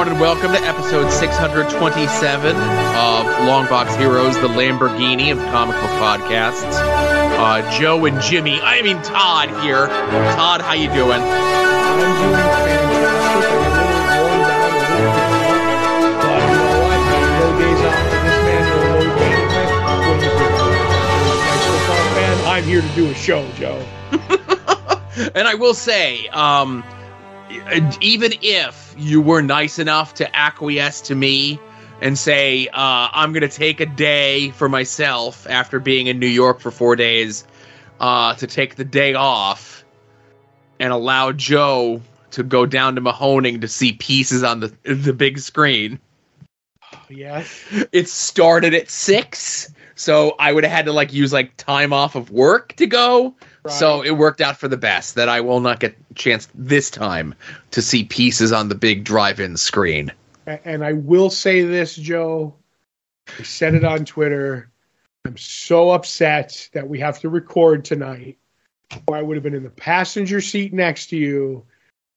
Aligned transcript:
everyone, 0.00 0.16
and 0.16 0.20
welcome 0.22 0.52
to 0.52 0.62
episode 0.66 1.10
627 1.10 2.56
of 2.56 3.26
Longbox 3.44 3.98
Heroes, 3.98 4.34
the 4.36 4.48
Lamborghini 4.48 5.30
of 5.30 5.38
comic 5.52 5.76
book 5.76 5.90
podcasts. 6.00 6.72
Uh, 6.72 7.78
Joe 7.78 8.06
and 8.06 8.18
Jimmy, 8.22 8.58
I 8.62 8.80
mean 8.80 9.02
Todd 9.02 9.50
here. 9.62 9.88
Todd, 9.88 10.62
how 10.62 10.72
you 10.72 10.88
doing? 10.94 11.20
I'm 11.20 12.00
doing 12.00 12.14
fantastic. 12.16 12.80
I'm 12.80 12.88
a 12.88 13.02
little 13.02 14.24
worn 14.24 14.48
down, 14.48 14.72
a 14.72 14.96
little 14.96 15.20
but 16.16 16.40
you 16.40 16.64
know 16.64 16.80
what? 16.80 17.00
No 17.36 17.58
days 17.60 17.80
off 17.84 18.00
for 18.00 18.20
this 18.24 18.40
man, 18.40 18.62
no 18.64 18.76
low 18.88 19.04
management. 19.20 19.68
What 20.08 20.16
you 20.24 20.32
think? 20.32 20.56
Nice 21.44 21.64
football 21.68 22.04
fan. 22.16 22.36
I'm 22.48 22.64
here 22.64 22.80
to 22.80 22.92
do 22.96 23.04
a 23.10 23.14
show, 23.14 23.44
Joe. 23.52 23.76
and 25.34 25.46
I 25.46 25.54
will 25.56 25.74
say, 25.74 26.26
um, 26.28 26.84
even 28.00 28.32
if 28.40 28.79
you 29.00 29.20
were 29.20 29.42
nice 29.42 29.78
enough 29.78 30.14
to 30.14 30.36
acquiesce 30.36 31.00
to 31.02 31.14
me 31.14 31.58
and 32.00 32.18
say, 32.18 32.68
uh, 32.68 33.08
I'm 33.12 33.32
going 33.32 33.42
to 33.42 33.48
take 33.48 33.80
a 33.80 33.86
day 33.86 34.50
for 34.50 34.68
myself 34.68 35.46
after 35.48 35.80
being 35.80 36.06
in 36.06 36.18
New 36.18 36.26
York 36.26 36.60
for 36.60 36.70
four 36.70 36.96
days 36.96 37.44
uh, 37.98 38.34
to 38.34 38.46
take 38.46 38.76
the 38.76 38.84
day 38.84 39.14
off 39.14 39.84
and 40.78 40.92
allow 40.92 41.32
Joe 41.32 42.00
to 42.32 42.42
go 42.42 42.64
down 42.64 42.94
to 42.94 43.00
Mahoning 43.00 43.60
to 43.60 43.68
see 43.68 43.92
pieces 43.92 44.42
on 44.42 44.60
the 44.60 44.74
the 44.84 45.12
big 45.12 45.38
screen. 45.38 46.00
Yes. 47.08 47.64
It 47.92 48.08
started 48.08 48.72
at 48.72 48.88
six, 48.88 49.72
so 49.94 50.36
I 50.38 50.52
would 50.52 50.64
have 50.64 50.72
had 50.72 50.84
to 50.86 50.92
like 50.92 51.12
use 51.12 51.32
like 51.32 51.56
time 51.56 51.92
off 51.92 52.14
of 52.14 52.30
work 52.30 52.74
to 52.76 52.86
go. 52.86 53.34
So 53.68 54.02
it 54.02 54.12
worked 54.12 54.40
out 54.40 54.56
for 54.56 54.68
the 54.68 54.76
best 54.76 55.16
that 55.16 55.28
I 55.28 55.42
will 55.42 55.60
not 55.60 55.80
get 55.80 55.96
a 56.10 56.14
chance 56.14 56.48
this 56.54 56.90
time 56.90 57.34
to 57.72 57.82
see 57.82 58.04
pieces 58.04 58.52
on 58.52 58.68
the 58.68 58.74
big 58.74 59.04
drive-in 59.04 59.56
screen. 59.56 60.12
And 60.46 60.84
I 60.84 60.94
will 60.94 61.30
say 61.30 61.62
this, 61.62 61.94
Joe. 61.94 62.54
I 63.38 63.42
said 63.42 63.74
it 63.74 63.84
on 63.84 64.04
Twitter. 64.04 64.70
I'm 65.26 65.36
so 65.36 65.90
upset 65.90 66.68
that 66.72 66.88
we 66.88 67.00
have 67.00 67.20
to 67.20 67.28
record 67.28 67.84
tonight. 67.84 68.38
Or 69.06 69.16
I 69.16 69.22
would 69.22 69.36
have 69.36 69.44
been 69.44 69.54
in 69.54 69.62
the 69.62 69.70
passenger 69.70 70.40
seat 70.40 70.72
next 70.72 71.08
to 71.08 71.16
you 71.16 71.64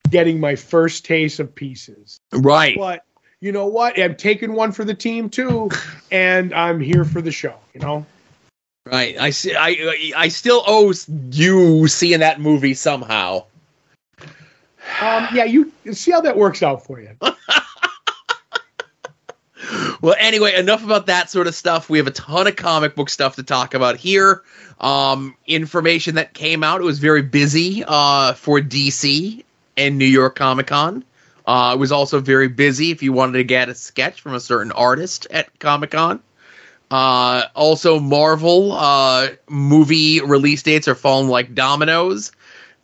getting 0.09 0.39
my 0.39 0.55
first 0.55 1.05
taste 1.05 1.39
of 1.39 1.53
pieces. 1.53 2.19
Right. 2.31 2.77
But 2.77 3.05
you 3.41 3.51
know 3.51 3.67
what? 3.67 3.99
I'm 3.99 4.15
taking 4.15 4.53
one 4.53 4.71
for 4.71 4.83
the 4.83 4.93
team 4.93 5.29
too, 5.29 5.69
and 6.11 6.53
I'm 6.53 6.79
here 6.79 7.03
for 7.03 7.21
the 7.21 7.31
show. 7.31 7.55
You 7.73 7.81
know, 7.81 8.05
Right. 8.85 9.17
I 9.17 9.29
see 9.29 9.55
I 9.55 10.11
I 10.15 10.27
still 10.27 10.63
owe 10.67 10.93
you 11.31 11.87
seeing 11.87 12.19
that 12.19 12.41
movie 12.41 12.73
somehow. 12.73 13.45
um, 15.01 15.27
yeah. 15.33 15.45
You 15.45 15.71
see 15.93 16.11
how 16.11 16.21
that 16.21 16.35
works 16.35 16.61
out 16.61 16.85
for 16.85 16.99
you. 16.99 17.15
Well, 20.03 20.15
anyway, 20.19 20.53
enough 20.55 20.83
about 20.83 21.05
that 21.05 21.29
sort 21.29 21.47
of 21.47 21.55
stuff. 21.55 21.89
We 21.89 21.97
have 21.97 22.07
a 22.07 22.11
ton 22.11 22.45
of 22.45 22.57
comic 22.57 22.93
book 22.93 23.09
stuff 23.09 23.37
to 23.37 23.43
talk 23.43 23.73
about 23.73 23.95
here. 23.95 24.43
Um, 24.81 25.37
information 25.47 26.15
that 26.15 26.33
came 26.33 26.61
out. 26.61 26.81
It 26.81 26.83
was 26.83 26.99
very 26.99 27.21
busy 27.21 27.85
uh, 27.87 28.33
for 28.33 28.59
DC 28.59 29.45
and 29.77 29.97
New 29.97 30.05
York 30.05 30.35
Comic 30.35 30.67
Con. 30.67 31.05
Uh, 31.47 31.71
it 31.75 31.79
was 31.79 31.93
also 31.93 32.19
very 32.19 32.49
busy 32.49 32.91
if 32.91 33.01
you 33.01 33.13
wanted 33.13 33.37
to 33.37 33.45
get 33.45 33.69
a 33.69 33.75
sketch 33.75 34.19
from 34.19 34.33
a 34.33 34.41
certain 34.41 34.73
artist 34.73 35.25
at 35.31 35.57
Comic 35.59 35.91
Con. 35.91 36.19
Uh, 36.93 37.47
also, 37.55 37.99
Marvel 37.99 38.73
uh, 38.73 39.29
movie 39.49 40.21
release 40.21 40.61
dates 40.61 40.87
are 40.87 40.93
falling 40.93 41.27
like 41.27 41.55
dominoes. 41.55 42.31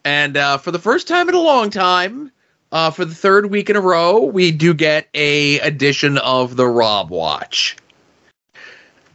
And 0.03 0.35
uh, 0.35 0.57
for 0.57 0.71
the 0.71 0.79
first 0.79 1.07
time 1.07 1.29
in 1.29 1.35
a 1.35 1.39
long 1.39 1.69
time, 1.69 2.31
uh, 2.71 2.89
for 2.89 3.05
the 3.05 3.13
third 3.13 3.51
week 3.51 3.69
in 3.69 3.75
a 3.75 3.81
row, 3.81 4.21
we 4.21 4.49
do 4.49 4.73
get 4.73 5.07
a 5.13 5.59
edition 5.59 6.17
of 6.17 6.55
the 6.55 6.65
Rob 6.65 7.11
Watch. 7.11 7.77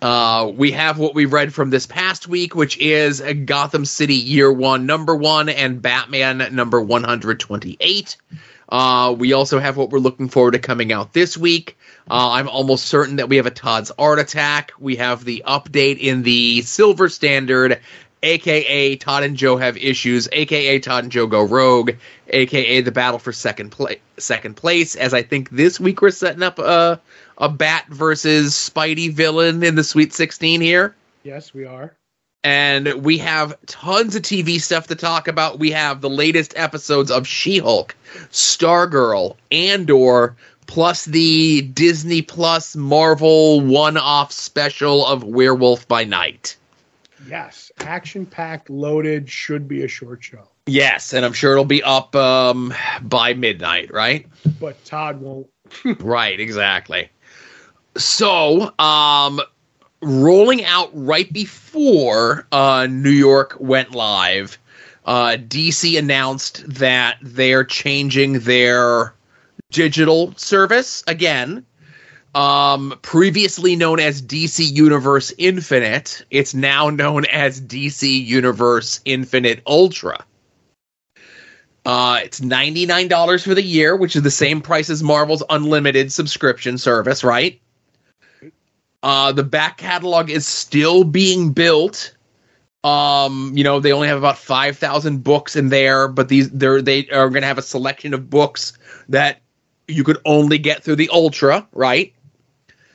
Uh, 0.00 0.52
we 0.54 0.70
have 0.70 0.96
what 0.96 1.16
we 1.16 1.24
read 1.24 1.52
from 1.52 1.70
this 1.70 1.86
past 1.86 2.28
week, 2.28 2.54
which 2.54 2.78
is 2.78 3.20
Gotham 3.46 3.84
City 3.84 4.14
Year 4.14 4.52
One 4.52 4.86
number 4.86 5.16
one 5.16 5.48
and 5.48 5.82
Batman 5.82 6.54
number 6.54 6.80
128. 6.80 8.16
Uh, 8.68 9.14
we 9.16 9.32
also 9.32 9.58
have 9.58 9.76
what 9.76 9.90
we're 9.90 9.98
looking 9.98 10.28
forward 10.28 10.52
to 10.52 10.58
coming 10.58 10.92
out 10.92 11.12
this 11.12 11.36
week. 11.36 11.76
Uh, 12.10 12.32
I'm 12.32 12.48
almost 12.48 12.86
certain 12.86 13.16
that 13.16 13.28
we 13.28 13.36
have 13.36 13.46
a 13.46 13.50
Todd's 13.50 13.90
Art 13.98 14.18
Attack. 14.18 14.72
We 14.78 14.96
have 14.96 15.24
the 15.24 15.42
update 15.46 15.98
in 15.98 16.22
the 16.22 16.62
Silver 16.62 17.08
Standard, 17.08 17.80
aka 18.22 18.96
Todd 18.96 19.22
and 19.22 19.36
Joe 19.36 19.56
have 19.56 19.76
issues, 19.76 20.28
aka 20.32 20.78
Todd 20.78 21.04
and 21.04 21.12
Joe 21.12 21.26
go 21.26 21.42
rogue, 21.42 21.92
aka 22.28 22.80
the 22.80 22.92
battle 22.92 23.18
for 23.18 23.32
second 23.32 23.70
place. 23.70 24.00
Second 24.16 24.56
place, 24.56 24.94
as 24.94 25.12
I 25.12 25.22
think 25.22 25.50
this 25.50 25.80
week 25.80 26.00
we're 26.00 26.10
setting 26.10 26.42
up 26.42 26.58
a 26.58 27.00
a 27.36 27.48
Bat 27.48 27.88
versus 27.88 28.54
Spidey 28.54 29.12
villain 29.12 29.64
in 29.64 29.74
the 29.74 29.82
Sweet 29.82 30.12
16 30.12 30.60
here 30.60 30.94
Yes, 31.24 31.54
we 31.54 31.64
are. 31.64 31.96
And 32.44 33.02
we 33.02 33.18
have 33.18 33.56
tons 33.66 34.14
of 34.14 34.22
TV 34.22 34.60
stuff 34.60 34.86
to 34.88 34.94
talk 34.94 35.26
about. 35.26 35.58
We 35.58 35.70
have 35.70 36.02
the 36.02 36.10
latest 36.10 36.52
episodes 36.56 37.10
of 37.10 37.26
She-Hulk, 37.26 37.96
Stargirl, 38.30 39.36
Andor, 39.50 40.36
plus 40.66 41.06
the 41.06 41.62
Disney 41.62 42.20
Plus 42.20 42.76
Marvel 42.76 43.62
one-off 43.62 44.30
special 44.30 45.06
of 45.06 45.24
Werewolf 45.24 45.88
by 45.88 46.04
Night. 46.04 46.56
Yes, 47.26 47.72
action 47.78 48.26
packed, 48.26 48.68
loaded. 48.68 49.30
Should 49.30 49.66
be 49.66 49.82
a 49.82 49.88
short 49.88 50.22
show, 50.22 50.46
Yes, 50.66 51.14
and 51.14 51.24
I'm 51.24 51.32
sure 51.32 51.52
it'll 51.52 51.64
be 51.64 51.82
up 51.82 52.14
um, 52.14 52.74
by 53.00 53.32
midnight, 53.32 53.90
right? 53.90 54.26
but 54.60 54.84
Todd 54.84 55.20
won't. 55.22 55.46
right, 56.00 56.38
exactly. 56.38 57.08
So, 57.96 58.78
um, 58.78 59.40
rolling 60.04 60.64
out 60.64 60.90
right 60.92 61.32
before 61.32 62.46
uh, 62.52 62.86
New 62.90 63.10
York 63.10 63.56
went 63.58 63.92
live, 63.92 64.58
uh, 65.04 65.36
DC 65.38 65.98
announced 65.98 66.62
that 66.68 67.18
they're 67.22 67.64
changing 67.64 68.40
their 68.40 69.14
digital 69.70 70.34
service 70.36 71.02
again. 71.06 71.64
Um, 72.34 72.98
previously 73.02 73.76
known 73.76 74.00
as 74.00 74.20
DC 74.20 74.72
Universe 74.72 75.32
Infinite, 75.38 76.24
it's 76.30 76.52
now 76.52 76.90
known 76.90 77.26
as 77.26 77.60
DC 77.60 78.24
Universe 78.24 79.00
Infinite 79.04 79.62
Ultra. 79.66 80.24
Uh, 81.86 82.20
it's 82.24 82.40
$99 82.40 83.44
for 83.44 83.54
the 83.54 83.62
year, 83.62 83.94
which 83.94 84.16
is 84.16 84.22
the 84.22 84.30
same 84.30 84.62
price 84.62 84.90
as 84.90 85.02
Marvel's 85.02 85.44
unlimited 85.50 86.10
subscription 86.10 86.78
service, 86.78 87.22
right? 87.22 87.60
Uh, 89.04 89.32
the 89.32 89.44
back 89.44 89.76
catalog 89.76 90.30
is 90.30 90.46
still 90.46 91.04
being 91.04 91.52
built. 91.52 92.16
Um, 92.82 93.52
you 93.54 93.62
know, 93.62 93.78
they 93.78 93.92
only 93.92 94.08
have 94.08 94.16
about 94.16 94.38
5,000 94.38 95.22
books 95.22 95.56
in 95.56 95.68
there, 95.68 96.08
but 96.08 96.30
these 96.30 96.50
they're 96.50 96.80
they 96.80 97.06
are 97.10 97.28
going 97.28 97.42
to 97.42 97.46
have 97.46 97.58
a 97.58 97.62
selection 97.62 98.14
of 98.14 98.30
books 98.30 98.72
that 99.10 99.42
you 99.86 100.04
could 100.04 100.16
only 100.24 100.56
get 100.56 100.82
through 100.82 100.96
the 100.96 101.10
Ultra, 101.12 101.68
right? 101.72 102.14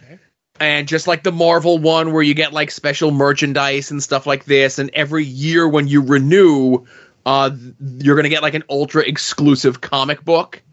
Okay. 0.04 0.18
And 0.60 0.88
just 0.88 1.06
like 1.06 1.22
the 1.22 1.32
Marvel 1.32 1.78
one 1.78 2.12
where 2.12 2.24
you 2.24 2.34
get 2.34 2.54
like 2.54 2.72
special 2.72 3.12
merchandise 3.12 3.92
and 3.92 4.02
stuff 4.02 4.26
like 4.26 4.46
this 4.46 4.80
and 4.80 4.90
every 4.96 5.26
year 5.26 5.70
when 5.70 5.88
you 5.88 6.02
renew 6.02 6.88
uh, 7.28 7.52
you're 8.00 8.16
going 8.16 8.24
to 8.24 8.30
get 8.30 8.42
like 8.42 8.56
an 8.56 8.64
ultra 8.70 9.04
exclusive 9.04 9.82
comic 9.82 10.26
book. 10.26 10.64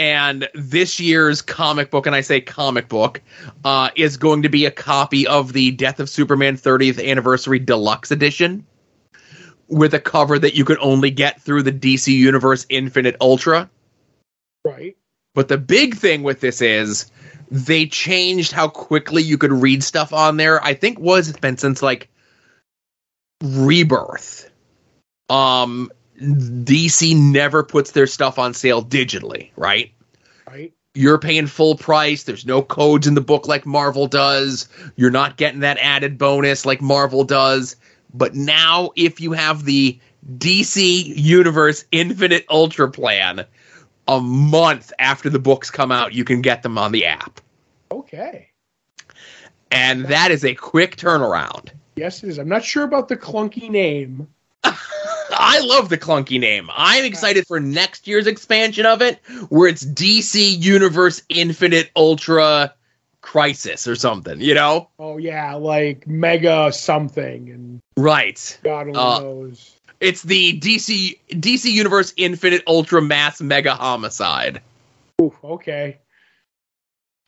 And 0.00 0.48
this 0.54 0.98
year's 0.98 1.42
comic 1.42 1.90
book, 1.90 2.06
and 2.06 2.16
I 2.16 2.22
say 2.22 2.40
comic 2.40 2.88
book, 2.88 3.20
uh, 3.66 3.90
is 3.96 4.16
going 4.16 4.44
to 4.44 4.48
be 4.48 4.64
a 4.64 4.70
copy 4.70 5.26
of 5.26 5.52
the 5.52 5.72
Death 5.72 6.00
of 6.00 6.08
Superman 6.08 6.56
30th 6.56 7.06
Anniversary 7.06 7.58
Deluxe 7.58 8.10
Edition 8.10 8.64
with 9.68 9.92
a 9.92 10.00
cover 10.00 10.38
that 10.38 10.54
you 10.54 10.64
could 10.64 10.78
only 10.80 11.10
get 11.10 11.42
through 11.42 11.64
the 11.64 11.72
DC 11.72 12.14
Universe 12.14 12.64
Infinite 12.70 13.16
Ultra. 13.20 13.68
Right. 14.64 14.96
But 15.34 15.48
the 15.48 15.58
big 15.58 15.96
thing 15.96 16.22
with 16.22 16.40
this 16.40 16.62
is 16.62 17.12
they 17.50 17.84
changed 17.84 18.52
how 18.52 18.68
quickly 18.68 19.22
you 19.22 19.36
could 19.36 19.52
read 19.52 19.84
stuff 19.84 20.14
on 20.14 20.38
there. 20.38 20.64
I 20.64 20.72
think 20.72 20.98
was 20.98 21.28
it's 21.28 21.38
been 21.38 21.58
since 21.58 21.82
like 21.82 22.08
Rebirth. 23.42 24.50
Um 25.28 25.92
DC 26.20 27.16
never 27.16 27.62
puts 27.62 27.92
their 27.92 28.06
stuff 28.06 28.38
on 28.38 28.54
sale 28.54 28.84
digitally, 28.84 29.50
right? 29.56 29.92
Right. 30.46 30.72
You're 30.94 31.18
paying 31.18 31.46
full 31.46 31.76
price. 31.76 32.24
There's 32.24 32.44
no 32.44 32.62
codes 32.62 33.06
in 33.06 33.14
the 33.14 33.20
book 33.20 33.46
like 33.46 33.64
Marvel 33.64 34.06
does. 34.06 34.68
You're 34.96 35.10
not 35.10 35.36
getting 35.36 35.60
that 35.60 35.78
added 35.78 36.18
bonus 36.18 36.66
like 36.66 36.80
Marvel 36.80 37.24
does. 37.24 37.76
But 38.12 38.34
now, 38.34 38.90
if 38.96 39.20
you 39.20 39.32
have 39.32 39.64
the 39.64 39.98
DC 40.36 41.12
Universe 41.16 41.84
Infinite 41.92 42.44
Ultra 42.50 42.90
plan, 42.90 43.46
a 44.08 44.20
month 44.20 44.92
after 44.98 45.30
the 45.30 45.38
books 45.38 45.70
come 45.70 45.92
out, 45.92 46.12
you 46.12 46.24
can 46.24 46.42
get 46.42 46.62
them 46.62 46.76
on 46.76 46.90
the 46.92 47.06
app. 47.06 47.40
Okay. 47.92 48.48
And 49.70 50.06
that 50.06 50.32
is 50.32 50.44
a 50.44 50.54
quick 50.54 50.96
turnaround. 50.96 51.70
Yes, 51.94 52.24
it 52.24 52.30
is. 52.30 52.38
I'm 52.38 52.48
not 52.48 52.64
sure 52.64 52.84
about 52.84 53.08
the 53.08 53.16
clunky 53.16 53.70
name. 53.70 54.26
I 55.32 55.60
love 55.60 55.88
the 55.88 55.98
clunky 55.98 56.40
name. 56.40 56.68
I'm 56.74 57.04
excited 57.04 57.46
for 57.46 57.60
next 57.60 58.06
year's 58.06 58.26
expansion 58.26 58.86
of 58.86 59.02
it, 59.02 59.20
where 59.48 59.68
it's 59.68 59.84
DC 59.84 60.58
Universe 60.62 61.22
Infinite 61.28 61.90
Ultra 61.96 62.74
Crisis 63.20 63.86
or 63.86 63.94
something. 63.96 64.40
You 64.40 64.54
know? 64.54 64.88
Oh 64.98 65.18
yeah, 65.18 65.54
like 65.54 66.06
Mega 66.06 66.72
something, 66.72 67.50
and 67.50 67.80
Right. 67.96 68.58
God 68.62 68.88
only 68.88 68.98
Uh, 68.98 69.20
knows. 69.20 69.76
It's 70.00 70.22
the 70.22 70.58
DC 70.58 71.18
DC 71.30 71.70
Universe 71.70 72.14
Infinite 72.16 72.62
Ultra 72.66 73.02
Mass 73.02 73.40
Mega 73.40 73.74
Homicide. 73.74 74.62
Ooh, 75.20 75.34
okay. 75.44 75.98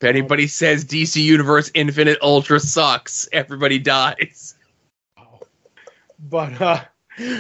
If 0.01 0.09
anybody 0.09 0.47
says 0.49 0.85
DC 0.85 1.23
Universe 1.23 1.71
Infinite 1.75 2.19
Ultra 2.23 2.59
sucks, 2.59 3.29
everybody 3.33 3.79
dies. 3.79 4.55
Oh. 5.19 5.41
But 6.19 6.61
uh, 6.61 6.85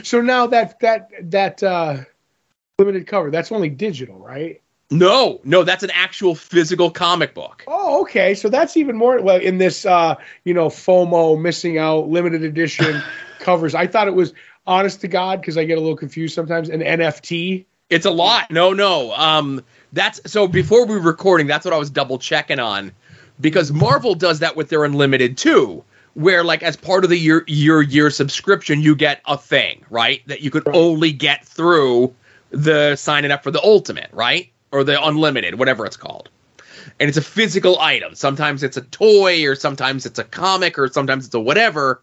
so 0.02 0.20
now 0.20 0.46
that 0.48 0.80
that 0.80 1.10
that 1.30 1.62
uh, 1.62 1.98
limited 2.78 3.06
cover, 3.06 3.30
that's 3.30 3.52
only 3.52 3.68
digital, 3.68 4.18
right? 4.18 4.60
No, 4.92 5.40
no, 5.42 5.64
that's 5.64 5.82
an 5.82 5.90
actual 5.94 6.34
physical 6.34 6.90
comic 6.90 7.32
book. 7.32 7.64
Oh, 7.66 8.02
okay. 8.02 8.34
So 8.34 8.50
that's 8.50 8.76
even 8.76 8.94
more 8.96 9.20
well 9.22 9.40
in 9.40 9.56
this 9.56 9.86
uh, 9.86 10.16
you 10.44 10.52
know, 10.52 10.68
FOMO 10.68 11.40
missing 11.40 11.78
out 11.78 12.08
limited 12.08 12.44
edition 12.44 13.02
covers. 13.38 13.74
I 13.74 13.86
thought 13.86 14.06
it 14.06 14.14
was 14.14 14.34
honest 14.66 15.00
to 15.00 15.08
God 15.08 15.40
because 15.40 15.56
I 15.56 15.64
get 15.64 15.78
a 15.78 15.80
little 15.80 15.96
confused 15.96 16.34
sometimes. 16.34 16.68
An 16.68 16.80
NFT. 16.80 17.64
It's 17.88 18.06
a 18.06 18.10
lot. 18.10 18.50
No, 18.50 18.72
no. 18.72 19.12
Um, 19.14 19.62
that's 19.92 20.20
so. 20.30 20.46
Before 20.46 20.84
we 20.86 20.96
were 20.96 21.00
recording, 21.00 21.46
that's 21.46 21.64
what 21.64 21.72
I 21.72 21.78
was 21.78 21.90
double 21.90 22.18
checking 22.18 22.58
on, 22.58 22.92
because 23.40 23.72
Marvel 23.72 24.14
does 24.14 24.40
that 24.40 24.56
with 24.56 24.68
their 24.68 24.84
Unlimited 24.84 25.38
too, 25.38 25.84
where 26.14 26.44
like 26.44 26.62
as 26.62 26.76
part 26.76 27.04
of 27.04 27.10
the 27.10 27.16
year 27.18 27.44
year 27.46 27.82
year 27.82 28.10
subscription, 28.10 28.80
you 28.80 28.94
get 28.94 29.20
a 29.26 29.36
thing 29.38 29.84
right 29.90 30.22
that 30.26 30.40
you 30.40 30.50
could 30.50 30.66
Right. 30.66 30.76
only 30.76 31.12
get 31.12 31.44
through 31.44 32.14
the 32.50 32.96
signing 32.96 33.30
up 33.30 33.42
for 33.42 33.50
the 33.50 33.62
Ultimate, 33.62 34.10
right, 34.12 34.50
or 34.72 34.84
the 34.84 35.02
Unlimited, 35.02 35.58
whatever 35.58 35.86
it's 35.86 35.96
called. 35.96 36.28
And 37.00 37.08
it's 37.08 37.16
a 37.16 37.22
physical 37.22 37.78
item. 37.80 38.14
Sometimes 38.14 38.62
it's 38.62 38.76
a 38.76 38.82
toy, 38.82 39.46
or 39.46 39.54
sometimes 39.54 40.04
it's 40.04 40.18
a 40.18 40.24
comic, 40.24 40.78
or 40.78 40.88
sometimes 40.88 41.26
it's 41.26 41.34
a 41.34 41.40
whatever. 41.40 42.02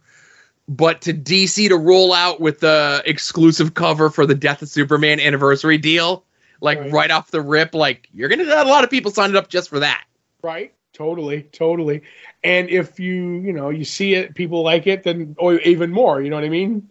But 0.68 1.02
to 1.02 1.14
DC 1.14 1.70
to 1.70 1.78
roll 1.78 2.14
out 2.14 2.40
with 2.42 2.60
the 2.60 3.04
exclusive 3.06 3.74
cover 3.74 4.10
for 4.10 4.26
the 4.26 4.36
Death 4.36 4.62
of 4.62 4.70
Superman 4.70 5.20
anniversary 5.20 5.78
deal, 5.78 6.24
like 6.62 6.80
Right. 6.80 6.92
right, 6.92 7.12
off 7.12 7.32
the 7.32 7.42
rip, 7.42 7.76
like 7.76 8.08
you're 8.14 8.30
gonna 8.30 8.46
get 8.46 8.66
a 8.66 8.70
lot 8.70 8.84
of 8.84 8.90
people 8.90 9.12
signed 9.12 9.36
up 9.36 9.50
just 9.50 9.70
for 9.70 9.80
that. 9.80 10.04
Right. 10.42 10.74
Totally. 11.00 11.44
Totally. 11.44 12.02
And 12.44 12.70
if 12.70 13.00
you 13.00 13.40
you 13.40 13.54
know 13.54 13.70
you 13.70 13.86
see 13.86 14.16
it, 14.16 14.36
people 14.36 14.64
like 14.64 14.86
it, 14.86 15.04
then 15.04 15.34
or 15.40 15.56
even 15.62 15.92
more. 15.94 16.22
You 16.22 16.30
know 16.30 16.36
what 16.36 16.44
I 16.44 16.50
mean? 16.50 16.90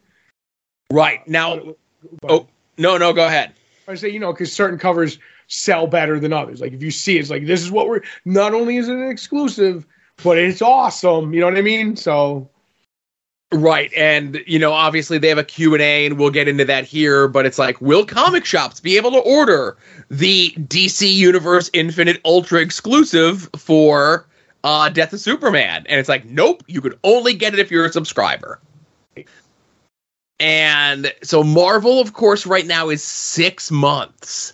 Right 0.90 1.28
now, 1.28 1.74
But- 2.22 2.30
oh 2.30 2.48
no, 2.78 2.96
no, 2.96 3.12
go 3.12 3.26
ahead. 3.26 3.52
I 3.86 3.96
say, 3.96 4.08
you 4.08 4.18
know, 4.18 4.32
because 4.32 4.50
certain 4.50 4.78
covers 4.78 5.18
sell 5.48 5.86
better 5.86 6.18
than 6.18 6.32
others. 6.32 6.58
Like 6.62 6.72
if 6.72 6.82
you 6.82 6.90
see, 6.90 7.18
it, 7.18 7.20
it's 7.20 7.30
like 7.30 7.44
this 7.44 7.60
is 7.60 7.70
what 7.70 7.86
we're. 7.86 8.00
Not 8.24 8.54
only 8.54 8.78
is 8.78 8.88
it 8.88 8.96
an 8.96 9.10
exclusive, 9.10 9.86
but 10.24 10.38
it's 10.38 10.62
awesome. 10.62 11.34
You 11.34 11.40
know 11.40 11.46
what 11.46 11.58
I 11.58 11.62
mean? 11.62 11.94
So 11.94 12.48
Right, 13.50 13.90
and 13.96 14.42
you 14.46 14.58
know, 14.58 14.72
obviously 14.72 15.16
they 15.16 15.28
have 15.28 15.38
a 15.38 15.44
Q 15.44 15.74
and 15.76 16.18
we'll 16.18 16.30
get 16.30 16.48
into 16.48 16.66
that 16.66 16.84
here. 16.84 17.28
But 17.28 17.46
it's 17.46 17.58
like, 17.58 17.80
will 17.80 18.04
comic 18.04 18.44
shops 18.44 18.78
be 18.78 18.98
able 18.98 19.10
to 19.12 19.20
order 19.20 19.78
the 20.10 20.50
DC 20.50 21.10
Universe 21.10 21.70
Infinite 21.72 22.20
Ultra 22.26 22.60
exclusive 22.60 23.48
for 23.56 24.26
uh, 24.64 24.90
Death 24.90 25.14
of 25.14 25.20
Superman? 25.20 25.86
And 25.88 25.98
it's 25.98 26.10
like, 26.10 26.26
nope, 26.26 26.62
you 26.66 26.82
could 26.82 26.98
only 27.04 27.32
get 27.32 27.54
it 27.54 27.58
if 27.58 27.70
you're 27.70 27.86
a 27.86 27.92
subscriber. 27.92 28.60
And 30.38 31.12
so 31.22 31.42
Marvel, 31.42 32.00
of 32.00 32.12
course, 32.12 32.44
right 32.44 32.66
now 32.66 32.90
is 32.90 33.02
six 33.02 33.70
months 33.70 34.52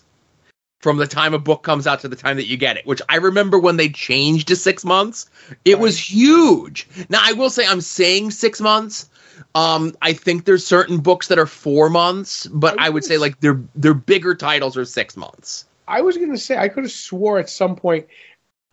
from 0.85 0.99
the 0.99 1.07
time 1.07 1.33
a 1.33 1.39
book 1.39 1.63
comes 1.63 1.87
out 1.87 2.01
to 2.01 2.09
the 2.09 2.15
time 2.15 2.37
that 2.37 2.45
you 2.45 2.59
get 2.59 2.77
it, 2.77 2.85
which 2.85 3.01
I 3.09 3.17
remember 3.17 3.59
when 3.59 3.79
they 3.79 3.89
changed 3.89 4.49
to 4.49 4.55
six 4.55 4.85
months. 4.85 5.31
It 5.65 5.79
was 5.79 5.99
huge. 5.99 6.87
Now 7.09 7.21
I 7.23 7.33
will 7.33 7.49
say 7.49 7.67
I'm 7.67 7.81
saying 7.81 8.33
six 8.33 8.61
months. 8.61 9.09
Um, 9.55 9.97
I 10.03 10.13
think 10.13 10.45
there's 10.45 10.65
certain 10.65 10.99
books 10.99 11.29
that 11.29 11.39
are 11.39 11.47
four 11.47 11.89
months, 11.89 12.47
but 12.49 12.79
I 12.79 12.89
I 12.89 12.91
would 12.91 13.03
say 13.03 13.17
like 13.17 13.41
their 13.41 13.63
their 13.75 13.95
bigger 13.95 14.35
titles 14.35 14.77
are 14.77 14.85
six 14.85 15.17
months. 15.17 15.65
I 15.89 16.03
was 16.03 16.19
gonna 16.19 16.37
say 16.37 16.59
I 16.59 16.69
could 16.69 16.85
have 16.85 16.93
swore 16.93 17.39
at 17.39 17.49
some 17.49 17.77
point 17.77 18.07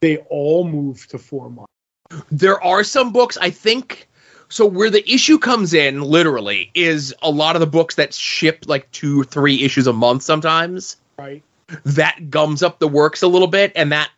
they 0.02 0.18
all 0.30 0.68
moved 0.68 1.12
to 1.12 1.18
four 1.18 1.50
months. 1.50 1.72
There 2.30 2.62
are 2.62 2.84
some 2.84 3.14
books 3.14 3.38
I 3.40 3.52
think 3.52 4.10
so 4.50 4.66
where 4.66 4.90
the 4.90 5.10
issue 5.10 5.40
comes 5.40 5.74
in 5.74 6.02
literally 6.02 6.72
is 6.74 7.16
a 7.22 7.32
lot 7.32 7.56
of 7.56 7.62
the 7.62 7.68
books 7.68 7.96
that 7.96 8.14
ship 8.14 8.66
like 8.68 8.92
two 8.92 9.24
three 9.24 9.64
issues 9.64 9.88
a 9.88 9.94
month 9.94 10.24
sometimes. 10.24 10.98
Right. 11.18 11.42
That 11.86 12.30
gums 12.30 12.64
up 12.64 12.80
the 12.80 12.88
works 12.88 13.22
a 13.22 13.28
little 13.28 13.48
bit 13.48 13.72
and 13.76 13.92
that 13.92 14.10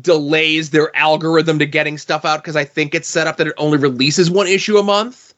delays 0.00 0.70
their 0.70 0.94
algorithm 0.96 1.58
to 1.58 1.66
getting 1.66 1.96
stuff 1.98 2.24
out 2.24 2.42
because 2.42 2.56
I 2.56 2.64
think 2.64 2.94
it's 2.94 3.08
set 3.08 3.26
up 3.26 3.38
that 3.38 3.46
it 3.46 3.54
only 3.56 3.78
releases 3.78 4.30
one 4.30 4.46
issue 4.46 4.76
a 4.76 4.82
month. 4.82 5.34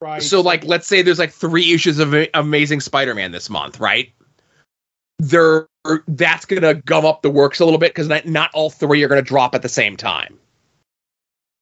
Right. 0.00 0.22
So, 0.22 0.40
like, 0.40 0.64
let's 0.64 0.86
say 0.86 1.02
there's 1.02 1.18
like 1.18 1.32
three 1.32 1.72
issues 1.72 1.98
of 1.98 2.14
Amazing 2.34 2.80
Spider-Man 2.80 3.32
this 3.32 3.50
month, 3.50 3.80
right? 3.80 4.12
They're 5.18 5.66
that's 6.06 6.44
gonna 6.44 6.74
gum 6.74 7.04
up 7.04 7.22
the 7.22 7.30
works 7.30 7.60
a 7.60 7.64
little 7.64 7.78
bit 7.78 7.90
because 7.90 8.08
not, 8.08 8.26
not 8.26 8.50
all 8.54 8.70
three 8.70 9.02
are 9.02 9.08
gonna 9.08 9.22
drop 9.22 9.54
at 9.54 9.62
the 9.62 9.68
same 9.68 9.96
time. 9.96 10.38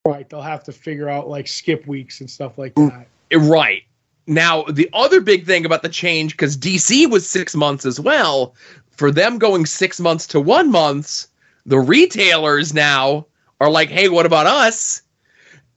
right, 0.06 0.28
they'll 0.28 0.42
have 0.42 0.64
to 0.64 0.72
figure 0.72 1.08
out 1.08 1.28
like 1.28 1.48
skip 1.48 1.86
weeks 1.86 2.20
and 2.20 2.30
stuff 2.30 2.58
like 2.58 2.74
that. 2.74 3.06
Right. 3.32 3.84
Now, 4.26 4.64
the 4.64 4.90
other 4.92 5.20
big 5.20 5.46
thing 5.46 5.64
about 5.64 5.82
the 5.82 5.88
change, 5.88 6.32
because 6.32 6.56
DC 6.56 7.08
was 7.08 7.28
six 7.28 7.54
months 7.54 7.86
as 7.86 8.00
well, 8.00 8.54
for 8.90 9.10
them 9.10 9.38
going 9.38 9.66
six 9.66 10.00
months 10.00 10.26
to 10.28 10.40
one 10.40 10.70
month, 10.70 11.26
the 11.64 11.78
retailers 11.78 12.74
now 12.74 13.26
are 13.60 13.70
like, 13.70 13.88
hey, 13.88 14.08
what 14.08 14.26
about 14.26 14.46
us? 14.46 15.02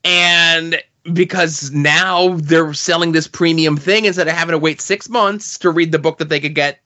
And 0.04 0.82
because 1.14 1.72
now 1.72 2.36
they're 2.38 2.74
selling 2.74 3.12
this 3.12 3.28
premium 3.28 3.78
thing 3.78 4.06
instead 4.06 4.28
of 4.28 4.36
having 4.36 4.54
to 4.54 4.60
wait 4.60 4.82
six 4.82 5.10
months 5.10 5.58
to 5.60 5.70
read 5.70 5.92
the 5.92 6.00
book 6.00 6.18
that 6.18 6.30
they 6.30 6.40
could 6.40 6.56
get 6.56 6.80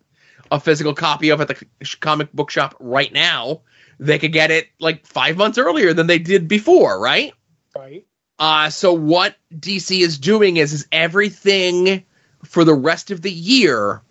a 0.51 0.60
physical 0.60 0.94
copy 0.94 1.30
of 1.30 1.42
at 1.42 1.48
the 1.48 1.65
comic 2.00 2.31
book 2.33 2.51
shop 2.51 2.75
right 2.80 3.12
now, 3.12 3.62
they 4.00 4.19
could 4.19 4.33
get 4.33 4.51
it 4.51 4.68
like 4.80 5.06
five 5.06 5.38
months 5.38 5.57
earlier 5.57 5.94
than 5.94 6.07
they 6.07 6.19
did 6.19 6.48
before, 6.48 7.00
right? 7.00 7.33
Right. 7.75 8.06
Uh, 8.39 8.69
so 8.69 8.94
what 8.94 9.35
DC 9.56 10.00
is 10.00 10.18
doing 10.18 10.57
is 10.57 10.74
is 10.74 10.88
everything 10.91 12.03
for 12.43 12.63
the 12.63 12.74
rest 12.74 13.12
of 13.12 13.22
the 13.22 13.31
year. 13.31 14.01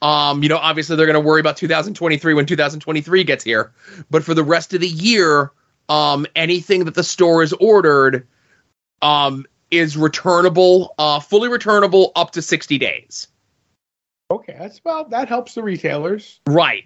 Um, 0.00 0.42
you 0.42 0.48
know, 0.48 0.58
obviously 0.58 0.96
they're 0.96 1.06
going 1.06 1.14
to 1.14 1.26
worry 1.26 1.40
about 1.40 1.56
2023 1.56 2.34
when 2.34 2.46
2023 2.46 3.24
gets 3.24 3.44
here, 3.44 3.72
but 4.10 4.24
for 4.24 4.32
the 4.32 4.44
rest 4.44 4.72
of 4.72 4.80
the 4.80 4.88
year, 4.88 5.50
um, 5.88 6.26
anything 6.36 6.84
that 6.84 6.94
the 6.94 7.02
store 7.02 7.40
has 7.40 7.52
ordered, 7.54 8.26
um, 9.02 9.44
is 9.70 9.96
returnable, 9.96 10.94
uh, 10.98 11.20
fully 11.20 11.48
returnable 11.48 12.12
up 12.16 12.30
to 12.32 12.42
60 12.42 12.78
days. 12.78 13.28
Okay, 14.30 14.56
that's 14.58 14.80
well 14.84 15.04
that 15.06 15.28
helps 15.28 15.54
the 15.54 15.62
retailers. 15.62 16.40
Right. 16.46 16.84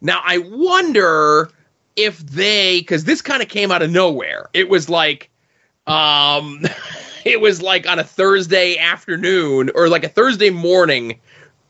Now 0.00 0.20
I 0.24 0.38
wonder 0.38 1.50
if 1.96 2.18
they 2.18 2.82
cuz 2.82 3.04
this 3.04 3.22
kind 3.22 3.42
of 3.42 3.48
came 3.48 3.72
out 3.72 3.82
of 3.82 3.90
nowhere. 3.90 4.48
It 4.54 4.68
was 4.68 4.88
like 4.88 5.30
um 5.86 6.62
it 7.24 7.40
was 7.40 7.62
like 7.62 7.88
on 7.88 7.98
a 7.98 8.04
Thursday 8.04 8.78
afternoon 8.78 9.70
or 9.74 9.88
like 9.88 10.04
a 10.04 10.08
Thursday 10.08 10.50
morning 10.50 11.20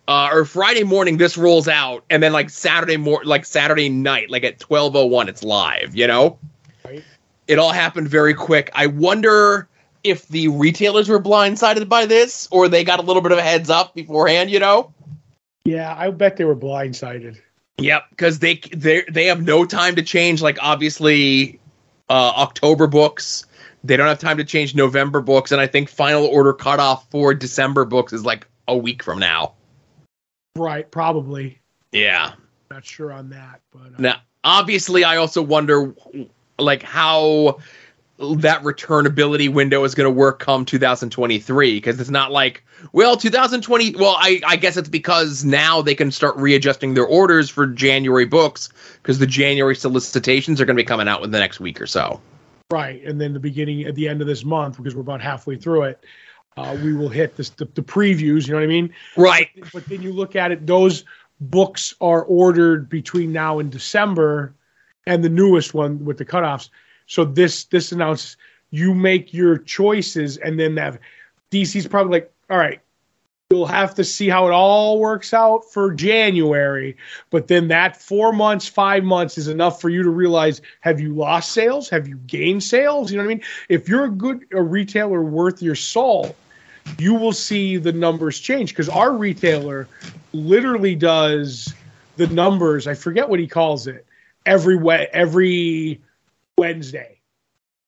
uh, 0.09 0.29
or 0.33 0.45
Friday 0.45 0.85
morning 0.85 1.17
this 1.17 1.37
rolls 1.37 1.67
out 1.67 2.05
and 2.11 2.23
then 2.23 2.33
like 2.33 2.51
Saturday 2.51 2.97
mor- 2.97 3.25
like 3.25 3.45
Saturday 3.45 3.89
night 3.89 4.31
like 4.31 4.45
at 4.45 4.59
12:01 4.59 5.29
it's 5.29 5.43
live, 5.43 5.97
you 5.97 6.07
know? 6.07 6.39
Right. 6.85 7.03
It 7.49 7.59
all 7.59 7.73
happened 7.73 8.09
very 8.09 8.35
quick. 8.35 8.71
I 8.75 8.87
wonder 8.87 9.69
if 10.05 10.29
the 10.29 10.49
retailers 10.49 11.09
were 11.09 11.21
blindsided 11.21 11.89
by 11.89 12.07
this 12.07 12.49
or 12.51 12.69
they 12.69 12.85
got 12.85 13.01
a 13.01 13.03
little 13.03 13.23
bit 13.23 13.33
of 13.33 13.39
a 13.39 13.43
heads 13.43 13.71
up 13.71 13.95
beforehand, 13.95 14.51
you 14.51 14.61
know? 14.61 14.93
Yeah, 15.65 15.95
I 15.97 16.11
bet 16.11 16.37
they 16.37 16.45
were 16.45 16.57
blindsided. 16.57 17.41
Yep, 17.79 18.11
because 18.11 18.39
they 18.39 18.57
they 18.73 19.05
they 19.11 19.27
have 19.27 19.43
no 19.43 19.65
time 19.67 19.97
to 19.97 20.03
change. 20.03 20.41
Like 20.41 20.59
obviously, 20.63 21.59
uh, 22.09 22.33
October 22.37 22.87
books. 22.87 23.46
They 23.87 23.97
don't 23.97 24.09
have 24.09 24.19
time 24.19 24.39
to 24.39 24.45
change 24.45 24.75
November 24.75 25.21
books, 25.21 25.53
and 25.53 25.61
I 25.61 25.67
think 25.67 25.89
final 25.89 26.25
order 26.27 26.53
cutoff 26.53 27.09
for 27.11 27.35
December 27.35 27.85
books 27.85 28.13
is 28.13 28.25
like 28.25 28.49
a 28.67 28.77
week 28.77 29.03
from 29.03 29.19
now. 29.19 29.55
Right, 30.57 30.91
probably. 30.91 31.61
Yeah. 31.93 32.33
Not 32.71 32.85
sure 32.85 33.13
on 33.13 33.31
that, 33.31 33.61
but 33.73 33.87
uh, 33.87 33.99
Now, 33.99 34.17
obviously, 34.43 35.05
I 35.05 35.17
also 35.17 35.41
wonder, 35.41 35.95
like, 36.59 36.83
how 36.83 37.59
that 38.19 38.63
returnability 38.63 39.53
window 39.53 39.85
is 39.85 39.95
going 39.95 40.07
to 40.07 40.11
work 40.11 40.39
come 40.39 40.65
2023 40.65 41.77
because 41.77 42.01
it's 42.01 42.09
not 42.09 42.33
like 42.33 42.65
well 42.93 43.15
2020 43.15 43.95
well 43.97 44.17
I, 44.19 44.41
I 44.47 44.57
guess 44.57 44.79
it's 44.79 44.89
because 44.89 45.45
now 45.45 45.83
they 45.83 45.95
can 45.95 46.11
start 46.11 46.35
readjusting 46.37 46.95
their 46.95 47.05
orders 47.05 47.51
for 47.51 47.67
january 47.67 48.25
books 48.25 48.71
because 49.03 49.19
the 49.19 49.27
january 49.27 49.77
solicitations 49.77 50.63
are 50.63 50.65
going 50.65 50.79
to 50.79 50.83
be 50.83 50.87
coming 50.87 51.09
out 51.09 51.25
in 51.25 51.31
the 51.31 51.39
next 51.39 51.61
week 51.61 51.79
or 51.79 51.87
so 51.87 52.23
right. 52.71 53.03
And 53.05 53.21
then 53.21 53.33
the 53.33 53.41
beginning 53.41 53.85
at 53.85 53.95
the 53.95 54.09
end 54.09 54.21
of 54.21 54.27
this 54.27 54.45
month, 54.45 54.77
because 54.77 54.95
we're 54.95 55.03
about 55.03 55.21
halfway 55.21 55.57
through 55.57 55.85
it, 55.85 56.05
uh, 56.57 56.77
we 56.83 56.95
will 56.95 57.09
hit 57.09 57.37
this, 57.37 57.51
the, 57.51 57.67
the 57.75 57.83
previews. 57.83 58.47
You 58.47 58.53
know 58.53 58.61
what 58.61 58.65
I 58.65 58.69
mean? 58.69 58.93
Right. 59.17 59.49
But 59.73 59.85
then 59.87 60.03
you 60.03 60.13
look 60.13 60.37
at 60.37 60.53
it; 60.53 60.67
those 60.67 61.05
books 61.41 61.95
are 62.01 62.23
ordered 62.23 62.89
between 62.89 63.33
now 63.33 63.59
and 63.59 63.71
December, 63.71 64.55
and 65.07 65.23
the 65.23 65.29
newest 65.29 65.75
one 65.75 66.05
with 66.05 66.19
the 66.19 66.25
cutoffs. 66.25 66.71
So 67.07 67.25
this 67.25 67.65
this 67.65 67.93
announces 67.93 68.37
you 68.71 68.95
make 68.95 69.33
your 69.33 69.59
choices, 69.59 70.39
and 70.39 70.59
then 70.59 70.75
that 70.77 70.99
DC's 71.51 71.87
probably 71.87 72.21
like, 72.21 72.33
all 72.51 72.59
right, 72.59 72.81
you'll 73.51 73.67
have 73.67 73.95
to 73.95 74.03
see 74.03 74.29
how 74.29 74.49
it 74.49 74.53
all 74.53 74.99
works 74.99 75.33
out 75.33 75.65
for 75.73 75.93
January. 75.93 76.97
But 77.31 77.47
then 77.47 77.69
that 77.69 77.97
four 77.97 78.33
months, 78.33 78.67
five 78.67 79.05
months 79.05 79.39
is 79.39 79.47
enough 79.47 79.81
for 79.81 79.89
you 79.89 80.03
to 80.03 80.11
realize 80.11 80.61
have 80.81 81.01
you 81.01 81.15
lost 81.15 81.53
sales? 81.53 81.89
Have 81.91 82.09
you 82.09 82.17
gained 82.27 82.65
sales? 82.65 83.11
You 83.11 83.19
know 83.19 83.25
what 83.25 83.31
I 83.31 83.35
mean? 83.35 83.45
If 83.69 83.89
you're 83.89 84.07
a 84.07 84.11
good 84.11 84.47
a 84.53 84.61
retailer 84.61 85.23
worth 85.23 85.63
your 85.63 85.77
salt, 85.77 86.35
you 86.99 87.15
will 87.15 87.33
see 87.33 87.77
the 87.77 87.93
numbers 87.93 88.41
change 88.41 88.71
because 88.71 88.89
our 88.89 89.13
retailer 89.13 89.87
literally 90.33 90.97
does 90.97 91.73
the 92.17 92.27
numbers. 92.27 92.89
I 92.89 92.95
forget 92.95 93.29
what 93.29 93.39
he 93.39 93.47
calls 93.47 93.87
it 93.87 94.07
every 94.45 94.77
every 95.13 96.01
Wednesday 96.59 97.21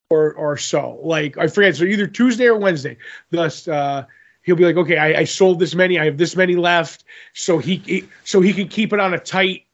or 0.09 0.33
or 0.35 0.55
so. 0.55 1.01
Like 1.03 1.37
I 1.37 1.47
forget. 1.47 1.75
So 1.75 1.83
either 1.83 2.07
Tuesday 2.07 2.45
or 2.45 2.57
Wednesday. 2.57 2.95
Thus, 3.29 3.67
uh, 3.67 4.05
he'll 4.49 4.55
be 4.55 4.65
like, 4.65 4.77
okay, 4.77 4.97
I, 4.97 5.19
I 5.19 5.23
sold 5.25 5.59
this 5.59 5.75
many. 5.75 5.99
I 5.99 6.05
have 6.05 6.17
this 6.17 6.35
many 6.35 6.55
left. 6.55 7.03
So 7.33 7.59
he, 7.59 7.75
he 7.77 8.09
so 8.23 8.41
he 8.41 8.51
can 8.51 8.67
keep 8.67 8.93
it 8.93 8.99
on 8.99 9.13
a 9.13 9.19
tight 9.19 9.65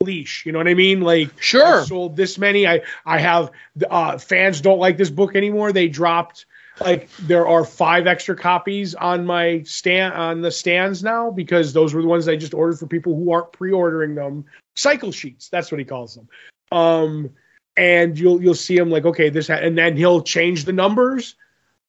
leash. 0.00 0.46
You 0.46 0.52
know 0.52 0.58
what 0.58 0.68
I 0.68 0.74
mean? 0.74 1.00
Like 1.00 1.30
Sure. 1.42 1.80
I 1.80 1.84
sold 1.84 2.16
this 2.16 2.38
many. 2.38 2.66
I 2.66 2.82
I 3.04 3.18
have 3.18 3.50
uh, 3.90 4.18
fans 4.18 4.60
don't 4.60 4.78
like 4.78 4.96
this 4.96 5.10
book 5.10 5.34
anymore. 5.34 5.72
They 5.72 5.88
dropped 5.88 6.46
like 6.80 7.10
there 7.16 7.46
are 7.48 7.64
five 7.64 8.06
extra 8.06 8.36
copies 8.36 8.94
on 8.94 9.26
my 9.26 9.62
stand 9.64 10.14
on 10.14 10.42
the 10.42 10.50
stands 10.52 11.02
now 11.02 11.32
because 11.32 11.72
those 11.72 11.92
were 11.92 12.02
the 12.02 12.08
ones 12.08 12.28
I 12.28 12.36
just 12.36 12.54
ordered 12.54 12.78
for 12.78 12.86
people 12.86 13.16
who 13.16 13.32
aren't 13.32 13.52
pre-ordering 13.52 14.14
them. 14.14 14.44
Cycle 14.76 15.10
sheets, 15.10 15.48
that's 15.48 15.72
what 15.72 15.80
he 15.80 15.84
calls 15.84 16.14
them. 16.14 16.28
Um, 16.70 17.30
and 17.76 18.16
you'll 18.16 18.40
you'll 18.40 18.54
see 18.54 18.76
him 18.76 18.90
like 18.90 19.04
okay 19.04 19.28
this 19.28 19.48
ha-, 19.48 19.54
and 19.54 19.76
then 19.76 19.96
he'll 19.96 20.22
change 20.22 20.66
the 20.66 20.72
numbers 20.72 21.34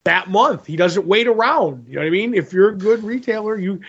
that 0.03 0.29
month. 0.29 0.65
He 0.65 0.75
doesn't 0.75 1.05
wait 1.05 1.27
around. 1.27 1.87
You 1.87 1.95
know 1.95 2.01
what 2.01 2.07
I 2.07 2.11
mean? 2.11 2.33
If 2.33 2.53
you're 2.53 2.69
a 2.69 2.77
good 2.77 3.03
retailer, 3.03 3.57
you 3.57 3.81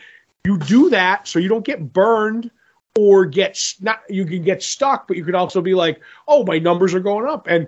you 0.44 0.58
do 0.58 0.90
that 0.90 1.28
so 1.28 1.38
you 1.38 1.48
don't 1.48 1.64
get 1.64 1.92
burned 1.92 2.50
or 2.98 3.24
get 3.24 3.58
not 3.80 4.02
you 4.08 4.24
can 4.26 4.42
get 4.42 4.62
stuck, 4.62 5.08
but 5.08 5.16
you 5.16 5.24
could 5.24 5.34
also 5.34 5.60
be 5.60 5.74
like, 5.74 6.00
oh, 6.28 6.44
my 6.44 6.58
numbers 6.58 6.94
are 6.94 7.00
going 7.00 7.26
up 7.26 7.46
and 7.48 7.66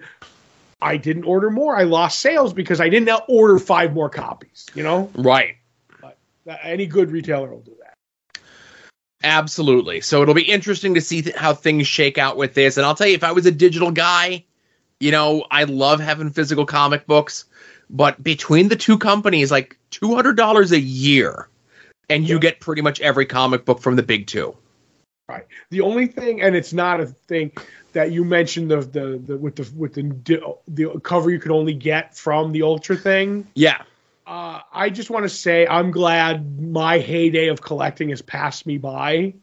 I 0.83 0.97
didn't 0.97 1.25
order 1.25 1.51
more. 1.51 1.77
I 1.77 1.85
lost 1.85 2.21
sales 2.21 2.53
because 2.53 2.81
I 2.81 2.89
didn't 2.89 3.11
order 3.29 3.59
five 3.59 3.95
more 3.95 4.11
copies. 4.11 4.67
You 4.75 4.83
know, 4.83 5.11
Right. 5.15 5.57
That- 6.45 6.61
any 6.63 6.87
good 6.87 7.11
retailer 7.11 7.49
will 7.49 7.61
do 7.63 7.75
that. 7.81 7.95
Absolutely. 9.23 10.03
So 10.03 10.21
it'll 10.21 10.35
be 10.35 10.43
interesting 10.43 10.93
to 10.95 11.01
see 11.01 11.23
th- 11.23 11.35
how 11.37 11.55
things 11.55 11.87
shake 11.87 12.19
out 12.19 12.37
with 12.37 12.53
this. 12.53 12.77
And 12.77 12.85
I'll 12.85 12.95
tell 12.95 13.07
you, 13.07 13.15
if 13.15 13.25
I 13.25 13.33
was 13.33 13.47
a 13.47 13.51
digital 13.51 13.91
guy, 13.91 14.45
you 15.01 15.11
know, 15.11 15.47
I 15.51 15.65
love 15.65 16.01
having 16.01 16.29
physical 16.29 16.67
comic 16.67 17.07
books, 17.07 17.47
but 17.95 18.23
between 18.23 18.69
the 18.69 18.77
two 18.77 18.99
companies, 18.99 19.51
like 19.51 19.79
two 19.91 20.15
hundred 20.15 20.37
dollars 20.37 20.73
a 20.73 20.81
year, 20.81 21.49
and 22.11 22.29
you 22.29 22.41
get 22.41 22.61
pretty 22.61 22.83
much 22.83 23.01
every 23.01 23.25
comic 23.25 23.65
book 23.65 23.81
from 23.81 23.95
the 23.97 24.03
big 24.03 24.27
two. 24.27 24.55
Right. 25.29 25.47
The 25.71 25.81
only 25.81 26.09
thing, 26.09 26.43
and 26.43 26.55
it's 26.55 26.73
not 26.75 27.01
a 27.01 27.07
thing 27.07 27.53
that 27.93 28.11
you 28.11 28.25
mentioned 28.25 28.71
the 28.71 28.81
the, 28.81 29.23
the 29.25 29.37
with 29.39 29.57
the 29.57 29.73
with 29.77 29.95
the 29.95 30.57
the 30.67 31.01
cover 31.01 31.31
you 31.31 31.39
could 31.39 31.53
only 31.53 31.73
get 31.73 32.17
from 32.17 32.51
the 32.53 32.63
Ultra 32.63 32.97
thing. 32.97 33.47
Yeah. 33.55 33.83
Uh, 34.27 34.61
I 34.73 34.91
just 34.91 35.09
want 35.09 35.25
to 35.25 35.29
say 35.29 35.67
I'm 35.67 35.91
glad 35.91 36.61
my 36.61 36.99
heyday 36.99 37.49
of 37.49 37.63
collecting 37.63 38.09
has 38.09 38.23
passed 38.23 38.67
me 38.67 38.77
by 38.77 39.35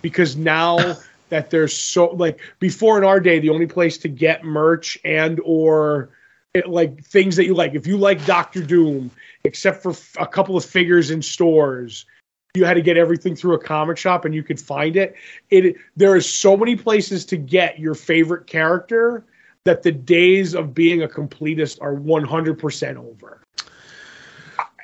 because 0.00 0.36
now 0.36 0.96
that 1.30 1.50
there's 1.50 1.76
so 1.76 2.10
like 2.10 2.38
before 2.60 2.98
in 2.98 3.04
our 3.04 3.18
day 3.18 3.40
the 3.40 3.48
only 3.50 3.66
place 3.66 3.98
to 3.98 4.08
get 4.08 4.44
merch 4.44 4.96
and 5.04 5.40
or 5.44 6.10
like 6.66 7.04
things 7.04 7.36
that 7.36 7.44
you 7.44 7.54
like. 7.54 7.74
If 7.74 7.86
you 7.86 7.96
like 7.96 8.24
Doctor 8.26 8.62
Doom 8.62 9.10
except 9.44 9.82
for 9.82 9.90
f- 9.90 10.16
a 10.18 10.26
couple 10.26 10.56
of 10.56 10.64
figures 10.64 11.10
in 11.10 11.20
stores 11.20 12.06
you 12.54 12.64
had 12.64 12.74
to 12.74 12.82
get 12.82 12.96
everything 12.96 13.34
through 13.34 13.54
a 13.54 13.58
comic 13.58 13.98
shop 13.98 14.24
and 14.24 14.32
you 14.32 14.44
could 14.44 14.60
find 14.60 14.96
it. 14.96 15.16
It 15.50 15.76
there 15.96 16.14
is 16.14 16.28
so 16.30 16.56
many 16.56 16.76
places 16.76 17.24
to 17.26 17.36
get 17.36 17.80
your 17.80 17.94
favorite 17.94 18.46
character 18.46 19.24
that 19.64 19.82
the 19.82 19.90
days 19.90 20.54
of 20.54 20.72
being 20.72 21.02
a 21.02 21.08
completist 21.08 21.82
are 21.82 21.94
100% 21.94 22.96
over. 22.96 23.40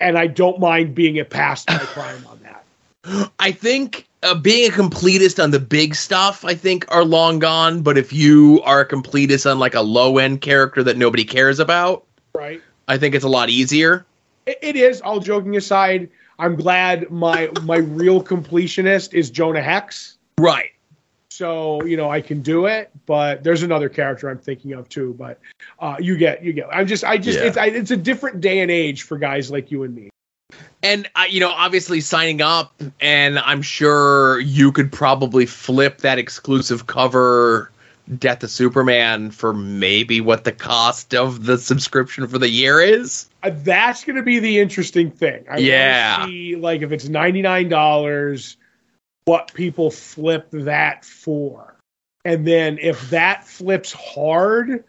And 0.00 0.18
I 0.18 0.26
don't 0.26 0.58
mind 0.58 0.96
being 0.96 1.20
a 1.20 1.24
past 1.24 1.68
my 1.68 1.78
prime 1.78 2.26
on 2.26 2.40
that. 2.42 3.30
I 3.38 3.52
think 3.52 4.08
uh, 4.22 4.34
being 4.34 4.70
a 4.70 4.72
completist 4.72 5.42
on 5.42 5.50
the 5.50 5.60
big 5.60 5.94
stuff, 5.94 6.44
I 6.44 6.54
think, 6.54 6.84
are 6.88 7.04
long 7.04 7.38
gone. 7.38 7.82
But 7.82 7.96
if 7.96 8.12
you 8.12 8.60
are 8.64 8.80
a 8.80 8.88
completist 8.88 9.50
on 9.50 9.58
like 9.58 9.74
a 9.74 9.80
low 9.80 10.18
end 10.18 10.40
character 10.40 10.82
that 10.82 10.96
nobody 10.96 11.24
cares 11.24 11.58
about, 11.58 12.04
Right? 12.34 12.62
I 12.88 12.98
think 12.98 13.14
it's 13.14 13.24
a 13.24 13.28
lot 13.28 13.50
easier. 13.50 14.06
It, 14.46 14.58
it 14.62 14.76
is. 14.76 15.00
All 15.00 15.20
joking 15.20 15.56
aside, 15.56 16.08
I'm 16.38 16.56
glad 16.56 17.10
my 17.10 17.50
my 17.62 17.78
real 17.78 18.22
completionist 18.22 19.14
is 19.14 19.30
Jonah 19.30 19.62
Hex. 19.62 20.18
Right. 20.38 20.70
So 21.28 21.82
you 21.84 21.96
know 21.96 22.10
I 22.10 22.20
can 22.20 22.42
do 22.42 22.66
it, 22.66 22.90
but 23.06 23.42
there's 23.42 23.62
another 23.62 23.88
character 23.88 24.28
I'm 24.28 24.38
thinking 24.38 24.72
of 24.72 24.88
too. 24.88 25.14
But 25.18 25.40
uh, 25.78 25.96
you 25.98 26.16
get 26.16 26.42
you 26.42 26.52
get. 26.52 26.68
I'm 26.72 26.86
just 26.86 27.04
I 27.04 27.18
just 27.18 27.38
Yeah. 27.38 27.46
it's 27.46 27.56
I, 27.56 27.66
it's 27.66 27.90
a 27.90 27.96
different 27.96 28.40
day 28.40 28.60
and 28.60 28.70
age 28.70 29.02
for 29.02 29.18
guys 29.18 29.50
like 29.50 29.70
you 29.70 29.82
and 29.84 29.94
me. 29.94 30.10
And 30.83 31.09
uh, 31.14 31.25
you 31.28 31.40
know, 31.40 31.50
obviously 31.50 32.00
signing 32.00 32.40
up, 32.40 32.73
and 33.00 33.38
I'm 33.38 33.62
sure 33.62 34.40
you 34.40 34.73
could 34.73 34.90
probably 34.90 35.47
flip 35.47 35.99
that 35.99 36.19
exclusive 36.19 36.87
cover 36.87 37.71
Death 38.19 38.42
of 38.42 38.50
Superman 38.50 39.30
for 39.30 39.52
maybe 39.52 40.21
what 40.21 40.45
the 40.45 40.52
cost 40.52 41.14
of 41.14 41.45
the 41.45 41.59
subscription 41.59 42.26
for 42.26 42.38
the 42.38 42.49
year 42.49 42.80
is. 42.80 43.28
Uh, 43.42 43.50
that's 43.52 44.04
going 44.04 44.16
to 44.16 44.23
be 44.23 44.40
the 44.40 44.59
interesting 44.59 45.11
thing. 45.11 45.45
I 45.50 45.59
Yeah. 45.59 46.26
see 46.26 46.57
like 46.57 46.83
if 46.83 46.92
it's 46.92 47.09
ninety 47.09 47.42
nine 47.42 47.69
dollars, 47.69 48.57
what 49.26 49.52
people 49.54 49.90
flip 49.90 50.49
that 50.50 51.04
for, 51.04 51.76
and 52.25 52.47
then 52.47 52.78
if 52.80 53.11
that 53.11 53.47
flips 53.47 53.92
hard, 53.92 54.83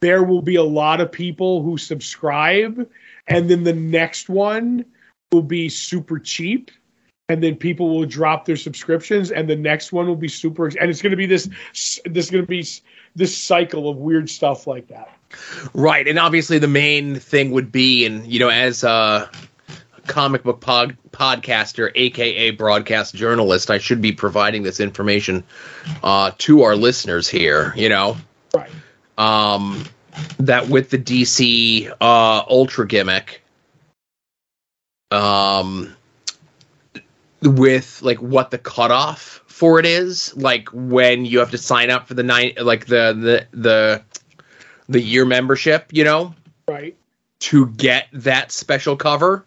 there 0.00 0.22
will 0.22 0.42
be 0.42 0.56
a 0.56 0.62
lot 0.62 1.00
of 1.00 1.12
people 1.12 1.62
who 1.62 1.76
subscribe, 1.76 2.88
and 3.26 3.50
then 3.50 3.64
the 3.64 3.74
next 3.74 4.28
one 4.28 4.86
will 5.34 5.42
be 5.42 5.68
super 5.68 6.18
cheap. 6.18 6.70
And 7.30 7.42
then 7.42 7.56
people 7.56 7.88
will 7.88 8.04
drop 8.04 8.44
their 8.44 8.56
subscriptions, 8.56 9.30
and 9.30 9.48
the 9.48 9.56
next 9.56 9.92
one 9.92 10.06
will 10.06 10.14
be 10.14 10.28
super, 10.28 10.66
and 10.66 10.90
it's 10.90 11.00
going 11.00 11.10
to 11.12 11.16
be 11.16 11.24
this, 11.24 11.48
this 12.04 12.26
is 12.26 12.30
going 12.30 12.44
to 12.44 12.48
be 12.48 12.66
this 13.16 13.34
cycle 13.34 13.88
of 13.88 13.96
weird 13.96 14.28
stuff 14.28 14.66
like 14.66 14.88
that. 14.88 15.08
Right, 15.72 16.06
and 16.06 16.18
obviously 16.18 16.58
the 16.58 16.68
main 16.68 17.14
thing 17.18 17.50
would 17.52 17.72
be, 17.72 18.04
and 18.04 18.26
you 18.30 18.40
know, 18.40 18.50
as 18.50 18.84
a 18.84 19.30
comic 20.06 20.42
book 20.42 20.60
pod- 20.60 20.98
podcaster, 21.12 21.90
aka 21.94 22.50
broadcast 22.50 23.14
journalist, 23.14 23.70
I 23.70 23.78
should 23.78 24.02
be 24.02 24.12
providing 24.12 24.62
this 24.62 24.78
information 24.78 25.44
uh, 26.02 26.32
to 26.38 26.64
our 26.64 26.76
listeners 26.76 27.26
here. 27.26 27.72
You 27.74 27.88
know, 27.88 28.18
Right. 28.54 28.70
um, 29.16 29.84
that 30.38 30.68
with 30.68 30.90
the 30.90 30.98
DC 30.98 31.90
uh, 32.02 32.44
Ultra 32.50 32.86
gimmick, 32.86 33.42
um, 35.10 35.94
with 37.42 38.00
like 38.02 38.18
what 38.20 38.50
the 38.50 38.58
cutoff 38.58 39.42
for 39.46 39.78
it 39.78 39.86
is, 39.86 40.36
like 40.36 40.68
when 40.72 41.24
you 41.24 41.38
have 41.38 41.50
to 41.52 41.58
sign 41.58 41.90
up 41.90 42.08
for 42.08 42.14
the 42.14 42.22
nine, 42.22 42.52
like 42.60 42.86
the 42.86 43.46
the 43.52 43.58
the 43.58 44.02
the 44.88 45.00
year 45.00 45.24
membership, 45.24 45.86
you 45.92 46.04
know, 46.04 46.34
Right. 46.68 46.96
to 47.40 47.66
get 47.66 48.08
that 48.12 48.50
special 48.52 48.96
cover. 48.96 49.44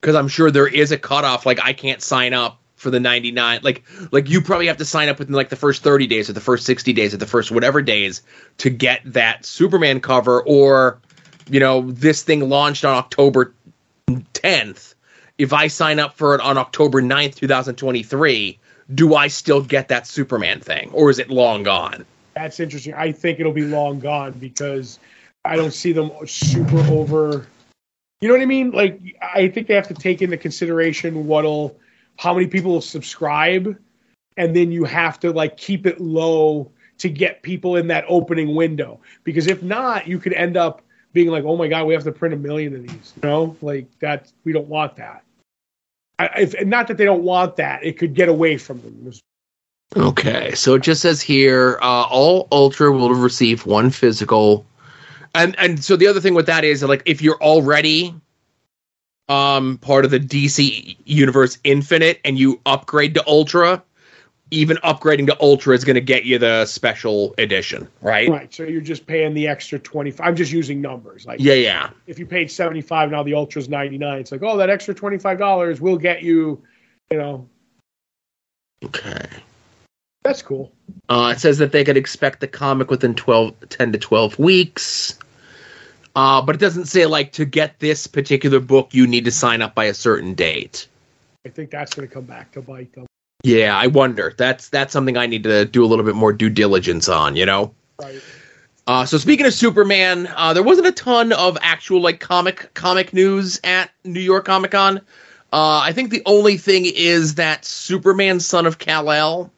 Because 0.00 0.14
I'm 0.16 0.28
sure 0.28 0.50
there 0.50 0.66
is 0.66 0.92
a 0.92 0.98
cutoff. 0.98 1.44
Like 1.44 1.60
I 1.62 1.72
can't 1.72 2.00
sign 2.00 2.32
up 2.32 2.58
for 2.76 2.90
the 2.90 3.00
99. 3.00 3.60
Like 3.62 3.84
like 4.10 4.28
you 4.28 4.40
probably 4.40 4.66
have 4.66 4.78
to 4.78 4.84
sign 4.84 5.08
up 5.08 5.18
within 5.18 5.34
like 5.34 5.50
the 5.50 5.56
first 5.56 5.82
30 5.82 6.06
days 6.06 6.30
or 6.30 6.32
the 6.32 6.40
first 6.40 6.64
60 6.64 6.92
days 6.92 7.12
or 7.12 7.18
the 7.18 7.26
first 7.26 7.50
whatever 7.50 7.82
days 7.82 8.22
to 8.58 8.70
get 8.70 9.02
that 9.04 9.44
Superman 9.44 10.00
cover. 10.00 10.42
Or 10.42 10.98
you 11.50 11.60
know 11.60 11.90
this 11.90 12.22
thing 12.22 12.48
launched 12.48 12.84
on 12.84 12.96
October 12.96 13.52
10th. 14.34 14.94
If 15.38 15.52
I 15.52 15.68
sign 15.68 15.98
up 15.98 16.14
for 16.14 16.34
it 16.34 16.40
on 16.40 16.58
October 16.58 17.00
9th, 17.00 17.36
2023, 17.36 18.58
do 18.94 19.14
I 19.14 19.28
still 19.28 19.62
get 19.62 19.88
that 19.88 20.06
Superman 20.06 20.60
thing, 20.60 20.90
or 20.92 21.10
is 21.10 21.18
it 21.18 21.30
long 21.30 21.62
gone? 21.62 22.04
That's 22.34 22.60
interesting. 22.60 22.94
I 22.94 23.12
think 23.12 23.40
it'll 23.40 23.52
be 23.52 23.64
long 23.64 24.00
gone 24.00 24.32
because 24.32 24.98
I 25.44 25.56
don't 25.56 25.72
see 25.72 25.92
them 25.92 26.10
super 26.26 26.78
over. 26.90 27.46
You 28.20 28.28
know 28.28 28.34
what 28.34 28.42
I 28.42 28.46
mean? 28.46 28.70
Like 28.72 29.00
I 29.22 29.48
think 29.48 29.66
they 29.66 29.74
have 29.74 29.88
to 29.88 29.94
take 29.94 30.22
into 30.22 30.36
consideration 30.36 31.26
what'll, 31.26 31.78
how 32.18 32.34
many 32.34 32.46
people 32.46 32.72
will 32.72 32.80
subscribe, 32.80 33.78
and 34.36 34.54
then 34.54 34.72
you 34.72 34.84
have 34.84 35.18
to 35.20 35.32
like 35.32 35.56
keep 35.56 35.86
it 35.86 36.00
low 36.00 36.70
to 36.98 37.08
get 37.08 37.42
people 37.42 37.76
in 37.76 37.86
that 37.86 38.04
opening 38.08 38.54
window. 38.54 39.00
Because 39.24 39.46
if 39.46 39.62
not, 39.62 40.06
you 40.06 40.18
could 40.18 40.34
end 40.34 40.56
up 40.56 40.82
being 41.12 41.28
like, 41.28 41.44
oh 41.44 41.56
my 41.56 41.68
god, 41.68 41.86
we 41.86 41.94
have 41.94 42.04
to 42.04 42.12
print 42.12 42.34
a 42.34 42.36
million 42.36 42.74
of 42.74 42.82
these. 42.82 43.12
You 43.16 43.28
know, 43.28 43.56
like 43.62 43.86
that. 44.00 44.30
We 44.44 44.52
don't 44.52 44.68
want 44.68 44.96
that. 44.96 45.24
I, 46.18 46.26
if, 46.36 46.66
not 46.66 46.86
that 46.88 46.98
they 46.98 47.04
don't 47.04 47.22
want 47.22 47.56
that, 47.56 47.84
it 47.84 47.98
could 47.98 48.14
get 48.14 48.28
away 48.28 48.58
from 48.58 48.80
them. 48.82 49.12
Okay, 49.96 50.54
so 50.54 50.74
it 50.74 50.82
just 50.82 51.02
says 51.02 51.20
here, 51.20 51.78
uh, 51.82 52.04
all 52.04 52.46
Ultra 52.52 52.92
will 52.92 53.14
receive 53.14 53.66
one 53.66 53.90
physical, 53.90 54.64
and 55.34 55.58
and 55.58 55.82
so 55.82 55.96
the 55.96 56.06
other 56.06 56.20
thing 56.20 56.34
with 56.34 56.46
that 56.46 56.62
is 56.62 56.82
like 56.82 57.02
if 57.06 57.22
you're 57.22 57.40
already 57.42 58.14
um 59.28 59.78
part 59.78 60.04
of 60.04 60.10
the 60.10 60.20
DC 60.20 60.96
Universe 61.06 61.58
Infinite 61.64 62.20
and 62.24 62.38
you 62.38 62.60
upgrade 62.66 63.14
to 63.14 63.26
Ultra, 63.26 63.82
even 64.50 64.76
upgrading 64.78 65.26
to 65.26 65.40
Ultra 65.40 65.74
is 65.74 65.84
going 65.84 65.94
to 65.94 66.00
get 66.00 66.24
you 66.24 66.38
the 66.38 66.66
special 66.66 67.34
edition, 67.38 67.88
right? 68.02 68.28
Right. 68.28 68.52
So 68.52 68.64
you're 68.64 68.80
just 68.80 69.06
paying 69.06 69.34
the 69.34 69.46
extra 69.46 69.78
25. 69.78 70.26
I'm 70.26 70.36
just 70.36 70.52
using 70.52 70.80
numbers. 70.80 71.26
Like 71.26 71.40
Yeah, 71.40 71.54
yeah. 71.54 71.90
if 72.06 72.18
you 72.18 72.26
paid 72.26 72.50
seventy 72.50 72.80
five, 72.80 73.10
now 73.10 73.22
the 73.22 73.34
Ultra's 73.34 73.68
ninety 73.68 73.98
nine. 73.98 74.18
It's 74.20 74.32
like, 74.32 74.42
oh, 74.42 74.56
that 74.56 74.70
extra 74.70 74.94
twenty 74.94 75.18
five 75.18 75.38
dollars 75.38 75.80
will 75.80 75.98
get 75.98 76.22
you. 76.22 76.62
You 77.10 77.18
know, 77.18 77.48
Okay. 78.84 79.26
that's 80.22 80.42
cool. 80.42 80.72
Uh, 81.08 81.32
it 81.36 81.40
says 81.40 81.58
that 81.58 81.72
they 81.72 81.84
could 81.84 81.96
expect 81.96 82.40
the 82.40 82.46
comic 82.48 82.90
within 82.90 83.14
12, 83.14 83.68
10 83.68 83.92
to 83.92 83.98
12 83.98 84.38
weeks. 84.38 85.18
Uh, 86.14 86.40
but 86.42 86.54
it 86.54 86.58
doesn't 86.58 86.86
say, 86.86 87.06
like, 87.06 87.32
to 87.32 87.44
get 87.44 87.78
this 87.80 88.06
particular 88.06 88.60
book, 88.60 88.94
you 88.94 89.06
need 89.06 89.24
to 89.24 89.30
sign 89.30 89.60
up 89.62 89.74
by 89.74 89.84
a 89.84 89.94
certain 89.94 90.34
date. 90.34 90.86
I 91.44 91.48
think 91.48 91.70
that's 91.70 91.94
going 91.94 92.06
to 92.06 92.12
come 92.14 92.24
back 92.24 92.52
to 92.52 92.62
bite 92.62 92.92
them. 92.92 93.06
Yeah, 93.42 93.76
I 93.76 93.86
wonder. 93.86 94.34
That's 94.36 94.68
that's 94.68 94.92
something 94.92 95.16
I 95.16 95.26
need 95.26 95.44
to 95.44 95.64
do 95.64 95.84
a 95.84 95.86
little 95.86 96.04
bit 96.04 96.14
more 96.14 96.32
due 96.32 96.50
diligence 96.50 97.08
on, 97.08 97.36
you 97.36 97.46
know? 97.46 97.74
Right. 98.00 98.20
Uh, 98.86 99.06
so 99.06 99.18
speaking 99.18 99.46
of 99.46 99.54
Superman, 99.54 100.28
uh, 100.34 100.52
there 100.52 100.62
wasn't 100.62 100.86
a 100.88 100.92
ton 100.92 101.32
of 101.32 101.56
actual 101.62 102.00
like 102.00 102.20
comic 102.20 102.72
comic 102.74 103.12
news 103.12 103.60
at 103.62 103.90
New 104.04 104.20
York 104.20 104.44
Comic 104.44 104.72
Con. 104.72 104.98
Uh, 105.52 105.80
I 105.82 105.92
think 105.92 106.10
the 106.10 106.22
only 106.26 106.56
thing 106.56 106.84
is 106.86 107.36
that 107.36 107.64
Superman, 107.64 108.40
Son 108.40 108.66
of 108.66 108.78
Kal 108.78 109.10
El, 109.10 109.52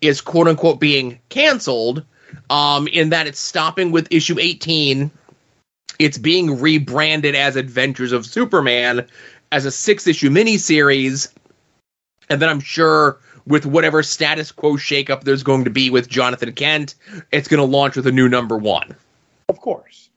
is 0.00 0.20
quote 0.20 0.48
unquote 0.48 0.80
being 0.80 1.20
canceled. 1.28 2.04
Um, 2.50 2.86
in 2.88 3.10
that 3.10 3.26
it's 3.26 3.40
stopping 3.40 3.90
with 3.90 4.08
issue 4.10 4.38
18. 4.38 5.10
It's 5.98 6.18
being 6.18 6.60
rebranded 6.60 7.34
as 7.34 7.56
Adventures 7.56 8.12
of 8.12 8.26
Superman 8.26 9.06
as 9.50 9.64
a 9.64 9.70
six 9.70 10.06
issue 10.06 10.30
miniseries. 10.30 11.32
And 12.28 12.40
then 12.42 12.48
I'm 12.48 12.60
sure 12.60 13.18
with 13.46 13.64
whatever 13.64 14.02
status 14.02 14.52
quo 14.52 14.72
shakeup 14.72 15.22
there's 15.22 15.42
going 15.42 15.64
to 15.64 15.70
be 15.70 15.90
with 15.90 16.08
Jonathan 16.08 16.52
Kent, 16.52 16.94
it's 17.32 17.48
going 17.48 17.58
to 17.58 17.64
launch 17.64 17.96
with 17.96 18.06
a 18.06 18.12
new 18.12 18.28
number 18.28 18.56
one. 18.56 18.94
Of 19.48 19.60
course. 19.60 20.10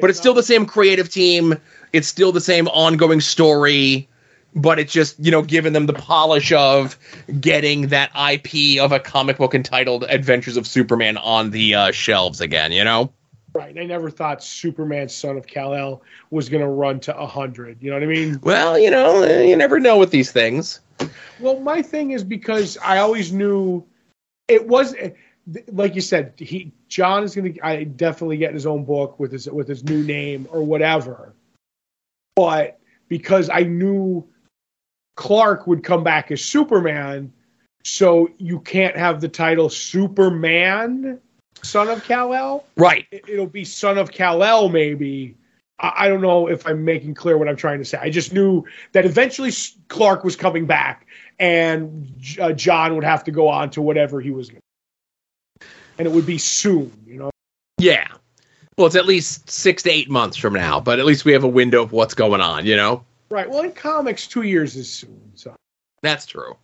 But 0.00 0.10
it's 0.10 0.18
still 0.18 0.34
the 0.34 0.42
same 0.42 0.66
creative 0.66 1.10
team. 1.10 1.54
It's 1.92 2.08
still 2.08 2.32
the 2.32 2.40
same 2.40 2.66
ongoing 2.68 3.20
story. 3.20 4.08
But 4.54 4.78
it's 4.78 4.92
just, 4.92 5.18
you 5.18 5.30
know, 5.30 5.42
giving 5.42 5.72
them 5.72 5.86
the 5.86 5.94
polish 5.94 6.52
of 6.52 6.98
getting 7.40 7.88
that 7.88 8.10
IP 8.14 8.82
of 8.82 8.92
a 8.92 9.00
comic 9.00 9.38
book 9.38 9.54
entitled 9.54 10.04
Adventures 10.04 10.58
of 10.58 10.66
Superman 10.66 11.16
on 11.16 11.50
the 11.50 11.74
uh, 11.74 11.90
shelves 11.92 12.40
again, 12.42 12.70
you 12.72 12.84
know? 12.84 13.12
Right. 13.54 13.76
I 13.78 13.84
never 13.84 14.10
thought 14.10 14.42
Superman, 14.42 15.08
Son 15.08 15.38
of 15.38 15.46
Kal 15.46 15.74
El, 15.74 16.02
was 16.30 16.50
going 16.50 16.62
to 16.62 16.68
run 16.68 17.00
to 17.00 17.14
hundred. 17.14 17.82
You 17.82 17.90
know 17.90 17.96
what 17.96 18.02
I 18.02 18.06
mean? 18.06 18.40
Well, 18.42 18.78
you 18.78 18.90
know, 18.90 19.24
you 19.24 19.56
never 19.56 19.78
know 19.78 19.98
with 19.98 20.10
these 20.10 20.32
things. 20.32 20.80
Well, 21.40 21.60
my 21.60 21.82
thing 21.82 22.12
is 22.12 22.24
because 22.24 22.78
I 22.78 22.98
always 22.98 23.32
knew 23.32 23.84
it 24.48 24.66
was 24.66 24.94
like 25.72 25.94
you 25.94 26.00
said. 26.00 26.34
He 26.36 26.72
John 26.88 27.24
is 27.24 27.34
going 27.34 27.54
to 27.54 27.66
I 27.66 27.84
definitely 27.84 28.36
get 28.36 28.54
his 28.54 28.66
own 28.66 28.84
book 28.84 29.18
with 29.18 29.32
his 29.32 29.50
with 29.50 29.68
his 29.68 29.84
new 29.84 30.02
name 30.02 30.46
or 30.50 30.62
whatever. 30.62 31.34
But 32.36 32.78
because 33.08 33.50
I 33.50 33.60
knew 33.60 34.26
Clark 35.16 35.66
would 35.66 35.82
come 35.82 36.04
back 36.04 36.30
as 36.30 36.42
Superman, 36.42 37.32
so 37.84 38.30
you 38.38 38.60
can't 38.60 38.96
have 38.96 39.20
the 39.20 39.28
title 39.28 39.68
Superman, 39.68 41.20
Son 41.62 41.88
of 41.88 42.04
Kal 42.04 42.32
El. 42.34 42.64
Right. 42.76 43.06
It, 43.10 43.24
it'll 43.28 43.46
be 43.46 43.64
Son 43.64 43.98
of 43.98 44.10
Kal 44.10 44.42
El, 44.42 44.68
maybe. 44.68 45.36
I, 45.78 46.08
don't 46.08 46.20
know 46.20 46.48
if 46.48 46.66
I'm 46.66 46.84
making 46.84 47.14
clear 47.14 47.36
what 47.36 47.48
I'm 47.48 47.56
trying 47.56 47.78
to 47.78 47.84
say. 47.84 47.98
I 48.00 48.08
just 48.08 48.32
knew 48.32 48.64
that 48.92 49.04
eventually 49.04 49.50
Clark 49.88 50.22
was 50.22 50.36
coming 50.36 50.64
back, 50.64 51.06
and 51.38 52.14
uh, 52.40 52.52
John 52.52 52.94
would 52.94 53.04
have 53.04 53.24
to 53.24 53.30
go 53.30 53.48
on 53.48 53.70
to 53.70 53.82
whatever 53.82 54.20
he 54.20 54.30
was, 54.30 54.48
gonna 54.48 54.60
and 55.98 56.06
it 56.06 56.12
would 56.12 56.26
be 56.26 56.38
soon. 56.38 56.92
You 57.06 57.18
know. 57.18 57.30
Yeah. 57.78 58.06
Well, 58.78 58.86
it's 58.86 58.96
at 58.96 59.06
least 59.06 59.50
six 59.50 59.82
to 59.82 59.90
eight 59.90 60.08
months 60.08 60.36
from 60.36 60.54
now, 60.54 60.80
but 60.80 60.98
at 60.98 61.04
least 61.04 61.24
we 61.24 61.32
have 61.32 61.44
a 61.44 61.48
window 61.48 61.82
of 61.82 61.92
what's 61.92 62.14
going 62.14 62.40
on, 62.40 62.64
you 62.64 62.74
know? 62.74 63.04
Right. 63.28 63.48
Well, 63.48 63.62
in 63.62 63.72
comics, 63.72 64.26
two 64.26 64.42
years 64.42 64.76
is 64.76 64.90
soon. 64.90 65.32
So. 65.34 65.54
That's 66.02 66.24
true. 66.24 66.56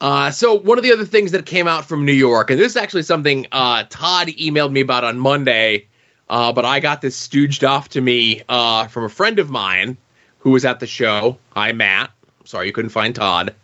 Uh, 0.00 0.32
so 0.32 0.54
one 0.54 0.78
of 0.78 0.82
the 0.82 0.92
other 0.92 1.04
things 1.04 1.30
that 1.30 1.46
came 1.46 1.68
out 1.68 1.84
from 1.84 2.04
New 2.04 2.12
York, 2.12 2.50
and 2.50 2.58
this 2.58 2.72
is 2.72 2.76
actually 2.76 3.04
something 3.04 3.46
uh, 3.52 3.84
Todd 3.88 4.28
emailed 4.28 4.72
me 4.72 4.80
about 4.80 5.04
on 5.04 5.18
Monday, 5.18 5.86
uh, 6.32 6.50
but 6.50 6.64
I 6.64 6.80
got 6.80 7.02
this 7.02 7.28
stooged 7.28 7.68
off 7.68 7.90
to 7.90 8.00
me 8.00 8.40
uh, 8.48 8.86
from 8.86 9.04
a 9.04 9.10
friend 9.10 9.38
of 9.38 9.50
mine 9.50 9.98
who 10.38 10.50
was 10.50 10.64
at 10.64 10.80
the 10.80 10.86
show. 10.86 11.36
Hi, 11.50 11.72
Matt. 11.72 12.10
Sorry 12.46 12.66
you 12.66 12.72
couldn't 12.72 12.90
find 12.90 13.14
Todd. 13.14 13.54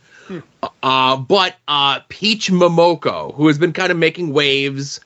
Uh, 0.82 1.16
but 1.16 1.56
uh, 1.66 2.00
Peach 2.10 2.50
Momoko, 2.50 3.34
who 3.34 3.46
has 3.46 3.56
been 3.56 3.72
kind 3.72 3.90
of 3.90 3.96
making 3.96 4.34
waves 4.34 5.00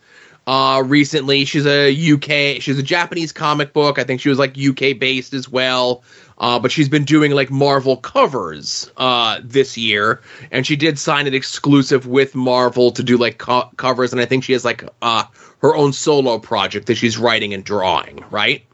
uh, 0.48 0.82
recently. 0.84 1.44
She's 1.44 1.64
a 1.64 1.92
UK, 1.92 2.60
she's 2.60 2.80
a 2.80 2.82
Japanese 2.82 3.30
comic 3.30 3.72
book. 3.72 4.00
I 4.00 4.02
think 4.02 4.20
she 4.20 4.28
was 4.28 4.40
like 4.40 4.58
UK 4.58 4.98
based 4.98 5.32
as 5.32 5.48
well. 5.48 6.02
Uh, 6.38 6.58
but 6.58 6.72
she's 6.72 6.88
been 6.88 7.04
doing 7.04 7.30
like 7.30 7.52
Marvel 7.52 7.96
covers 7.96 8.90
uh, 8.96 9.38
this 9.44 9.78
year, 9.78 10.20
and 10.50 10.66
she 10.66 10.74
did 10.74 10.98
sign 10.98 11.28
an 11.28 11.34
exclusive 11.34 12.08
with 12.08 12.34
Marvel 12.34 12.90
to 12.90 13.04
do 13.04 13.16
like 13.16 13.38
co- 13.38 13.70
covers, 13.76 14.12
and 14.12 14.20
I 14.20 14.24
think 14.24 14.42
she 14.42 14.52
has 14.52 14.64
like 14.64 14.82
uh, 15.02 15.24
her 15.62 15.74
own 15.74 15.92
solo 15.92 16.38
project 16.38 16.86
that 16.88 16.96
she's 16.96 17.16
writing 17.16 17.54
and 17.54 17.64
drawing, 17.64 18.22
right? 18.30 18.64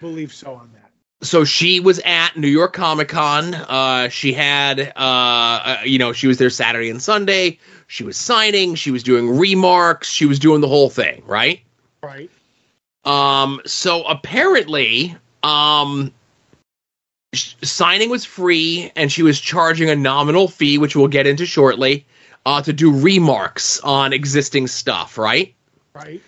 Believe 0.00 0.32
so 0.32 0.54
on 0.54 0.70
that. 0.74 1.26
so 1.26 1.44
she 1.44 1.80
was 1.80 1.98
at 2.00 2.36
New 2.36 2.48
York 2.48 2.74
Comic 2.74 3.08
Con. 3.08 3.54
Uh, 3.54 4.08
she 4.08 4.32
had, 4.32 4.92
uh, 4.94 4.98
uh, 4.98 5.78
you 5.84 5.98
know, 5.98 6.12
she 6.12 6.26
was 6.26 6.36
there 6.38 6.50
Saturday 6.50 6.90
and 6.90 7.02
Sunday. 7.02 7.58
She 7.86 8.04
was 8.04 8.16
signing. 8.16 8.74
She 8.74 8.90
was 8.90 9.02
doing 9.02 9.38
remarks. 9.38 10.10
She 10.10 10.26
was 10.26 10.38
doing 10.38 10.60
the 10.60 10.68
whole 10.68 10.90
thing, 10.90 11.22
right? 11.26 11.62
Right. 12.02 12.30
Um, 13.04 13.62
so 13.64 14.02
apparently, 14.04 15.16
um, 15.42 16.12
sh- 17.32 17.54
signing 17.62 18.10
was 18.10 18.24
free, 18.24 18.92
and 18.96 19.10
she 19.10 19.22
was 19.22 19.40
charging 19.40 19.88
a 19.88 19.96
nominal 19.96 20.48
fee, 20.48 20.76
which 20.76 20.94
we'll 20.94 21.08
get 21.08 21.26
into 21.26 21.46
shortly, 21.46 22.04
uh, 22.44 22.60
to 22.62 22.72
do 22.72 22.92
remarks 22.92 23.80
on 23.80 24.12
existing 24.12 24.66
stuff, 24.66 25.16
right? 25.16 25.54
Right. 25.96 26.22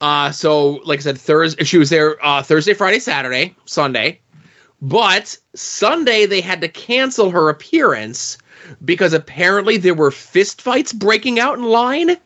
Uh, 0.00 0.30
so 0.30 0.80
like 0.84 0.98
I 1.00 1.02
said, 1.02 1.18
Thursday 1.18 1.64
she 1.64 1.78
was 1.78 1.88
there 1.90 2.24
uh, 2.24 2.42
Thursday, 2.42 2.74
Friday, 2.74 2.98
Saturday, 2.98 3.56
Sunday, 3.64 4.20
but 4.82 5.36
Sunday 5.54 6.26
they 6.26 6.42
had 6.42 6.60
to 6.60 6.68
cancel 6.68 7.30
her 7.30 7.48
appearance 7.48 8.36
because 8.84 9.14
apparently 9.14 9.78
there 9.78 9.94
were 9.94 10.10
fistfights 10.10 10.94
breaking 10.94 11.40
out 11.40 11.56
in 11.56 11.64
line 11.64 12.16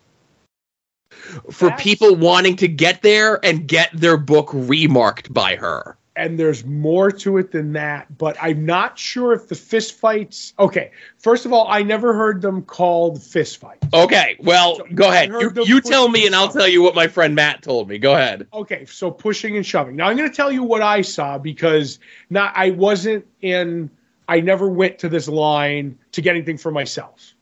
for 1.50 1.68
That's- 1.68 1.82
people 1.82 2.16
wanting 2.16 2.56
to 2.56 2.66
get 2.66 3.02
there 3.02 3.38
and 3.44 3.68
get 3.68 3.90
their 3.92 4.16
book 4.16 4.50
remarked 4.52 5.32
by 5.32 5.56
her. 5.56 5.96
And 6.16 6.38
there's 6.38 6.64
more 6.64 7.10
to 7.10 7.38
it 7.38 7.52
than 7.52 7.72
that. 7.74 8.16
But 8.18 8.36
I'm 8.40 8.64
not 8.64 8.98
sure 8.98 9.32
if 9.32 9.48
the 9.48 9.54
fist 9.54 9.94
fights. 9.94 10.54
Okay, 10.58 10.90
first 11.18 11.46
of 11.46 11.52
all, 11.52 11.66
I 11.68 11.82
never 11.82 12.14
heard 12.14 12.40
them 12.42 12.62
called 12.62 13.22
fist 13.22 13.58
fights. 13.58 13.86
Okay, 13.92 14.36
well, 14.40 14.76
So, 14.76 14.86
go 14.94 15.08
ahead. 15.08 15.28
You, 15.28 15.52
you 15.64 15.80
tell 15.80 16.08
me, 16.08 16.26
and 16.26 16.30
and 16.30 16.36
I'll 16.36 16.48
tell 16.48 16.68
you 16.68 16.80
what 16.80 16.94
my 16.94 17.08
friend 17.08 17.34
Matt 17.34 17.60
told 17.62 17.88
me. 17.88 17.98
Go 17.98 18.14
ahead. 18.14 18.46
Okay, 18.52 18.84
so 18.86 19.10
pushing 19.10 19.56
and 19.56 19.66
shoving. 19.66 19.96
Now 19.96 20.08
I'm 20.08 20.16
going 20.16 20.30
to 20.30 20.34
tell 20.34 20.52
you 20.52 20.62
what 20.62 20.80
I 20.80 21.02
saw 21.02 21.38
because 21.38 21.98
not 22.30 22.52
I 22.54 22.70
wasn't 22.70 23.26
in. 23.40 23.90
I 24.28 24.40
never 24.40 24.68
went 24.68 25.00
to 25.00 25.08
this 25.08 25.26
line 25.26 25.98
to 26.12 26.22
get 26.22 26.36
anything 26.36 26.56
for 26.56 26.70
myself. 26.70 27.34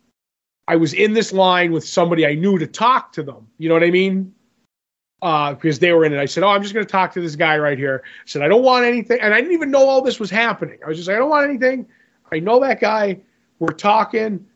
I 0.67 0.77
was 0.77 0.95
in 0.95 1.13
this 1.13 1.35
line 1.35 1.73
with 1.73 1.87
somebody 1.87 2.27
I 2.27 2.35
knew 2.35 2.59
to 2.59 2.67
talk 2.67 3.13
to 3.13 3.23
them. 3.23 3.47
You 3.59 3.69
know 3.69 3.75
what 3.75 3.85
I 3.85 3.91
mean? 3.91 4.35
Uh, 5.21 5.53
because 5.53 5.81
they 5.81 5.93
were 5.93 6.05
in 6.05 6.13
it. 6.13 6.19
I 6.21 6.27
said, 6.27 6.45
"Oh, 6.45 6.49
I'm 6.49 6.63
just 6.63 6.75
going 6.75 6.87
to 6.87 6.91
talk 6.91 7.13
to 7.15 7.21
this 7.21 7.35
guy 7.35 7.59
right 7.59 7.77
here." 7.77 8.03
I 8.05 8.23
said, 8.27 8.43
"I 8.43 8.49
don't 8.49 8.63
want 8.63 8.85
anything," 8.85 9.21
and 9.21 9.35
I 9.35 9.41
didn't 9.41 9.53
even 9.53 9.71
know 9.71 9.89
all 9.89 10.01
this 10.01 10.21
was 10.21 10.31
happening. 10.31 10.79
I 10.85 10.89
was 10.89 10.97
just 10.97 11.09
like, 11.09 11.17
"I 11.17 11.19
don't 11.19 11.31
want 11.31 11.49
anything." 11.49 11.87
I 12.31 12.39
know 12.39 12.61
that 12.61 12.81
guy. 12.81 13.19
We're 13.59 13.69
talking. 13.69 14.47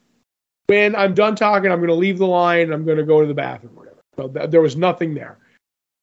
When 0.67 0.95
I'm 0.95 1.15
done 1.15 1.35
talking, 1.35 1.73
I'm 1.73 1.79
going 1.79 1.89
to 1.89 1.95
leave 1.95 2.19
the 2.19 2.27
line. 2.27 2.73
I'm 2.73 2.85
going 2.85 2.99
to 2.99 3.05
go 3.05 3.21
to 3.21 3.27
the 3.27 3.35
bathroom. 3.35 3.75
Whatever. 3.75 3.99
So 4.17 4.29
th- 4.29 4.51
there 4.51 4.61
was 4.61 4.77
nothing 4.77 5.15
there. 5.15 5.39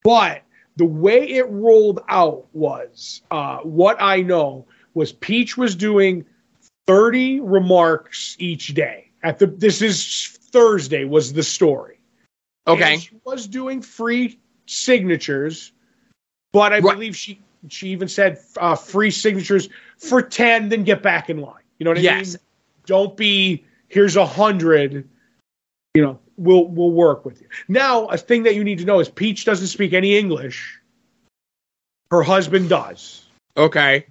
But 0.03 0.43
the 0.75 0.85
way 0.85 1.29
it 1.29 1.47
rolled 1.49 2.01
out 2.09 2.47
was 2.53 3.21
uh, 3.31 3.59
what 3.59 3.97
I 4.01 4.21
know 4.21 4.65
was 4.93 5.11
Peach 5.11 5.57
was 5.57 5.75
doing 5.75 6.25
30 6.87 7.39
remarks 7.41 8.35
each 8.39 8.73
day. 8.73 9.11
At 9.23 9.39
the 9.39 9.47
this 9.47 9.81
is 9.81 10.37
Thursday 10.51 11.05
was 11.05 11.33
the 11.33 11.43
story. 11.43 11.99
Okay. 12.67 12.93
And 12.93 13.01
she 13.01 13.19
was 13.25 13.47
doing 13.47 13.81
free 13.81 14.39
signatures 14.69 15.71
But 16.51 16.73
I 16.73 16.79
Right. 16.79 16.95
believe 16.95 17.15
she 17.15 17.41
she 17.67 17.89
even 17.89 18.07
said 18.07 18.39
uh, 18.57 18.75
free 18.75 19.11
signatures 19.11 19.69
for 19.97 20.21
ten, 20.21 20.69
then 20.69 20.83
get 20.83 21.03
back 21.03 21.29
in 21.29 21.41
line. 21.41 21.61
You 21.77 21.83
know 21.83 21.91
what 21.91 21.97
I 21.97 22.01
Yes. 22.01 22.33
mean? 22.33 22.41
Don't 22.85 23.15
be 23.17 23.65
here's 23.89 24.15
a 24.15 24.25
hundred. 24.25 25.07
You 25.93 26.01
know, 26.01 26.19
we'll 26.37 26.67
we'll 26.67 26.91
work 26.91 27.25
with 27.25 27.41
you. 27.41 27.47
Now, 27.67 28.07
a 28.07 28.17
thing 28.17 28.43
that 28.43 28.55
you 28.55 28.63
need 28.63 28.79
to 28.79 28.85
know 28.85 28.99
is 28.99 29.09
Peach 29.09 29.45
doesn't 29.45 29.67
speak 29.67 29.93
any 29.93 30.17
English. 30.17 30.79
Her 32.11 32.23
husband 32.23 32.69
does. 32.69 33.25
Okay. 33.57 34.05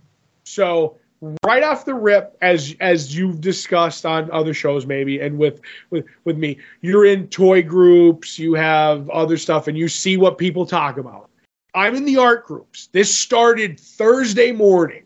So 0.45 0.99
right 1.45 1.63
off 1.63 1.85
the 1.85 1.95
rip, 1.95 2.37
as 2.41 2.75
as 2.81 3.17
you've 3.17 3.41
discussed 3.41 4.07
on 4.07 4.31
other 4.31 4.55
shows, 4.55 4.87
maybe, 4.87 5.21
and 5.21 5.39
with 5.39 5.61
with 5.91 6.07
with 6.25 6.39
me, 6.39 6.59
you're 6.81 7.05
in 7.05 7.29
toy 7.29 7.63
groups, 7.63 8.39
you 8.39 8.55
have 8.55 9.09
other 9.11 9.37
stuff, 9.37 9.69
and 9.69 9.77
you 9.77 9.89
see 9.89 10.17
what 10.17 10.39
people 10.39 10.67
talk 10.67 10.99
about. 10.99 11.29
I'm 11.75 11.95
in 11.95 12.05
the 12.05 12.17
art 12.17 12.47
groups. 12.47 12.89
This 12.93 13.15
started 13.15 13.79
Thursday 13.79 14.53
morning. 14.53 15.05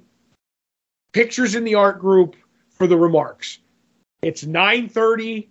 Pictures 1.13 1.55
in 1.55 1.65
the 1.65 1.75
art 1.75 1.99
group 1.99 2.37
for 2.71 2.87
the 2.87 2.97
remarks. 2.97 3.59
It's 4.23 4.45
9:30, 4.45 5.49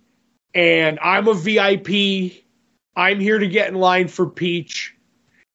and 0.54 0.98
I'm 1.00 1.28
a 1.28 1.34
VIP. 1.34 2.44
I'm 2.96 3.20
here 3.20 3.38
to 3.38 3.46
get 3.46 3.68
in 3.68 3.74
line 3.74 4.08
for 4.08 4.26
Peach, 4.26 4.94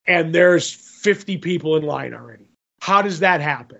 and 0.06 0.34
there's 0.34 0.72
50 0.72 1.38
people 1.38 1.76
in 1.76 1.84
line 1.84 2.14
already. 2.14 2.48
How 2.82 3.02
does 3.02 3.20
that 3.20 3.42
happen? 3.42 3.80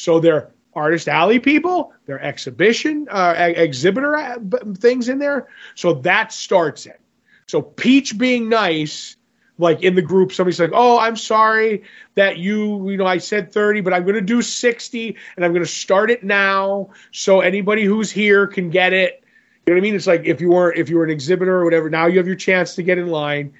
So 0.00 0.18
they're 0.18 0.50
artist 0.74 1.08
alley 1.08 1.38
people, 1.38 1.92
they're 2.06 2.22
exhibition, 2.22 3.06
uh, 3.10 3.34
exhibitor 3.36 4.16
uh, 4.16 4.38
things 4.78 5.08
in 5.08 5.18
there. 5.18 5.48
So 5.74 5.94
that 5.94 6.32
starts 6.32 6.86
it. 6.86 7.00
So 7.48 7.60
Peach 7.60 8.16
being 8.16 8.48
nice, 8.48 9.16
like 9.58 9.82
in 9.82 9.94
the 9.94 10.02
group, 10.02 10.32
somebody's 10.32 10.60
like, 10.60 10.70
"Oh, 10.72 10.98
I'm 10.98 11.16
sorry 11.16 11.82
that 12.14 12.38
you, 12.38 12.88
you 12.88 12.96
know, 12.96 13.06
I 13.06 13.18
said 13.18 13.52
30, 13.52 13.82
but 13.82 13.92
I'm 13.92 14.04
going 14.04 14.14
to 14.14 14.22
do 14.22 14.40
60, 14.40 15.16
and 15.36 15.44
I'm 15.44 15.52
going 15.52 15.64
to 15.64 15.70
start 15.70 16.10
it 16.10 16.24
now, 16.24 16.90
so 17.10 17.40
anybody 17.40 17.84
who's 17.84 18.10
here 18.10 18.46
can 18.46 18.70
get 18.70 18.92
it." 18.92 19.22
You 19.66 19.74
know 19.74 19.76
what 19.76 19.80
I 19.80 19.82
mean? 19.82 19.94
It's 19.96 20.06
like 20.06 20.24
if 20.24 20.40
you 20.40 20.50
were 20.50 20.72
if 20.72 20.88
you 20.88 20.96
were 20.96 21.04
an 21.04 21.10
exhibitor 21.10 21.56
or 21.56 21.64
whatever, 21.64 21.90
now 21.90 22.06
you 22.06 22.16
have 22.18 22.26
your 22.26 22.36
chance 22.36 22.74
to 22.76 22.82
get 22.82 22.96
in 22.96 23.08
line. 23.08 23.52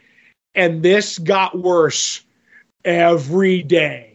And 0.54 0.82
this 0.82 1.18
got 1.18 1.58
worse 1.58 2.24
every 2.84 3.62
day. 3.62 4.09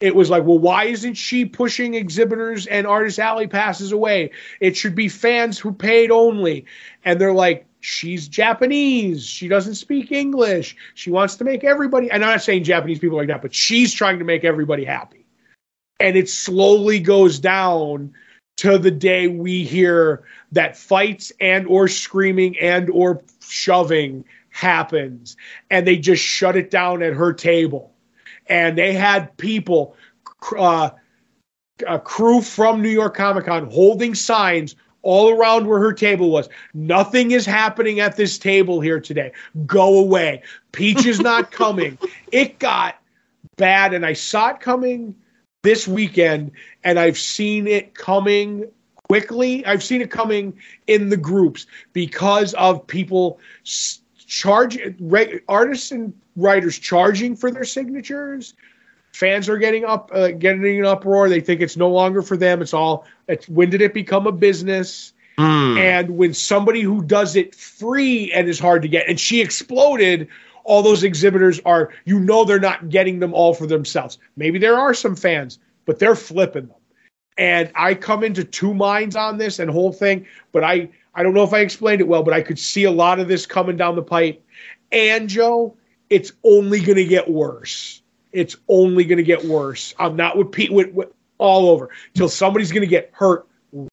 It 0.00 0.16
was 0.16 0.30
like, 0.30 0.44
well, 0.44 0.58
why 0.58 0.84
isn't 0.84 1.14
she 1.14 1.44
pushing 1.44 1.94
exhibitors 1.94 2.66
and 2.66 2.86
artist 2.86 3.18
alley 3.18 3.46
passes 3.46 3.92
away? 3.92 4.30
It 4.58 4.76
should 4.76 4.94
be 4.94 5.08
fans 5.08 5.58
who 5.58 5.72
paid 5.72 6.10
only. 6.10 6.64
And 7.04 7.20
they're 7.20 7.34
like, 7.34 7.66
she's 7.80 8.26
Japanese. 8.26 9.26
She 9.26 9.46
doesn't 9.46 9.74
speak 9.74 10.10
English. 10.10 10.74
She 10.94 11.10
wants 11.10 11.36
to 11.36 11.44
make 11.44 11.64
everybody. 11.64 12.10
And 12.10 12.24
I'm 12.24 12.30
not 12.30 12.42
saying 12.42 12.64
Japanese 12.64 12.98
people 12.98 13.18
like 13.18 13.28
that, 13.28 13.42
but 13.42 13.54
she's 13.54 13.92
trying 13.92 14.18
to 14.18 14.24
make 14.24 14.42
everybody 14.42 14.84
happy. 14.84 15.26
And 15.98 16.16
it 16.16 16.30
slowly 16.30 16.98
goes 16.98 17.38
down 17.38 18.14
to 18.58 18.78
the 18.78 18.90
day 18.90 19.28
we 19.28 19.64
hear 19.64 20.24
that 20.52 20.76
fights 20.76 21.30
and 21.40 21.66
or 21.66 21.88
screaming 21.88 22.58
and 22.58 22.88
or 22.90 23.22
shoving 23.46 24.24
happens 24.50 25.36
and 25.70 25.86
they 25.86 25.96
just 25.96 26.22
shut 26.22 26.56
it 26.56 26.70
down 26.70 27.02
at 27.02 27.14
her 27.14 27.32
table 27.32 27.89
and 28.50 28.76
they 28.76 28.92
had 28.92 29.34
people 29.38 29.94
uh, 30.58 30.90
a 31.86 31.98
crew 31.98 32.42
from 32.42 32.82
New 32.82 32.90
York 32.90 33.16
Comic 33.16 33.46
Con 33.46 33.70
holding 33.70 34.14
signs 34.14 34.76
all 35.02 35.30
around 35.30 35.66
where 35.66 35.78
her 35.78 35.94
table 35.94 36.30
was. 36.30 36.48
Nothing 36.74 37.30
is 37.30 37.46
happening 37.46 38.00
at 38.00 38.16
this 38.16 38.36
table 38.36 38.80
here 38.80 39.00
today. 39.00 39.32
Go 39.64 39.98
away. 39.98 40.42
Peach 40.72 41.06
is 41.06 41.20
not 41.20 41.50
coming. 41.52 41.96
It 42.32 42.58
got 42.58 42.96
bad, 43.56 43.94
and 43.94 44.04
I 44.04 44.12
saw 44.12 44.50
it 44.50 44.60
coming 44.60 45.14
this 45.62 45.88
weekend, 45.88 46.50
and 46.84 46.98
I've 46.98 47.18
seen 47.18 47.66
it 47.66 47.94
coming 47.94 48.68
quickly. 49.08 49.64
I've 49.64 49.82
seen 49.82 50.02
it 50.02 50.10
coming 50.10 50.58
in 50.86 51.08
the 51.08 51.16
groups 51.16 51.66
because 51.92 52.52
of 52.54 52.86
people 52.86 53.38
s- 53.64 53.99
charge 54.30 54.78
re, 55.00 55.40
artists 55.48 55.90
and 55.90 56.14
writers 56.36 56.78
charging 56.78 57.34
for 57.34 57.50
their 57.50 57.64
signatures. 57.64 58.54
Fans 59.12 59.48
are 59.48 59.58
getting 59.58 59.84
up, 59.84 60.10
uh, 60.14 60.30
getting 60.30 60.78
an 60.78 60.86
uproar. 60.86 61.28
They 61.28 61.40
think 61.40 61.60
it's 61.60 61.76
no 61.76 61.90
longer 61.90 62.22
for 62.22 62.36
them. 62.36 62.62
It's 62.62 62.72
all. 62.72 63.06
It's, 63.26 63.48
when 63.48 63.70
did 63.70 63.82
it 63.82 63.92
become 63.92 64.28
a 64.28 64.32
business? 64.32 65.12
Hmm. 65.36 65.76
And 65.76 66.10
when 66.16 66.32
somebody 66.32 66.80
who 66.80 67.02
does 67.02 67.34
it 67.34 67.56
free 67.56 68.32
and 68.32 68.48
is 68.48 68.60
hard 68.60 68.82
to 68.82 68.88
get, 68.88 69.08
and 69.08 69.18
she 69.18 69.40
exploded, 69.40 70.28
all 70.62 70.82
those 70.82 71.02
exhibitors 71.02 71.60
are, 71.64 71.92
you 72.04 72.20
know, 72.20 72.44
they're 72.44 72.60
not 72.60 72.88
getting 72.88 73.18
them 73.18 73.34
all 73.34 73.52
for 73.52 73.66
themselves. 73.66 74.18
Maybe 74.36 74.60
there 74.60 74.78
are 74.78 74.94
some 74.94 75.16
fans, 75.16 75.58
but 75.86 75.98
they're 75.98 76.14
flipping 76.14 76.66
them. 76.68 76.76
And 77.36 77.72
I 77.74 77.94
come 77.94 78.22
into 78.22 78.44
two 78.44 78.74
minds 78.74 79.16
on 79.16 79.38
this 79.38 79.58
and 79.58 79.70
whole 79.70 79.92
thing, 79.92 80.26
but 80.52 80.62
I, 80.62 80.90
I 81.14 81.22
don't 81.22 81.34
know 81.34 81.42
if 81.42 81.52
I 81.52 81.60
explained 81.60 82.00
it 82.00 82.08
well, 82.08 82.22
but 82.22 82.34
I 82.34 82.42
could 82.42 82.58
see 82.58 82.84
a 82.84 82.90
lot 82.90 83.18
of 83.18 83.28
this 83.28 83.46
coming 83.46 83.76
down 83.76 83.96
the 83.96 84.02
pipe. 84.02 84.44
And 84.92 85.28
Joe, 85.28 85.76
it's 86.08 86.32
only 86.44 86.80
going 86.80 86.96
to 86.96 87.04
get 87.04 87.28
worse. 87.30 88.02
It's 88.32 88.56
only 88.68 89.04
going 89.04 89.18
to 89.18 89.24
get 89.24 89.44
worse. 89.44 89.94
I'm 89.98 90.16
not 90.16 90.36
with 90.36 90.52
Pete 90.52 90.72
with, 90.72 90.92
with 90.92 91.08
all 91.38 91.68
over 91.70 91.90
till 92.14 92.28
somebody's 92.28 92.70
going 92.70 92.82
to 92.82 92.86
get 92.86 93.10
hurt 93.12 93.46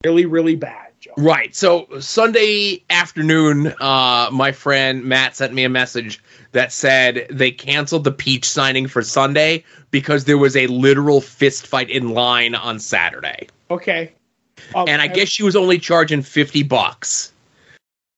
really, 0.04 0.26
really 0.26 0.56
bad, 0.56 0.90
Joe. 1.00 1.14
Right. 1.18 1.56
So 1.56 1.88
Sunday 2.00 2.84
afternoon, 2.90 3.74
uh, 3.80 4.30
my 4.32 4.52
friend 4.52 5.04
Matt 5.06 5.36
sent 5.36 5.54
me 5.54 5.64
a 5.64 5.70
message 5.70 6.22
that 6.52 6.72
said 6.72 7.28
they 7.32 7.52
canceled 7.52 8.04
the 8.04 8.12
Peach 8.12 8.46
signing 8.46 8.88
for 8.88 9.02
Sunday 9.02 9.64
because 9.92 10.26
there 10.26 10.38
was 10.38 10.56
a 10.56 10.68
literal 10.68 11.22
fist 11.22 11.68
fight 11.68 11.90
in 11.90 12.10
line 12.10 12.56
on 12.56 12.80
Saturday, 12.80 13.48
Okay. 13.70 14.14
Um, 14.76 14.88
and 14.88 15.02
I 15.02 15.08
guess 15.08 15.28
she 15.30 15.44
was 15.44 15.56
only 15.56 15.78
charging 15.80 16.22
fifty 16.22 16.64
bucks. 16.64 17.32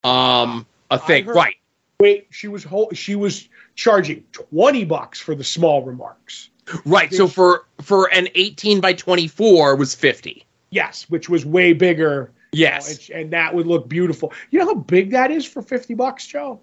Um, 0.04 0.66
a 0.92 0.98
thing, 0.98 1.26
heard- 1.26 1.36
right? 1.36 1.56
wait, 2.00 2.28
she 2.32 2.48
was 2.48 2.64
whole, 2.64 2.90
she 2.94 3.16
was 3.16 3.50
charging 3.76 4.24
twenty 4.32 4.86
bucks 4.86 5.20
for 5.20 5.36
the 5.36 5.44
small 5.44 5.84
remarks. 5.84 6.50
Right. 6.86 7.14
So 7.14 7.28
for 7.28 7.66
for 7.82 8.06
an 8.14 8.28
eighteen 8.36 8.80
by 8.80 8.94
twenty 8.94 9.28
four 9.28 9.76
was 9.76 9.96
fifty. 9.96 10.46
Yes, 10.70 11.10
which 11.10 11.30
was 11.30 11.46
way 11.46 11.74
bigger. 11.74 12.32
you 12.52 12.66
know, 12.66 12.70
Yes, 12.72 13.10
and, 13.10 13.20
and 13.22 13.32
that 13.34 13.54
would 13.54 13.68
look 13.68 13.90
beautiful. 13.90 14.34
You 14.52 14.60
know 14.60 14.66
how 14.66 14.76
big 14.76 15.12
that 15.12 15.32
is 15.32 15.46
for 15.46 15.62
fifty 15.62 15.94
bucks, 15.96 16.26
Joe? 16.28 16.60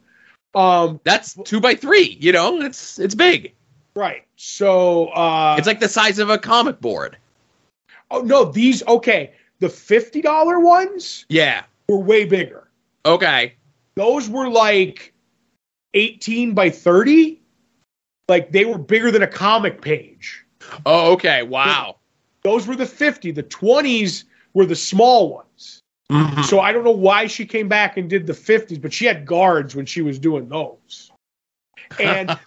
Um, 0.54 1.00
that's 1.04 1.34
two 1.44 1.60
by 1.60 1.74
three. 1.74 2.16
You 2.20 2.32
know, 2.32 2.60
it's 2.62 2.98
it's 2.98 3.14
big. 3.14 3.52
right. 3.94 4.24
So 4.36 5.08
uh, 5.08 5.56
It's 5.58 5.66
like 5.66 5.80
the 5.80 5.88
size 5.88 6.18
of 6.18 6.30
a 6.30 6.38
comic 6.38 6.80
board. 6.80 7.16
oh 8.10 8.20
no, 8.20 8.44
these 8.44 8.82
okay. 8.86 9.32
The 9.60 9.68
fifty 9.68 10.20
dollar 10.20 10.60
ones 10.60 11.24
Yeah. 11.28 11.64
were 11.88 11.98
way 11.98 12.24
bigger. 12.24 12.68
Okay. 13.04 13.54
Those 13.94 14.28
were 14.28 14.48
like 14.48 15.12
eighteen 15.94 16.52
by 16.52 16.70
thirty. 16.70 17.40
Like 18.28 18.50
they 18.52 18.64
were 18.64 18.78
bigger 18.78 19.10
than 19.10 19.22
a 19.22 19.26
comic 19.28 19.80
page. 19.80 20.44
Oh, 20.84 21.12
okay. 21.12 21.42
Wow. 21.42 21.96
Those 22.42 22.66
were 22.66 22.74
the 22.76 22.86
50. 22.86 23.30
The 23.30 23.42
20s 23.44 24.24
were 24.54 24.66
the 24.66 24.74
small 24.76 25.32
ones. 25.32 25.80
Mhm. 26.10 26.44
So 26.44 26.60
I 26.60 26.72
don't 26.72 26.84
know 26.84 26.90
why 26.90 27.26
she 27.26 27.44
came 27.46 27.68
back 27.68 27.96
and 27.96 28.10
did 28.10 28.26
the 28.26 28.32
50s, 28.32 28.80
but 28.80 28.92
she 28.92 29.04
had 29.04 29.26
guards 29.26 29.74
when 29.76 29.86
she 29.86 30.02
was 30.02 30.18
doing 30.18 30.48
those. 30.48 31.10
And 32.00 32.38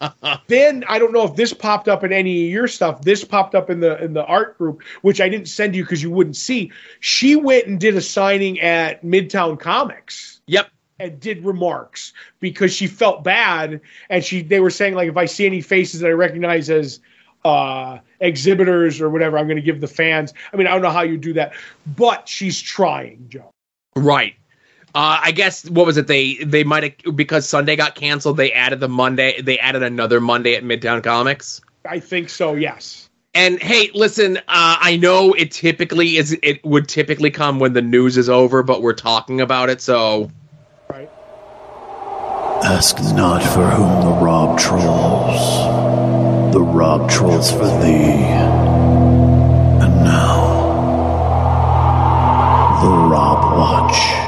then 0.48 0.84
I 0.88 1.00
don't 1.00 1.14
know 1.14 1.24
if 1.26 1.36
this 1.36 1.54
popped 1.54 1.88
up 1.88 2.04
in 2.04 2.12
any 2.12 2.46
of 2.46 2.52
your 2.52 2.68
stuff. 2.68 3.02
This 3.02 3.24
popped 3.24 3.56
up 3.56 3.70
in 3.70 3.80
the 3.80 4.02
in 4.04 4.14
the 4.14 4.26
art 4.26 4.58
group, 4.58 4.82
which 5.02 5.22
I 5.22 5.30
didn't 5.30 5.48
send 5.48 5.76
you 5.76 5.84
because 5.84 6.04
you 6.04 6.12
wouldn't 6.12 6.36
see. 6.36 6.72
She 7.00 7.36
went 7.36 7.68
and 7.68 7.80
did 7.80 7.96
a 7.96 8.02
signing 8.02 8.60
at 8.60 9.04
Midtown 9.04 9.60
Comics 9.60 10.42
Yep. 10.48 10.70
and 11.00 11.20
did 11.20 11.46
remarks 11.46 12.14
because 12.40 12.74
she 12.74 12.88
felt 12.88 13.24
bad 13.24 13.82
and 14.10 14.24
she 14.24 14.42
they 14.42 14.60
were 14.60 14.70
saying 14.70 14.96
like 14.96 15.10
if 15.10 15.18
I 15.18 15.26
see 15.26 15.46
any 15.46 15.62
faces 15.62 16.02
that 16.02 16.08
I 16.08 16.12
recognize 16.12 16.70
as 16.70 17.00
uh 17.46 18.00
exhibitors 18.20 19.00
or 19.00 19.10
whatever 19.10 19.38
I'm 19.38 19.46
going 19.48 19.56
to 19.58 19.62
give 19.62 19.80
the 19.80 19.88
fans 19.88 20.34
I 20.52 20.58
mean 20.58 20.68
I 20.68 20.72
don't 20.72 20.82
know 20.82 20.90
how 20.90 21.04
you 21.04 21.18
do 21.18 21.34
that 21.34 21.54
but 21.96 22.28
she's 22.28 22.60
trying 22.62 23.28
Joe 23.30 23.52
Right. 23.96 24.36
Uh, 24.96 25.20
I 25.24 25.32
guess 25.32 25.70
what 25.70 25.86
was 25.86 25.98
it? 25.98 26.08
They 26.08 26.36
they 26.36 26.64
might 26.64 26.84
have 26.84 27.16
because 27.16 27.48
Sunday 27.48 27.76
got 27.76 27.96
canceled. 27.96 28.38
They 28.38 28.52
added 28.52 28.80
the 28.80 28.90
Monday. 28.90 29.42
They 29.42 29.60
added 29.60 29.84
another 29.84 30.20
Monday 30.20 30.56
at 30.56 30.64
Midtown 30.64 31.04
Comics. 31.04 31.62
I 31.86 32.00
think 32.00 32.30
so 32.30 32.56
yes 32.56 33.10
And 33.34 33.60
hey, 33.62 33.90
listen, 33.94 34.38
uh, 34.38 34.42
I 34.48 34.98
know 34.98 35.34
it 35.34 35.52
typically 35.52 36.18
is. 36.18 36.38
It 36.44 36.64
would 36.66 36.88
typically 36.88 37.32
come 37.32 37.60
when 37.60 37.74
the 37.74 37.82
news 37.82 38.18
is 38.18 38.30
over, 38.30 38.64
but 38.64 38.82
we're 38.82 38.94
talking 38.94 39.42
about 39.42 39.70
it, 39.70 39.82
so 39.82 40.30
right 40.90 41.10
Ask 42.64 42.98
not 43.16 43.42
for 43.42 43.66
whom 43.70 44.02
the 44.02 44.22
rob 44.22 44.60
trolls. 44.60 45.40
The 46.54 46.62
rob 46.62 47.10
trolls 47.10 47.52
for 47.52 47.68
thee. 47.82 48.26
And 49.82 50.04
now, 50.04 50.58
the 52.82 52.90
Rob 52.90 53.58
Watch. 53.58 54.19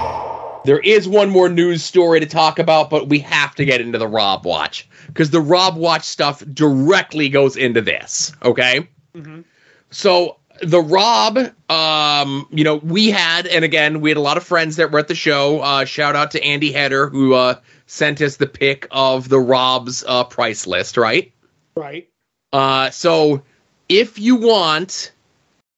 There 0.66 0.80
is 0.80 1.08
one 1.08 1.30
more 1.30 1.50
news 1.50 1.84
story 1.84 2.20
to 2.20 2.26
talk 2.26 2.60
about. 2.60 2.90
But 2.90 3.10
we 3.10 3.20
have 3.20 3.56
to 3.56 3.66
get 3.66 3.82
into 3.82 3.98
the 3.98 4.08
Rob 4.08 4.46
Watch 4.46 4.88
because 5.08 5.30
the 5.30 5.42
Rob 5.42 5.76
Watch 5.76 6.04
stuff 6.04 6.44
directly 6.54 7.30
goes 7.30 7.56
into 7.58 7.82
this. 7.82 8.32
Okay. 8.44 8.88
Mhm. 9.16 9.44
So 9.90 10.38
the 10.62 10.82
Rob, 10.82 11.38
um, 11.70 12.48
you 12.52 12.64
know, 12.64 12.76
we 12.76 13.10
had, 13.10 13.48
and 13.48 13.66
again, 13.66 14.02
we 14.02 14.10
had 14.10 14.18
a 14.18 14.22
lot 14.22 14.38
of 14.38 14.44
friends 14.44 14.76
that 14.76 14.92
were 14.92 15.00
at 15.00 15.08
the 15.08 15.16
show. 15.16 15.60
Uh, 15.62 15.86
shout 15.86 16.16
out 16.16 16.32
to 16.32 16.44
Andy 16.44 16.72
Header 16.72 17.10
who 17.10 17.34
uh, 17.34 17.56
sent 17.88 18.22
us 18.22 18.38
the 18.38 18.48
pick 18.48 18.88
of 18.92 19.28
the 19.28 19.40
Rob's 19.40 20.04
uh, 20.08 20.24
price 20.24 20.68
list, 20.68 20.98
right? 20.98 21.32
Right. 21.76 22.08
Uh, 22.54 22.90
so 22.90 23.42
if 23.90 24.20
you 24.20 24.36
want 24.36 25.12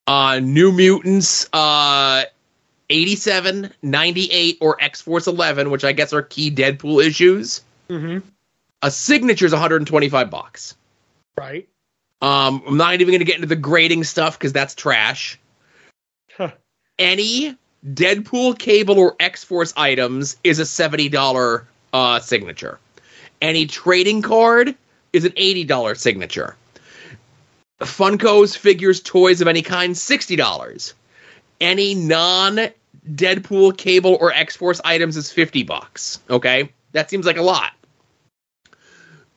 uh, 0.07 0.39
New 0.39 0.71
Mutants 0.71 1.47
uh, 1.53 2.23
87, 2.89 3.71
98, 3.81 4.57
or 4.61 4.77
X 4.81 5.01
Force 5.01 5.27
11, 5.27 5.69
which 5.69 5.83
I 5.83 5.91
guess 5.93 6.13
are 6.13 6.21
key 6.21 6.51
Deadpool 6.51 7.05
issues, 7.05 7.61
Mm-hmm. 7.89 8.19
a 8.81 8.89
signature 8.91 9.45
is 9.45 9.51
125 9.51 10.29
bucks. 10.29 10.75
Right. 11.37 11.67
Um, 12.21 12.63
I'm 12.65 12.77
not 12.77 12.93
even 12.93 13.07
going 13.07 13.19
to 13.19 13.25
get 13.25 13.35
into 13.35 13.47
the 13.47 13.55
grading 13.57 14.05
stuff 14.05 14.39
because 14.39 14.53
that's 14.53 14.73
trash. 14.73 15.37
Huh. 16.37 16.51
Any 16.97 17.57
Deadpool 17.85 18.57
cable 18.57 18.97
or 18.97 19.15
X 19.19 19.43
Force 19.43 19.73
items 19.75 20.37
is 20.43 20.59
a 20.59 20.63
$70 20.63 21.65
uh, 21.91 22.19
signature. 22.21 22.79
Any 23.41 23.65
trading 23.65 24.21
card 24.21 24.73
is 25.11 25.25
an 25.25 25.31
$80 25.33 25.97
signature. 25.97 26.55
Funko's 27.81 28.55
figures, 28.55 29.01
toys 29.01 29.41
of 29.41 29.47
any 29.49 29.61
kind, 29.61 29.93
$60. 29.93 30.93
Any 31.63 31.95
non 31.95 32.59
Deadpool 33.09 33.77
cable 33.77 34.17
or 34.19 34.33
X 34.33 34.57
Force 34.57 34.81
items 34.83 35.15
is 35.15 35.31
50 35.31 35.63
bucks. 35.63 36.19
Okay? 36.29 36.73
That 36.91 37.09
seems 37.09 37.25
like 37.25 37.37
a 37.37 37.41
lot. 37.41 37.71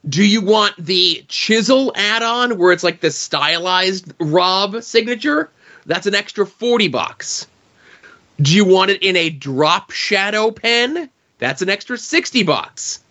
Do 0.08 0.24
you 0.24 0.40
want 0.40 0.74
the 0.76 1.24
chisel 1.28 1.92
add-on 1.94 2.58
where 2.58 2.72
it's 2.72 2.82
like 2.82 3.00
the 3.00 3.12
stylized 3.12 4.12
Rob 4.18 4.82
signature? 4.82 5.50
That's 5.86 6.08
an 6.08 6.16
extra 6.16 6.46
40 6.46 6.88
bucks. 6.88 7.46
Do 8.40 8.54
you 8.54 8.64
want 8.64 8.90
it 8.90 9.04
in 9.04 9.16
a 9.16 9.30
drop 9.30 9.92
shadow 9.92 10.50
pen? 10.50 11.08
That's 11.38 11.62
an 11.62 11.68
extra 11.68 11.96
60 11.96 12.42
bucks. 12.42 13.04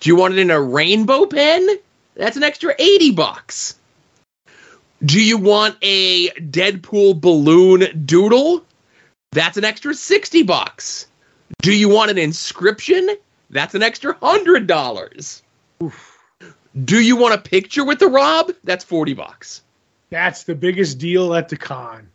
Do 0.00 0.10
you 0.10 0.16
want 0.16 0.34
it 0.34 0.40
in 0.40 0.50
a 0.50 0.60
rainbow 0.60 1.26
pen? 1.26 1.68
That's 2.14 2.36
an 2.36 2.42
extra 2.42 2.74
80 2.76 3.12
bucks. 3.12 3.76
Do 5.04 5.22
you 5.22 5.36
want 5.36 5.76
a 5.82 6.30
Deadpool 6.30 7.20
balloon 7.20 8.04
doodle? 8.06 8.64
That's 9.32 9.56
an 9.56 9.64
extra 9.64 9.94
60 9.94 10.42
bucks. 10.44 11.06
Do 11.62 11.72
you 11.72 11.88
want 11.88 12.10
an 12.10 12.18
inscription? 12.18 13.08
That's 13.50 13.74
an 13.74 13.82
extra 13.82 14.14
$100. 14.14 15.42
Do 16.84 17.00
you 17.00 17.16
want 17.16 17.34
a 17.34 17.38
picture 17.38 17.84
with 17.84 17.98
the 17.98 18.08
Rob? 18.08 18.52
That's 18.64 18.84
40 18.84 19.14
bucks. 19.14 19.62
That's 20.10 20.44
the 20.44 20.54
biggest 20.54 20.98
deal 20.98 21.34
at 21.34 21.48
the 21.48 21.56
con. 21.56 22.08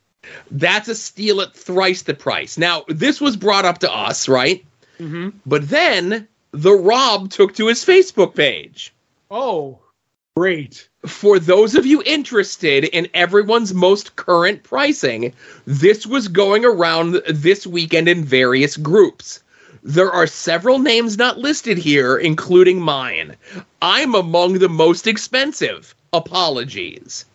That's 0.49 0.87
a 0.87 0.95
steal 0.95 1.41
at 1.41 1.53
thrice 1.53 2.03
the 2.03 2.13
price. 2.13 2.57
Now, 2.57 2.85
this 2.87 3.19
was 3.19 3.37
brought 3.37 3.65
up 3.65 3.79
to 3.79 3.91
us, 3.91 4.27
right? 4.29 4.65
Mm-hmm. 4.99 5.29
But 5.45 5.69
then 5.69 6.27
the 6.51 6.73
Rob 6.73 7.29
took 7.29 7.55
to 7.55 7.67
his 7.67 7.83
Facebook 7.83 8.35
page. 8.35 8.93
Oh, 9.29 9.79
great. 10.35 10.87
For 11.05 11.39
those 11.39 11.75
of 11.75 11.85
you 11.85 12.01
interested 12.05 12.85
in 12.85 13.07
everyone's 13.13 13.73
most 13.73 14.15
current 14.15 14.63
pricing, 14.63 15.33
this 15.65 16.07
was 16.07 16.27
going 16.27 16.63
around 16.63 17.21
this 17.29 17.67
weekend 17.67 18.07
in 18.07 18.23
various 18.23 18.77
groups. 18.77 19.43
There 19.83 20.11
are 20.11 20.27
several 20.27 20.79
names 20.79 21.17
not 21.17 21.39
listed 21.39 21.77
here, 21.77 22.17
including 22.17 22.79
mine. 22.79 23.35
I'm 23.81 24.15
among 24.15 24.59
the 24.59 24.69
most 24.69 25.05
expensive. 25.07 25.93
Apologies. 26.13 27.25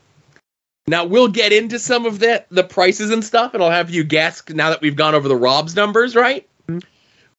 Now 0.87 1.05
we'll 1.05 1.29
get 1.29 1.53
into 1.53 1.79
some 1.79 2.07
of 2.07 2.21
the 2.21 2.45
the 2.51 2.63
prices 2.63 3.11
and 3.11 3.25
stuff, 3.25 3.53
and 3.55 3.63
I'll 3.63 3.71
have 3.71 3.91
you 3.91 4.05
guess 4.05 4.43
now 4.49 4.71
that 4.71 4.81
we've 4.81 4.95
gone 4.95 5.15
over 5.15 5.29
the 5.29 5.37
Rob's 5.37 5.75
numbers, 5.75 6.15
right? 6.15 6.49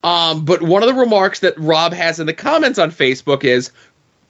Um, 0.04 0.46
but 0.46 0.62
one 0.62 0.84
of 0.84 0.88
the 0.88 1.00
remarks 1.00 1.40
that 1.40 1.58
Rob 1.58 1.94
has 1.94 2.20
in 2.20 2.28
the 2.28 2.34
comments 2.34 2.78
on 2.78 2.92
Facebook 2.92 3.46
is, 3.46 3.72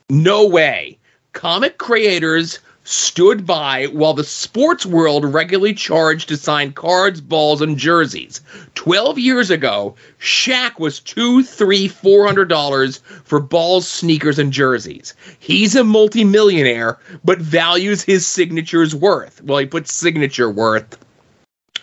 "No 0.10 0.46
way, 0.46 1.00
comic 1.38 1.78
creators." 1.78 2.60
Stood 2.90 3.46
by 3.46 3.88
while 3.88 4.14
the 4.14 4.24
sports 4.24 4.86
world 4.86 5.26
regularly 5.26 5.74
charged 5.74 6.30
to 6.30 6.38
sign 6.38 6.72
cards, 6.72 7.20
balls, 7.20 7.62
and 7.62 7.78
jerseys. 7.78 8.40
Twelve 8.76 9.20
years 9.20 9.52
ago, 9.52 9.96
Shaq 10.22 10.80
was 10.80 11.02
two, 11.02 11.44
three, 11.44 11.90
four 11.90 12.26
hundred 12.26 12.48
dollars 12.48 13.00
for 13.26 13.42
balls, 13.42 13.86
sneakers, 13.86 14.40
and 14.40 14.54
jerseys. 14.54 15.14
He's 15.38 15.76
a 15.76 15.84
multimillionaire, 15.84 16.98
but 17.26 17.40
values 17.40 18.04
his 18.04 18.26
signature's 18.26 18.96
worth. 18.96 19.44
Well, 19.44 19.58
he 19.58 19.66
puts 19.66 19.92
signature 19.92 20.50
worth. 20.50 20.98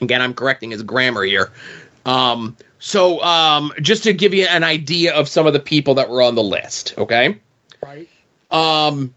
Again, 0.00 0.22
I'm 0.22 0.32
correcting 0.32 0.70
his 0.70 0.82
grammar 0.82 1.24
here. 1.24 1.52
Um, 2.06 2.56
so, 2.78 3.22
um, 3.22 3.74
just 3.82 4.04
to 4.04 4.14
give 4.14 4.32
you 4.32 4.46
an 4.46 4.64
idea 4.64 5.12
of 5.14 5.28
some 5.28 5.46
of 5.46 5.52
the 5.52 5.60
people 5.60 5.96
that 5.96 6.08
were 6.08 6.22
on 6.22 6.34
the 6.34 6.42
list, 6.42 6.94
okay? 6.96 7.38
Right. 7.82 8.08
Um, 8.50 9.14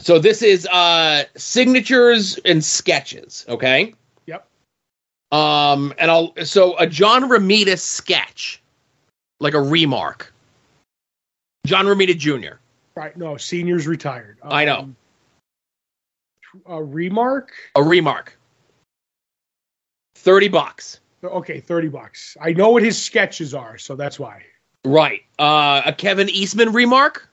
so 0.00 0.18
this 0.18 0.42
is 0.42 0.66
uh 0.66 1.24
signatures 1.36 2.38
and 2.44 2.64
sketches, 2.64 3.44
okay? 3.48 3.94
Yep. 4.26 4.46
Um, 5.32 5.94
and 5.98 6.10
I'll 6.10 6.34
so 6.44 6.76
a 6.78 6.86
John 6.86 7.24
Romita 7.28 7.78
sketch, 7.78 8.62
like 9.38 9.54
a 9.54 9.62
remark. 9.62 10.32
John 11.66 11.86
Romita 11.86 12.16
Jr. 12.16 12.56
Right. 12.94 13.16
No, 13.16 13.36
seniors 13.36 13.86
retired. 13.86 14.38
I 14.42 14.64
know. 14.64 14.78
Um, 14.80 14.96
A 16.66 16.82
remark? 16.82 17.52
A 17.76 17.82
remark. 17.82 18.36
Thirty 20.16 20.48
bucks. 20.48 21.00
Okay, 21.22 21.60
30 21.60 21.88
bucks. 21.88 22.36
I 22.40 22.52
know 22.52 22.70
what 22.70 22.82
his 22.82 23.00
sketches 23.00 23.52
are, 23.52 23.76
so 23.76 23.94
that's 23.94 24.18
why. 24.18 24.42
Right. 24.86 25.22
Uh, 25.38 25.82
a 25.84 25.92
Kevin 25.92 26.30
Eastman 26.30 26.72
remark. 26.72 27.28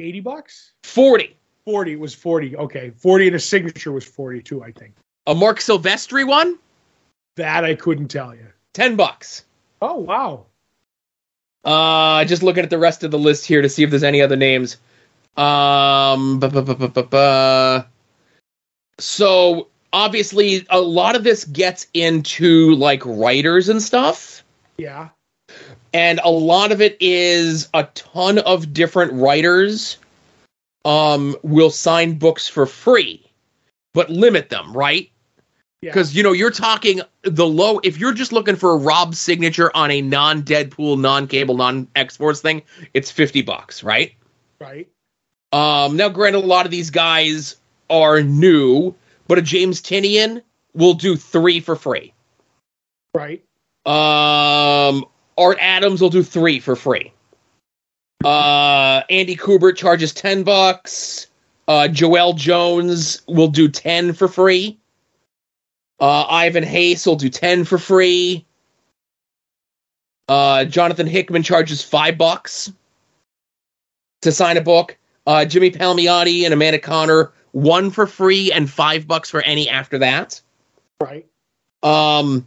80 0.00 0.20
bucks? 0.20 0.72
Forty. 0.84 1.36
40 1.66 1.96
was 1.96 2.14
40. 2.14 2.56
Okay. 2.56 2.90
40 2.90 3.26
and 3.28 3.36
a 3.36 3.38
signature 3.38 3.92
was 3.92 4.04
42, 4.04 4.62
I 4.62 4.72
think. 4.72 4.94
A 5.26 5.34
Marc 5.34 5.58
Silvestri 5.58 6.26
one. 6.26 6.58
That 7.36 7.64
I 7.64 7.74
couldn't 7.74 8.08
tell 8.08 8.34
you. 8.34 8.46
Ten 8.72 8.96
bucks. 8.96 9.44
Oh, 9.82 9.96
wow. 9.96 10.46
Uh, 11.64 12.24
just 12.24 12.42
looking 12.42 12.64
at 12.64 12.70
the 12.70 12.78
rest 12.78 13.04
of 13.04 13.10
the 13.10 13.18
list 13.18 13.46
here 13.46 13.62
to 13.62 13.68
see 13.68 13.82
if 13.82 13.90
there's 13.90 14.02
any 14.02 14.22
other 14.22 14.36
names. 14.36 14.78
Um, 15.36 16.40
so 18.98 19.68
obviously 19.92 20.66
a 20.70 20.80
lot 20.80 21.16
of 21.16 21.24
this 21.24 21.44
gets 21.44 21.86
into 21.94 22.74
like 22.74 23.04
writers 23.04 23.68
and 23.68 23.82
stuff, 23.82 24.44
Yeah. 24.76 25.10
And 25.92 26.20
a 26.22 26.30
lot 26.30 26.72
of 26.72 26.80
it 26.80 26.96
is 27.00 27.68
a 27.74 27.84
ton 27.84 28.38
of 28.38 28.72
different 28.72 29.12
writers 29.14 29.98
um 30.84 31.36
will 31.42 31.70
sign 31.70 32.18
books 32.18 32.48
for 32.48 32.64
free, 32.64 33.22
but 33.92 34.08
limit 34.08 34.48
them, 34.48 34.72
right? 34.72 35.10
Yeah. 35.82 35.90
Because 35.90 36.14
you 36.14 36.22
know 36.22 36.32
you're 36.32 36.50
talking 36.50 37.00
the 37.22 37.46
low. 37.46 37.80
If 37.82 37.98
you're 37.98 38.12
just 38.12 38.32
looking 38.32 38.56
for 38.56 38.72
a 38.72 38.76
Rob 38.76 39.14
signature 39.14 39.70
on 39.74 39.90
a 39.90 40.02
non-Deadpool, 40.02 41.00
non-cable, 41.00 41.56
non-X 41.56 42.16
Force 42.16 42.40
thing, 42.40 42.62
it's 42.92 43.10
fifty 43.10 43.42
bucks, 43.42 43.82
right? 43.82 44.14
Right. 44.58 44.88
Um, 45.52 45.96
now, 45.96 46.08
granted, 46.08 46.44
a 46.44 46.46
lot 46.46 46.66
of 46.66 46.70
these 46.70 46.90
guys 46.90 47.56
are 47.88 48.22
new, 48.22 48.94
but 49.26 49.38
a 49.38 49.42
James 49.42 49.80
Tynion 49.82 50.42
will 50.74 50.94
do 50.94 51.16
three 51.16 51.60
for 51.60 51.76
free. 51.76 52.12
Right. 53.14 53.42
Um, 53.86 55.06
Art 55.40 55.58
Adams 55.60 56.00
will 56.00 56.10
do 56.10 56.22
three 56.22 56.60
for 56.60 56.76
free. 56.76 57.12
Uh, 58.24 59.02
Andy 59.08 59.34
Kubert 59.34 59.76
charges 59.76 60.12
ten 60.12 60.42
bucks. 60.42 61.26
Uh, 61.66 61.88
Joëlle 61.90 62.36
Jones 62.36 63.22
will 63.26 63.48
do 63.48 63.68
ten 63.68 64.12
for 64.12 64.28
free. 64.28 64.78
Uh, 65.98 66.24
Ivan 66.28 66.64
Reis 66.64 67.06
will 67.06 67.16
do 67.16 67.30
ten 67.30 67.64
for 67.64 67.78
free. 67.78 68.44
Uh, 70.28 70.64
Jonathan 70.64 71.06
Hickman 71.06 71.42
charges 71.42 71.82
five 71.82 72.18
bucks 72.18 72.72
to 74.22 74.30
sign 74.30 74.56
a 74.56 74.60
book. 74.60 74.96
Uh, 75.26 75.44
Jimmy 75.44 75.70
Palmiotti 75.70 76.44
and 76.44 76.54
Amanda 76.54 76.78
Conner 76.78 77.32
one 77.52 77.90
for 77.90 78.06
free 78.06 78.52
and 78.52 78.70
five 78.70 79.06
bucks 79.06 79.30
for 79.30 79.42
any 79.42 79.68
after 79.68 79.98
that. 79.98 80.40
Right. 81.00 81.26
Um, 81.82 82.46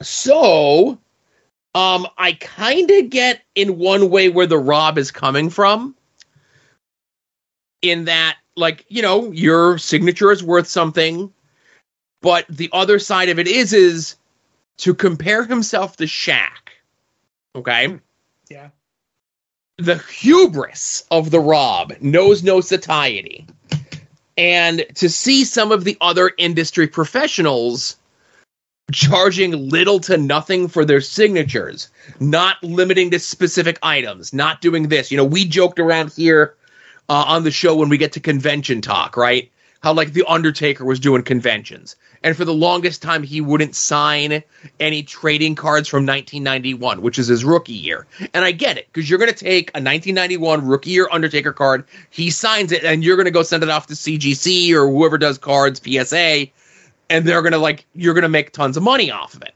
so, 0.00 0.98
um, 1.74 2.06
I 2.16 2.32
kind 2.34 2.90
of 2.90 3.10
get 3.10 3.42
in 3.54 3.78
one 3.78 4.10
way 4.10 4.28
where 4.28 4.46
the 4.46 4.58
Rob 4.58 4.98
is 4.98 5.10
coming 5.10 5.50
from. 5.50 5.94
In 7.82 8.06
that, 8.06 8.36
like, 8.56 8.84
you 8.88 9.02
know, 9.02 9.32
your 9.32 9.78
signature 9.78 10.32
is 10.32 10.42
worth 10.42 10.68
something, 10.68 11.32
but 12.22 12.46
the 12.48 12.70
other 12.72 12.98
side 12.98 13.28
of 13.28 13.38
it 13.38 13.46
is, 13.48 13.72
is 13.72 14.16
to 14.78 14.94
compare 14.94 15.44
himself 15.44 15.96
to 15.96 16.04
Shaq. 16.04 16.70
Okay. 17.54 17.98
Yeah. 18.48 18.70
the 19.78 19.98
hubris 19.98 21.04
of 21.10 21.30
the 21.30 21.40
Rob 21.40 21.94
knows 22.00 22.42
no 22.42 22.60
satiety. 22.60 23.46
And 24.36 24.84
to 24.96 25.08
see 25.08 25.44
some 25.44 25.72
of 25.72 25.84
the 25.84 25.96
other 26.00 26.32
industry 26.38 26.86
professionals 26.88 27.96
charging 28.92 29.70
little 29.70 29.98
to 30.00 30.16
nothing 30.16 30.68
for 30.68 30.84
their 30.84 31.00
signatures, 31.00 31.88
not 32.20 32.62
limiting 32.62 33.10
to 33.10 33.18
specific 33.18 33.78
items, 33.82 34.32
not 34.32 34.60
doing 34.60 34.88
this. 34.88 35.10
You 35.10 35.16
know, 35.16 35.24
we 35.24 35.44
joked 35.44 35.78
around 35.78 36.12
here 36.12 36.54
uh, 37.08 37.24
on 37.26 37.44
the 37.44 37.50
show 37.50 37.76
when 37.76 37.88
we 37.88 37.98
get 37.98 38.12
to 38.12 38.20
convention 38.20 38.80
talk, 38.80 39.16
right? 39.16 39.50
How 39.82 39.92
like 39.92 40.12
the 40.12 40.24
Undertaker 40.26 40.84
was 40.84 41.00
doing 41.00 41.22
conventions. 41.22 41.96
And 42.22 42.34
for 42.34 42.46
the 42.46 42.54
longest 42.54 43.02
time, 43.02 43.22
he 43.22 43.42
wouldn't 43.42 43.74
sign 43.74 44.42
any 44.80 45.02
trading 45.02 45.54
cards 45.54 45.88
from 45.88 46.06
1991, 46.06 47.02
which 47.02 47.18
is 47.18 47.26
his 47.26 47.44
rookie 47.44 47.74
year. 47.74 48.06
And 48.32 48.46
I 48.46 48.52
get 48.52 48.78
it, 48.78 48.88
because 48.90 49.10
you're 49.10 49.18
going 49.18 49.32
to 49.32 49.36
take 49.36 49.70
a 49.70 49.80
1991 49.80 50.66
rookie 50.66 50.90
year 50.90 51.06
Undertaker 51.12 51.52
card, 51.52 51.84
he 52.08 52.30
signs 52.30 52.72
it, 52.72 52.82
and 52.82 53.04
you're 53.04 53.16
going 53.16 53.26
to 53.26 53.30
go 53.30 53.42
send 53.42 53.62
it 53.62 53.68
off 53.68 53.88
to 53.88 53.94
CGC 53.94 54.72
or 54.72 54.88
whoever 54.88 55.18
does 55.18 55.36
cards, 55.36 55.82
PSA, 55.84 56.46
and 57.14 57.24
they're 57.24 57.42
to 57.52 57.58
like, 57.58 57.86
you're 57.94 58.14
to 58.22 58.28
make 58.28 58.50
tons 58.52 58.76
of 58.76 58.82
money 58.82 59.10
off 59.10 59.34
of 59.34 59.42
it. 59.42 59.54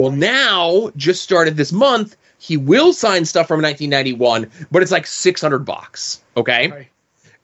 Well, 0.00 0.10
now, 0.10 0.90
just 0.96 1.22
started 1.22 1.56
this 1.56 1.72
month, 1.72 2.16
he 2.38 2.56
will 2.56 2.92
sign 2.92 3.24
stuff 3.24 3.46
from 3.48 3.62
1991, 3.62 4.50
but 4.70 4.82
it's 4.82 4.90
like 4.92 5.06
600 5.06 5.60
bucks. 5.60 6.22
Okay. 6.36 6.68
Right. 6.68 6.88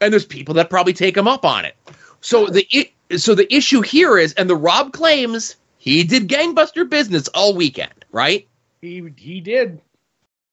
And 0.01 0.13
there's 0.13 0.27
people 0.27 0.55
that 0.55 0.69
probably 0.69 0.93
take 0.93 1.17
him 1.17 1.29
up 1.29 1.45
on 1.45 1.65
it. 1.65 1.77
So 2.21 2.47
the 2.47 2.67
i- 2.75 3.17
so 3.17 3.35
the 3.35 3.53
issue 3.55 3.83
here 3.83 4.19
is, 4.19 4.33
and 4.35 4.51
the 4.51 4.57
Rob 4.57 4.93
claims 4.93 5.57
he 5.79 6.03
did 6.03 6.29
gangbuster 6.29 6.89
business 6.89 7.29
all 7.29 7.55
weekend, 7.55 8.05
right? 8.11 8.47
He 8.81 9.13
he 9.17 9.41
did. 9.41 9.81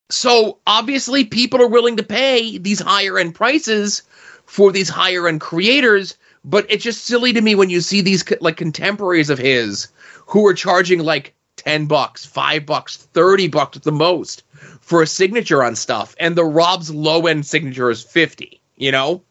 So 0.10 0.60
obviously 0.68 1.26
people 1.26 1.62
are 1.62 1.68
willing 1.68 1.98
to 1.98 2.04
pay 2.04 2.58
these 2.58 2.80
higher 2.80 3.18
end 3.18 3.36
prices 3.36 4.04
for 4.46 4.72
these 4.72 4.90
higher 4.90 5.28
end 5.28 5.42
creators, 5.42 6.16
but 6.44 6.66
it's 6.70 6.84
just 6.84 7.06
silly 7.06 7.34
to 7.34 7.42
me 7.42 7.56
when 7.56 7.70
you 7.70 7.82
see 7.82 8.02
these 8.02 8.24
like 8.42 8.58
contemporaries 8.58 9.30
of 9.30 9.38
his 9.38 9.88
who 10.26 10.46
are 10.48 10.54
charging 10.54 11.00
like 11.00 11.34
10 11.58 11.88
bucks, 11.88 12.26
5 12.26 12.66
bucks, 12.66 12.98
30 12.98 13.48
bucks 13.50 13.78
at 13.78 13.84
the 13.84 13.92
most 13.92 14.44
for 14.82 15.02
a 15.02 15.08
signature 15.08 15.64
on 15.64 15.76
stuff 15.76 16.16
and 16.20 16.36
the 16.36 16.46
Rob's 16.46 16.92
low 16.92 17.28
end 17.28 17.46
signature 17.46 17.90
is 17.90 18.02
50, 18.02 18.62
you 18.78 18.92
know? 18.92 19.22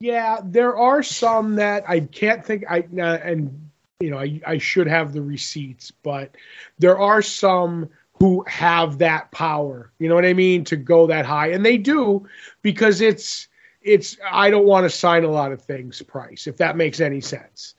Yeah, 0.00 0.40
there 0.44 0.76
are 0.76 1.02
some 1.02 1.56
that 1.56 1.88
I 1.88 2.00
can't 2.00 2.44
think. 2.44 2.64
I 2.70 2.80
uh, 2.96 3.18
and 3.22 3.68
you 3.98 4.10
know 4.10 4.18
I 4.18 4.40
I 4.46 4.58
should 4.58 4.86
have 4.86 5.12
the 5.12 5.22
receipts, 5.22 5.90
but 5.90 6.36
there 6.78 6.98
are 6.98 7.20
some 7.20 7.88
who 8.20 8.44
have 8.46 8.98
that 8.98 9.32
power. 9.32 9.90
You 9.98 10.08
know 10.08 10.14
what 10.14 10.24
I 10.24 10.34
mean 10.34 10.64
to 10.64 10.76
go 10.76 11.08
that 11.08 11.26
high, 11.26 11.48
and 11.48 11.66
they 11.66 11.78
do 11.78 12.28
because 12.62 13.00
it's 13.00 13.48
it's. 13.82 14.16
I 14.30 14.50
don't 14.50 14.66
want 14.66 14.84
to 14.84 14.90
sign 14.90 15.24
a 15.24 15.30
lot 15.30 15.52
of 15.52 15.62
things 15.62 16.02
price 16.02 16.46
if 16.46 16.56
that 16.58 16.76
makes 16.76 17.00
any 17.00 17.20
sense. 17.20 17.74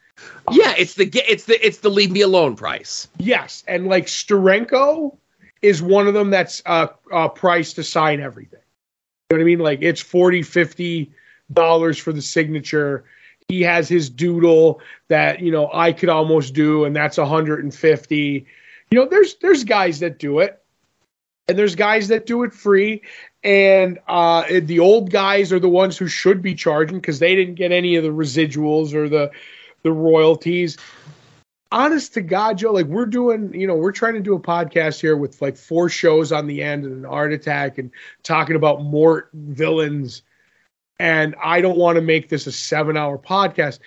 Yeah, 0.51 0.73
it's 0.77 0.95
the 0.95 1.09
it's 1.27 1.45
the 1.45 1.65
it's 1.65 1.79
the 1.79 1.89
leave 1.89 2.11
me 2.11 2.21
alone 2.21 2.55
price. 2.55 3.07
Yes, 3.17 3.63
and 3.67 3.87
like 3.87 4.07
Steranko 4.07 5.15
is 5.61 5.81
one 5.81 6.07
of 6.07 6.13
them 6.13 6.29
that's 6.29 6.61
uh, 6.65 6.87
uh 7.11 7.27
price 7.29 7.73
to 7.73 7.83
sign 7.83 8.19
everything. 8.19 8.59
You 9.29 9.37
know 9.37 9.39
what 9.39 9.43
I 9.43 9.45
mean? 9.45 9.59
Like 9.59 9.79
it's 9.81 10.01
40 10.01 10.41
50 10.41 11.11
dollars 11.53 11.97
for 11.97 12.11
the 12.11 12.21
signature. 12.21 13.05
He 13.47 13.61
has 13.61 13.89
his 13.89 14.09
doodle 14.09 14.81
that, 15.07 15.39
you 15.39 15.51
know, 15.51 15.69
I 15.73 15.91
could 15.91 16.09
almost 16.09 16.53
do 16.53 16.85
and 16.85 16.95
that's 16.95 17.17
150. 17.17 18.45
You 18.91 18.99
know, 18.99 19.07
there's 19.07 19.35
there's 19.35 19.63
guys 19.63 19.99
that 19.99 20.19
do 20.19 20.39
it. 20.39 20.61
And 21.47 21.57
there's 21.57 21.75
guys 21.75 22.09
that 22.09 22.27
do 22.27 22.43
it 22.43 22.53
free 22.53 23.01
and 23.43 23.99
uh 24.07 24.43
the 24.61 24.79
old 24.79 25.11
guys 25.11 25.53
are 25.53 25.59
the 25.59 25.69
ones 25.69 25.97
who 25.97 26.07
should 26.07 26.41
be 26.41 26.53
charging 26.53 26.99
cuz 27.01 27.19
they 27.19 27.35
didn't 27.35 27.55
get 27.55 27.71
any 27.71 27.95
of 27.95 28.03
the 28.03 28.09
residuals 28.09 28.93
or 28.93 29.07
the 29.07 29.31
the 29.83 29.91
royalties 29.91 30.77
honest 31.71 32.13
to 32.15 32.21
God, 32.21 32.57
Joe, 32.57 32.71
like 32.71 32.87
we're 32.87 33.05
doing, 33.05 33.53
you 33.53 33.67
know, 33.67 33.75
we're 33.75 33.91
trying 33.91 34.15
to 34.15 34.19
do 34.19 34.35
a 34.35 34.39
podcast 34.39 34.99
here 34.99 35.15
with 35.15 35.41
like 35.41 35.57
four 35.57 35.89
shows 35.89 36.31
on 36.31 36.47
the 36.47 36.61
end 36.61 36.85
and 36.85 36.93
an 36.93 37.05
art 37.05 37.31
attack 37.33 37.77
and 37.77 37.91
talking 38.23 38.55
about 38.55 38.83
Mort 38.83 39.29
villains. 39.33 40.23
And 40.99 41.35
I 41.41 41.61
don't 41.61 41.77
want 41.77 41.95
to 41.95 42.01
make 42.01 42.29
this 42.29 42.47
a 42.47 42.51
seven 42.51 42.97
hour 42.97 43.17
podcast. 43.17 43.79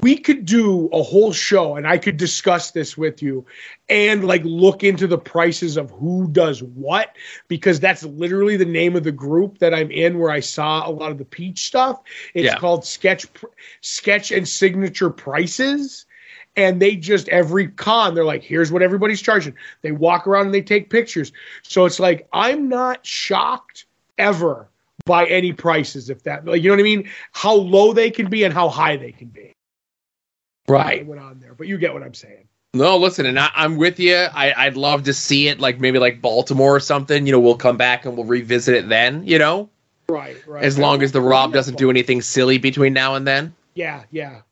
We 0.00 0.18
could 0.18 0.44
do 0.44 0.88
a 0.88 1.00
whole 1.00 1.32
show 1.32 1.76
and 1.76 1.86
I 1.86 1.96
could 1.98 2.16
discuss 2.16 2.72
this 2.72 2.98
with 2.98 3.22
you 3.22 3.46
and 3.88 4.24
like 4.24 4.42
look 4.44 4.82
into 4.82 5.06
the 5.06 5.18
prices 5.18 5.76
of 5.76 5.92
who 5.92 6.26
does 6.32 6.60
what 6.60 7.14
because 7.46 7.78
that's 7.78 8.02
literally 8.02 8.56
the 8.56 8.64
name 8.64 8.96
of 8.96 9.04
the 9.04 9.12
group 9.12 9.58
that 9.58 9.72
I'm 9.72 9.92
in 9.92 10.18
where 10.18 10.32
I 10.32 10.40
saw 10.40 10.88
a 10.88 10.90
lot 10.90 11.12
of 11.12 11.18
the 11.18 11.24
peach 11.24 11.66
stuff. 11.66 12.02
It's 12.34 12.46
Yeah. 12.46 12.58
called 12.58 12.84
Sketch 12.84 13.26
Sketch 13.80 14.32
and 14.32 14.48
Signature 14.48 15.10
Prices. 15.10 16.06
And 16.56 16.82
they 16.82 16.96
just 16.96 17.28
every 17.28 17.68
con 17.68 18.14
they're 18.16 18.24
like 18.24 18.42
here's 18.42 18.72
what 18.72 18.82
everybody's 18.82 19.22
charging. 19.22 19.54
They 19.82 19.92
walk 19.92 20.26
around 20.26 20.46
and 20.46 20.54
they 20.54 20.62
take 20.62 20.90
pictures. 20.90 21.30
So 21.62 21.84
it's 21.84 22.00
like 22.00 22.26
i'm 22.32 22.68
not 22.68 23.06
shocked 23.06 23.86
ever 24.18 24.68
by 25.04 25.26
any 25.26 25.52
prices 25.52 26.10
if 26.10 26.24
that 26.24 26.44
like 26.44 26.60
you 26.62 26.70
know 26.70 26.74
what 26.74 26.80
i 26.80 26.82
mean? 26.82 27.08
How 27.30 27.54
low 27.54 27.92
they 27.92 28.10
can 28.10 28.28
be 28.28 28.42
and 28.42 28.52
how 28.52 28.68
high 28.68 28.96
they 28.96 29.12
can 29.12 29.28
be 29.28 29.55
I 30.68 31.04
went 31.06 31.20
on 31.20 31.40
there 31.40 31.54
but 31.54 31.66
you 31.66 31.78
get 31.78 31.92
what 31.92 32.02
i'm 32.02 32.14
saying 32.14 32.48
No, 32.74 32.98
listen, 32.98 33.24
and 33.24 33.38
I, 33.38 33.50
I'm 33.54 33.76
with 33.78 33.98
you. 33.98 34.14
I, 34.14 34.52
I'd 34.54 34.76
love 34.76 35.04
to 35.04 35.14
see 35.14 35.48
it, 35.48 35.58
like 35.60 35.80
maybe 35.80 35.98
like 35.98 36.20
Baltimore 36.20 36.76
or 36.76 36.80
something. 36.80 37.24
You 37.24 37.32
know, 37.32 37.40
we'll 37.40 37.56
come 37.56 37.78
back 37.78 38.04
and 38.04 38.14
we'll 38.16 38.26
revisit 38.26 38.74
it 38.74 38.86
then. 38.88 39.26
You 39.26 39.38
know, 39.38 39.70
right 40.10 40.36
right 40.46 40.62
as 40.62 40.76
long 40.78 41.02
as 41.02 41.12
the 41.12 41.22
Rob 41.22 41.54
doesn't 41.54 41.78
do 41.78 41.88
anything 41.88 42.20
silly 42.20 42.58
between 42.58 42.92
now 42.92 43.14
and 43.14 43.26
then, 43.26 43.54
yeah 43.74 44.02
yeah 44.10 44.42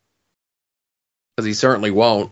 because 1.37 1.45
he 1.47 1.53
certainly 1.53 1.91
won't. 1.91 2.31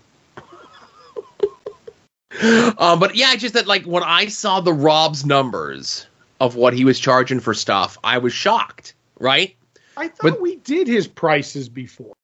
um, 2.78 2.98
but 2.98 3.14
yeah, 3.14 3.36
just 3.36 3.54
that 3.54 3.66
like 3.66 3.84
when 3.84 4.02
I 4.02 4.26
saw 4.28 4.60
the 4.60 4.72
Rob's 4.72 5.26
numbers 5.26 6.06
of 6.40 6.56
what 6.56 6.72
he 6.72 6.84
was 6.84 6.98
charging 6.98 7.40
for 7.40 7.52
stuff, 7.54 7.98
I 8.02 8.18
was 8.18 8.32
shocked. 8.32 8.94
Right? 9.18 9.54
i 9.96 10.08
thought 10.08 10.22
But- 10.22 10.40
we 10.40 10.56
did 10.56 10.86
his 10.88 11.06
prices 11.06 11.68
before 11.68 12.14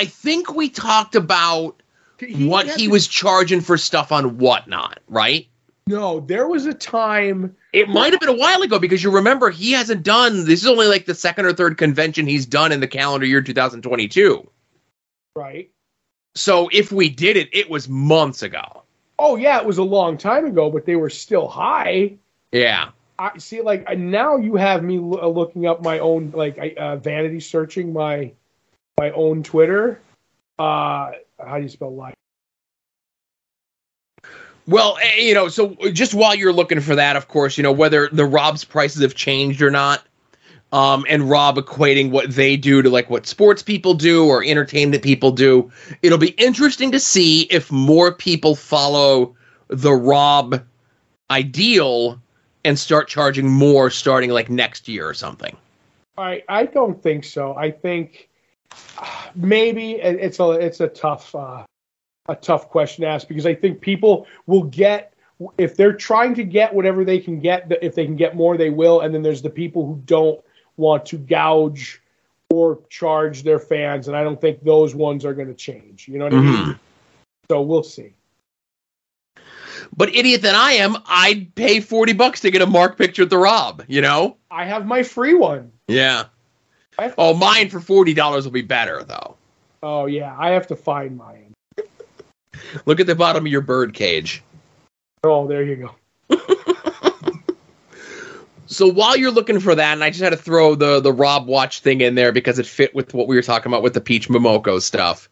I 0.00 0.06
think 0.06 0.54
we 0.54 0.70
talked 0.70 1.14
about 1.14 1.82
what 2.38 2.66
he 2.66 2.86
to- 2.86 2.90
was 2.90 3.06
charging 3.06 3.60
for 3.60 3.76
stuff 3.76 4.12
on 4.12 4.38
whatnot. 4.38 5.00
Right? 5.08 5.46
no 5.86 6.20
there 6.20 6.46
was 6.46 6.66
a 6.66 6.74
time 6.74 7.54
It 7.72 7.88
might 7.88 8.12
have 8.12 8.20
been 8.20 8.28
a 8.28 8.34
while 8.36 8.62
ago 8.62 8.78
because 8.78 9.02
you 9.02 9.10
remember 9.10 9.50
he 9.50 9.72
hasn't 9.72 10.02
done 10.04 10.44
this 10.44 10.60
is 10.60 10.66
only 10.66 10.86
like 10.86 11.04
the 11.06 11.14
second 11.14 11.46
or 11.46 11.52
third 11.52 11.78
convention 11.78 12.26
he's 12.26 12.46
done 12.46 12.70
in 12.70 12.78
the 12.80 12.86
calendar 12.86 13.26
year 13.26 13.42
2022. 13.42 14.48
right 15.34 15.68
So 16.36 16.68
if 16.72 16.92
we 16.92 17.08
did 17.08 17.36
it, 17.36 17.48
it 17.52 17.68
was 17.68 17.88
months 17.88 18.42
ago. 18.42 18.84
oh 19.18 19.36
yeah 19.36 19.58
it 19.58 19.66
was 19.66 19.78
a 19.78 19.82
long 19.82 20.16
time 20.16 20.44
ago 20.46 20.70
but 20.70 20.86
they 20.86 20.96
were 20.96 21.10
still 21.10 21.48
high 21.48 22.14
Yeah. 22.52 22.90
I 23.18 23.36
see. 23.36 23.60
Like 23.60 23.84
now, 23.98 24.36
you 24.38 24.56
have 24.56 24.82
me 24.82 24.96
uh, 24.96 25.26
looking 25.28 25.66
up 25.66 25.82
my 25.82 25.98
own, 25.98 26.30
like 26.34 26.56
uh, 26.78 26.96
vanity 26.96 27.38
searching 27.40 27.92
my 27.92 28.32
my 28.98 29.10
own 29.10 29.42
Twitter. 29.42 30.00
Uh, 30.58 31.12
how 31.38 31.56
do 31.56 31.62
you 31.62 31.68
spell 31.68 31.94
life? 31.94 32.14
Well, 34.66 34.98
eh, 35.02 35.22
you 35.22 35.34
know, 35.34 35.48
so 35.48 35.76
just 35.92 36.14
while 36.14 36.34
you're 36.34 36.52
looking 36.52 36.80
for 36.80 36.94
that, 36.94 37.16
of 37.16 37.28
course, 37.28 37.56
you 37.56 37.62
know, 37.62 37.72
whether 37.72 38.08
the 38.12 38.24
Rob's 38.24 38.64
prices 38.64 39.02
have 39.02 39.14
changed 39.14 39.62
or 39.62 39.70
not, 39.70 40.02
um, 40.72 41.04
and 41.08 41.28
Rob 41.28 41.56
equating 41.56 42.10
what 42.10 42.30
they 42.30 42.56
do 42.56 42.80
to 42.82 42.90
like 42.90 43.10
what 43.10 43.26
sports 43.26 43.62
people 43.62 43.94
do 43.94 44.26
or 44.26 44.44
entertainment 44.44 45.02
people 45.02 45.32
do, 45.32 45.72
it'll 46.02 46.18
be 46.18 46.30
interesting 46.30 46.92
to 46.92 47.00
see 47.00 47.42
if 47.42 47.72
more 47.72 48.12
people 48.12 48.54
follow 48.54 49.34
the 49.68 49.92
Rob 49.92 50.62
ideal 51.30 52.20
and 52.64 52.78
start 52.78 53.08
charging 53.08 53.48
more 53.48 53.90
starting 53.90 54.30
like 54.30 54.50
next 54.50 54.88
year 54.88 55.08
or 55.08 55.14
something. 55.14 55.56
I 56.16 56.42
I 56.48 56.66
don't 56.66 57.02
think 57.02 57.24
so. 57.24 57.56
I 57.56 57.70
think 57.70 58.28
maybe 59.34 59.92
it's 59.92 60.40
a 60.40 60.50
it's 60.52 60.80
a 60.80 60.88
tough 60.88 61.34
uh, 61.34 61.64
a 62.28 62.36
tough 62.36 62.68
question 62.68 63.02
to 63.02 63.08
ask 63.08 63.28
because 63.28 63.46
I 63.46 63.54
think 63.54 63.80
people 63.80 64.26
will 64.46 64.64
get 64.64 65.14
if 65.58 65.76
they're 65.76 65.92
trying 65.92 66.34
to 66.34 66.44
get 66.44 66.74
whatever 66.74 67.04
they 67.04 67.18
can 67.18 67.40
get. 67.40 67.70
If 67.82 67.94
they 67.94 68.04
can 68.04 68.16
get 68.16 68.36
more, 68.36 68.56
they 68.56 68.70
will. 68.70 69.00
And 69.00 69.14
then 69.14 69.22
there's 69.22 69.42
the 69.42 69.50
people 69.50 69.86
who 69.86 70.00
don't 70.04 70.40
want 70.76 71.06
to 71.06 71.18
gouge 71.18 72.00
or 72.50 72.80
charge 72.88 73.42
their 73.44 73.58
fans, 73.58 74.08
and 74.08 74.16
I 74.16 74.24
don't 74.24 74.40
think 74.40 74.62
those 74.64 74.94
ones 74.94 75.24
are 75.24 75.34
going 75.34 75.48
to 75.48 75.54
change. 75.54 76.08
You 76.08 76.18
know 76.18 76.24
what 76.24 76.34
I 76.34 76.40
mean? 76.40 76.78
So 77.48 77.62
we'll 77.62 77.84
see. 77.84 78.14
But 79.96 80.14
idiot 80.14 80.42
that 80.42 80.54
I 80.54 80.72
am, 80.72 80.96
I'd 81.06 81.54
pay 81.54 81.80
40 81.80 82.12
bucks 82.12 82.40
to 82.40 82.50
get 82.50 82.62
a 82.62 82.66
mark 82.66 82.96
picture 82.96 83.22
with 83.22 83.30
the 83.30 83.38
Rob, 83.38 83.84
you 83.88 84.00
know? 84.00 84.36
I 84.50 84.64
have 84.66 84.86
my 84.86 85.02
free 85.02 85.34
one. 85.34 85.72
Yeah. 85.88 86.24
Oh, 87.18 87.34
mine 87.34 87.70
for 87.70 87.80
$40 87.80 88.44
will 88.44 88.50
be 88.50 88.62
better, 88.62 89.02
though. 89.04 89.36
Oh 89.82 90.06
yeah, 90.06 90.36
I 90.38 90.50
have 90.50 90.66
to 90.68 90.76
find 90.76 91.16
mine. 91.16 91.54
Look 92.84 93.00
at 93.00 93.06
the 93.06 93.14
bottom 93.14 93.46
of 93.46 93.52
your 93.52 93.62
bird 93.62 93.94
cage. 93.94 94.42
Oh, 95.24 95.46
there 95.46 95.62
you 95.62 95.76
go. 96.28 96.36
So 98.70 98.86
while 98.86 99.16
you're 99.16 99.32
looking 99.32 99.58
for 99.58 99.74
that, 99.74 99.94
and 99.94 100.04
I 100.04 100.10
just 100.10 100.22
had 100.22 100.30
to 100.30 100.36
throw 100.36 100.76
the 100.76 101.00
the 101.00 101.12
Rob 101.12 101.48
Watch 101.48 101.80
thing 101.80 102.00
in 102.00 102.14
there 102.14 102.30
because 102.30 102.60
it 102.60 102.66
fit 102.66 102.94
with 102.94 103.12
what 103.12 103.26
we 103.26 103.34
were 103.34 103.42
talking 103.42 103.70
about 103.70 103.82
with 103.82 103.94
the 103.94 104.00
Peach 104.00 104.28
Momoko 104.28 104.80
stuff. 104.80 105.28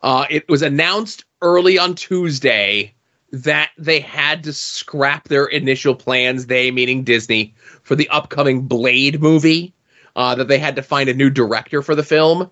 Uh, 0.00 0.26
it 0.30 0.48
was 0.48 0.62
announced 0.62 1.24
early 1.42 1.76
on 1.76 1.96
Tuesday 1.96 2.94
that 3.32 3.70
they 3.78 3.98
had 3.98 4.44
to 4.44 4.52
scrap 4.52 5.26
their 5.26 5.46
initial 5.46 5.96
plans, 5.96 6.46
they 6.46 6.70
meaning 6.70 7.02
Disney, 7.02 7.52
for 7.82 7.96
the 7.96 8.08
upcoming 8.10 8.68
Blade 8.68 9.20
movie. 9.20 9.74
Uh, 10.16 10.34
that 10.34 10.48
they 10.48 10.58
had 10.58 10.76
to 10.76 10.82
find 10.82 11.08
a 11.08 11.14
new 11.14 11.30
director 11.30 11.82
for 11.82 11.94
the 11.94 12.02
film. 12.02 12.50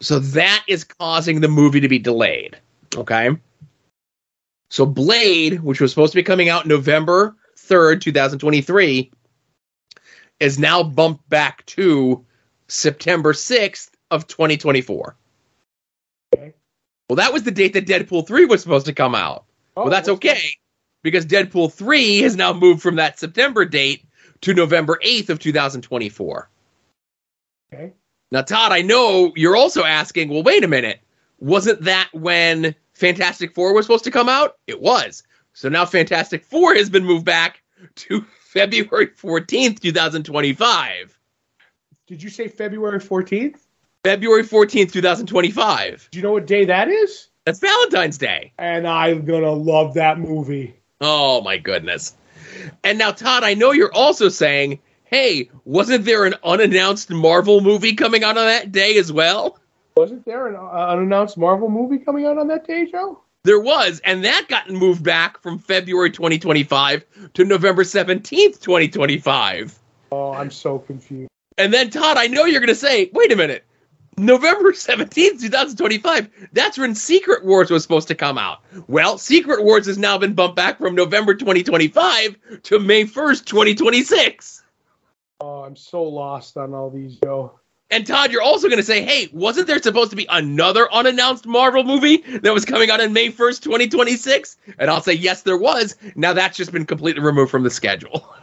So 0.00 0.18
that 0.18 0.64
is 0.68 0.84
causing 0.84 1.40
the 1.40 1.48
movie 1.48 1.80
to 1.80 1.88
be 1.88 1.98
delayed. 1.98 2.58
Okay. 2.96 3.30
So 4.68 4.86
Blade, 4.86 5.60
which 5.60 5.80
was 5.80 5.90
supposed 5.90 6.12
to 6.12 6.18
be 6.18 6.22
coming 6.22 6.48
out 6.48 6.66
November 6.66 7.36
3rd, 7.58 8.00
2023, 8.00 9.10
is 10.40 10.58
now 10.58 10.82
bumped 10.82 11.28
back 11.28 11.64
to 11.66 12.24
September 12.68 13.32
6th 13.32 13.90
of 14.10 14.26
2024. 14.26 15.16
Okay. 16.34 16.54
Well, 17.08 17.16
that 17.16 17.32
was 17.32 17.42
the 17.42 17.50
date 17.50 17.74
that 17.74 17.86
Deadpool 17.86 18.26
3 18.26 18.46
was 18.46 18.62
supposed 18.62 18.86
to 18.86 18.94
come 18.94 19.14
out. 19.14 19.44
Oh, 19.76 19.82
well, 19.82 19.90
that's 19.90 20.08
okay 20.08 20.56
because 21.02 21.26
Deadpool 21.26 21.72
3 21.72 22.20
has 22.22 22.36
now 22.36 22.52
moved 22.52 22.82
from 22.82 22.96
that 22.96 23.18
September 23.18 23.64
date 23.64 24.04
to 24.42 24.54
November 24.54 24.98
8th 25.04 25.28
of 25.28 25.38
2024. 25.38 26.48
Okay. 27.72 27.92
Now, 28.30 28.42
Todd, 28.42 28.72
I 28.72 28.82
know 28.82 29.32
you're 29.36 29.56
also 29.56 29.84
asking, 29.84 30.28
well, 30.28 30.42
wait 30.42 30.64
a 30.64 30.68
minute. 30.68 31.00
Wasn't 31.38 31.82
that 31.82 32.08
when 32.12 32.74
Fantastic 32.94 33.54
Four 33.54 33.74
was 33.74 33.86
supposed 33.86 34.04
to 34.04 34.10
come 34.10 34.28
out? 34.28 34.56
It 34.66 34.80
was. 34.80 35.22
So 35.52 35.68
now 35.68 35.84
Fantastic 35.84 36.44
Four 36.44 36.74
has 36.74 36.88
been 36.88 37.04
moved 37.04 37.24
back 37.24 37.62
to 37.96 38.24
February 38.40 39.08
14th, 39.08 39.80
2025. 39.80 41.18
Did 42.06 42.22
you 42.22 42.30
say 42.30 42.48
February 42.48 43.00
14th? 43.00 43.58
February 44.04 44.42
14th, 44.42 44.92
2025. 44.92 46.08
Do 46.10 46.18
you 46.18 46.22
know 46.22 46.32
what 46.32 46.46
day 46.46 46.64
that 46.64 46.88
is? 46.88 47.28
That's 47.44 47.60
Valentine's 47.60 48.18
Day. 48.18 48.52
And 48.58 48.86
I'm 48.86 49.24
going 49.24 49.42
to 49.42 49.52
love 49.52 49.94
that 49.94 50.18
movie. 50.18 50.76
Oh, 51.00 51.40
my 51.42 51.58
goodness. 51.58 52.14
And 52.84 52.98
now, 52.98 53.12
Todd, 53.12 53.44
I 53.44 53.54
know 53.54 53.72
you're 53.72 53.92
also 53.92 54.28
saying, 54.28 54.80
hey, 55.12 55.50
wasn't 55.66 56.04
there 56.04 56.24
an 56.24 56.34
unannounced 56.42 57.10
Marvel 57.10 57.60
movie 57.60 57.94
coming 57.94 58.24
out 58.24 58.38
on 58.38 58.46
that 58.46 58.72
day 58.72 58.96
as 58.96 59.12
well? 59.12 59.58
Wasn't 59.96 60.24
there 60.24 60.48
an 60.48 60.56
uh, 60.56 60.88
unannounced 60.88 61.36
Marvel 61.36 61.68
movie 61.68 61.98
coming 61.98 62.24
out 62.24 62.38
on 62.38 62.48
that 62.48 62.66
day, 62.66 62.90
Joe? 62.90 63.20
There 63.44 63.60
was, 63.60 64.00
and 64.04 64.24
that 64.24 64.46
got 64.48 64.70
moved 64.70 65.04
back 65.04 65.40
from 65.42 65.58
February 65.58 66.10
2025 66.10 67.04
to 67.34 67.44
November 67.44 67.84
17th, 67.84 68.60
2025. 68.60 69.78
Oh, 70.12 70.32
I'm 70.32 70.50
so 70.50 70.78
confused. 70.78 71.28
And 71.58 71.74
then, 71.74 71.90
Todd, 71.90 72.16
I 72.16 72.28
know 72.28 72.46
you're 72.46 72.60
going 72.60 72.68
to 72.68 72.74
say, 72.74 73.10
wait 73.12 73.32
a 73.32 73.36
minute. 73.36 73.64
November 74.16 74.72
17th, 74.72 75.40
2025, 75.40 76.48
that's 76.52 76.78
when 76.78 76.94
Secret 76.94 77.44
Wars 77.44 77.70
was 77.70 77.82
supposed 77.82 78.08
to 78.08 78.14
come 78.14 78.38
out. 78.38 78.60
Well, 78.86 79.16
Secret 79.18 79.64
Wars 79.64 79.86
has 79.86 79.96
now 79.96 80.18
been 80.18 80.34
bumped 80.34 80.56
back 80.56 80.78
from 80.78 80.94
November 80.94 81.34
2025 81.34 82.36
to 82.62 82.78
May 82.78 83.04
1st, 83.04 83.44
2026. 83.46 84.51
Oh, 85.44 85.64
I'm 85.64 85.74
so 85.74 86.04
lost 86.04 86.56
on 86.56 86.72
all 86.72 86.88
these, 86.88 87.16
Joe. 87.16 87.58
And 87.90 88.06
Todd, 88.06 88.30
you're 88.30 88.42
also 88.42 88.68
going 88.68 88.78
to 88.78 88.84
say, 88.84 89.02
hey, 89.02 89.28
wasn't 89.32 89.66
there 89.66 89.82
supposed 89.82 90.10
to 90.10 90.16
be 90.16 90.24
another 90.30 90.90
unannounced 90.92 91.46
Marvel 91.46 91.82
movie 91.82 92.18
that 92.38 92.54
was 92.54 92.64
coming 92.64 92.90
out 92.90 93.00
on 93.00 93.12
May 93.12 93.28
1st, 93.28 93.60
2026? 93.60 94.56
And 94.78 94.88
I'll 94.88 95.02
say, 95.02 95.14
yes, 95.14 95.42
there 95.42 95.56
was. 95.56 95.96
Now 96.14 96.32
that's 96.32 96.56
just 96.56 96.70
been 96.70 96.86
completely 96.86 97.22
removed 97.22 97.50
from 97.50 97.64
the 97.64 97.70
schedule. 97.70 98.24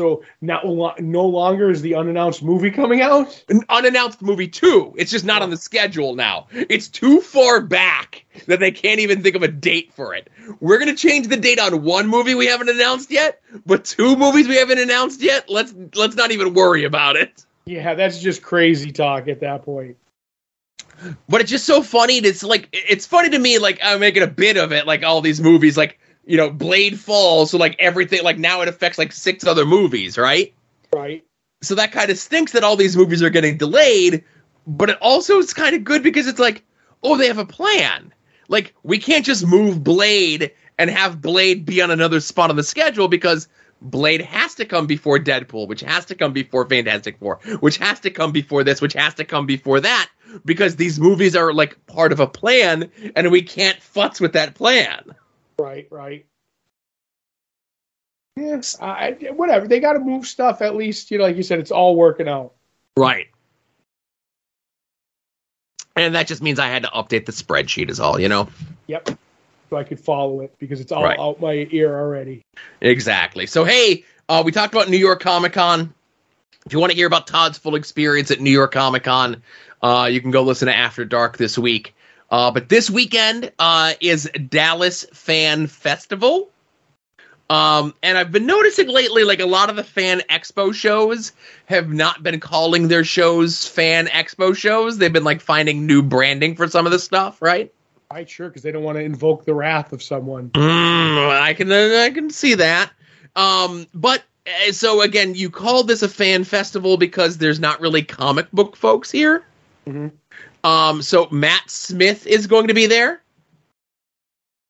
So 0.00 0.22
now, 0.40 0.60
no 1.00 1.26
longer 1.26 1.72
is 1.72 1.82
the 1.82 1.96
unannounced 1.96 2.40
movie 2.40 2.70
coming 2.70 3.00
out. 3.00 3.44
An 3.48 3.64
unannounced 3.68 4.22
movie 4.22 4.46
too. 4.46 4.94
It's 4.96 5.10
just 5.10 5.24
not 5.24 5.42
on 5.42 5.50
the 5.50 5.56
schedule 5.56 6.14
now. 6.14 6.46
It's 6.52 6.86
too 6.86 7.20
far 7.20 7.60
back 7.60 8.24
that 8.46 8.60
they 8.60 8.70
can't 8.70 9.00
even 9.00 9.24
think 9.24 9.34
of 9.34 9.42
a 9.42 9.48
date 9.48 9.92
for 9.92 10.14
it. 10.14 10.30
We're 10.60 10.78
gonna 10.78 10.94
change 10.94 11.26
the 11.26 11.36
date 11.36 11.58
on 11.58 11.82
one 11.82 12.06
movie 12.06 12.36
we 12.36 12.46
haven't 12.46 12.68
announced 12.68 13.10
yet, 13.10 13.40
but 13.66 13.84
two 13.84 14.14
movies 14.14 14.46
we 14.46 14.54
haven't 14.54 14.78
announced 14.78 15.20
yet. 15.20 15.50
Let's 15.50 15.74
let's 15.96 16.14
not 16.14 16.30
even 16.30 16.54
worry 16.54 16.84
about 16.84 17.16
it. 17.16 17.44
Yeah, 17.64 17.94
that's 17.94 18.20
just 18.20 18.40
crazy 18.40 18.92
talk 18.92 19.26
at 19.26 19.40
that 19.40 19.64
point. 19.64 19.96
But 21.28 21.40
it's 21.40 21.50
just 21.50 21.64
so 21.64 21.82
funny. 21.82 22.18
It's 22.18 22.44
like 22.44 22.68
it's 22.72 23.04
funny 23.04 23.30
to 23.30 23.38
me. 23.38 23.58
Like 23.58 23.80
I'm 23.82 23.98
making 23.98 24.22
a 24.22 24.28
bit 24.28 24.58
of 24.58 24.70
it. 24.72 24.86
Like 24.86 25.02
all 25.02 25.22
these 25.22 25.40
movies, 25.40 25.76
like 25.76 25.98
you 26.28 26.36
know, 26.36 26.50
Blade 26.50 27.00
falls, 27.00 27.50
so 27.50 27.58
like 27.58 27.74
everything, 27.78 28.22
like 28.22 28.38
now 28.38 28.60
it 28.60 28.68
affects 28.68 28.98
like 28.98 29.12
six 29.12 29.46
other 29.46 29.64
movies, 29.64 30.18
right? 30.18 30.52
Right. 30.92 31.24
So 31.62 31.74
that 31.76 31.90
kind 31.90 32.10
of 32.10 32.18
stinks 32.18 32.52
that 32.52 32.62
all 32.62 32.76
these 32.76 32.98
movies 32.98 33.22
are 33.22 33.30
getting 33.30 33.56
delayed, 33.56 34.24
but 34.66 34.90
it 34.90 34.98
also 35.00 35.38
is 35.38 35.54
kind 35.54 35.74
of 35.74 35.84
good 35.84 36.02
because 36.02 36.28
it's 36.28 36.38
like, 36.38 36.62
oh, 37.02 37.16
they 37.16 37.28
have 37.28 37.38
a 37.38 37.46
plan. 37.46 38.12
Like 38.48 38.74
we 38.82 38.98
can't 38.98 39.24
just 39.24 39.46
move 39.46 39.82
Blade 39.82 40.52
and 40.78 40.90
have 40.90 41.22
Blade 41.22 41.64
be 41.64 41.80
on 41.80 41.90
another 41.90 42.20
spot 42.20 42.50
on 42.50 42.56
the 42.56 42.62
schedule 42.62 43.08
because 43.08 43.48
Blade 43.80 44.20
has 44.20 44.54
to 44.56 44.66
come 44.66 44.86
before 44.86 45.18
Deadpool, 45.18 45.66
which 45.66 45.80
has 45.80 46.04
to 46.06 46.14
come 46.14 46.34
before 46.34 46.68
Fantastic 46.68 47.18
Four, 47.18 47.40
which 47.60 47.78
has 47.78 48.00
to 48.00 48.10
come 48.10 48.32
before 48.32 48.64
this, 48.64 48.82
which 48.82 48.92
has 48.92 49.14
to 49.14 49.24
come 49.24 49.46
before 49.46 49.80
that, 49.80 50.10
because 50.44 50.76
these 50.76 51.00
movies 51.00 51.34
are 51.34 51.54
like 51.54 51.86
part 51.86 52.12
of 52.12 52.20
a 52.20 52.26
plan, 52.26 52.90
and 53.16 53.30
we 53.30 53.40
can't 53.40 53.78
futz 53.80 54.20
with 54.20 54.34
that 54.34 54.54
plan. 54.54 55.14
Right, 55.58 55.88
right. 55.90 56.26
Yes, 58.36 58.78
I, 58.80 59.16
whatever. 59.34 59.66
They 59.66 59.80
got 59.80 59.94
to 59.94 59.98
move 59.98 60.26
stuff 60.26 60.62
at 60.62 60.76
least. 60.76 61.10
You 61.10 61.18
know, 61.18 61.24
like 61.24 61.36
you 61.36 61.42
said, 61.42 61.58
it's 61.58 61.72
all 61.72 61.96
working 61.96 62.28
out. 62.28 62.52
Right. 62.96 63.26
And 65.96 66.14
that 66.14 66.28
just 66.28 66.40
means 66.40 66.60
I 66.60 66.68
had 66.68 66.84
to 66.84 66.88
update 66.88 67.26
the 67.26 67.32
spreadsheet, 67.32 67.90
is 67.90 67.98
all, 67.98 68.20
you 68.20 68.28
know? 68.28 68.48
Yep. 68.86 69.18
So 69.70 69.76
I 69.76 69.82
could 69.82 69.98
follow 69.98 70.40
it 70.42 70.54
because 70.58 70.80
it's 70.80 70.92
all 70.92 71.02
Right. 71.02 71.18
out 71.18 71.40
my 71.40 71.66
ear 71.72 71.98
already. 71.98 72.42
Exactly. 72.80 73.46
So, 73.46 73.64
hey, 73.64 74.04
uh, 74.28 74.42
we 74.46 74.52
talked 74.52 74.72
about 74.72 74.88
New 74.88 74.96
York 74.96 75.20
Comic 75.20 75.54
Con. 75.54 75.92
If 76.64 76.72
you 76.72 76.78
want 76.78 76.92
to 76.92 76.96
hear 76.96 77.08
about 77.08 77.26
Todd's 77.26 77.58
full 77.58 77.74
experience 77.74 78.30
at 78.30 78.40
New 78.40 78.50
York 78.50 78.72
Comic 78.72 79.02
Con, 79.02 79.42
uh, 79.82 80.08
you 80.10 80.20
can 80.20 80.30
go 80.30 80.42
listen 80.42 80.66
to 80.68 80.76
After 80.76 81.04
Dark 81.04 81.36
this 81.36 81.58
week. 81.58 81.94
Uh, 82.30 82.50
but 82.50 82.68
this 82.68 82.90
weekend 82.90 83.50
uh, 83.58 83.94
is 84.00 84.30
Dallas 84.48 85.04
Fan 85.12 85.66
Festival. 85.66 86.50
Um, 87.50 87.94
and 88.02 88.18
I've 88.18 88.30
been 88.30 88.44
noticing 88.44 88.88
lately, 88.88 89.24
like 89.24 89.40
a 89.40 89.46
lot 89.46 89.70
of 89.70 89.76
the 89.76 89.84
fan 89.84 90.20
expo 90.28 90.74
shows 90.74 91.32
have 91.64 91.88
not 91.88 92.22
been 92.22 92.40
calling 92.40 92.88
their 92.88 93.04
shows 93.04 93.66
fan 93.66 94.06
expo 94.08 94.54
shows. 94.54 94.98
They've 94.98 95.12
been 95.12 95.24
like 95.24 95.40
finding 95.40 95.86
new 95.86 96.02
branding 96.02 96.56
for 96.56 96.68
some 96.68 96.84
of 96.84 96.92
the 96.92 96.98
stuff, 96.98 97.40
right? 97.40 97.72
Right, 98.12 98.28
sure, 98.28 98.48
because 98.48 98.62
they 98.62 98.72
don't 98.72 98.82
want 98.82 98.96
to 98.98 99.02
invoke 99.04 99.46
the 99.46 99.54
wrath 99.54 99.92
of 99.92 100.02
someone. 100.02 100.50
Mm, 100.50 101.40
I 101.40 101.54
can 101.54 101.72
I 101.72 102.10
can 102.10 102.28
see 102.28 102.54
that. 102.54 102.90
Um, 103.34 103.86
but 103.94 104.22
uh, 104.46 104.72
so 104.72 105.00
again, 105.00 105.34
you 105.34 105.48
call 105.48 105.84
this 105.84 106.02
a 106.02 106.08
fan 106.08 106.44
festival 106.44 106.98
because 106.98 107.38
there's 107.38 107.60
not 107.60 107.80
really 107.80 108.02
comic 108.02 108.50
book 108.52 108.76
folks 108.76 109.10
here. 109.10 109.42
Mhm. 109.86 110.12
Um, 110.64 111.02
so 111.02 111.28
Matt 111.30 111.70
Smith 111.70 112.26
is 112.26 112.46
going 112.46 112.68
to 112.68 112.74
be 112.74 112.86
there. 112.86 113.22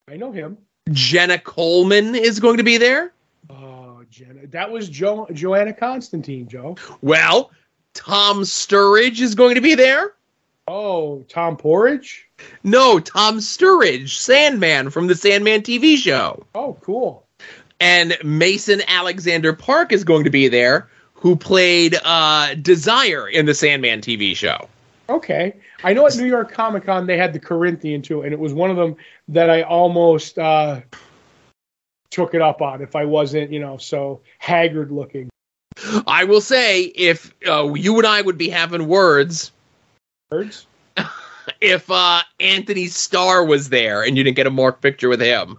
I 0.08 0.16
know 0.16 0.32
him. 0.32 0.58
Jenna 0.90 1.38
Coleman 1.38 2.14
is 2.14 2.40
going 2.40 2.56
to 2.58 2.62
be 2.62 2.78
there. 2.78 3.12
Oh, 3.50 4.02
Jenna. 4.10 4.46
That 4.48 4.70
was 4.70 4.88
jo- 4.88 5.26
Johanna 5.32 5.72
Constantine, 5.74 6.48
Joe. 6.48 6.76
Well, 7.02 7.50
Tom 7.94 8.40
Sturridge 8.42 9.20
is 9.20 9.34
going 9.34 9.54
to 9.56 9.60
be 9.60 9.74
there. 9.74 10.14
Oh, 10.66 11.24
Tom 11.28 11.56
Porridge. 11.56 12.26
No, 12.62 13.00
Tom 13.00 13.38
Sturridge, 13.38 14.10
Sandman 14.18 14.90
from 14.90 15.06
the 15.06 15.14
Sandman 15.14 15.62
TV 15.62 15.96
show. 15.96 16.44
Oh, 16.54 16.76
cool. 16.82 17.26
and 17.80 18.16
Mason 18.22 18.82
Alexander 18.86 19.52
Park 19.52 19.92
is 19.92 20.04
going 20.04 20.24
to 20.24 20.30
be 20.30 20.48
there, 20.48 20.88
who 21.14 21.36
played 21.36 21.96
uh, 22.04 22.54
Desire 22.54 23.28
in 23.28 23.46
the 23.46 23.54
Sandman 23.54 24.00
TV 24.00 24.36
show. 24.36 24.68
Okay. 25.08 25.56
I 25.84 25.92
know 25.92 26.06
at 26.06 26.16
New 26.16 26.26
York 26.26 26.52
Comic 26.52 26.84
Con 26.84 27.06
they 27.06 27.16
had 27.16 27.32
the 27.32 27.38
Corinthian 27.38 28.02
too, 28.02 28.22
and 28.22 28.32
it 28.32 28.38
was 28.38 28.52
one 28.52 28.70
of 28.70 28.76
them 28.76 28.96
that 29.28 29.48
I 29.48 29.62
almost 29.62 30.38
uh, 30.38 30.80
took 32.10 32.34
it 32.34 32.42
up 32.42 32.60
on 32.60 32.82
if 32.82 32.96
I 32.96 33.04
wasn't, 33.04 33.52
you 33.52 33.60
know, 33.60 33.76
so 33.76 34.20
haggard 34.38 34.90
looking. 34.90 35.28
I 36.06 36.24
will 36.24 36.40
say, 36.40 36.82
if 36.82 37.32
uh, 37.48 37.72
you 37.74 37.96
and 37.98 38.06
I 38.06 38.20
would 38.20 38.38
be 38.38 38.48
having 38.48 38.88
words, 38.88 39.52
words, 40.30 40.66
if 41.60 41.88
uh, 41.90 42.22
Antony 42.40 42.86
Starr 42.86 43.44
was 43.44 43.68
there 43.68 44.02
and 44.02 44.16
you 44.16 44.24
didn't 44.24 44.36
get 44.36 44.48
a 44.48 44.50
more 44.50 44.72
picture 44.72 45.08
with 45.08 45.20
him. 45.20 45.58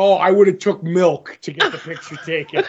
Oh, 0.00 0.12
I 0.12 0.30
would 0.30 0.46
have 0.46 0.60
took 0.60 0.84
milk 0.84 1.36
to 1.42 1.52
get 1.52 1.72
the 1.72 1.78
picture 1.78 2.14
taken. 2.24 2.62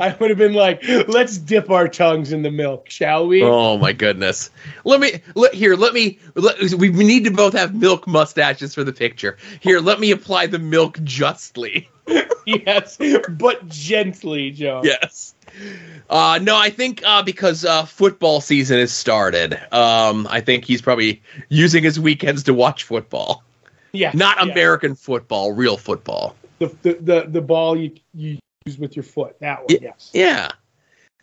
I 0.00 0.16
would 0.18 0.30
have 0.30 0.38
been 0.38 0.54
like, 0.54 0.82
let's 1.06 1.36
dip 1.36 1.68
our 1.68 1.86
tongues 1.86 2.32
in 2.32 2.40
the 2.40 2.50
milk, 2.50 2.88
shall 2.88 3.26
we? 3.26 3.42
Oh 3.42 3.76
my 3.76 3.92
goodness. 3.92 4.48
Let 4.84 5.00
me 5.00 5.20
let, 5.34 5.52
here. 5.52 5.76
Let 5.76 5.92
me. 5.92 6.18
Let, 6.34 6.72
we 6.72 6.88
need 6.88 7.24
to 7.24 7.30
both 7.30 7.52
have 7.52 7.74
milk 7.74 8.06
mustaches 8.06 8.74
for 8.74 8.84
the 8.84 8.92
picture. 8.94 9.36
Here, 9.60 9.80
let 9.80 10.00
me 10.00 10.12
apply 10.12 10.46
the 10.46 10.58
milk 10.58 10.98
justly. 11.04 11.90
yes, 12.46 12.96
but 13.28 13.68
gently, 13.68 14.52
Joe. 14.52 14.80
Yes. 14.82 15.34
Uh, 16.08 16.38
no, 16.40 16.56
I 16.56 16.70
think 16.70 17.02
uh, 17.04 17.22
because 17.22 17.66
uh, 17.66 17.84
football 17.84 18.40
season 18.40 18.78
has 18.78 18.92
started. 18.92 19.60
Um, 19.70 20.26
I 20.30 20.40
think 20.40 20.64
he's 20.64 20.80
probably 20.80 21.20
using 21.50 21.84
his 21.84 22.00
weekends 22.00 22.44
to 22.44 22.54
watch 22.54 22.84
football. 22.84 23.44
Yeah, 23.92 24.12
Not 24.14 24.36
yeah. 24.38 24.52
American 24.52 24.94
football, 24.94 25.52
real 25.52 25.76
football. 25.76 26.36
The, 26.58 26.66
the 26.82 26.92
the 27.00 27.26
the 27.28 27.40
ball 27.40 27.76
you 27.76 27.92
you 28.14 28.38
use 28.66 28.78
with 28.78 28.96
your 28.96 29.02
foot. 29.02 29.38
That 29.40 29.60
one. 29.60 29.78
Yes. 29.80 30.10
Yeah. 30.12 30.50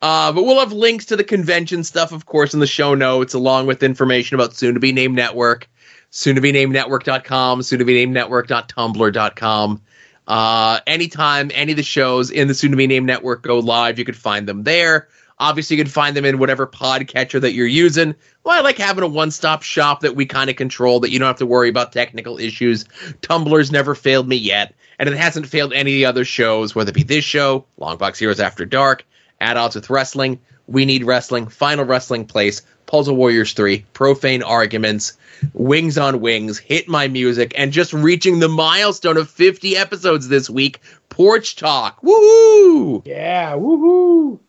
Uh, 0.02 0.32
but 0.32 0.44
we'll 0.44 0.60
have 0.60 0.74
links 0.74 1.06
to 1.06 1.16
the 1.16 1.24
convention 1.24 1.84
stuff, 1.84 2.12
of 2.12 2.26
course, 2.26 2.54
in 2.54 2.60
the 2.60 2.68
show 2.68 2.94
notes, 2.94 3.34
along 3.34 3.66
with 3.66 3.82
information 3.82 4.36
about 4.36 4.56
soon 4.56 4.76
to 4.76 4.80
be 4.80 4.92
named 4.92 5.16
network, 5.16 5.68
soon 6.12 6.36
to 6.36 6.42
be 6.42 6.52
named 6.52 6.72
network.com, 6.72 7.64
soon 7.64 7.80
to 7.80 7.86
be 7.86 7.96
named 7.96 8.14
network.tumblr.com. 8.14 9.82
Uh, 10.28 10.80
anytime 10.86 11.50
any 11.54 11.72
of 11.72 11.78
the 11.78 11.84
shows 11.84 12.30
in 12.30 12.48
the 12.48 12.54
soon 12.54 12.72
to 12.72 12.78
be 12.78 12.86
named 12.86 13.08
network 13.08 13.42
go 13.42 13.60
live, 13.60 13.98
you 13.98 14.06
could 14.06 14.18
find 14.18 14.48
them 14.48 14.64
there. 14.64 15.08
Obviously, 15.40 15.78
you 15.78 15.84
can 15.84 15.92
find 15.92 16.18
them 16.18 16.26
in 16.26 16.40
whatever 16.40 16.66
podcatcher 16.66 17.40
that 17.42 17.54
you're 17.54 17.68
using. 17.68 18.16
Well, 18.44 18.58
I 18.58 18.62
like 18.62 18.78
having 18.78 19.04
a 19.04 19.08
one 19.08 19.30
stop 19.30 19.62
shop 19.62 20.02
that 20.02 20.16
we 20.16 20.26
kind 20.26 20.50
of 20.50 20.56
control, 20.56 21.00
that 21.02 21.12
you 21.12 21.20
don't 21.20 21.28
have 21.28 21.38
to 21.38 21.46
worry 21.46 21.70
about 21.70 21.92
technical 21.92 22.40
issues. 22.40 22.86
Tumblr's 23.22 23.72
never 23.72 23.94
failed 23.94 24.28
me 24.28 24.36
yet, 24.36 24.74
and 24.98 25.08
it 25.08 25.16
hasn't 25.16 25.48
failed 25.48 25.74
any 25.74 25.92
of 25.92 25.98
the 25.98 26.06
other 26.06 26.26
shows, 26.26 26.74
whether 26.74 26.90
it 26.90 26.96
be 26.96 27.04
this 27.04 27.24
show, 27.24 27.66
Longbox 27.80 28.18
Heroes 28.18 28.40
After 28.40 28.66
Dark, 28.66 29.06
At 29.40 29.58
Odds 29.58 29.76
with 29.76 29.92
Wrestling, 29.92 30.40
We 30.66 30.86
Need 30.86 31.04
Wrestling, 31.04 31.48
Final 31.48 31.86
Wrestling 31.86 32.26
Place, 32.26 32.64
Puzzle 32.88 33.16
Warriors 33.16 33.54
3, 33.54 33.86
Profane 33.94 34.42
Arguments, 34.42 35.18
Wings 35.54 36.00
on 36.00 36.20
Wings, 36.20 36.58
Hit 36.58 36.88
My 36.88 37.08
Music, 37.08 37.54
and 37.56 37.72
just 37.72 37.94
reaching 37.94 38.40
the 38.40 38.48
milestone 38.48 39.18
of 39.18 39.30
50 39.30 39.78
episodes 39.78 40.30
this 40.30 40.50
week, 40.50 40.80
Porch 41.10 41.56
Talk. 41.58 42.02
Woohoo! 42.02 43.06
Yeah. 43.06 43.54
Woohoo. 43.54 44.40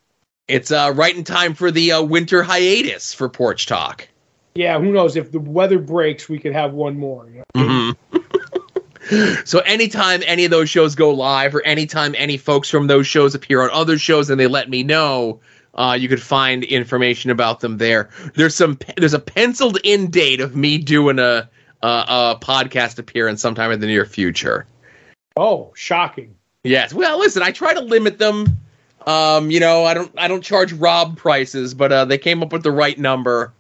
It's 0.49 0.71
uh, 0.73 0.93
right 0.95 1.15
in 1.15 1.25
time 1.25 1.55
for 1.55 1.71
the 1.71 1.93
uh, 1.93 2.03
winter 2.03 2.43
hiatus 2.43 3.15
for 3.15 3.29
Porch 3.29 3.67
Talk. 3.67 4.09
Yeah. 4.55 4.79
Who 4.81 4.93
knows 4.93 5.15
if 5.15 5.31
the 5.31 5.41
weather 5.41 5.79
breaks, 5.79 6.29
we 6.29 6.39
could 6.39 6.55
have 6.55 6.73
one 6.73 6.99
more. 6.99 7.29
you 7.31 7.45
know? 7.55 7.93
So 9.47 9.61
anytime 9.61 10.23
any 10.27 10.45
of 10.45 10.51
those 10.51 10.69
shows 10.69 10.95
go 10.95 11.11
live, 11.11 11.55
or 11.55 11.63
anytime 11.63 12.15
any 12.19 12.37
folks 12.37 12.69
from 12.69 12.89
those 12.89 13.07
shows 13.07 13.35
appear 13.35 13.63
on 13.63 13.71
other 13.71 13.97
shows, 13.97 14.29
and 14.29 14.39
they 14.39 14.47
let 14.49 14.69
me 14.69 14.83
know, 14.83 15.41
uh, 15.75 15.97
you 15.99 16.09
could 16.09 16.21
find 16.21 16.63
information 16.65 17.31
about 17.31 17.61
them 17.61 17.79
there. 17.79 18.11
There's 18.35 18.55
some 18.55 18.79
there's 18.99 19.15
a 19.15 19.19
penciled 19.19 19.79
in 19.83 20.11
date 20.11 20.43
of 20.43 20.55
me 20.55 20.77
doing 20.77 21.19
a 21.19 21.49
a, 21.83 21.87
a 21.87 22.39
podcast 22.41 22.99
appearance 22.99 23.41
sometime 23.41 23.73
in 23.73 23.81
the 23.81 23.87
near 23.87 24.05
future. 24.05 24.67
Oh, 25.37 25.73
shocking. 25.75 26.35
Yes. 26.65 26.93
Well, 26.93 27.19
listen, 27.19 27.43
I 27.43 27.53
try 27.53 27.73
to 27.73 27.81
limit 27.81 28.19
them. 28.19 28.59
Um, 29.07 29.51
you 29.51 29.61
know, 29.61 29.85
I 29.85 29.95
don't 29.95 30.13
I 30.19 30.29
don't 30.29 30.43
charge 30.43 30.73
Rob 30.73 31.17
prices, 31.17 31.75
but 31.75 31.93
uh, 31.93 32.05
they 32.05 32.19
came 32.19 32.43
up 32.43 32.53
with 32.53 32.63
the 32.63 32.73
right 32.73 32.99
number, 32.99 33.53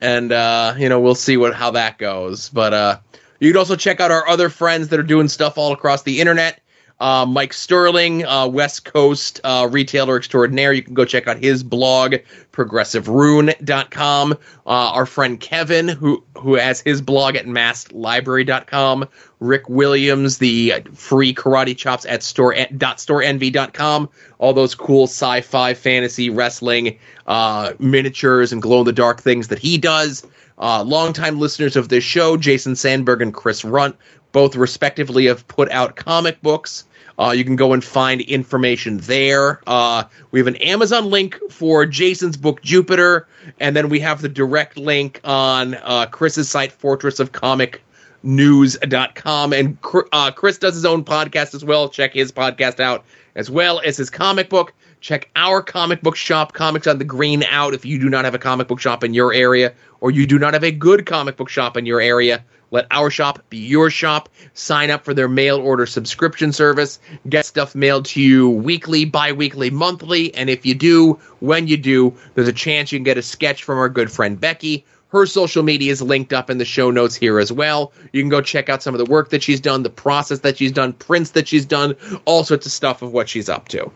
and 0.00 0.32
uh, 0.32 0.74
you 0.78 0.88
know 0.88 1.00
we'll 1.00 1.14
see 1.14 1.36
what 1.36 1.54
how 1.54 1.72
that 1.72 1.98
goes. 1.98 2.48
But 2.48 2.72
uh, 2.72 2.98
you 3.40 3.50
can 3.50 3.58
also 3.58 3.76
check 3.76 4.00
out 4.00 4.10
our 4.10 4.26
other 4.28 4.48
friends 4.48 4.88
that 4.88 5.00
are 5.00 5.04
doing 5.04 5.28
stuff 5.28 5.58
all 5.58 5.72
across 5.72 6.02
the 6.02 6.20
internet. 6.20 6.61
Uh, 7.02 7.26
Mike 7.26 7.52
Sterling, 7.52 8.24
uh, 8.24 8.46
West 8.46 8.84
Coast 8.84 9.40
uh, 9.42 9.68
retailer 9.68 10.16
extraordinaire. 10.16 10.72
You 10.72 10.84
can 10.84 10.94
go 10.94 11.04
check 11.04 11.26
out 11.26 11.36
his 11.36 11.64
blog, 11.64 12.14
progressiveruin.com. 12.52 14.32
Uh, 14.32 14.36
our 14.64 15.04
friend 15.04 15.40
Kevin, 15.40 15.88
who 15.88 16.22
who 16.38 16.54
has 16.54 16.80
his 16.80 17.02
blog 17.02 17.34
at 17.34 17.46
masslibrary.com. 17.46 19.08
Rick 19.40 19.68
Williams, 19.68 20.38
the 20.38 20.74
free 20.94 21.34
karate 21.34 21.76
chops 21.76 22.06
at 22.06 22.22
store 22.22 22.54
at, 22.54 22.78
dot 22.78 22.98
storeenvy.com. 22.98 24.08
All 24.38 24.52
those 24.52 24.76
cool 24.76 25.08
sci-fi, 25.08 25.74
fantasy, 25.74 26.30
wrestling, 26.30 26.96
uh, 27.26 27.72
miniatures, 27.80 28.52
and 28.52 28.62
glow 28.62 28.78
in 28.78 28.86
the 28.86 28.92
dark 28.92 29.20
things 29.20 29.48
that 29.48 29.58
he 29.58 29.76
does. 29.76 30.24
Uh, 30.56 30.84
longtime 30.84 31.40
listeners 31.40 31.74
of 31.74 31.88
this 31.88 32.04
show, 32.04 32.36
Jason 32.36 32.76
Sandberg 32.76 33.22
and 33.22 33.34
Chris 33.34 33.64
Runt, 33.64 33.96
both 34.30 34.54
respectively 34.54 35.26
have 35.26 35.48
put 35.48 35.68
out 35.72 35.96
comic 35.96 36.40
books. 36.42 36.84
Uh, 37.18 37.30
you 37.30 37.44
can 37.44 37.56
go 37.56 37.72
and 37.72 37.84
find 37.84 38.20
information 38.22 38.98
there. 38.98 39.60
Uh, 39.66 40.04
we 40.30 40.40
have 40.40 40.46
an 40.46 40.56
Amazon 40.56 41.10
link 41.10 41.38
for 41.50 41.86
Jason's 41.86 42.36
book 42.36 42.62
Jupiter, 42.62 43.26
and 43.60 43.76
then 43.76 43.88
we 43.88 44.00
have 44.00 44.22
the 44.22 44.28
direct 44.28 44.76
link 44.76 45.20
on 45.24 45.74
uh, 45.74 46.06
Chris's 46.06 46.48
site, 46.48 46.72
Fortress 46.72 47.20
of 47.20 47.32
Comic 47.32 47.82
news.com 48.22 49.52
and 49.52 49.76
uh, 50.12 50.30
chris 50.30 50.58
does 50.58 50.74
his 50.74 50.84
own 50.84 51.04
podcast 51.04 51.54
as 51.54 51.64
well. 51.64 51.88
Check 51.88 52.14
his 52.14 52.30
podcast 52.30 52.80
out 52.80 53.04
as 53.34 53.50
well 53.50 53.80
as 53.84 53.96
his 53.96 54.10
comic 54.10 54.48
book. 54.48 54.72
Check 55.00 55.28
our 55.34 55.62
comic 55.62 56.02
book 56.02 56.14
shop 56.14 56.52
comics 56.52 56.86
on 56.86 56.98
the 56.98 57.04
green 57.04 57.42
out 57.44 57.74
if 57.74 57.84
you 57.84 57.98
do 57.98 58.08
not 58.08 58.24
have 58.24 58.34
a 58.34 58.38
comic 58.38 58.68
book 58.68 58.78
shop 58.78 59.02
in 59.02 59.14
your 59.14 59.32
area 59.32 59.72
or 60.00 60.10
you 60.10 60.26
do 60.26 60.38
not 60.38 60.54
have 60.54 60.62
a 60.62 60.70
good 60.70 61.06
comic 61.06 61.36
book 61.36 61.48
shop 61.48 61.76
in 61.76 61.86
your 61.86 62.00
area 62.00 62.44
let 62.72 62.86
our 62.90 63.10
shop 63.10 63.38
be 63.48 63.58
your 63.58 63.88
shop 63.88 64.28
sign 64.54 64.90
up 64.90 65.04
for 65.04 65.14
their 65.14 65.28
mail 65.28 65.58
order 65.58 65.86
subscription 65.86 66.52
service 66.52 66.98
get 67.28 67.46
stuff 67.46 67.76
mailed 67.76 68.04
to 68.04 68.20
you 68.20 68.50
weekly 68.50 69.04
bi-weekly 69.04 69.70
monthly 69.70 70.34
and 70.34 70.50
if 70.50 70.66
you 70.66 70.74
do 70.74 71.12
when 71.38 71.68
you 71.68 71.76
do 71.76 72.12
there's 72.34 72.48
a 72.48 72.52
chance 72.52 72.90
you 72.90 72.98
can 72.98 73.04
get 73.04 73.16
a 73.16 73.22
sketch 73.22 73.62
from 73.62 73.78
our 73.78 73.88
good 73.88 74.10
friend 74.10 74.40
becky 74.40 74.84
her 75.12 75.26
social 75.26 75.62
media 75.62 75.92
is 75.92 76.00
linked 76.00 76.32
up 76.32 76.48
in 76.48 76.56
the 76.56 76.64
show 76.64 76.90
notes 76.90 77.14
here 77.14 77.38
as 77.38 77.52
well. 77.52 77.92
You 78.14 78.22
can 78.22 78.30
go 78.30 78.40
check 78.40 78.70
out 78.70 78.82
some 78.82 78.94
of 78.94 78.98
the 78.98 79.04
work 79.04 79.28
that 79.28 79.42
she's 79.42 79.60
done, 79.60 79.82
the 79.82 79.90
process 79.90 80.38
that 80.40 80.56
she's 80.56 80.72
done, 80.72 80.94
prints 80.94 81.32
that 81.32 81.46
she's 81.46 81.66
done, 81.66 81.94
all 82.24 82.44
sorts 82.44 82.64
of 82.64 82.72
stuff 82.72 83.02
of 83.02 83.12
what 83.12 83.28
she's 83.28 83.50
up 83.50 83.68
to. 83.68 83.92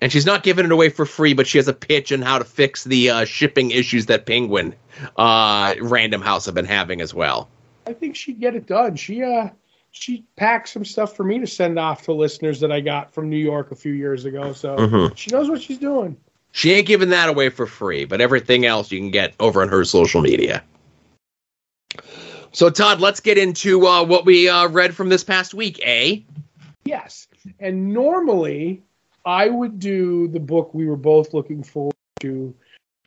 And 0.00 0.12
she's 0.12 0.26
not 0.26 0.42
giving 0.42 0.66
it 0.66 0.72
away 0.72 0.90
for 0.90 1.06
free, 1.06 1.32
but 1.32 1.46
she 1.46 1.58
has 1.58 1.68
a 1.68 1.72
pitch 1.72 2.12
on 2.12 2.20
how 2.20 2.38
to 2.38 2.44
fix 2.44 2.84
the 2.84 3.10
uh, 3.10 3.24
shipping 3.24 3.70
issues 3.70 4.06
that 4.06 4.26
Penguin 4.26 4.74
uh, 5.16 5.74
Random 5.80 6.20
House 6.20 6.44
have 6.46 6.54
been 6.54 6.66
having 6.66 7.00
as 7.00 7.14
well. 7.14 7.48
I 7.86 7.92
think 7.92 8.16
she'd 8.16 8.40
get 8.40 8.54
it 8.54 8.66
done. 8.66 8.96
She 8.96 9.22
uh 9.22 9.50
she 9.92 10.24
packed 10.36 10.68
some 10.68 10.84
stuff 10.84 11.16
for 11.16 11.24
me 11.24 11.38
to 11.38 11.46
send 11.46 11.78
off 11.78 12.02
to 12.02 12.12
listeners 12.12 12.60
that 12.60 12.70
I 12.70 12.80
got 12.80 13.14
from 13.14 13.30
New 13.30 13.38
York 13.38 13.70
a 13.70 13.76
few 13.76 13.92
years 13.92 14.24
ago. 14.26 14.52
So 14.52 14.76
Mhm. 14.76 15.16
she 15.16 15.30
knows 15.30 15.48
what 15.48 15.62
she's 15.62 15.78
doing. 15.78 16.16
She 16.52 16.72
ain't 16.72 16.86
giving 16.86 17.10
that 17.10 17.28
away 17.28 17.48
for 17.48 17.66
free, 17.66 18.04
but 18.04 18.20
everything 18.20 18.66
else 18.66 18.90
you 18.90 18.98
can 18.98 19.10
get 19.10 19.34
over 19.40 19.62
on 19.62 19.68
her 19.68 19.84
social 19.84 20.20
media. 20.20 20.62
So, 22.52 22.70
Todd, 22.70 23.00
let's 23.00 23.20
get 23.20 23.36
into 23.38 23.86
uh, 23.86 24.04
what 24.04 24.24
we 24.24 24.48
uh, 24.48 24.68
read 24.68 24.94
from 24.94 25.10
this 25.10 25.22
past 25.22 25.52
week, 25.52 25.78
eh? 25.82 26.20
Yes. 26.84 27.28
And 27.60 27.92
normally 27.92 28.82
I 29.26 29.48
would 29.48 29.80
do 29.80 30.28
the 30.28 30.40
book 30.40 30.72
we 30.72 30.86
were 30.86 30.96
both 30.96 31.34
looking 31.34 31.64
forward 31.64 31.94
to 32.20 32.54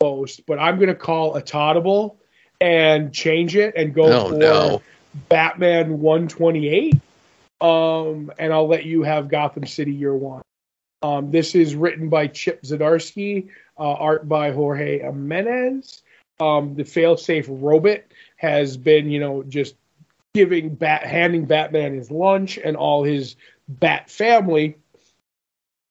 most, 0.03 0.45
but 0.45 0.59
I'm 0.59 0.75
going 0.75 0.89
to 0.89 0.95
call 0.95 1.35
a 1.35 1.41
Toddable 1.41 2.17
and 2.59 3.13
change 3.13 3.55
it 3.55 3.73
and 3.77 3.93
go 3.93 4.03
Oh, 4.03 4.29
for 4.29 4.35
no. 4.35 4.81
Batman 5.29 5.99
128. 5.99 6.99
Um, 7.61 8.31
and 8.37 8.53
I'll 8.53 8.67
let 8.67 8.85
you 8.85 9.03
have 9.03 9.29
Gotham 9.29 9.65
City 9.65 9.93
Year 9.93 10.13
One. 10.13 10.41
Um, 11.01 11.31
this 11.31 11.55
is 11.55 11.75
written 11.75 12.09
by 12.09 12.27
Chip 12.27 12.61
Zdarsky, 12.63 13.47
uh, 13.77 13.93
art 13.93 14.27
by 14.27 14.51
Jorge 14.51 14.99
Jimenez. 14.99 16.01
Um, 16.41 16.75
the 16.75 16.83
failsafe 16.83 17.47
robot 17.49 18.01
has 18.37 18.75
been, 18.77 19.09
you 19.09 19.19
know, 19.19 19.43
just 19.43 19.75
giving 20.33 20.75
bat 20.75 21.05
handing 21.05 21.45
Batman 21.45 21.93
his 21.93 22.11
lunch 22.11 22.57
and 22.57 22.75
all 22.75 23.03
his 23.03 23.35
Bat 23.67 24.09
family. 24.09 24.77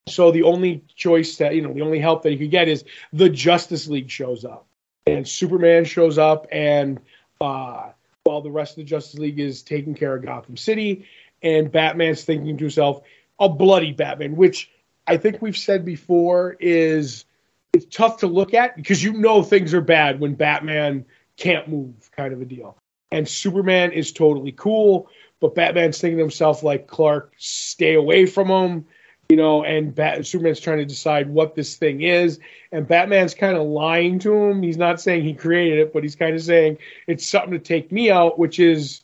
So 0.08 0.30
the 0.30 0.42
only 0.42 0.84
choice 0.94 1.36
that 1.36 1.54
you 1.54 1.62
know, 1.62 1.72
the 1.72 1.82
only 1.82 1.98
help 1.98 2.22
that 2.22 2.30
he 2.30 2.38
could 2.38 2.50
get 2.50 2.68
is 2.68 2.84
the 3.12 3.28
Justice 3.28 3.88
League 3.88 4.10
shows 4.10 4.44
up, 4.44 4.66
and 5.06 5.26
Superman 5.26 5.84
shows 5.84 6.18
up, 6.18 6.46
and 6.50 7.00
uh, 7.40 7.90
while 8.24 8.40
the 8.40 8.50
rest 8.50 8.72
of 8.72 8.76
the 8.76 8.84
Justice 8.84 9.18
League 9.18 9.40
is 9.40 9.62
taking 9.62 9.94
care 9.94 10.16
of 10.16 10.24
Gotham 10.24 10.56
City, 10.56 11.06
and 11.42 11.70
Batman's 11.70 12.24
thinking 12.24 12.56
to 12.56 12.64
himself, 12.64 13.02
"A 13.38 13.48
bloody 13.48 13.92
Batman," 13.92 14.36
which 14.36 14.70
I 15.06 15.16
think 15.16 15.40
we've 15.40 15.56
said 15.56 15.84
before 15.84 16.56
is 16.60 17.24
it's 17.72 17.86
tough 17.94 18.18
to 18.18 18.26
look 18.26 18.54
at 18.54 18.76
because 18.76 19.02
you 19.02 19.12
know 19.12 19.42
things 19.42 19.74
are 19.74 19.80
bad 19.80 20.20
when 20.20 20.34
Batman 20.34 21.04
can't 21.36 21.68
move, 21.68 22.10
kind 22.16 22.32
of 22.32 22.40
a 22.40 22.44
deal. 22.44 22.76
And 23.10 23.26
Superman 23.26 23.92
is 23.92 24.12
totally 24.12 24.52
cool, 24.52 25.08
but 25.40 25.54
Batman's 25.54 25.98
thinking 25.98 26.18
to 26.18 26.24
himself 26.24 26.62
like 26.62 26.86
Clark, 26.86 27.32
stay 27.38 27.94
away 27.94 28.26
from 28.26 28.48
him, 28.48 28.86
you 29.28 29.36
know. 29.36 29.64
And 29.64 29.94
Bat- 29.94 30.26
Superman's 30.26 30.60
trying 30.60 30.78
to 30.78 30.84
decide 30.84 31.28
what 31.28 31.54
this 31.54 31.76
thing 31.76 32.02
is, 32.02 32.40
and 32.72 32.86
Batman's 32.86 33.34
kind 33.34 33.56
of 33.56 33.66
lying 33.66 34.18
to 34.20 34.34
him. 34.34 34.62
He's 34.62 34.76
not 34.76 35.00
saying 35.00 35.24
he 35.24 35.34
created 35.34 35.78
it, 35.78 35.92
but 35.92 36.02
he's 36.02 36.16
kind 36.16 36.34
of 36.34 36.42
saying 36.42 36.78
it's 37.06 37.26
something 37.26 37.52
to 37.52 37.58
take 37.58 37.92
me 37.92 38.10
out, 38.10 38.38
which 38.38 38.58
is 38.58 39.02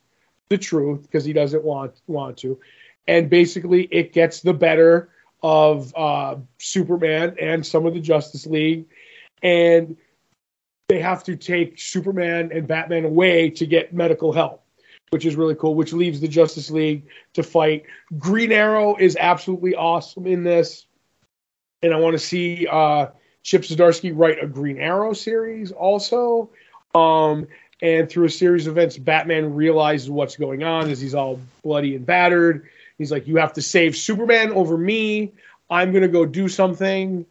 the 0.48 0.58
truth 0.58 1.02
because 1.02 1.24
he 1.24 1.32
doesn't 1.32 1.64
want 1.64 2.00
want 2.06 2.36
to, 2.38 2.58
and 3.06 3.30
basically 3.30 3.84
it 3.90 4.12
gets 4.12 4.40
the 4.40 4.54
better 4.54 5.10
of 5.42 5.94
uh, 5.94 6.36
Superman 6.58 7.36
and 7.38 7.64
some 7.64 7.84
of 7.84 7.92
the 7.92 8.00
Justice 8.00 8.46
League, 8.46 8.86
and 9.42 9.96
they 10.88 11.00
have 11.00 11.22
to 11.24 11.36
take 11.36 11.78
Superman 11.78 12.50
and 12.52 12.66
Batman 12.66 13.04
away 13.04 13.50
to 13.50 13.66
get 13.66 13.92
medical 13.92 14.32
help, 14.32 14.63
which 15.14 15.24
is 15.24 15.36
really 15.36 15.54
cool. 15.54 15.76
Which 15.76 15.92
leaves 15.92 16.20
the 16.20 16.26
Justice 16.26 16.70
League 16.70 17.04
to 17.34 17.44
fight. 17.44 17.84
Green 18.18 18.50
Arrow 18.50 18.96
is 18.96 19.16
absolutely 19.16 19.76
awesome 19.76 20.26
in 20.26 20.42
this, 20.42 20.86
and 21.84 21.94
I 21.94 21.98
want 21.98 22.14
to 22.14 22.18
see 22.18 22.66
uh, 22.66 23.06
Chip 23.44 23.62
Zdarsky 23.62 24.10
write 24.12 24.42
a 24.42 24.48
Green 24.48 24.78
Arrow 24.78 25.12
series 25.12 25.70
also. 25.70 26.50
Um, 26.96 27.46
and 27.80 28.10
through 28.10 28.24
a 28.24 28.30
series 28.30 28.66
of 28.66 28.76
events, 28.76 28.98
Batman 28.98 29.54
realizes 29.54 30.10
what's 30.10 30.34
going 30.34 30.64
on 30.64 30.90
as 30.90 31.00
he's 31.00 31.14
all 31.14 31.38
bloody 31.62 31.94
and 31.94 32.04
battered. 32.04 32.68
He's 32.98 33.12
like, 33.12 33.28
"You 33.28 33.36
have 33.36 33.52
to 33.52 33.62
save 33.62 33.96
Superman 33.96 34.50
over 34.50 34.76
me. 34.76 35.30
I'm 35.70 35.92
gonna 35.92 36.08
go 36.08 36.26
do 36.26 36.48
something. 36.48 37.24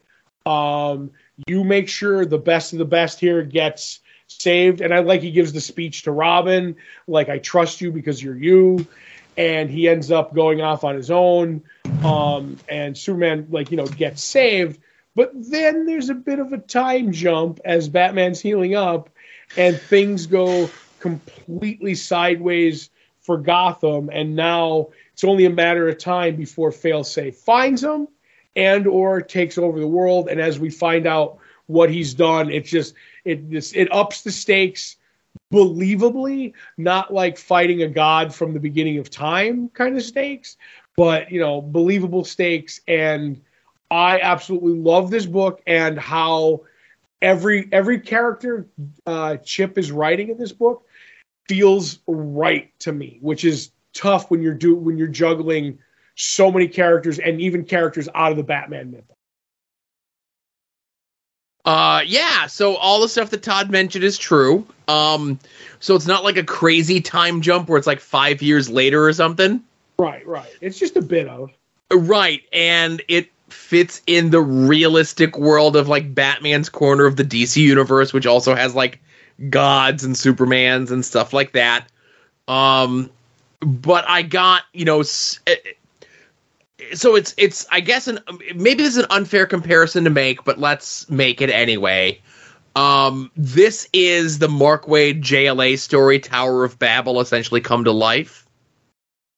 Um, 0.46 1.12
you 1.48 1.66
make 1.66 1.90
sure 1.90 2.26
the 2.26 2.38
best 2.38 2.72
of 2.72 2.80
the 2.80 2.86
best 2.86 3.20
here 3.20 3.44
gets 3.44 4.00
saved." 4.44 4.82
And 4.82 4.94
I 4.94 5.00
like 5.00 5.22
he 5.22 5.32
gives 5.32 5.54
the 5.54 5.62
speech 5.62 6.04
to 6.04 6.12
Robin, 6.12 6.76
like, 7.08 7.30
"I 7.30 7.40
trust 7.40 7.82
you 7.82 7.92
because 7.92 8.22
you're 8.22 8.38
you." 8.38 8.86
And 9.36 9.70
he 9.70 9.90
ends 9.90 10.12
up 10.12 10.36
going 10.36 10.62
off 10.62 10.84
on 10.84 10.96
his 10.96 11.10
own. 11.10 11.64
Um, 12.04 12.58
and 12.70 12.96
Superman, 12.96 13.48
like, 13.50 13.72
you 13.72 13.78
know, 13.78 13.88
gets 13.88 14.24
saved. 14.24 14.80
But 15.16 15.32
then 15.34 15.88
there's 15.88 16.10
a 16.10 16.16
bit 16.16 16.38
of 16.38 16.54
a 16.54 16.58
time 16.58 17.12
jump 17.12 17.60
as 17.66 17.90
Batman's 17.90 18.40
healing 18.40 18.76
up 18.76 19.10
and 19.58 19.80
things 19.80 20.28
go 20.28 20.70
completely 21.00 21.96
sideways 21.96 22.90
for 23.22 23.38
Gotham, 23.38 24.10
and 24.12 24.36
now 24.36 24.90
it's 25.14 25.24
only 25.24 25.46
a 25.46 25.50
matter 25.50 25.88
of 25.88 25.98
time 25.98 26.36
before 26.36 26.72
Failsafe 26.72 27.36
finds 27.36 27.84
him 27.84 28.08
and 28.56 28.88
or 28.88 29.22
takes 29.22 29.58
over 29.58 29.80
the 29.80 29.88
world. 29.88 30.28
And 30.30 30.42
as 30.42 30.60
we 30.60 30.70
find 30.70 31.08
out 31.08 31.38
what 31.74 31.90
he's 31.90 32.14
done, 32.14 32.50
it's 32.50 32.70
just 32.70 32.94
it 33.26 33.42
it 33.76 33.92
ups 33.92 34.22
the 34.22 34.32
stakes 34.32 34.98
believably, 35.52 36.54
not 36.78 37.14
like 37.14 37.38
fighting 37.38 37.84
a 37.84 37.88
god 37.88 38.34
from 38.34 38.54
the 38.54 38.60
beginning 38.60 38.98
of 39.00 39.10
time 39.10 39.70
kind 39.70 39.96
of 39.98 40.04
stakes, 40.04 40.58
but 40.96 41.32
you 41.32 41.40
know, 41.40 41.62
believable 41.62 42.24
stakes. 42.24 42.80
And 42.88 43.42
I 43.92 44.20
absolutely 44.20 44.74
love 44.74 45.10
this 45.12 45.26
book 45.26 45.62
and 45.68 45.98
how 46.00 46.62
every 47.22 47.70
every 47.72 48.00
character 48.00 48.68
uh, 49.06 49.38
Chip 49.38 49.78
is 49.78 49.92
writing 49.92 50.30
in 50.30 50.38
this 50.38 50.52
book 50.52 50.86
feels 51.48 52.00
right 52.08 52.72
to 52.80 52.92
me, 52.92 53.18
which 53.22 53.46
is 53.46 53.72
tough 53.94 54.32
when 54.32 54.42
you're 54.42 54.54
do 54.54 54.76
when 54.76 54.98
you're 54.98 55.08
juggling 55.08 55.80
so 56.16 56.52
many 56.52 56.68
characters 56.68 57.20
and 57.20 57.42
even 57.42 57.64
characters 57.64 58.08
out 58.14 58.32
of 58.32 58.38
the 58.38 58.44
Batman 58.44 58.92
myth. 58.92 59.12
Uh, 61.66 62.02
yeah. 62.06 62.48
So 62.48 62.76
all 62.76 63.02
the 63.02 63.10
stuff 63.10 63.30
that 63.30 63.42
Todd 63.44 63.72
mentioned 63.72 64.04
is 64.04 64.18
true. 64.18 64.66
Um, 64.88 65.40
so 65.80 65.96
it's 65.96 66.08
not 66.08 66.24
like 66.24 66.38
a 66.38 66.44
crazy 66.44 67.02
time 67.02 67.42
jump 67.42 67.70
where 67.70 67.78
it's 67.78 67.88
like 67.88 68.00
five 68.00 68.42
years 68.42 68.70
later 68.70 69.06
or 69.06 69.14
something. 69.14 69.64
Right, 69.98 70.26
right. 70.28 70.50
It's 70.62 70.78
just 70.78 70.98
a 70.98 71.02
bit 71.02 71.28
of. 71.28 71.52
Right, 71.92 72.42
and 72.52 73.02
it 73.08 73.30
fits 73.50 74.02
in 74.08 74.32
the 74.32 74.42
realistic 74.42 75.38
world 75.38 75.76
of 75.76 75.88
like 75.88 76.14
Batman's 76.14 76.70
corner 76.70 77.06
of 77.06 77.16
the 77.16 77.24
DC 77.24 77.58
universe, 77.58 78.12
which 78.12 78.26
also 78.26 78.56
has 78.56 78.74
like 78.74 79.00
gods 79.50 80.04
and 80.04 80.16
Supermans 80.16 80.92
and 80.92 81.06
stuff 81.06 81.34
like 81.34 81.54
that. 81.54 81.88
Um, 82.48 83.12
but 83.62 84.06
I 84.10 84.24
got 84.24 84.64
you 84.74 84.86
know, 84.86 85.02
eh, 85.02 85.56
so 86.94 87.16
it's 87.16 87.34
it's 87.38 87.66
I 87.72 87.80
guess 87.80 88.08
an 88.08 88.20
maybe 88.56 88.84
this 88.84 88.96
is 88.96 88.98
an 88.98 89.08
unfair 89.10 89.46
comparison 89.46 90.04
to 90.04 90.10
make, 90.10 90.44
but 90.44 90.60
let's 90.60 91.10
make 91.10 91.42
it 91.42 91.50
anyway. 91.50 92.20
Um, 92.76 93.30
this 93.38 93.88
is 93.94 94.40
the 94.40 94.48
Mark 94.48 94.86
Waid 94.86 95.22
JLA 95.22 95.78
story, 95.78 96.20
Tower 96.20 96.64
of 96.64 96.80
Babel, 96.80 97.22
essentially 97.22 97.62
come 97.62 97.84
to 97.84 97.92
life. 97.92 98.48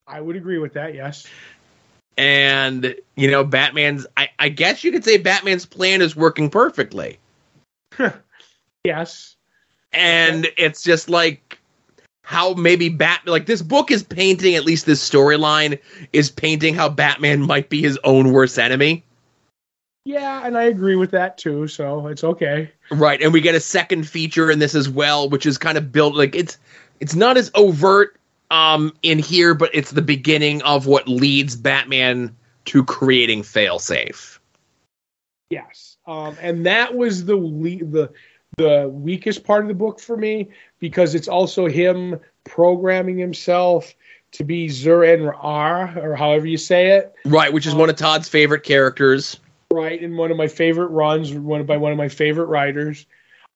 I 0.08 0.22
would 0.22 0.36
agree 0.36 0.58
with 0.58 0.74
that. 0.74 0.96
Yes 0.96 1.28
and 2.18 2.96
you 3.16 3.30
know 3.30 3.44
batman's 3.44 4.08
I, 4.16 4.30
I, 4.40 4.50
guess 4.50 4.84
you 4.84 4.92
could 4.92 5.04
say 5.04 5.18
batman's 5.18 5.66
plan 5.66 6.02
is 6.02 6.16
working 6.16 6.50
perfectly 6.50 7.20
yes 8.84 9.36
and 9.92 10.48
it's 10.58 10.84
just 10.84 11.10
like 11.10 11.45
how 12.26 12.54
maybe 12.54 12.90
bat 12.90 13.22
like 13.26 13.46
this 13.46 13.62
book 13.62 13.92
is 13.92 14.04
painting 14.04 14.56
at 14.56 14.66
least 14.66 14.86
this 14.86 15.08
storyline 15.08 15.80
is 16.12 16.30
painting 16.30 16.74
how 16.74 16.90
batman 16.90 17.42
might 17.42 17.70
be 17.70 17.82
his 17.82 17.98
own 18.04 18.32
worst 18.32 18.60
enemy 18.60 19.04
yeah 20.06 20.46
and 20.46 20.58
i 20.58 20.64
agree 20.64 20.96
with 20.96 21.12
that 21.12 21.38
too 21.38 21.68
so 21.68 22.08
it's 22.08 22.24
okay 22.24 22.70
right 22.92 23.22
and 23.22 23.32
we 23.32 23.42
get 23.42 23.56
a 23.56 23.60
second 23.60 24.08
feature 24.08 24.52
in 24.52 24.60
this 24.60 24.76
as 24.76 24.90
well 24.90 25.30
which 25.30 25.46
is 25.46 25.58
kind 25.58 25.78
of 25.78 25.92
built 25.92 26.16
like 26.16 26.36
it's 26.36 26.58
it's 27.00 27.16
not 27.16 27.38
as 27.38 27.52
overt 27.56 28.18
um, 28.52 28.94
in 29.04 29.20
here, 29.20 29.54
but 29.54 29.72
it's 29.74 29.92
the 29.92 30.02
beginning 30.02 30.62
of 30.64 30.88
what 30.88 31.08
leads 31.08 31.56
Batman 31.56 32.36
to 32.66 32.84
creating 32.84 33.44
failsafe. 33.44 34.40
Yes, 35.50 35.98
um, 36.08 36.36
and 36.42 36.66
that 36.66 36.96
was 36.96 37.26
the 37.26 37.36
le- 37.36 37.86
the 37.86 38.12
the 38.58 38.90
weakest 38.94 39.44
part 39.44 39.64
of 39.64 39.68
the 39.68 39.74
book 39.74 40.00
for 40.00 40.18
me 40.18 40.50
because 40.80 41.16
it's 41.16 41.28
also 41.28 41.68
him 41.68 42.20
programming 42.44 43.18
himself 43.18 43.94
to 44.32 44.44
be 44.44 44.68
Zur-En-Arrh, 44.68 45.98
or 45.98 46.16
however 46.16 46.46
you 46.46 46.58
say 46.58 46.90
it. 46.92 47.14
Right, 47.26 47.52
which 47.52 47.66
is 47.66 47.74
um, 47.74 47.80
one 47.80 47.90
of 47.90 47.96
Todd's 47.96 48.28
favorite 48.28 48.64
characters. 48.64 49.40
Right, 49.72 50.02
and 50.02 50.18
one 50.18 50.32
of 50.32 50.38
my 50.38 50.48
favorite 50.48 50.88
runs, 50.88 51.34
one 51.34 51.66
by 51.66 51.78
one 51.78 51.92
of 51.92 51.98
my 51.98 52.10
favorite 52.10 52.46
writers. 52.46 53.06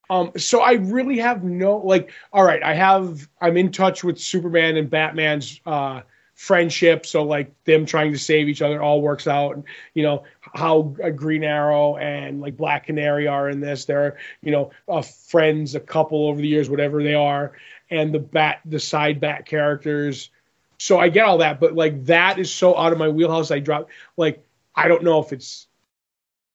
Um, 0.10 0.32
so 0.38 0.62
I 0.62 0.74
really 0.74 1.20
have 1.20 1.44
no 1.44 1.78
like. 1.78 2.12
All 2.34 2.44
right, 2.44 2.64
I 2.64 2.74
have. 2.74 3.28
I'm 3.42 3.58
in 3.58 3.72
touch 3.72 4.04
with 4.04 4.18
Superman 4.20 4.76
and 4.76 4.90
Batman's 4.90 5.62
uh, 5.68 6.02
friendship. 6.40 7.06
So 7.06 7.24
like 7.24 7.52
them 7.66 7.86
trying 7.86 8.14
to 8.14 8.18
save 8.18 8.48
each 8.48 8.62
other 8.62 8.82
all 8.82 9.02
works 9.02 9.28
out. 9.28 9.56
And, 9.56 9.66
you 9.94 10.04
know 10.04 10.24
how 10.40 10.84
Green 11.14 11.44
Arrow 11.44 11.98
and 11.98 12.40
like 12.40 12.56
Black 12.56 12.86
Canary 12.86 13.28
are 13.28 13.50
in 13.50 13.60
this. 13.60 13.84
They're 13.84 14.18
you 14.42 14.52
know 14.52 14.72
uh, 14.88 15.02
friends, 15.02 15.76
a 15.76 15.82
couple 15.82 16.28
over 16.28 16.40
the 16.40 16.48
years, 16.48 16.70
whatever 16.70 17.04
they 17.04 17.14
are, 17.14 17.52
and 17.90 18.14
the 18.14 18.20
bat, 18.20 18.62
the 18.64 18.80
side 18.80 19.20
bat 19.20 19.46
characters. 19.46 20.30
So 20.78 20.98
I 20.98 21.10
get 21.10 21.26
all 21.26 21.40
that, 21.40 21.60
but 21.60 21.76
like 21.76 22.06
that 22.06 22.40
is 22.40 22.50
so 22.50 22.76
out 22.78 22.94
of 22.94 22.98
my 22.98 23.10
wheelhouse. 23.10 23.52
I 23.52 23.60
drop 23.60 23.90
like 24.16 24.42
I 24.74 24.88
don't 24.88 25.04
know 25.04 25.20
if 25.20 25.34
it's 25.34 25.68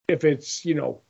if 0.08 0.24
it's 0.24 0.64
you 0.64 0.76
know 0.76 1.02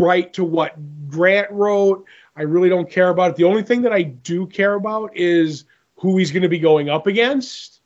right 0.00 0.32
to 0.32 0.42
what 0.42 0.74
Grant 1.06 1.52
wrote. 1.52 2.04
I 2.34 2.42
really 2.42 2.68
don't 2.68 2.90
care 2.90 3.10
about 3.10 3.30
it. 3.30 3.36
The 3.36 3.44
only 3.44 3.62
thing 3.62 3.82
that 3.82 3.92
I 3.92 4.02
do 4.02 4.48
care 4.48 4.74
about 4.74 5.16
is 5.16 5.66
who 5.94 6.18
he's 6.18 6.32
going 6.32 6.42
to 6.42 6.48
be 6.48 6.58
going 6.58 6.90
up 6.90 7.06
against 7.06 7.78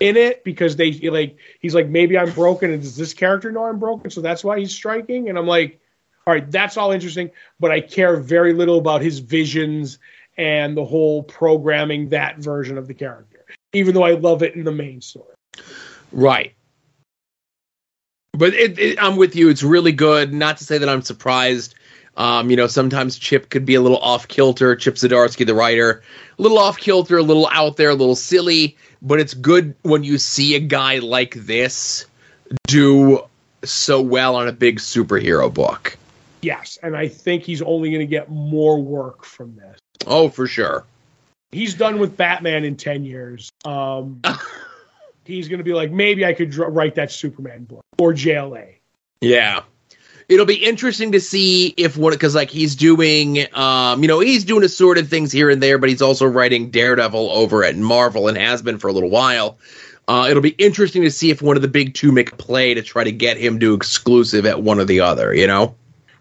in 0.00 0.16
it 0.16 0.42
because 0.44 0.76
they 0.76 0.92
like 1.10 1.36
he's 1.60 1.74
like 1.74 1.88
maybe 1.88 2.18
I'm 2.18 2.32
broken 2.32 2.72
and 2.72 2.82
does 2.82 2.96
this 2.96 3.14
character 3.14 3.52
know 3.52 3.64
I'm 3.64 3.78
broken 3.78 4.10
so 4.10 4.20
that's 4.20 4.42
why 4.42 4.58
he's 4.58 4.74
striking 4.74 5.28
and 5.28 5.38
I'm 5.38 5.46
like 5.46 5.78
all 6.26 6.34
right 6.34 6.50
that's 6.50 6.76
all 6.76 6.90
interesting 6.90 7.30
but 7.60 7.70
I 7.70 7.80
care 7.80 8.16
very 8.16 8.52
little 8.52 8.78
about 8.78 9.02
his 9.02 9.18
visions 9.18 9.98
and 10.38 10.76
the 10.76 10.84
whole 10.84 11.22
programming 11.22 12.08
that 12.08 12.38
version 12.38 12.78
of 12.78 12.86
the 12.86 12.94
character 12.94 13.44
even 13.72 13.94
though 13.94 14.04
I 14.04 14.12
love 14.12 14.42
it 14.42 14.54
in 14.54 14.64
the 14.64 14.72
main 14.72 15.00
story. 15.00 15.34
Right. 16.12 16.54
But 18.32 18.54
it, 18.54 18.78
it, 18.78 19.02
I'm 19.02 19.16
with 19.16 19.36
you. 19.36 19.48
It's 19.48 19.62
really 19.62 19.92
good. 19.92 20.32
Not 20.32 20.58
to 20.58 20.64
say 20.64 20.78
that 20.78 20.88
I'm 20.88 21.02
surprised. 21.02 21.74
Um, 22.16 22.50
you 22.50 22.56
know, 22.56 22.66
sometimes 22.66 23.18
Chip 23.18 23.50
could 23.50 23.64
be 23.64 23.74
a 23.74 23.80
little 23.80 23.98
off 23.98 24.28
kilter. 24.28 24.76
Chip 24.76 24.96
Zdarsky, 24.96 25.46
the 25.46 25.54
writer, 25.54 26.02
a 26.38 26.42
little 26.42 26.58
off 26.58 26.78
kilter, 26.78 27.18
a 27.18 27.22
little 27.22 27.48
out 27.48 27.76
there, 27.76 27.90
a 27.90 27.94
little 27.94 28.16
silly. 28.16 28.76
But 29.02 29.20
it's 29.20 29.34
good 29.34 29.74
when 29.82 30.04
you 30.04 30.18
see 30.18 30.54
a 30.54 30.60
guy 30.60 30.98
like 30.98 31.34
this 31.34 32.06
do 32.66 33.24
so 33.64 34.00
well 34.00 34.36
on 34.36 34.48
a 34.48 34.52
big 34.52 34.78
superhero 34.78 35.52
book. 35.52 35.96
Yes, 36.42 36.78
and 36.82 36.96
I 36.96 37.08
think 37.08 37.42
he's 37.42 37.62
only 37.62 37.90
going 37.90 38.00
to 38.00 38.06
get 38.06 38.30
more 38.30 38.80
work 38.80 39.24
from 39.24 39.56
this. 39.56 39.78
Oh, 40.06 40.28
for 40.28 40.46
sure. 40.46 40.84
He's 41.52 41.74
done 41.74 41.98
with 41.98 42.16
Batman 42.16 42.64
in 42.64 42.76
ten 42.76 43.04
years. 43.04 43.50
Um, 43.64 44.22
he's 45.24 45.48
going 45.48 45.58
to 45.58 45.64
be 45.64 45.74
like, 45.74 45.90
maybe 45.90 46.24
I 46.24 46.32
could 46.32 46.50
dr- 46.50 46.72
write 46.72 46.94
that 46.94 47.10
Superman 47.10 47.64
book 47.64 47.82
or 47.98 48.12
JLA. 48.12 48.74
Yeah. 49.20 49.62
It'll 50.30 50.46
be 50.46 50.64
interesting 50.64 51.10
to 51.10 51.20
see 51.20 51.74
if 51.76 51.96
what 51.96 52.12
because 52.12 52.36
like 52.36 52.50
he's 52.50 52.76
doing, 52.76 53.52
um, 53.52 54.00
you 54.00 54.06
know, 54.06 54.20
he's 54.20 54.44
doing 54.44 54.62
assorted 54.62 55.08
things 55.08 55.32
here 55.32 55.50
and 55.50 55.60
there, 55.60 55.76
but 55.76 55.88
he's 55.88 56.00
also 56.00 56.24
writing 56.24 56.70
Daredevil 56.70 57.30
over 57.30 57.64
at 57.64 57.76
Marvel 57.76 58.28
and 58.28 58.38
has 58.38 58.62
been 58.62 58.78
for 58.78 58.86
a 58.86 58.92
little 58.92 59.10
while. 59.10 59.58
Uh, 60.06 60.28
it'll 60.30 60.40
be 60.40 60.50
interesting 60.50 61.02
to 61.02 61.10
see 61.10 61.30
if 61.30 61.42
one 61.42 61.56
of 61.56 61.62
the 61.62 61.68
big 61.68 61.94
two 61.94 62.12
make 62.12 62.32
a 62.32 62.36
play 62.36 62.74
to 62.74 62.82
try 62.82 63.02
to 63.02 63.10
get 63.10 63.38
him 63.38 63.58
to 63.58 63.74
exclusive 63.74 64.46
at 64.46 64.62
one 64.62 64.78
or 64.78 64.84
the 64.84 65.00
other. 65.00 65.34
You 65.34 65.48
know, 65.48 65.74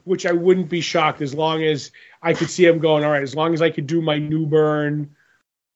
which 0.05 0.26
I 0.26 0.32
wouldn't 0.32 0.70
be 0.70 0.82
shocked 0.82 1.22
as 1.22 1.36
long 1.36 1.64
as 1.64 1.91
I 2.24 2.34
could 2.34 2.49
see 2.49 2.66
him 2.66 2.80
going. 2.80 3.03
All 3.03 3.12
right, 3.12 3.22
as 3.22 3.36
long 3.36 3.53
as 3.53 3.62
I 3.62 3.70
could 3.70 3.86
do 3.86 4.01
my 4.01 4.18
Newburn 4.18 5.16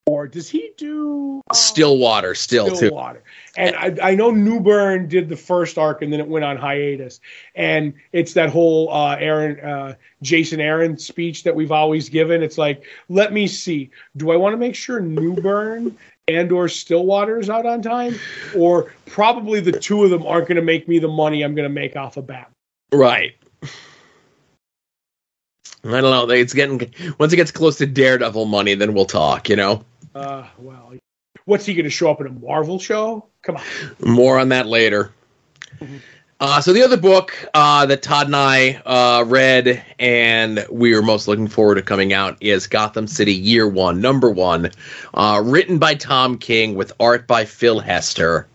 or 0.05 0.27
does 0.27 0.49
he 0.49 0.71
do 0.77 1.41
uh, 1.49 1.53
Stillwater 1.53 2.35
still 2.35 2.69
too. 2.69 2.75
Stillwater? 2.75 3.23
And 3.55 3.75
I, 3.75 4.09
I 4.11 4.15
know 4.15 4.31
Newburn 4.31 5.07
did 5.07 5.29
the 5.29 5.37
first 5.37 5.77
arc, 5.77 6.01
and 6.01 6.11
then 6.11 6.19
it 6.19 6.27
went 6.27 6.43
on 6.43 6.57
hiatus. 6.57 7.21
And 7.55 7.93
it's 8.11 8.33
that 8.33 8.49
whole 8.49 8.91
uh, 8.91 9.15
Aaron, 9.15 9.59
uh, 9.59 9.95
Jason 10.21 10.59
Aaron 10.59 10.97
speech 10.97 11.43
that 11.43 11.55
we've 11.55 11.71
always 11.71 12.09
given. 12.09 12.43
It's 12.43 12.57
like, 12.57 12.83
let 13.09 13.31
me 13.31 13.47
see. 13.47 13.91
Do 14.17 14.31
I 14.31 14.35
want 14.35 14.53
to 14.53 14.57
make 14.57 14.75
sure 14.75 14.99
Newburn 14.99 15.97
and 16.27 16.51
or 16.51 16.67
Stillwater 16.67 17.39
is 17.39 17.49
out 17.49 17.65
on 17.65 17.81
time, 17.81 18.15
or 18.55 18.93
probably 19.05 19.59
the 19.59 19.71
two 19.71 20.03
of 20.03 20.09
them 20.09 20.25
aren't 20.25 20.47
going 20.47 20.55
to 20.57 20.61
make 20.61 20.87
me 20.87 20.99
the 20.99 21.07
money 21.07 21.43
I'm 21.43 21.55
going 21.55 21.67
to 21.67 21.73
make 21.73 21.95
off 21.95 22.17
of 22.17 22.27
Bat? 22.27 22.51
Right. 22.91 23.35
I 25.85 25.99
don't 25.99 26.03
know. 26.03 26.29
It's 26.29 26.53
getting 26.53 26.93
once 27.17 27.33
it 27.33 27.35
gets 27.35 27.51
close 27.51 27.77
to 27.77 27.85
Daredevil 27.85 28.45
money, 28.45 28.73
then 28.73 28.93
we'll 28.93 29.05
talk. 29.05 29.49
You 29.49 29.55
know. 29.57 29.83
Uh, 30.15 30.47
well, 30.57 30.93
what's 31.45 31.65
he 31.65 31.73
going 31.73 31.85
to 31.85 31.89
show 31.89 32.11
up 32.11 32.21
in 32.21 32.27
a 32.27 32.31
Marvel 32.31 32.79
show? 32.79 33.27
Come 33.41 33.57
on. 33.57 33.63
More 33.99 34.39
on 34.39 34.49
that 34.49 34.67
later. 34.67 35.11
Uh, 36.39 36.59
so 36.59 36.73
the 36.73 36.83
other 36.83 36.97
book 36.97 37.33
uh, 37.53 37.85
that 37.85 38.01
Todd 38.01 38.27
and 38.27 38.35
I 38.35 38.73
uh, 38.85 39.23
read 39.25 39.83
and 39.97 40.65
we 40.69 40.93
were 40.93 41.01
most 41.01 41.27
looking 41.27 41.47
forward 41.47 41.75
to 41.75 41.81
coming 41.81 42.11
out 42.11 42.37
is 42.41 42.67
Gotham 42.67 43.07
City 43.07 43.33
Year 43.33 43.67
One, 43.67 44.01
Number 44.01 44.29
One, 44.29 44.69
uh, 45.13 45.41
written 45.43 45.79
by 45.79 45.95
Tom 45.95 46.37
King 46.37 46.75
with 46.75 46.91
art 46.99 47.27
by 47.27 47.45
Phil 47.45 47.79
Hester. 47.79 48.47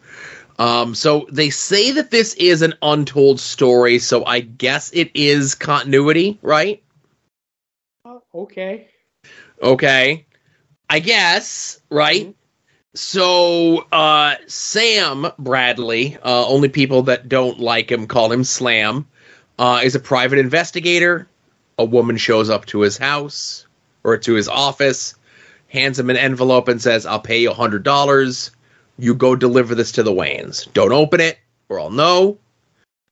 Um, 0.58 0.94
so 0.94 1.26
they 1.30 1.50
say 1.50 1.92
that 1.92 2.10
this 2.10 2.34
is 2.34 2.62
an 2.62 2.74
untold 2.82 3.40
story, 3.40 3.98
so 4.00 4.24
I 4.24 4.40
guess 4.40 4.90
it 4.92 5.10
is 5.14 5.54
continuity, 5.54 6.38
right? 6.42 6.82
Uh, 8.04 8.18
okay. 8.34 8.88
Okay. 9.62 10.26
I 10.90 11.00
guess, 11.00 11.80
right? 11.90 12.34
So, 12.94 13.86
uh, 13.92 14.36
Sam 14.46 15.26
Bradley, 15.38 16.16
uh, 16.16 16.46
only 16.46 16.68
people 16.68 17.02
that 17.02 17.28
don't 17.28 17.60
like 17.60 17.92
him 17.92 18.06
call 18.06 18.32
him 18.32 18.44
Slam, 18.44 19.06
uh, 19.58 19.80
is 19.84 19.94
a 19.94 20.00
private 20.00 20.38
investigator. 20.38 21.28
A 21.78 21.84
woman 21.84 22.16
shows 22.16 22.50
up 22.50 22.66
to 22.66 22.80
his 22.80 22.96
house 22.96 23.66
or 24.02 24.16
to 24.16 24.34
his 24.34 24.48
office, 24.48 25.14
hands 25.68 25.98
him 25.98 26.10
an 26.10 26.16
envelope, 26.16 26.68
and 26.68 26.80
says, 26.80 27.06
I'll 27.06 27.20
pay 27.20 27.40
you 27.40 27.50
$100. 27.50 28.50
You 28.98 29.14
go 29.14 29.36
deliver 29.36 29.74
this 29.74 29.92
to 29.92 30.02
the 30.02 30.12
Waynes. 30.12 30.72
Don't 30.72 30.92
open 30.92 31.20
it, 31.20 31.38
or 31.68 31.78
I'll 31.78 31.90
know, 31.90 32.38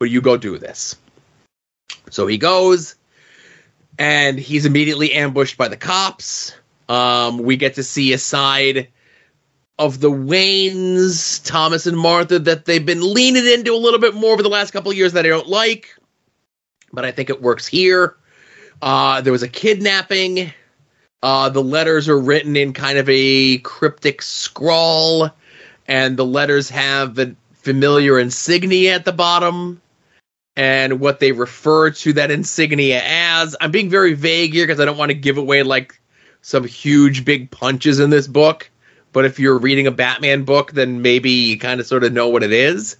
but 0.00 0.10
you 0.10 0.20
go 0.20 0.36
do 0.36 0.58
this. 0.58 0.96
So 2.10 2.26
he 2.26 2.38
goes, 2.38 2.96
and 3.98 4.38
he's 4.38 4.66
immediately 4.66 5.12
ambushed 5.12 5.56
by 5.58 5.68
the 5.68 5.76
cops. 5.76 6.54
Um, 6.88 7.38
we 7.38 7.56
get 7.56 7.74
to 7.74 7.82
see 7.82 8.12
a 8.12 8.18
side 8.18 8.88
of 9.78 10.00
the 10.00 10.10
Waynes, 10.10 11.44
Thomas 11.44 11.86
and 11.86 11.96
Martha, 11.96 12.38
that 12.38 12.64
they've 12.64 12.84
been 12.84 13.14
leaning 13.14 13.46
into 13.46 13.74
a 13.74 13.76
little 13.76 14.00
bit 14.00 14.14
more 14.14 14.32
over 14.32 14.42
the 14.42 14.48
last 14.48 14.70
couple 14.70 14.90
of 14.90 14.96
years 14.96 15.12
that 15.12 15.26
I 15.26 15.28
don't 15.28 15.48
like, 15.48 15.94
but 16.92 17.04
I 17.04 17.10
think 17.10 17.28
it 17.28 17.42
works 17.42 17.66
here. 17.66 18.16
Uh, 18.80 19.20
there 19.20 19.32
was 19.32 19.42
a 19.42 19.48
kidnapping. 19.48 20.52
Uh, 21.22 21.48
the 21.48 21.62
letters 21.62 22.08
are 22.08 22.18
written 22.18 22.56
in 22.56 22.72
kind 22.72 22.98
of 22.98 23.08
a 23.08 23.58
cryptic 23.58 24.22
scrawl, 24.22 25.30
and 25.88 26.16
the 26.16 26.24
letters 26.24 26.70
have 26.70 27.14
the 27.14 27.34
familiar 27.54 28.18
insignia 28.18 28.94
at 28.94 29.04
the 29.04 29.12
bottom 29.12 29.80
and 30.56 31.00
what 31.00 31.20
they 31.20 31.32
refer 31.32 31.90
to 31.90 32.14
that 32.14 32.30
insignia 32.30 33.02
as. 33.04 33.56
I'm 33.60 33.70
being 33.70 33.90
very 33.90 34.14
vague 34.14 34.54
here 34.54 34.66
because 34.66 34.80
I 34.80 34.84
don't 34.84 34.96
want 34.96 35.10
to 35.10 35.14
give 35.14 35.36
away 35.36 35.62
like 35.62 36.00
some 36.46 36.62
huge 36.62 37.24
big 37.24 37.50
punches 37.50 37.98
in 37.98 38.10
this 38.10 38.28
book. 38.28 38.70
But 39.12 39.24
if 39.24 39.40
you're 39.40 39.58
reading 39.58 39.88
a 39.88 39.90
Batman 39.90 40.44
book, 40.44 40.70
then 40.70 41.02
maybe 41.02 41.28
you 41.28 41.58
kind 41.58 41.80
of 41.80 41.88
sort 41.88 42.04
of 42.04 42.12
know 42.12 42.28
what 42.28 42.44
it 42.44 42.52
is. 42.52 42.96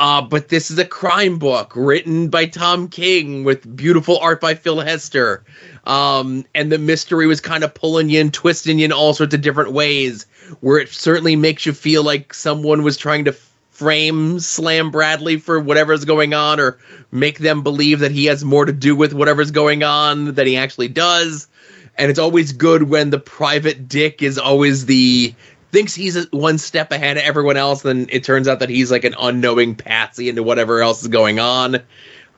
Uh, 0.00 0.20
but 0.20 0.48
this 0.48 0.68
is 0.68 0.76
a 0.80 0.84
crime 0.84 1.38
book 1.38 1.72
written 1.76 2.30
by 2.30 2.46
Tom 2.46 2.88
King 2.88 3.44
with 3.44 3.76
beautiful 3.76 4.18
art 4.18 4.40
by 4.40 4.56
Phil 4.56 4.80
Hester. 4.80 5.44
Um, 5.86 6.44
and 6.56 6.72
the 6.72 6.78
mystery 6.78 7.28
was 7.28 7.40
kind 7.40 7.62
of 7.62 7.72
pulling 7.72 8.08
you 8.08 8.20
and 8.20 8.34
twisting 8.34 8.80
you 8.80 8.86
in 8.86 8.92
all 8.92 9.14
sorts 9.14 9.32
of 9.32 9.40
different 9.40 9.70
ways, 9.70 10.26
where 10.58 10.80
it 10.80 10.88
certainly 10.88 11.36
makes 11.36 11.64
you 11.64 11.72
feel 11.72 12.02
like 12.02 12.34
someone 12.34 12.82
was 12.82 12.96
trying 12.96 13.26
to 13.26 13.36
frame 13.70 14.40
Slam 14.40 14.90
Bradley 14.90 15.36
for 15.36 15.60
whatever's 15.60 16.04
going 16.04 16.34
on 16.34 16.58
or 16.58 16.78
make 17.12 17.38
them 17.38 17.62
believe 17.62 18.00
that 18.00 18.10
he 18.10 18.24
has 18.24 18.44
more 18.44 18.64
to 18.64 18.72
do 18.72 18.96
with 18.96 19.14
whatever's 19.14 19.52
going 19.52 19.84
on 19.84 20.34
than 20.34 20.48
he 20.48 20.56
actually 20.56 20.88
does. 20.88 21.46
And 21.96 22.10
it's 22.10 22.18
always 22.18 22.52
good 22.52 22.84
when 22.84 23.10
the 23.10 23.18
private 23.18 23.88
dick 23.88 24.22
is 24.22 24.38
always 24.38 24.86
the 24.86 25.34
thinks 25.74 25.94
he's 25.94 26.30
one 26.30 26.56
step 26.56 26.92
ahead 26.92 27.16
of 27.16 27.24
everyone 27.24 27.56
else, 27.56 27.82
then 27.82 28.06
it 28.10 28.22
turns 28.22 28.46
out 28.46 28.60
that 28.60 28.68
he's 28.68 28.92
like 28.92 29.02
an 29.02 29.14
unknowing 29.18 29.74
patsy 29.74 30.28
into 30.28 30.42
whatever 30.42 30.80
else 30.80 31.02
is 31.02 31.08
going 31.08 31.40
on. 31.40 31.82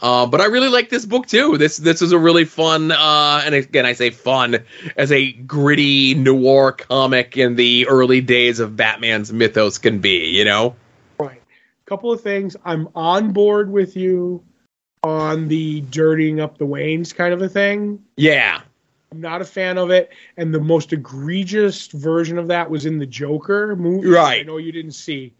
Uh, 0.00 0.26
but 0.26 0.40
I 0.40 0.46
really 0.46 0.68
like 0.68 0.88
this 0.88 1.04
book 1.04 1.26
too. 1.26 1.56
This 1.58 1.76
this 1.76 2.02
is 2.02 2.12
a 2.12 2.18
really 2.18 2.44
fun, 2.44 2.92
uh, 2.92 3.42
and 3.44 3.54
again 3.54 3.86
I 3.86 3.92
say 3.92 4.10
fun 4.10 4.64
as 4.96 5.12
a 5.12 5.32
gritty 5.32 6.14
noir 6.14 6.72
comic 6.72 7.36
in 7.36 7.56
the 7.56 7.86
early 7.88 8.20
days 8.20 8.58
of 8.58 8.76
Batman's 8.76 9.32
mythos 9.32 9.78
can 9.78 10.00
be. 10.00 10.28
You 10.28 10.44
know. 10.44 10.76
Right. 11.18 11.42
Couple 11.86 12.12
of 12.12 12.20
things. 12.20 12.56
I'm 12.64 12.88
on 12.94 13.32
board 13.32 13.70
with 13.70 13.96
you 13.96 14.42
on 15.02 15.48
the 15.48 15.82
dirtying 15.82 16.40
up 16.40 16.58
the 16.58 16.66
Waynes 16.66 17.14
kind 17.14 17.32
of 17.32 17.40
a 17.40 17.48
thing. 17.48 18.02
Yeah. 18.16 18.62
I'm 19.16 19.22
not 19.22 19.40
a 19.40 19.46
fan 19.46 19.78
of 19.78 19.90
it. 19.90 20.10
And 20.36 20.52
the 20.52 20.60
most 20.60 20.92
egregious 20.92 21.86
version 21.86 22.36
of 22.38 22.48
that 22.48 22.70
was 22.70 22.84
in 22.84 22.98
the 22.98 23.06
Joker 23.06 23.74
movie. 23.74 24.08
Right. 24.08 24.40
I 24.40 24.42
know 24.42 24.58
you 24.58 24.72
didn't 24.72 24.92
see. 24.92 25.32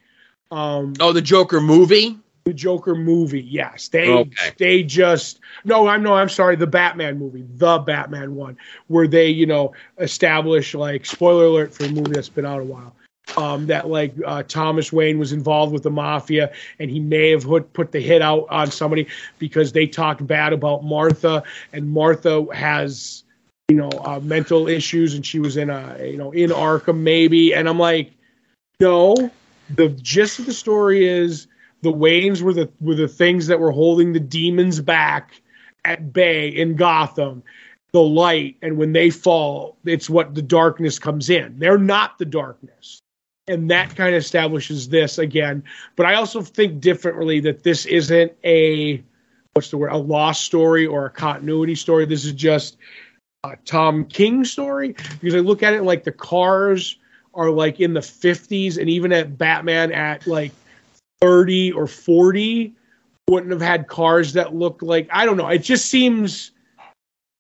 Um, 0.50 0.94
Oh, 0.98 1.12
the 1.12 1.20
Joker 1.20 1.60
movie. 1.60 2.18
the 2.44 2.54
Joker 2.54 2.94
movie. 2.94 3.42
Yes, 3.42 3.88
they 3.88 4.08
Okay. 4.08 4.52
they 4.56 4.82
just 4.82 5.40
no. 5.64 5.88
I'm 5.88 6.02
no. 6.02 6.14
I'm 6.14 6.28
sorry. 6.30 6.56
The 6.56 6.66
Batman 6.66 7.18
movie, 7.18 7.44
the 7.56 7.78
Batman 7.80 8.34
one, 8.36 8.56
where 8.86 9.06
they 9.08 9.28
you 9.28 9.44
know 9.46 9.72
establish 9.98 10.72
like 10.72 11.04
spoiler 11.04 11.44
alert 11.46 11.74
for 11.74 11.84
a 11.84 11.88
movie 11.90 12.12
that's 12.12 12.28
been 12.30 12.46
out 12.46 12.60
a 12.60 12.64
while. 12.64 12.94
Um, 13.36 13.66
that 13.66 13.88
like 13.88 14.14
uh, 14.24 14.44
Thomas 14.44 14.92
Wayne 14.92 15.18
was 15.18 15.32
involved 15.32 15.72
with 15.72 15.82
the 15.82 15.90
mafia, 15.90 16.52
and 16.78 16.88
he 16.88 17.00
may 17.00 17.30
have 17.32 17.42
put, 17.42 17.72
put 17.72 17.90
the 17.90 17.98
hit 18.00 18.22
out 18.22 18.46
on 18.48 18.70
somebody 18.70 19.08
because 19.40 19.72
they 19.72 19.88
talked 19.88 20.24
bad 20.24 20.52
about 20.52 20.84
Martha, 20.84 21.42
and 21.72 21.90
Martha 21.90 22.46
has 22.54 23.24
you 23.68 23.76
know 23.76 23.90
uh, 24.04 24.20
mental 24.20 24.68
issues, 24.68 25.14
and 25.14 25.26
she 25.26 25.38
was 25.38 25.56
in 25.56 25.70
a 25.70 25.98
you 26.04 26.16
know 26.16 26.30
in 26.30 26.50
Arkham 26.50 26.98
maybe, 26.98 27.54
and 27.54 27.68
I'm 27.68 27.78
like, 27.78 28.12
no. 28.80 29.30
The 29.70 29.88
gist 29.88 30.38
of 30.38 30.46
the 30.46 30.52
story 30.52 31.08
is 31.08 31.48
the 31.82 31.92
Waynes 31.92 32.40
were 32.40 32.52
the 32.52 32.70
were 32.80 32.94
the 32.94 33.08
things 33.08 33.48
that 33.48 33.58
were 33.58 33.72
holding 33.72 34.12
the 34.12 34.20
demons 34.20 34.80
back 34.80 35.40
at 35.84 36.12
bay 36.12 36.48
in 36.48 36.76
Gotham. 36.76 37.42
The 37.92 38.02
light, 38.02 38.56
and 38.62 38.76
when 38.76 38.92
they 38.92 39.10
fall, 39.10 39.76
it's 39.84 40.10
what 40.10 40.34
the 40.34 40.42
darkness 40.42 40.98
comes 40.98 41.30
in. 41.30 41.58
They're 41.58 41.78
not 41.78 42.18
the 42.18 42.24
darkness. 42.24 43.00
And 43.48 43.70
that 43.70 43.94
kind 43.96 44.14
of 44.14 44.20
establishes 44.20 44.88
this 44.88 45.18
again. 45.18 45.62
But 45.94 46.06
I 46.06 46.14
also 46.14 46.42
think 46.42 46.80
differently 46.80 47.40
that 47.40 47.62
this 47.62 47.86
isn't 47.86 48.32
a 48.44 49.02
what's 49.54 49.70
the 49.70 49.78
word, 49.78 49.92
a 49.92 49.96
lost 49.96 50.44
story 50.44 50.86
or 50.86 51.06
a 51.06 51.10
continuity 51.10 51.74
story. 51.74 52.04
This 52.04 52.24
is 52.24 52.32
just 52.32 52.76
a 53.52 53.56
Tom 53.64 54.04
King 54.04 54.44
story 54.44 54.94
because 55.20 55.34
I 55.34 55.38
look 55.40 55.62
at 55.62 55.74
it 55.74 55.82
like 55.82 56.04
the 56.04 56.12
cars 56.12 56.98
are 57.34 57.50
like 57.50 57.80
in 57.80 57.92
the 57.94 58.00
50s 58.00 58.78
and 58.78 58.88
even 58.88 59.12
at 59.12 59.36
Batman 59.36 59.92
at 59.92 60.26
like 60.26 60.52
30 61.20 61.72
or 61.72 61.86
40 61.86 62.74
wouldn't 63.28 63.52
have 63.52 63.60
had 63.60 63.88
cars 63.88 64.34
that 64.34 64.54
looked 64.54 64.82
like 64.82 65.08
I 65.12 65.26
don't 65.26 65.36
know. 65.36 65.48
It 65.48 65.58
just 65.58 65.86
seems 65.86 66.52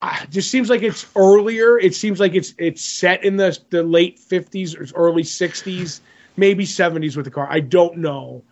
it 0.02 0.30
just 0.30 0.50
seems 0.50 0.68
like 0.68 0.82
it's 0.82 1.06
earlier. 1.16 1.78
It 1.78 1.94
seems 1.94 2.20
like 2.20 2.34
it's 2.34 2.54
it's 2.58 2.82
set 2.82 3.24
in 3.24 3.36
the 3.36 3.58
the 3.70 3.82
late 3.82 4.18
50s 4.18 4.76
or 4.78 4.94
early 4.96 5.22
60s, 5.22 6.00
maybe 6.36 6.64
70s 6.64 7.16
with 7.16 7.24
the 7.24 7.30
car. 7.30 7.46
I 7.50 7.60
don't 7.60 7.98
know. 7.98 8.44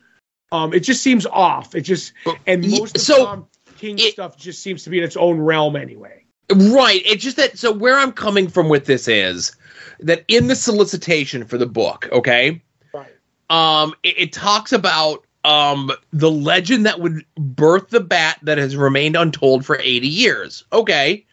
Um, 0.52 0.72
it 0.72 0.80
just 0.80 1.02
seems 1.02 1.26
off. 1.26 1.74
It 1.74 1.82
just 1.82 2.12
and 2.46 2.68
most 2.70 2.96
of 2.96 3.02
so 3.02 3.24
Tom 3.24 3.46
King 3.76 3.98
it- 3.98 4.12
stuff 4.12 4.36
just 4.36 4.62
seems 4.62 4.84
to 4.84 4.90
be 4.90 4.98
in 4.98 5.04
its 5.04 5.16
own 5.16 5.38
realm 5.38 5.76
anyway. 5.76 6.23
Right. 6.52 7.02
It's 7.06 7.22
just 7.22 7.36
that. 7.38 7.58
So 7.58 7.72
where 7.72 7.96
I'm 7.98 8.12
coming 8.12 8.48
from 8.48 8.68
with 8.68 8.86
this 8.86 9.08
is 9.08 9.56
that 10.00 10.24
in 10.28 10.46
the 10.48 10.56
solicitation 10.56 11.44
for 11.44 11.56
the 11.58 11.66
book, 11.66 12.08
okay, 12.12 12.62
Right. 12.92 13.12
um, 13.50 13.94
it, 14.02 14.14
it 14.18 14.32
talks 14.32 14.72
about 14.72 15.24
um 15.44 15.90
the 16.12 16.30
legend 16.30 16.86
that 16.86 17.00
would 17.00 17.24
birth 17.36 17.90
the 17.90 18.00
bat 18.00 18.38
that 18.42 18.58
has 18.58 18.76
remained 18.76 19.16
untold 19.16 19.64
for 19.64 19.78
80 19.78 20.06
years. 20.08 20.64
Okay. 20.72 21.24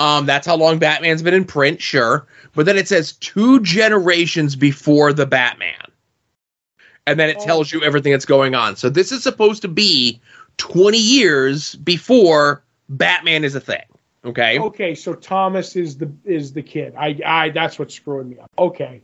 Um, 0.00 0.26
that's 0.26 0.46
how 0.46 0.56
long 0.56 0.78
Batman's 0.78 1.22
been 1.22 1.34
in 1.34 1.44
print, 1.44 1.80
sure. 1.80 2.26
But 2.54 2.66
then 2.66 2.76
it 2.76 2.88
says 2.88 3.12
two 3.12 3.60
generations 3.60 4.56
before 4.56 5.12
the 5.12 5.24
Batman. 5.26 5.74
And 7.06 7.18
then 7.20 7.28
it 7.30 7.36
Oh. 7.40 7.44
tells 7.44 7.72
you 7.72 7.82
everything 7.82 8.12
that's 8.12 8.24
going 8.24 8.54
on. 8.54 8.76
So 8.76 8.88
this 8.90 9.12
is 9.12 9.22
supposed 9.22 9.62
to 9.62 9.68
be 9.68 10.20
20 10.56 10.98
years 10.98 11.74
before 11.76 12.64
Batman 12.88 13.44
is 13.44 13.54
a 13.54 13.60
thing. 13.60 13.82
Okay. 14.24 14.58
Okay, 14.58 14.94
so 14.94 15.12
Thomas 15.14 15.76
is 15.76 15.98
the 15.98 16.10
is 16.24 16.52
the 16.52 16.62
kid. 16.62 16.94
I 16.98 17.18
I 17.24 17.50
that's 17.50 17.78
what's 17.78 17.94
screwing 17.94 18.30
me 18.30 18.38
up. 18.38 18.50
Okay. 18.58 19.02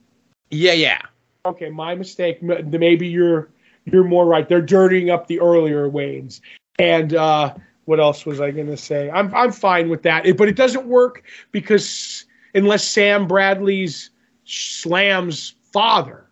Yeah, 0.51 0.73
yeah. 0.73 1.01
Okay, 1.45 1.69
my 1.71 1.95
mistake. 1.95 2.43
Maybe 2.43 3.07
you're 3.07 3.51
you're 3.85 4.05
more 4.05 4.25
right. 4.27 4.49
They're 4.49 4.63
dirtying 4.63 5.11
up 5.11 5.27
the 5.27 5.41
earlier 5.41 5.89
Waynes. 5.91 6.41
And 6.79 7.15
uh, 7.15 7.55
what 7.85 8.01
else 8.01 8.25
was 8.25 8.41
I 8.41 8.51
going 8.51 8.67
to 8.69 8.77
say? 8.77 9.11
I'm 9.11 9.35
I'm 9.35 9.53
fine 9.53 9.89
with 9.91 10.03
that, 10.05 10.25
It- 10.27 10.37
but 10.39 10.49
it 10.49 10.57
doesn't 10.57 10.87
work 10.87 11.23
because 11.53 12.25
unless 12.55 12.85
Sam 12.87 13.27
Bradley's 13.27 14.11
Slam's 14.45 15.55
father, 15.73 16.25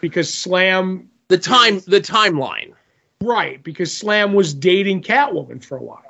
because 0.00 0.32
Slam 0.32 1.08
The 1.28 1.38
time 1.38 1.80
the 1.86 2.00
timeline. 2.00 2.72
right 3.22 3.62
because 3.62 3.94
Slam 3.96 4.34
was 4.34 4.52
dating 4.54 5.02
Catwoman 5.02 5.64
for 5.64 5.76
a 5.78 5.82
while. 5.82 6.03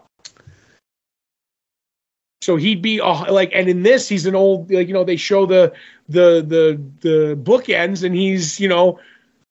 So 2.45 2.57
he'd 2.57 2.83
be 2.83 3.01
uh, 3.01 3.33
like, 3.33 3.53
and 3.55 3.71
in 3.71 3.85
this, 3.85 4.07
he's 4.07 4.27
an 4.27 4.35
old, 4.35 4.71
like 4.71 4.87
you 4.87 4.93
know, 4.93 5.03
they 5.03 5.17
show 5.17 5.47
the 5.47 5.73
the 6.11 6.45
the 6.47 6.81
the 7.01 7.37
bookends, 7.37 8.05
and 8.05 8.15
he's 8.15 8.61
you 8.61 8.69
know, 8.69 9.01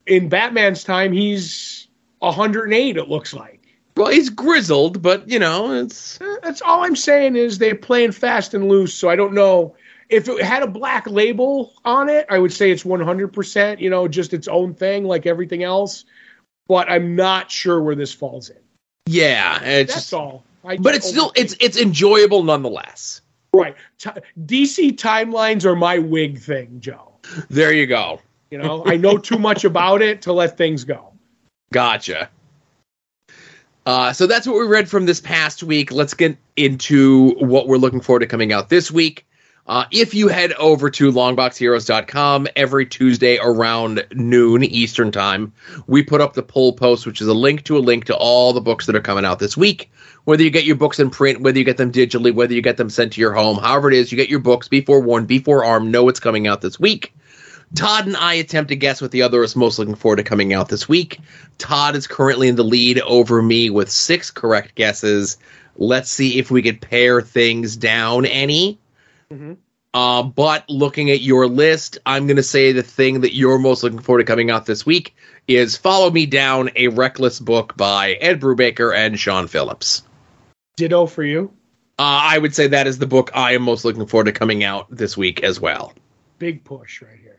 in 0.05 0.29
Batman's 0.29 0.83
time, 0.83 1.11
he's 1.11 1.87
108. 2.19 2.95
It 2.95 3.09
looks 3.09 3.33
like. 3.33 3.61
Well, 3.97 4.11
he's 4.11 4.29
grizzled, 4.29 5.01
but 5.01 5.27
you 5.27 5.39
know, 5.39 5.73
it's 5.73 6.19
That's 6.43 6.61
all 6.61 6.83
I'm 6.83 6.95
saying 6.95 7.35
is 7.35 7.57
they're 7.57 7.73
playing 7.73 8.11
fast 8.11 8.53
and 8.53 8.69
loose. 8.69 8.93
So 8.93 9.09
I 9.09 9.15
don't 9.15 9.33
know 9.33 9.75
if 10.09 10.29
it 10.29 10.43
had 10.43 10.61
a 10.61 10.67
black 10.67 11.07
label 11.07 11.73
on 11.83 12.09
it. 12.09 12.27
I 12.29 12.37
would 12.37 12.53
say 12.53 12.69
it's 12.69 12.83
100%, 12.83 13.79
you 13.79 13.89
know, 13.89 14.07
just 14.07 14.35
its 14.35 14.47
own 14.47 14.75
thing, 14.75 15.05
like 15.05 15.25
everything 15.25 15.63
else. 15.63 16.05
But 16.67 16.91
I'm 16.91 17.15
not 17.15 17.49
sure 17.49 17.81
where 17.81 17.95
this 17.95 18.13
falls 18.13 18.51
in. 18.51 18.57
yeah, 19.07 19.55
it's 19.63 19.93
That's 19.93 20.05
just, 20.05 20.13
all. 20.13 20.43
I 20.64 20.78
but 20.78 20.95
it's 20.95 21.07
still 21.07 21.32
it's 21.36 21.55
it's 21.59 21.78
enjoyable 21.78 22.43
nonetheless. 22.43 23.22
Right. 23.53 23.76
T- 23.99 24.09
DC 24.45 24.93
timelines 24.93 25.66
are 25.66 25.76
my 25.76 25.99
wig 25.99 26.39
thing, 26.39 26.80
Joe. 26.80 27.14
There 27.49 27.72
you 27.72 27.86
go. 27.86 28.20
You 28.49 28.57
know, 28.57 28.84
I 28.86 28.97
know 28.97 29.18
too 29.18 29.38
much 29.38 29.64
about 29.64 30.01
it 30.01 30.22
to 30.24 30.34
let 30.34 30.57
things 30.57 30.84
go. 30.84 31.14
Gotcha. 31.72 32.30
Uh, 33.86 34.14
so 34.14 34.28
that's 34.28 34.47
what 34.47 34.55
we 34.55 34.66
read 34.66 34.89
from 34.89 35.05
this 35.05 35.20
past 35.20 35.64
week. 35.64 35.91
Let's 35.91 36.14
get 36.14 36.38
into 36.55 37.32
what 37.39 37.68
we're 37.68 37.78
looking 37.78 37.99
forward 37.99 38.20
to 38.20 38.28
coming 38.28 38.53
out 38.53 38.70
this 38.70 38.91
week. 38.91 39.26
Uh, 39.66 39.86
if 39.91 40.14
you 40.14 40.28
head 40.28 40.51
over 40.53 40.89
to 40.89 41.11
longboxheroes.com 41.11 42.47
every 42.55 42.86
Tuesday 42.86 43.38
around 43.41 44.05
noon 44.14 44.64
Eastern 44.64 45.09
Time, 45.09 45.53
we 45.88 46.03
put 46.03 46.20
up 46.20 46.34
the 46.34 46.43
poll 46.43 46.74
post, 46.74 47.05
which 47.05 47.22
is 47.22 47.28
a 47.28 47.34
link 47.34 47.64
to 47.64 47.78
a 47.78 47.80
link 47.80 48.03
to 48.05 48.16
all 48.16 48.51
the 48.51 48.59
books 48.59 48.86
that 48.86 48.95
are 48.95 49.01
coming 49.01 49.24
out 49.24 49.39
this 49.39 49.55
week. 49.55 49.89
Whether 50.26 50.43
you 50.43 50.49
get 50.49 50.66
your 50.66 50.76
books 50.76 50.99
in 50.99 51.09
print, 51.09 51.41
whether 51.41 51.57
you 51.57 51.64
get 51.64 51.78
them 51.78 51.93
digitally, 51.93 52.34
whether 52.34 52.53
you 52.53 52.61
get 52.61 52.76
them 52.76 52.89
sent 52.89 53.14
to 53.14 53.22
your 53.22 53.34
home, 53.34 53.57
however 53.57 53.89
it 53.89 53.95
is, 53.95 54.11
you 54.11 54.18
get 54.18 54.30
your 54.30 54.39
books. 54.39 54.68
Be 54.68 54.82
forewarned, 54.82 55.28
be 55.28 55.39
forearmed, 55.39 55.91
know 55.91 56.03
what's 56.03 56.20
coming 56.20 56.45
out 56.45 56.61
this 56.61 56.80
week. 56.80 57.14
Todd 57.76 58.05
and 58.05 58.18
I 58.18 58.36
attempt 58.36 58.70
to 58.70 58.76
guess 58.76 59.01
what 59.01 59.11
the 59.11 59.22
other 59.22 59.43
is 59.43 59.55
most 59.55 59.80
looking 59.80 59.95
forward 59.95 60.18
to 60.18 60.24
coming 60.24 60.53
out 60.53 60.70
this 60.70 60.88
week. 60.88 61.20
Todd 61.57 61.95
is 61.95 62.05
currently 62.05 62.47
in 62.47 62.55
the 62.55 62.64
lead 62.64 62.99
over 63.01 63.41
me 63.41 63.70
with 63.70 63.89
six 63.89 64.30
correct 64.30 64.76
guesses. 64.76 65.38
Let's 65.78 66.11
see 66.11 66.38
if 66.38 66.51
we 66.51 66.61
could 66.61 66.82
pare 66.82 67.22
things 67.22 67.76
down 67.76 68.26
any. 68.26 68.78
Mhm. 69.34 69.57
Uh, 69.93 70.23
but 70.23 70.67
looking 70.69 71.11
at 71.11 71.21
your 71.21 71.47
list, 71.47 71.99
I'm 72.05 72.25
going 72.25 72.38
to 72.38 72.43
say 72.43 72.71
the 72.71 72.81
thing 72.84 73.21
that 73.21 73.36
you're 73.36 73.59
most 73.59 73.84
looking 73.84 73.99
forward 73.99 74.19
to 74.19 74.25
coming 74.25 74.49
out 74.49 74.65
this 74.65 74.86
week 74.86 75.15
is 75.47 75.77
Follow 75.77 76.09
Me 76.09 76.25
Down, 76.25 76.71
a 76.75 76.88
Reckless 76.88 77.39
book 77.39 77.77
by 77.77 78.13
Ed 78.13 78.39
Brubaker 78.39 78.95
and 78.95 79.19
Sean 79.19 79.47
Phillips. 79.47 80.01
Ditto 80.77 81.05
for 81.05 81.23
you. 81.23 81.51
Uh, 81.99 82.21
I 82.23 82.39
would 82.39 82.55
say 82.55 82.67
that 82.67 82.88
is 82.88 82.97
the 82.97 83.05
book 83.05 83.29
I 83.36 83.53
am 83.53 83.61
most 83.61 83.86
looking 83.86 84.07
forward 84.07 84.25
to 84.25 84.31
coming 84.31 84.63
out 84.63 84.88
this 84.89 85.15
week 85.15 85.43
as 85.43 85.59
well. 85.59 85.93
Big 86.39 86.63
push 86.63 87.03
right 87.03 87.19
here. 87.21 87.38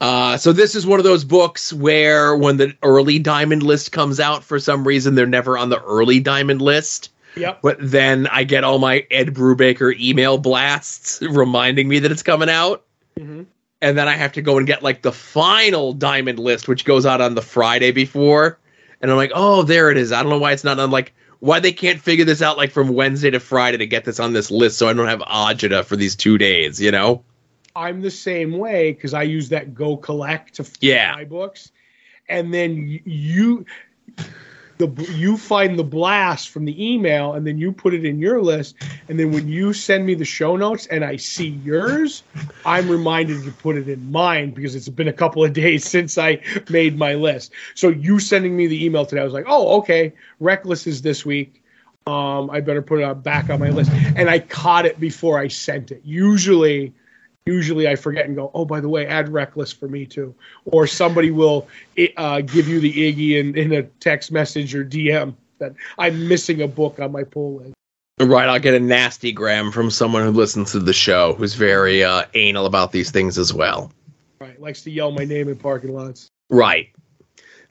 Uh, 0.00 0.36
so 0.36 0.52
this 0.52 0.76
is 0.76 0.86
one 0.86 1.00
of 1.00 1.04
those 1.04 1.24
books 1.24 1.72
where 1.72 2.34
when 2.36 2.56
the 2.56 2.74
early 2.82 3.18
diamond 3.18 3.62
list 3.62 3.90
comes 3.92 4.20
out, 4.20 4.44
for 4.44 4.58
some 4.58 4.86
reason 4.86 5.14
they're 5.14 5.26
never 5.26 5.58
on 5.58 5.68
the 5.68 5.82
early 5.82 6.20
diamond 6.20 6.62
list. 6.62 7.10
Yep. 7.36 7.60
But 7.62 7.76
then 7.80 8.26
I 8.26 8.44
get 8.44 8.64
all 8.64 8.78
my 8.78 9.06
Ed 9.10 9.34
Brubaker 9.34 9.96
email 9.98 10.38
blasts 10.38 11.20
reminding 11.22 11.88
me 11.88 12.00
that 12.00 12.10
it's 12.12 12.22
coming 12.22 12.50
out. 12.50 12.84
Mhm. 13.18 13.46
And 13.82 13.96
then 13.96 14.08
I 14.08 14.14
have 14.16 14.32
to 14.32 14.42
go 14.42 14.58
and 14.58 14.66
get 14.66 14.82
like 14.82 15.02
the 15.02 15.12
final 15.12 15.92
diamond 15.92 16.38
list, 16.38 16.68
which 16.68 16.84
goes 16.84 17.06
out 17.06 17.20
on 17.20 17.34
the 17.34 17.42
Friday 17.42 17.92
before. 17.92 18.58
And 19.00 19.10
I'm 19.10 19.16
like, 19.16 19.32
oh, 19.34 19.62
there 19.62 19.90
it 19.90 19.96
is. 19.96 20.12
I 20.12 20.22
don't 20.22 20.30
know 20.30 20.38
why 20.38 20.52
it's 20.52 20.64
not 20.64 20.78
on 20.78 20.90
like 20.90 21.14
why 21.38 21.60
they 21.60 21.72
can't 21.72 21.98
figure 22.00 22.26
this 22.26 22.42
out 22.42 22.58
like 22.58 22.70
from 22.70 22.88
Wednesday 22.88 23.30
to 23.30 23.40
Friday 23.40 23.78
to 23.78 23.86
get 23.86 24.04
this 24.04 24.20
on 24.20 24.34
this 24.34 24.50
list 24.50 24.76
so 24.76 24.88
I 24.88 24.92
don't 24.92 25.08
have 25.08 25.20
agita 25.20 25.84
for 25.86 25.96
these 25.96 26.14
two 26.14 26.36
days, 26.36 26.78
you 26.80 26.90
know? 26.90 27.24
I'm 27.74 28.02
the 28.02 28.10
same 28.10 28.52
way 28.58 28.92
because 28.92 29.14
I 29.14 29.22
use 29.22 29.48
that 29.50 29.74
Go 29.74 29.96
Collect 29.96 30.56
to 30.56 30.66
Yeah. 30.80 31.14
my 31.14 31.24
books, 31.24 31.70
and 32.28 32.52
then 32.52 33.00
you 33.06 33.64
the 34.80 35.12
you 35.12 35.36
find 35.36 35.78
the 35.78 35.84
blast 35.84 36.48
from 36.48 36.64
the 36.64 36.92
email, 36.92 37.34
and 37.34 37.46
then 37.46 37.58
you 37.58 37.70
put 37.70 37.94
it 37.94 38.04
in 38.04 38.18
your 38.18 38.42
list, 38.42 38.74
and 39.08 39.18
then 39.18 39.30
when 39.30 39.46
you 39.46 39.72
send 39.72 40.04
me 40.04 40.14
the 40.14 40.24
show 40.24 40.56
notes 40.56 40.86
and 40.86 41.04
I 41.04 41.16
see 41.16 41.48
yours, 41.48 42.24
I'm 42.64 42.88
reminded 42.90 43.44
to 43.44 43.52
put 43.52 43.76
it 43.76 43.88
in 43.88 44.10
mine 44.10 44.50
because 44.50 44.74
it's 44.74 44.88
been 44.88 45.08
a 45.08 45.12
couple 45.12 45.44
of 45.44 45.52
days 45.64 45.84
since 45.84 46.18
I 46.18 46.40
made 46.68 46.98
my 46.98 47.14
list. 47.14 47.52
So 47.74 47.88
you 47.88 48.18
sending 48.18 48.56
me 48.56 48.66
the 48.66 48.84
email 48.84 49.06
today, 49.06 49.20
I 49.20 49.24
was 49.24 49.32
like, 49.32 49.46
oh, 49.46 49.78
okay, 49.78 50.12
Reckless 50.40 50.86
is 50.86 51.02
this 51.02 51.24
week. 51.24 51.62
Um, 52.06 52.50
I 52.50 52.60
better 52.60 52.82
put 52.82 52.98
it 52.98 53.22
back 53.22 53.50
on 53.50 53.60
my 53.60 53.68
list, 53.68 53.92
and 54.16 54.28
I 54.28 54.40
caught 54.40 54.86
it 54.86 54.98
before 54.98 55.38
I 55.38 55.48
sent 55.48 55.92
it. 55.92 56.00
Usually 56.04 56.94
usually 57.46 57.88
I 57.88 57.96
forget 57.96 58.26
and 58.26 58.36
go, 58.36 58.50
oh, 58.54 58.64
by 58.64 58.80
the 58.80 58.88
way, 58.88 59.06
add 59.06 59.28
reckless 59.28 59.72
for 59.72 59.88
me 59.88 60.06
too. 60.06 60.34
Or 60.66 60.86
somebody 60.86 61.30
will 61.30 61.68
uh, 62.16 62.40
give 62.42 62.68
you 62.68 62.80
the 62.80 62.92
Iggy 62.92 63.40
in, 63.40 63.56
in 63.56 63.72
a 63.72 63.82
text 63.82 64.32
message 64.32 64.74
or 64.74 64.84
DM 64.84 65.34
that 65.58 65.74
I'm 65.98 66.28
missing 66.28 66.62
a 66.62 66.68
book 66.68 66.98
on 67.00 67.12
my 67.12 67.24
pull 67.24 67.56
list. 67.56 67.74
Right, 68.20 68.48
I'll 68.48 68.58
get 68.58 68.74
a 68.74 68.80
nasty 68.80 69.32
gram 69.32 69.72
from 69.72 69.90
someone 69.90 70.22
who 70.24 70.30
listens 70.30 70.72
to 70.72 70.78
the 70.78 70.92
show 70.92 71.32
who's 71.34 71.54
very 71.54 72.04
uh, 72.04 72.24
anal 72.34 72.66
about 72.66 72.92
these 72.92 73.10
things 73.10 73.38
as 73.38 73.54
well. 73.54 73.90
Right, 74.40 74.60
likes 74.60 74.82
to 74.82 74.90
yell 74.90 75.10
my 75.10 75.24
name 75.24 75.48
in 75.48 75.56
parking 75.56 75.94
lots. 75.94 76.28
Right. 76.50 76.90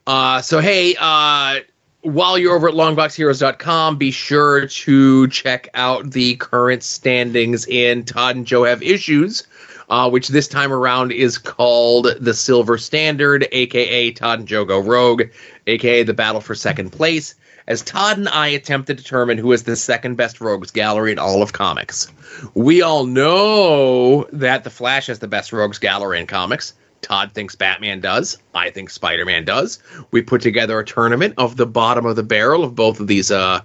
Uh, 0.08 0.42
so, 0.42 0.60
hey, 0.60 0.96
uh, 1.00 1.60
while 2.02 2.38
you're 2.38 2.56
over 2.56 2.70
at 2.70 2.76
longboxheroes.com, 2.76 3.98
be 3.98 4.12
sure 4.12 4.68
to 4.68 5.28
check 5.28 5.70
out 5.74 6.12
the 6.12 6.36
current 6.38 6.84
standings 6.84 7.68
in 7.68 8.06
Todd 8.06 8.38
and 8.38 8.48
Joe 8.48 8.64
Have 8.64 8.82
Issues, 8.82 9.46
uh, 9.90 10.10
which 10.10 10.30
this 10.30 10.48
time 10.48 10.72
around 10.72 11.12
is 11.12 11.38
called 11.38 12.08
the 12.22 12.34
Silver 12.34 12.78
Standard, 12.78 13.48
aka 13.52 14.12
Todd 14.12 14.40
and 14.40 14.48
Joe 14.48 14.64
Go 14.64 14.80
Rogue, 14.80 15.24
aka 15.68 16.04
the 16.04 16.14
Battle 16.14 16.42
for 16.42 16.56
Second 16.56 16.92
Place, 16.92 17.36
as 17.68 17.82
Todd 17.82 18.18
and 18.18 18.30
I 18.30 18.48
attempt 18.48 18.88
to 18.88 18.94
determine 18.94 19.38
who 19.38 19.52
is 19.52 19.64
the 19.64 19.76
second 19.76 20.16
best 20.16 20.40
rogues 20.40 20.72
gallery 20.72 21.12
in 21.12 21.20
all 21.20 21.44
of 21.44 21.52
comics. 21.52 22.08
We 22.54 22.82
all 22.82 23.06
know 23.06 24.24
that 24.32 24.64
The 24.64 24.70
Flash 24.70 25.08
has 25.08 25.20
the 25.20 25.28
best 25.28 25.52
rogues 25.52 25.80
gallery 25.80 26.22
in 26.22 26.28
comics. 26.28 26.74
Todd 27.02 27.32
thinks 27.34 27.56
Batman 27.56 28.02
does. 28.02 28.38
I 28.54 28.70
think 28.70 28.90
Spider 28.90 29.26
Man 29.26 29.46
does. 29.46 29.80
We 30.12 30.22
put 30.22 30.42
together 30.42 30.80
a 30.80 30.86
tournament 30.86 31.36
of 31.38 31.58
the 31.58 31.66
bottom 31.66 32.06
of 32.06 32.16
the 32.16 32.24
barrel 32.24 32.64
of 32.64 32.76
both 32.76 33.00
of 33.00 33.08
these 33.08 33.32
uh, 33.32 33.62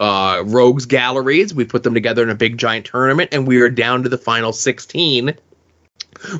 uh, 0.00 0.42
rogues 0.46 0.86
galleries. 0.86 1.54
We 1.54 1.64
put 1.64 1.82
them 1.82 1.94
together 1.94 2.22
in 2.22 2.30
a 2.30 2.34
big 2.34 2.58
giant 2.58 2.86
tournament, 2.86 3.30
and 3.32 3.46
we 3.46 3.60
are 3.60 3.70
down 3.70 4.02
to 4.02 4.08
the 4.08 4.18
final 4.18 4.52
16, 4.52 5.34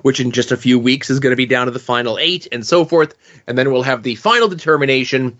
which 0.02 0.20
in 0.20 0.30
just 0.32 0.52
a 0.52 0.56
few 0.56 0.78
weeks 0.78 1.10
is 1.10 1.20
going 1.20 1.32
to 1.32 1.36
be 1.36 1.46
down 1.46 1.66
to 1.66 1.72
the 1.72 1.78
final 1.78 2.18
eight, 2.18 2.48
and 2.52 2.66
so 2.66 2.84
forth. 2.84 3.14
And 3.46 3.56
then 3.56 3.72
we'll 3.72 3.82
have 3.82 4.02
the 4.02 4.16
final 4.16 4.48
determination 4.48 5.38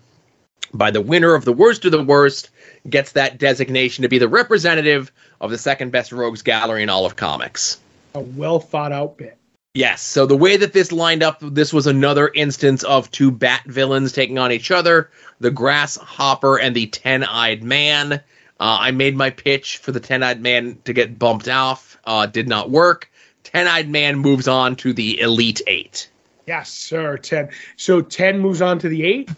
by 0.73 0.91
the 0.91 1.01
winner 1.01 1.35
of 1.35 1.45
the 1.45 1.53
worst 1.53 1.85
of 1.85 1.91
the 1.91 2.03
worst 2.03 2.49
gets 2.89 3.13
that 3.13 3.37
designation 3.37 4.03
to 4.03 4.09
be 4.09 4.17
the 4.17 4.27
representative 4.27 5.11
of 5.41 5.51
the 5.51 5.57
second 5.57 5.91
best 5.91 6.11
rogues 6.11 6.41
gallery 6.41 6.83
in 6.83 6.89
all 6.89 7.05
of 7.05 7.15
comics. 7.15 7.79
A 8.13 8.19
well 8.19 8.59
thought 8.59 8.91
out 8.91 9.17
bit. 9.17 9.37
Yes. 9.75 10.01
So 10.01 10.25
the 10.25 10.37
way 10.37 10.55
that 10.57 10.73
this 10.73 10.91
lined 10.91 11.21
up, 11.21 11.39
this 11.41 11.73
was 11.73 11.85
another 11.85 12.31
instance 12.33 12.83
of 12.83 13.11
two 13.11 13.29
bat 13.29 13.63
villains 13.65 14.13
taking 14.13 14.39
on 14.39 14.51
each 14.51 14.71
other 14.71 15.11
the 15.41 15.51
Grasshopper 15.51 16.57
and 16.57 16.73
the 16.73 16.87
Ten 16.87 17.23
Eyed 17.25 17.61
Man. 17.61 18.13
Uh, 18.13 18.19
I 18.59 18.91
made 18.91 19.17
my 19.17 19.29
pitch 19.29 19.79
for 19.79 19.91
the 19.91 19.99
Ten 19.99 20.23
Eyed 20.23 20.41
Man 20.41 20.77
to 20.85 20.93
get 20.93 21.19
bumped 21.19 21.49
off. 21.49 21.97
Uh, 22.05 22.25
did 22.25 22.47
not 22.47 22.69
work. 22.69 23.11
Ten 23.43 23.67
Eyed 23.67 23.89
Man 23.89 24.17
moves 24.17 24.47
on 24.47 24.77
to 24.77 24.93
the 24.93 25.19
Elite 25.19 25.61
Eight. 25.67 26.09
Yes, 26.47 26.71
sir. 26.71 27.17
10. 27.17 27.49
So 27.75 28.01
10 28.01 28.39
moves 28.39 28.61
on 28.61 28.79
to 28.79 28.87
the 28.87 29.03
8? 29.03 29.29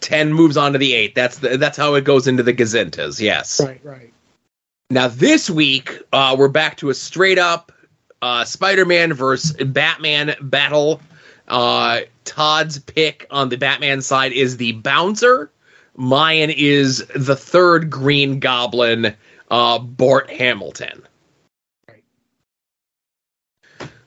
Ten 0.00 0.32
moves 0.32 0.56
on 0.56 0.72
to 0.72 0.78
the 0.78 0.94
eight. 0.94 1.14
That's 1.14 1.38
the, 1.38 1.56
that's 1.56 1.76
how 1.76 1.94
it 1.94 2.04
goes 2.04 2.28
into 2.28 2.42
the 2.42 2.54
Gazintas. 2.54 3.20
Yes. 3.20 3.60
Right, 3.60 3.80
right. 3.82 4.12
Now 4.90 5.08
this 5.08 5.50
week, 5.50 6.00
uh, 6.12 6.36
we're 6.38 6.48
back 6.48 6.76
to 6.78 6.90
a 6.90 6.94
straight 6.94 7.38
up 7.38 7.72
uh, 8.22 8.44
Spider-Man 8.44 9.12
versus 9.12 9.52
Batman 9.52 10.34
battle. 10.40 11.00
Uh, 11.48 12.00
Todd's 12.24 12.78
pick 12.78 13.26
on 13.30 13.48
the 13.48 13.56
Batman 13.56 14.02
side 14.02 14.32
is 14.32 14.56
the 14.56 14.72
Bouncer. 14.72 15.50
Mine 15.96 16.50
is 16.50 17.06
the 17.14 17.36
third 17.36 17.88
Green 17.88 18.40
Goblin. 18.40 19.16
uh, 19.50 19.78
Bart 19.78 20.30
Hamilton. 20.30 21.02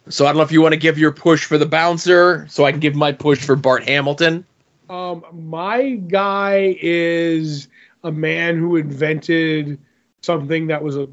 So 0.10 0.26
I 0.26 0.30
don't 0.30 0.38
know 0.38 0.44
if 0.44 0.52
you 0.52 0.62
want 0.62 0.74
to 0.74 0.80
give 0.80 0.98
your 0.98 1.12
push 1.12 1.46
for 1.46 1.58
the 1.58 1.68
bouncer, 1.68 2.48
so 2.50 2.66
I 2.66 2.72
can 2.72 2.80
give 2.80 2.96
my 2.96 3.12
push 3.12 3.44
for 3.44 3.56
Bart 3.56 3.84
Hamilton. 3.84 4.44
Um, 4.90 5.24
my 5.32 5.92
guy 5.92 6.78
is 6.82 7.68
a 8.04 8.12
man 8.12 8.58
who 8.58 8.76
invented 8.76 9.80
something 10.24 10.68
that 10.68 10.84
was 10.84 10.98
a 10.98 11.08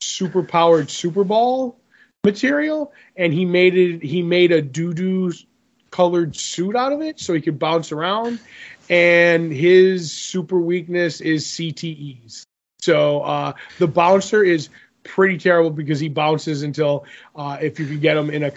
super 0.00 0.42
powered 0.42 0.90
Super 0.90 1.22
Ball 1.22 1.76
material, 2.24 2.92
and 3.16 3.32
he 3.32 3.44
made 3.44 3.76
it. 3.76 4.02
He 4.02 4.22
made 4.22 4.52
a 4.52 4.62
doo 4.62 4.92
doo 4.94 5.32
colored 5.90 6.34
suit 6.34 6.74
out 6.74 6.92
of 6.92 7.02
it, 7.02 7.20
so 7.20 7.34
he 7.34 7.40
could 7.40 7.58
bounce 7.58 7.92
around. 7.92 8.40
And 8.90 9.52
his 9.52 10.12
super 10.12 10.58
weakness 10.58 11.20
is 11.20 11.46
CTEs. 11.46 12.42
So 12.80 13.20
uh, 13.22 13.52
the 13.78 13.86
bouncer 13.86 14.42
is 14.42 14.68
pretty 15.04 15.38
terrible 15.38 15.70
because 15.70 16.00
he 16.00 16.08
bounces 16.08 16.62
until 16.62 17.04
uh, 17.36 17.58
if 17.60 17.78
you 17.78 17.86
can 17.86 18.00
get 18.00 18.16
him 18.16 18.30
in 18.30 18.42
a 18.42 18.52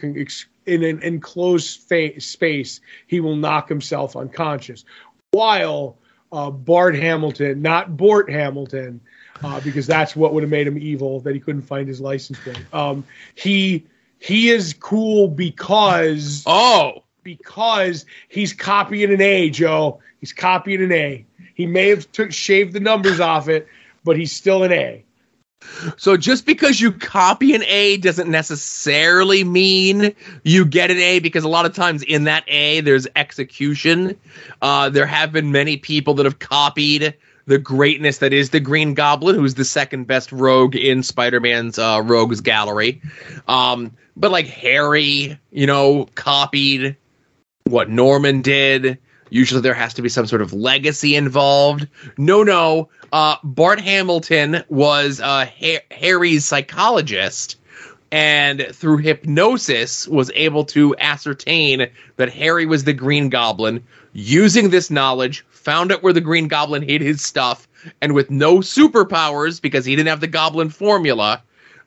in 0.65 0.83
an 0.83 1.01
enclosed 1.01 1.81
fa- 1.81 2.19
space, 2.19 2.81
he 3.05 3.19
will 3.19 3.35
knock 3.35 3.69
himself 3.69 4.15
unconscious. 4.15 4.83
While 5.31 5.97
uh, 6.31 6.49
Bart 6.49 6.95
Hamilton, 6.95 7.61
not 7.61 7.95
Bort 7.95 8.29
Hamilton, 8.29 8.99
uh, 9.43 9.59
because 9.61 9.87
that's 9.87 10.15
what 10.15 10.33
would 10.33 10.43
have 10.43 10.49
made 10.49 10.67
him 10.67 10.77
evil 10.77 11.19
that 11.21 11.33
he 11.33 11.39
couldn't 11.39 11.61
find 11.63 11.87
his 11.87 12.01
license 12.01 12.39
plate. 12.39 12.59
Um, 12.73 13.05
he 13.35 13.85
he 14.19 14.49
is 14.49 14.73
cool 14.73 15.27
because 15.27 16.43
Oh, 16.45 17.03
because 17.23 18.05
he's 18.29 18.53
copying 18.53 19.11
an 19.11 19.21
A, 19.21 19.49
Joe. 19.49 19.99
He's 20.19 20.33
copying 20.33 20.81
an 20.81 20.91
A. 20.91 21.25
He 21.53 21.65
may 21.65 21.89
have 21.89 22.11
took 22.11 22.31
shaved 22.31 22.73
the 22.73 22.79
numbers 22.79 23.19
off 23.19 23.49
it, 23.49 23.67
but 24.03 24.17
he's 24.17 24.31
still 24.31 24.63
an 24.63 24.71
A. 24.71 25.03
so 25.97 26.15
just 26.15 26.45
because 26.45 26.79
you 26.79 26.91
copy 26.91 27.53
an 27.53 27.63
A 27.65 27.97
doesn't 27.97 28.29
necessarily 28.29 29.43
mean 29.43 30.15
you 30.43 30.65
get 30.65 30.91
an 30.91 30.97
A 30.97 31.19
because 31.19 31.43
a 31.43 31.49
lot 31.49 31.65
of 31.65 31.73
times 31.73 32.03
in 32.03 32.23
that 32.25 32.43
A 32.47 32.81
there's 32.81 33.07
execution. 33.15 34.17
Uh, 34.61 34.89
there 34.89 35.05
have 35.05 35.31
been 35.31 35.51
many 35.51 35.77
people 35.77 36.13
that 36.15 36.25
have 36.25 36.39
copied 36.39 37.15
the 37.47 37.57
greatness 37.57 38.19
that 38.19 38.33
is 38.33 38.51
the 38.51 38.59
Green 38.59 38.93
Goblin, 38.93 39.35
who's 39.35 39.55
the 39.55 39.65
second 39.65 40.05
best 40.05 40.31
rogue 40.31 40.75
in 40.75 41.01
Spider-Man's 41.01 41.79
uh, 41.79 42.01
rogues 42.03 42.41
gallery. 42.41 43.01
Um, 43.47 43.95
but 44.15 44.31
like 44.31 44.47
Harry, 44.47 45.39
you 45.51 45.65
know, 45.65 46.07
copied 46.15 46.95
what 47.63 47.89
Norman 47.89 48.41
did. 48.41 48.97
Usually 49.29 49.61
there 49.61 49.73
has 49.73 49.93
to 49.95 50.01
be 50.01 50.09
some 50.09 50.25
sort 50.25 50.41
of 50.41 50.53
legacy 50.53 51.15
involved. 51.15 51.87
No, 52.17 52.43
no. 52.43 52.89
Uh, 53.11 53.35
Bart 53.43 53.79
Hamilton 53.79 54.63
was 54.69 55.19
uh, 55.19 55.45
ha- 55.45 55.85
Harry's 55.91 56.45
psychologist, 56.45 57.56
and 58.11 58.67
through 58.71 58.97
hypnosis 58.97 60.07
was 60.07 60.31
able 60.33 60.65
to 60.65 60.95
ascertain 60.97 61.89
that 62.15 62.29
Harry 62.33 62.65
was 62.65 62.83
the 62.83 62.93
Green 62.93 63.29
Goblin. 63.29 63.83
Using 64.13 64.69
this 64.69 64.89
knowledge, 64.89 65.45
found 65.49 65.91
out 65.91 66.01
where 66.01 66.13
the 66.13 66.21
Green 66.21 66.47
Goblin 66.47 66.81
hid 66.81 67.01
his 67.01 67.21
stuff, 67.21 67.67
and 68.01 68.13
with 68.13 68.31
no 68.31 68.59
superpowers 68.59 69.61
because 69.61 69.85
he 69.85 69.95
didn't 69.95 70.09
have 70.09 70.21
the 70.21 70.27
Goblin 70.27 70.69
formula, 70.69 71.43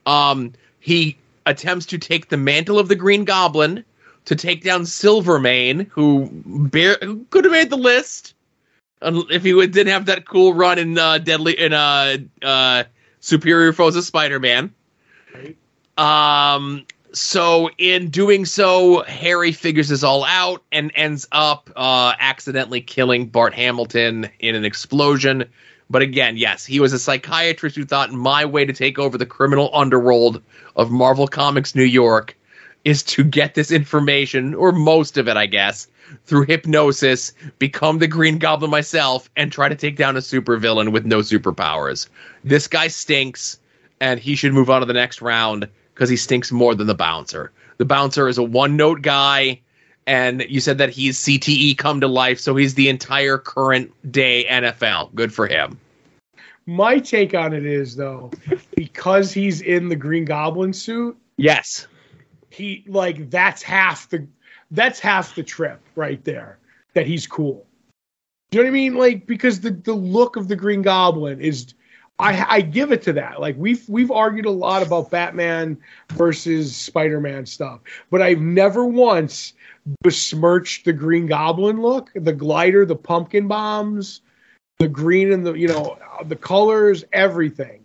um, 0.06 0.52
he 0.78 1.16
attempts 1.46 1.86
to 1.86 1.98
take 1.98 2.28
the 2.28 2.36
mantle 2.36 2.78
of 2.78 2.88
the 2.88 2.94
Green 2.94 3.24
Goblin 3.24 3.84
to 4.26 4.36
take 4.36 4.62
down 4.62 4.86
Silvermane, 4.86 5.86
who, 5.90 6.28
bear, 6.30 6.98
who 7.02 7.24
could 7.30 7.44
have 7.44 7.52
made 7.52 7.70
the 7.70 7.76
list 7.76 8.34
if 9.02 9.42
he 9.42 9.52
didn't 9.66 9.92
have 9.92 10.06
that 10.06 10.26
cool 10.26 10.52
run 10.52 10.78
in 10.78 10.98
uh, 10.98 11.18
Deadly 11.18 11.58
in 11.58 11.72
uh, 11.72 12.18
uh, 12.42 12.84
Superior 13.20 13.72
Foes 13.72 13.96
of 13.96 14.04
Spider-Man. 14.04 14.74
Right. 15.34 15.56
Um, 16.00 16.86
so 17.12 17.68
in 17.76 18.08
doing 18.08 18.46
so, 18.46 19.02
Harry 19.02 19.52
figures 19.52 19.88
this 19.88 20.02
all 20.02 20.24
out 20.24 20.62
and 20.72 20.90
ends 20.94 21.28
up 21.30 21.70
uh, 21.76 22.14
accidentally 22.18 22.80
killing 22.80 23.26
Bart 23.26 23.52
Hamilton 23.52 24.30
in 24.38 24.54
an 24.54 24.64
explosion. 24.64 25.44
But 25.90 26.00
again, 26.00 26.38
yes, 26.38 26.64
he 26.64 26.80
was 26.80 26.94
a 26.94 26.98
psychiatrist 26.98 27.76
who 27.76 27.84
thought 27.84 28.12
my 28.12 28.46
way 28.46 28.64
to 28.64 28.72
take 28.72 28.98
over 28.98 29.18
the 29.18 29.26
criminal 29.26 29.70
underworld 29.74 30.42
of 30.76 30.90
Marvel 30.90 31.28
Comics 31.28 31.74
New 31.74 31.84
York 31.84 32.34
is 32.86 33.02
to 33.02 33.22
get 33.22 33.54
this 33.54 33.70
information, 33.70 34.54
or 34.54 34.72
most 34.72 35.18
of 35.18 35.28
it, 35.28 35.36
I 35.36 35.44
guess, 35.44 35.86
through 36.24 36.46
hypnosis, 36.46 37.34
become 37.58 37.98
the 37.98 38.08
Green 38.08 38.38
Goblin 38.38 38.70
myself, 38.70 39.28
and 39.36 39.52
try 39.52 39.68
to 39.68 39.74
take 39.74 39.96
down 39.96 40.16
a 40.16 40.20
supervillain 40.20 40.92
with 40.92 41.04
no 41.04 41.18
superpowers. 41.18 42.08
This 42.42 42.68
guy 42.68 42.88
stinks, 42.88 43.58
and 44.00 44.18
he 44.18 44.34
should 44.34 44.54
move 44.54 44.70
on 44.70 44.80
to 44.80 44.86
the 44.86 44.94
next 44.94 45.20
round 45.20 45.68
because 46.00 46.08
he 46.08 46.16
stinks 46.16 46.50
more 46.50 46.74
than 46.74 46.86
the 46.86 46.94
bouncer. 46.94 47.52
The 47.76 47.84
bouncer 47.84 48.26
is 48.26 48.38
a 48.38 48.42
one 48.42 48.74
note 48.74 49.02
guy, 49.02 49.60
and 50.06 50.40
you 50.48 50.58
said 50.58 50.78
that 50.78 50.88
he's 50.88 51.18
CTE 51.18 51.76
come 51.76 52.00
to 52.00 52.08
life, 52.08 52.40
so 52.40 52.56
he's 52.56 52.72
the 52.72 52.88
entire 52.88 53.36
current 53.36 53.92
day 54.10 54.46
NFL. 54.48 55.14
Good 55.14 55.30
for 55.30 55.46
him. 55.46 55.78
My 56.64 56.98
take 57.00 57.34
on 57.34 57.52
it 57.52 57.66
is 57.66 57.96
though, 57.96 58.30
because 58.76 59.30
he's 59.34 59.60
in 59.60 59.90
the 59.90 59.96
Green 59.96 60.24
Goblin 60.24 60.72
suit, 60.72 61.18
Yes. 61.36 61.86
he 62.48 62.82
like 62.86 63.28
that's 63.28 63.62
half 63.62 64.08
the 64.08 64.26
that's 64.70 65.00
half 65.00 65.34
the 65.34 65.42
trip 65.42 65.82
right 65.96 66.24
there. 66.24 66.56
That 66.94 67.06
he's 67.06 67.26
cool. 67.26 67.66
Do 68.50 68.58
you 68.58 68.64
know 68.64 68.70
what 68.70 68.72
I 68.72 68.72
mean? 68.72 68.94
Like 68.94 69.26
because 69.26 69.60
the 69.60 69.72
the 69.72 69.92
look 69.92 70.36
of 70.36 70.48
the 70.48 70.56
Green 70.56 70.80
Goblin 70.80 71.42
is 71.42 71.74
I, 72.20 72.46
I 72.48 72.60
give 72.60 72.92
it 72.92 73.02
to 73.02 73.12
that. 73.14 73.40
Like 73.40 73.56
we've 73.58 73.88
we've 73.88 74.10
argued 74.10 74.46
a 74.46 74.50
lot 74.50 74.82
about 74.86 75.10
Batman 75.10 75.78
versus 76.12 76.76
Spider-Man 76.76 77.46
stuff, 77.46 77.80
but 78.10 78.20
I've 78.20 78.40
never 78.40 78.84
once 78.84 79.54
besmirched 80.02 80.84
the 80.84 80.92
Green 80.92 81.26
Goblin 81.26 81.80
look, 81.80 82.10
the 82.14 82.32
glider, 82.32 82.84
the 82.84 82.96
pumpkin 82.96 83.48
bombs, 83.48 84.20
the 84.78 84.88
green 84.88 85.32
and 85.32 85.46
the 85.46 85.54
you 85.54 85.68
know 85.68 85.98
the 86.24 86.36
colors, 86.36 87.04
everything. 87.12 87.84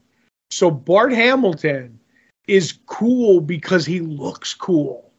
So 0.51 0.69
Bart 0.69 1.13
Hamilton 1.13 1.99
is 2.47 2.79
cool 2.85 3.39
because 3.39 3.85
he 3.85 4.01
looks 4.01 4.53
cool, 4.53 5.11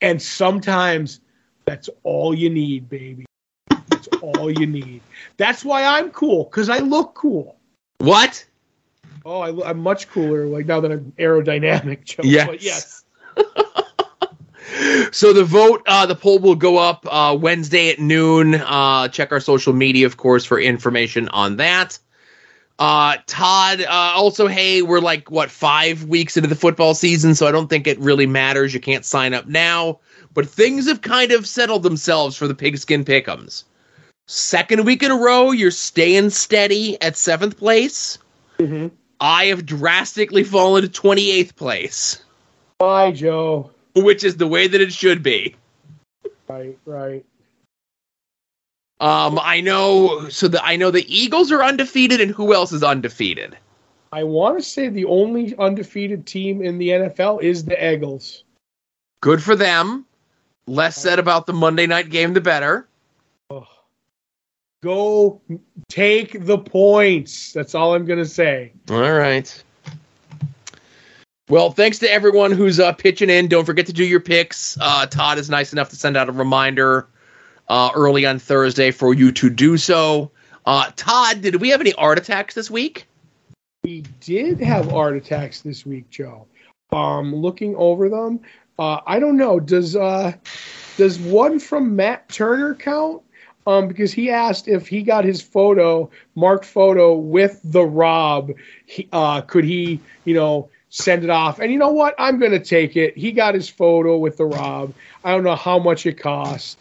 and 0.00 0.22
sometimes 0.22 1.20
that's 1.64 1.90
all 2.04 2.34
you 2.34 2.50
need, 2.50 2.88
baby. 2.88 3.26
That's 3.88 4.08
all 4.22 4.50
you 4.50 4.66
need. 4.66 5.02
That's 5.36 5.64
why 5.64 5.84
I'm 5.84 6.10
cool 6.10 6.44
because 6.44 6.68
I 6.68 6.78
look 6.78 7.14
cool. 7.14 7.56
What? 7.98 8.44
Oh, 9.24 9.40
I, 9.40 9.70
am 9.70 9.80
much 9.80 10.08
cooler 10.08 10.46
like 10.46 10.66
now 10.66 10.80
that 10.80 10.90
I'm 10.90 11.12
aerodynamic. 11.18 12.04
Joe. 12.04 12.22
Yes. 12.24 12.46
But 12.46 12.62
yes. 12.62 13.04
So 15.12 15.32
the 15.32 15.44
vote, 15.44 15.82
uh, 15.86 16.06
the 16.06 16.14
poll 16.14 16.38
will 16.38 16.54
go 16.54 16.78
up 16.78 17.06
uh, 17.10 17.36
Wednesday 17.38 17.90
at 17.90 17.98
noon. 17.98 18.54
Uh, 18.54 19.08
check 19.08 19.32
our 19.32 19.40
social 19.40 19.72
media, 19.72 20.06
of 20.06 20.16
course, 20.16 20.44
for 20.44 20.60
information 20.60 21.28
on 21.30 21.56
that. 21.56 21.98
Uh, 22.78 23.16
Todd, 23.26 23.82
uh, 23.82 24.12
also, 24.14 24.46
hey, 24.46 24.80
we're 24.80 25.00
like 25.00 25.30
what 25.30 25.50
five 25.50 26.04
weeks 26.04 26.36
into 26.36 26.48
the 26.48 26.54
football 26.54 26.94
season, 26.94 27.34
so 27.34 27.46
I 27.46 27.52
don't 27.52 27.68
think 27.68 27.86
it 27.86 27.98
really 27.98 28.26
matters. 28.26 28.72
You 28.72 28.80
can't 28.80 29.04
sign 29.04 29.34
up 29.34 29.46
now, 29.46 29.98
but 30.32 30.48
things 30.48 30.88
have 30.88 31.02
kind 31.02 31.32
of 31.32 31.46
settled 31.46 31.82
themselves 31.82 32.36
for 32.36 32.48
the 32.48 32.54
Pigskin 32.54 33.04
pickums. 33.04 33.64
Second 34.26 34.86
week 34.86 35.02
in 35.02 35.10
a 35.10 35.16
row, 35.16 35.50
you're 35.50 35.72
staying 35.72 36.30
steady 36.30 37.00
at 37.02 37.16
seventh 37.16 37.58
place. 37.58 38.16
Mm-hmm. 38.58 38.94
I 39.20 39.46
have 39.46 39.66
drastically 39.66 40.44
fallen 40.44 40.82
to 40.82 40.88
28th 40.88 41.54
place, 41.56 42.22
Bye, 42.78 43.12
Joe. 43.12 43.70
which 43.94 44.24
is 44.24 44.36
the 44.36 44.46
way 44.46 44.66
that 44.66 44.80
it 44.80 44.92
should 44.92 45.22
be. 45.22 45.54
Right, 46.48 46.78
right. 46.86 47.24
Um, 49.00 49.38
I 49.42 49.60
know. 49.60 50.28
So 50.28 50.48
the 50.48 50.62
I 50.64 50.76
know 50.76 50.90
the 50.90 51.06
Eagles 51.14 51.50
are 51.52 51.62
undefeated, 51.62 52.20
and 52.20 52.30
who 52.30 52.52
else 52.52 52.72
is 52.72 52.82
undefeated? 52.82 53.56
I 54.12 54.24
want 54.24 54.58
to 54.58 54.62
say 54.62 54.88
the 54.88 55.04
only 55.06 55.56
undefeated 55.56 56.26
team 56.26 56.60
in 56.60 56.78
the 56.78 56.88
NFL 56.88 57.42
is 57.42 57.64
the 57.64 57.92
Eagles. 57.92 58.44
Good 59.22 59.42
for 59.42 59.54
them. 59.54 60.04
Less 60.66 60.96
said 60.96 61.18
about 61.18 61.46
the 61.46 61.52
Monday 61.52 61.86
night 61.86 62.10
game, 62.10 62.34
the 62.34 62.40
better. 62.40 62.86
Go 64.82 65.42
take 65.88 66.44
the 66.44 66.58
points. 66.58 67.52
That's 67.52 67.74
all 67.74 67.94
I'm 67.94 68.06
gonna 68.06 68.24
say. 68.24 68.72
All 68.90 69.12
right. 69.12 69.62
Well, 71.50 71.72
thanks 71.72 71.98
to 71.98 72.10
everyone 72.10 72.52
who's 72.52 72.78
uh, 72.78 72.92
pitching 72.92 73.28
in. 73.28 73.48
Don't 73.48 73.64
forget 73.64 73.86
to 73.86 73.92
do 73.92 74.04
your 74.04 74.20
picks. 74.20 74.78
Uh, 74.80 75.06
Todd 75.06 75.36
is 75.38 75.50
nice 75.50 75.72
enough 75.72 75.90
to 75.90 75.96
send 75.96 76.16
out 76.16 76.28
a 76.28 76.32
reminder 76.32 77.08
uh, 77.68 77.90
early 77.94 78.24
on 78.24 78.38
Thursday 78.38 78.90
for 78.92 79.12
you 79.12 79.32
to 79.32 79.50
do 79.50 79.76
so. 79.76 80.30
Uh, 80.64 80.90
Todd, 80.94 81.42
did 81.42 81.56
we 81.56 81.70
have 81.70 81.80
any 81.80 81.92
art 81.94 82.18
attacks 82.18 82.54
this 82.54 82.70
week? 82.70 83.06
We 83.82 84.04
did 84.20 84.60
have 84.60 84.92
art 84.94 85.16
attacks 85.16 85.62
this 85.62 85.84
week, 85.84 86.08
Joe. 86.08 86.46
Um, 86.92 87.34
looking 87.34 87.74
over 87.76 88.08
them, 88.08 88.40
uh, 88.78 89.00
I 89.06 89.18
don't 89.18 89.36
know. 89.36 89.58
Does 89.58 89.96
uh, 89.96 90.32
does 90.96 91.18
one 91.18 91.58
from 91.58 91.96
Matt 91.96 92.28
Turner 92.28 92.74
count? 92.74 93.22
Um, 93.70 93.88
because 93.88 94.12
he 94.12 94.30
asked 94.30 94.68
if 94.68 94.88
he 94.88 95.02
got 95.02 95.24
his 95.24 95.40
photo, 95.40 96.10
marked 96.34 96.64
photo 96.64 97.14
with 97.14 97.60
the 97.62 97.84
Rob, 97.84 98.52
he, 98.84 99.08
uh, 99.12 99.42
could 99.42 99.64
he, 99.64 100.00
you 100.24 100.34
know, 100.34 100.68
send 100.88 101.22
it 101.22 101.30
off? 101.30 101.60
And 101.60 101.70
you 101.70 101.78
know 101.78 101.92
what? 101.92 102.14
I'm 102.18 102.38
going 102.38 102.52
to 102.52 102.60
take 102.60 102.96
it. 102.96 103.16
He 103.16 103.32
got 103.32 103.54
his 103.54 103.68
photo 103.68 104.18
with 104.18 104.36
the 104.36 104.44
Rob. 104.44 104.92
I 105.24 105.32
don't 105.32 105.44
know 105.44 105.54
how 105.54 105.78
much 105.78 106.04
it 106.04 106.18
cost, 106.18 106.78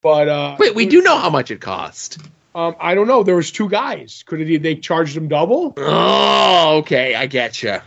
but 0.00 0.28
uh, 0.28 0.56
Wait, 0.58 0.74
we 0.74 0.86
do 0.86 1.02
know 1.02 1.18
how 1.18 1.30
much 1.30 1.50
it 1.50 1.60
cost. 1.60 2.18
Um, 2.54 2.76
I 2.80 2.94
don't 2.94 3.08
know. 3.08 3.22
There 3.22 3.36
was 3.36 3.50
two 3.50 3.68
guys. 3.68 4.22
Could 4.26 4.40
it, 4.40 4.62
they 4.62 4.76
charged 4.76 5.16
him 5.16 5.28
double? 5.28 5.74
Oh, 5.76 6.78
okay, 6.78 7.14
I 7.14 7.26
get 7.26 7.62
you. 7.62 7.78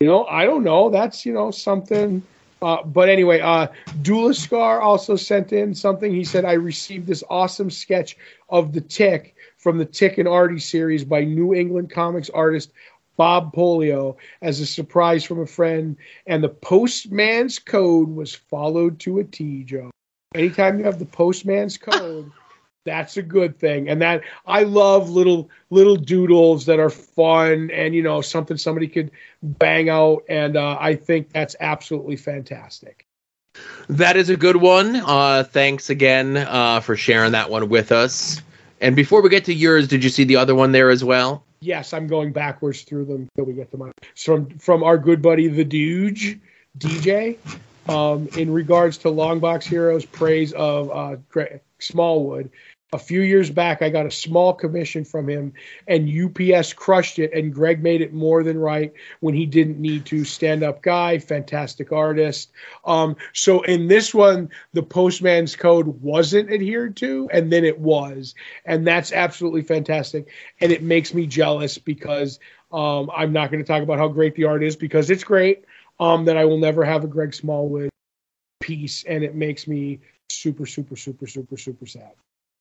You 0.00 0.06
know, 0.06 0.24
I 0.24 0.44
don't 0.44 0.64
know. 0.64 0.90
That's 0.90 1.24
you 1.24 1.32
know 1.32 1.50
something. 1.50 2.22
Uh, 2.64 2.82
but 2.82 3.10
anyway, 3.10 3.40
uh, 3.40 3.66
Dulascar 4.00 4.80
also 4.80 5.16
sent 5.16 5.52
in 5.52 5.74
something. 5.74 6.10
He 6.10 6.24
said, 6.24 6.46
"I 6.46 6.54
received 6.54 7.06
this 7.06 7.22
awesome 7.28 7.70
sketch 7.70 8.16
of 8.48 8.72
the 8.72 8.80
Tick 8.80 9.36
from 9.58 9.76
the 9.76 9.84
Tick 9.84 10.16
and 10.16 10.26
Artie 10.26 10.58
series 10.58 11.04
by 11.04 11.24
New 11.24 11.52
England 11.52 11.90
comics 11.90 12.30
artist 12.30 12.72
Bob 13.18 13.54
Polio 13.54 14.16
as 14.40 14.60
a 14.60 14.66
surprise 14.66 15.24
from 15.24 15.40
a 15.40 15.46
friend, 15.46 15.98
and 16.26 16.42
the 16.42 16.48
postman's 16.48 17.58
code 17.58 18.08
was 18.08 18.34
followed 18.34 18.98
to 19.00 19.18
a 19.18 19.24
T, 19.24 19.64
Joe. 19.64 19.90
Anytime 20.34 20.78
you 20.78 20.86
have 20.86 20.98
the 20.98 21.04
postman's 21.04 21.76
code, 21.76 22.32
that's 22.84 23.16
a 23.16 23.22
good 23.22 23.58
thing. 23.58 23.88
And 23.88 24.00
that 24.02 24.22
I 24.46 24.62
love 24.62 25.10
little 25.10 25.50
little 25.70 25.96
doodles 25.96 26.66
that 26.66 26.78
are 26.78 26.90
fun 26.90 27.70
and 27.70 27.94
you 27.94 28.02
know 28.02 28.20
something 28.20 28.56
somebody 28.56 28.88
could 28.88 29.10
bang 29.42 29.88
out, 29.88 30.24
and 30.28 30.56
uh, 30.56 30.76
I 30.80 30.94
think 30.94 31.30
that's 31.32 31.56
absolutely 31.60 32.16
fantastic. 32.16 33.06
That 33.88 34.16
is 34.16 34.30
a 34.30 34.36
good 34.36 34.56
one. 34.56 34.96
Uh, 34.96 35.44
thanks 35.44 35.90
again 35.90 36.36
uh, 36.36 36.80
for 36.80 36.96
sharing 36.96 37.32
that 37.32 37.50
one 37.50 37.68
with 37.68 37.92
us. 37.92 38.42
And 38.80 38.96
before 38.96 39.22
we 39.22 39.28
get 39.28 39.44
to 39.46 39.54
yours, 39.54 39.88
did 39.88 40.02
you 40.02 40.10
see 40.10 40.24
the 40.24 40.36
other 40.36 40.54
one 40.54 40.72
there 40.72 40.90
as 40.90 41.04
well? 41.04 41.44
Yes, 41.60 41.92
I'm 41.92 42.06
going 42.06 42.32
backwards 42.32 42.82
through 42.82 43.06
them 43.06 43.28
until 43.34 43.44
we 43.46 43.54
get 43.54 43.70
to 43.70 43.78
mine. 43.78 43.92
From 44.16 44.50
from 44.58 44.82
our 44.82 44.98
good 44.98 45.22
buddy 45.22 45.48
the 45.48 45.64
Duge, 45.64 46.38
DJ, 46.78 47.38
um, 47.88 48.28
in 48.36 48.52
regards 48.52 48.98
to 48.98 49.08
Longbox 49.08 49.64
Heroes, 49.64 50.04
praise 50.04 50.52
of 50.52 50.90
uh, 50.90 51.16
Smallwood. 51.78 52.50
A 52.94 52.98
few 52.98 53.22
years 53.22 53.50
back, 53.50 53.82
I 53.82 53.90
got 53.90 54.06
a 54.06 54.10
small 54.10 54.52
commission 54.52 55.04
from 55.04 55.28
him, 55.28 55.52
and 55.88 56.08
UPS 56.08 56.72
crushed 56.74 57.18
it. 57.18 57.32
And 57.32 57.52
Greg 57.52 57.82
made 57.82 58.00
it 58.00 58.12
more 58.12 58.44
than 58.44 58.56
right 58.56 58.92
when 59.18 59.34
he 59.34 59.46
didn't 59.46 59.80
need 59.80 60.06
to. 60.06 60.24
Stand 60.24 60.62
up 60.62 60.80
guy, 60.80 61.18
fantastic 61.18 61.90
artist. 61.90 62.52
Um, 62.84 63.16
so 63.32 63.62
in 63.62 63.88
this 63.88 64.14
one, 64.14 64.48
the 64.74 64.82
postman's 64.84 65.56
code 65.56 65.88
wasn't 66.02 66.52
adhered 66.52 66.96
to, 66.98 67.28
and 67.32 67.52
then 67.52 67.64
it 67.64 67.80
was, 67.80 68.36
and 68.64 68.86
that's 68.86 69.10
absolutely 69.10 69.62
fantastic. 69.62 70.28
And 70.60 70.70
it 70.70 70.84
makes 70.84 71.12
me 71.12 71.26
jealous 71.26 71.78
because 71.78 72.38
um, 72.70 73.10
I'm 73.12 73.32
not 73.32 73.50
going 73.50 73.62
to 73.62 73.66
talk 73.66 73.82
about 73.82 73.98
how 73.98 74.06
great 74.06 74.36
the 74.36 74.44
art 74.44 74.62
is 74.62 74.76
because 74.76 75.10
it's 75.10 75.24
great. 75.24 75.64
Um, 75.98 76.26
that 76.26 76.36
I 76.36 76.44
will 76.44 76.58
never 76.58 76.84
have 76.84 77.02
a 77.02 77.08
Greg 77.08 77.34
Smallwood 77.34 77.90
piece, 78.60 79.02
and 79.02 79.24
it 79.24 79.34
makes 79.34 79.66
me 79.66 79.98
super, 80.30 80.64
super, 80.64 80.94
super, 80.94 81.26
super, 81.26 81.56
super 81.56 81.86
sad. 81.86 82.12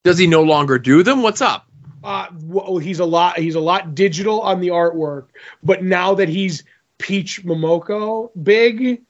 Does 0.04 0.18
he 0.18 0.28
no 0.28 0.44
longer 0.44 0.78
do 0.78 1.02
them? 1.04 1.22
What's 1.22 1.42
up? 1.42 1.68
Uh, 2.04 2.28
well, 2.44 2.78
he's 2.78 3.00
a 3.00 3.06
lot. 3.06 3.40
He's 3.40 3.56
a 3.56 3.62
lot 3.62 3.96
digital 3.96 4.42
on 4.42 4.60
the 4.60 4.68
artwork, 4.68 5.28
but 5.64 5.84
now 5.84 6.14
that 6.16 6.28
he's 6.28 6.64
Peach 6.98 7.44
Momoko 7.46 8.30
big, 8.44 9.02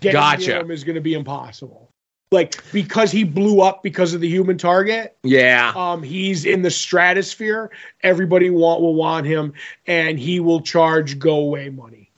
getting 0.00 0.12
Gotcha. 0.12 0.60
him 0.60 0.70
is 0.70 0.84
going 0.84 0.96
to 0.96 1.00
be 1.00 1.14
impossible. 1.14 1.88
Like 2.30 2.62
because 2.72 3.10
he 3.10 3.24
blew 3.24 3.60
up 3.60 3.82
because 3.82 4.14
of 4.14 4.20
the 4.20 4.28
human 4.28 4.56
target. 4.56 5.16
Yeah. 5.22 5.72
Um, 5.74 6.02
he's 6.02 6.46
in 6.46 6.62
the 6.62 6.70
stratosphere. 6.70 7.70
Everybody 8.02 8.48
want 8.48 8.80
will 8.80 8.94
want 8.94 9.26
him, 9.26 9.52
and 9.86 10.18
he 10.18 10.40
will 10.40 10.60
charge 10.60 11.18
go 11.18 11.36
away 11.36 11.68
money. 11.70 12.10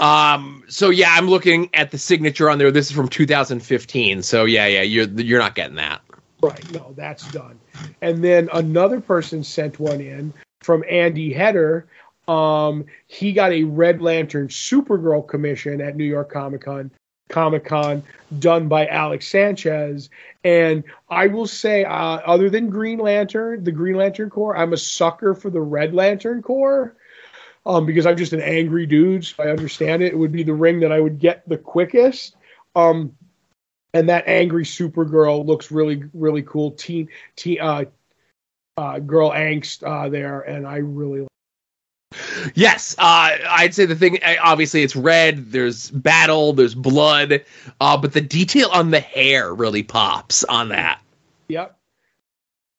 Um. 0.00 0.64
So 0.68 0.90
yeah, 0.90 1.10
I'm 1.10 1.28
looking 1.28 1.70
at 1.74 1.92
the 1.92 1.98
signature 1.98 2.50
on 2.50 2.58
there. 2.58 2.70
This 2.70 2.86
is 2.86 2.92
from 2.92 3.08
2015. 3.08 4.22
So 4.22 4.44
yeah, 4.44 4.66
yeah, 4.66 4.82
you're 4.82 5.06
you're 5.06 5.40
not 5.40 5.54
getting 5.54 5.76
that. 5.76 6.00
Right. 6.48 6.72
No, 6.72 6.92
that's 6.96 7.30
done. 7.32 7.58
And 8.00 8.22
then 8.22 8.48
another 8.52 9.00
person 9.00 9.44
sent 9.44 9.78
one 9.78 10.00
in 10.00 10.32
from 10.60 10.84
Andy 10.88 11.32
Header. 11.32 11.86
Um, 12.26 12.86
he 13.06 13.32
got 13.32 13.52
a 13.52 13.64
Red 13.64 14.00
Lantern 14.00 14.48
Supergirl 14.48 15.26
commission 15.26 15.80
at 15.80 15.96
New 15.96 16.04
York 16.04 16.32
Comic 16.32 16.62
Con. 16.62 16.90
Comic 17.30 17.64
Con 17.64 18.02
done 18.38 18.68
by 18.68 18.86
Alex 18.86 19.26
Sanchez, 19.26 20.10
and 20.44 20.84
I 21.08 21.26
will 21.28 21.46
say, 21.46 21.84
uh, 21.84 21.90
other 21.92 22.50
than 22.50 22.68
Green 22.68 22.98
Lantern, 22.98 23.64
the 23.64 23.72
Green 23.72 23.96
Lantern 23.96 24.28
Corps, 24.28 24.56
I'm 24.56 24.74
a 24.74 24.76
sucker 24.76 25.34
for 25.34 25.48
the 25.48 25.60
Red 25.60 25.94
Lantern 25.94 26.42
Corps, 26.42 26.94
um, 27.64 27.86
because 27.86 28.04
I'm 28.04 28.18
just 28.18 28.34
an 28.34 28.42
angry 28.42 28.84
dude. 28.84 29.24
So 29.24 29.42
I 29.42 29.48
understand 29.48 30.02
it. 30.02 30.12
It 30.12 30.18
would 30.18 30.32
be 30.32 30.42
the 30.42 30.52
ring 30.52 30.80
that 30.80 30.92
I 30.92 31.00
would 31.00 31.18
get 31.18 31.48
the 31.48 31.56
quickest. 31.56 32.36
Um, 32.76 33.16
and 33.94 34.08
that 34.10 34.24
angry 34.26 34.64
Supergirl 34.64 35.46
looks 35.46 35.70
really 35.70 36.04
really 36.12 36.42
cool. 36.42 36.72
Teen, 36.72 37.08
teen 37.36 37.60
uh, 37.60 37.84
uh, 38.76 38.98
girl 38.98 39.30
angst 39.30 39.82
uh, 39.82 40.08
there, 40.10 40.40
and 40.40 40.66
I 40.66 40.76
really 40.78 41.20
like. 41.20 41.28
Yes, 42.54 42.94
uh, 42.98 43.36
I'd 43.48 43.74
say 43.74 43.86
the 43.86 43.96
thing. 43.96 44.22
uh, 44.22 44.34
Obviously, 44.42 44.82
it's 44.82 44.94
red. 44.94 45.50
There's 45.50 45.90
battle. 45.90 46.52
There's 46.52 46.74
blood. 46.74 47.44
Uh, 47.80 47.96
but 47.96 48.12
the 48.12 48.20
detail 48.20 48.68
on 48.72 48.90
the 48.90 49.00
hair 49.00 49.52
really 49.52 49.82
pops 49.82 50.44
on 50.44 50.68
that. 50.68 51.00
Yep. 51.48 51.76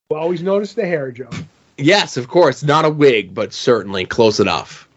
Well, 0.09 0.21
always 0.21 0.41
notice 0.43 0.73
the 0.73 0.85
hair, 0.85 1.11
Joe. 1.11 1.29
Yes, 1.77 2.15
of 2.15 2.29
course, 2.29 2.63
not 2.63 2.85
a 2.85 2.89
wig, 2.89 3.33
but 3.33 3.51
certainly 3.51 4.05
close 4.05 4.39
enough. 4.39 4.87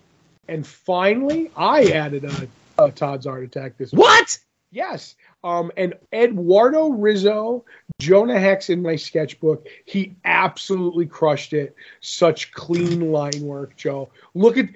And 0.46 0.64
finally, 0.66 1.50
I 1.56 1.86
added 1.86 2.24
a, 2.24 2.48
a 2.84 2.90
Todd's 2.92 3.26
Art 3.26 3.42
Attack 3.42 3.76
this 3.76 3.92
week. 3.92 4.00
What? 4.00 4.38
Yes. 4.70 5.14
Um, 5.44 5.72
and 5.76 5.94
Eduardo 6.12 6.90
Risso, 6.90 7.64
Jonah 7.98 8.38
Hex 8.38 8.68
in 8.68 8.82
my 8.82 8.96
sketchbook, 8.96 9.66
he 9.86 10.16
absolutely 10.24 11.06
crushed 11.06 11.52
it. 11.52 11.74
Such 12.00 12.52
clean 12.52 13.12
line 13.12 13.40
work, 13.40 13.76
Joe. 13.76 14.10
Look 14.34 14.58
at 14.58 14.68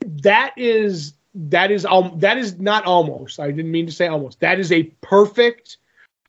that 0.00 0.54
is 0.56 1.14
that 1.34 1.70
is 1.70 1.86
um 1.86 2.14
that 2.18 2.38
is 2.38 2.58
not 2.58 2.84
almost. 2.84 3.38
I 3.38 3.50
didn't 3.50 3.70
mean 3.70 3.86
to 3.86 3.92
say 3.92 4.08
almost. 4.08 4.40
That 4.40 4.58
is 4.58 4.72
a 4.72 4.84
perfect 5.02 5.76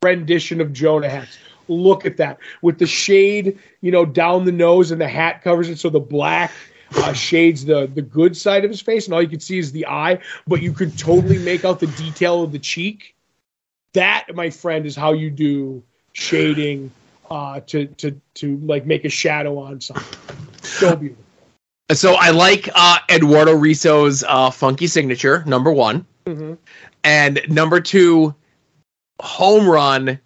rendition 0.04 0.62
of 0.62 0.72
Jonah 0.72 1.10
Hex. 1.10 1.38
Look 1.68 2.06
at 2.06 2.18
that 2.18 2.40
with 2.62 2.80
the 2.80 2.88
shade, 2.88 3.60
you 3.82 3.92
know, 3.92 4.06
down 4.06 4.46
the 4.46 4.52
nose, 4.52 4.92
and 4.92 5.02
the 5.02 5.08
hat 5.08 5.44
covers 5.44 5.70
it, 5.70 5.80
so 5.80 5.90
the 5.90 6.00
black 6.00 6.52
uh, 6.96 7.14
shades 7.14 7.66
the 7.66 7.88
the 7.88 8.02
good 8.02 8.36
side 8.36 8.64
of 8.66 8.72
his 8.72 8.82
face, 8.82 9.06
and 9.06 9.14
all 9.14 9.22
you 9.22 9.30
can 9.30 9.40
see 9.40 9.58
is 9.58 9.72
the 9.72 9.86
eye. 9.86 10.20
But 10.48 10.62
you 10.62 10.74
could 10.74 10.98
totally 10.98 11.40
make 11.40 11.66
out 11.66 11.80
the 11.80 11.88
detail 11.88 12.44
of 12.44 12.52
the 12.52 12.60
cheek. 12.60 13.16
That, 13.94 14.28
my 14.36 14.50
friend, 14.50 14.86
is 14.86 14.96
how 14.96 15.14
you 15.14 15.30
do 15.30 15.84
shading 16.14 16.92
uh, 17.30 17.62
to 17.68 17.88
to 17.88 18.20
to 18.36 18.58
like 18.58 18.86
make 18.86 19.06
a 19.06 19.10
shadow 19.10 19.58
on 19.58 19.82
something. 19.82 20.20
So 20.62 20.96
beautiful. 20.96 21.24
So 21.92 22.14
I 22.14 22.30
like 22.30 22.70
uh, 22.74 23.00
Eduardo 23.10 23.56
Risso's 23.56 24.24
uh, 24.28 24.52
funky 24.52 24.88
signature, 24.88 25.44
number 25.48 25.72
one. 25.72 26.06
Mhm. 26.26 26.58
And 27.04 27.42
number 27.50 27.82
two, 27.82 28.36
home 29.20 29.68
run. 29.68 30.20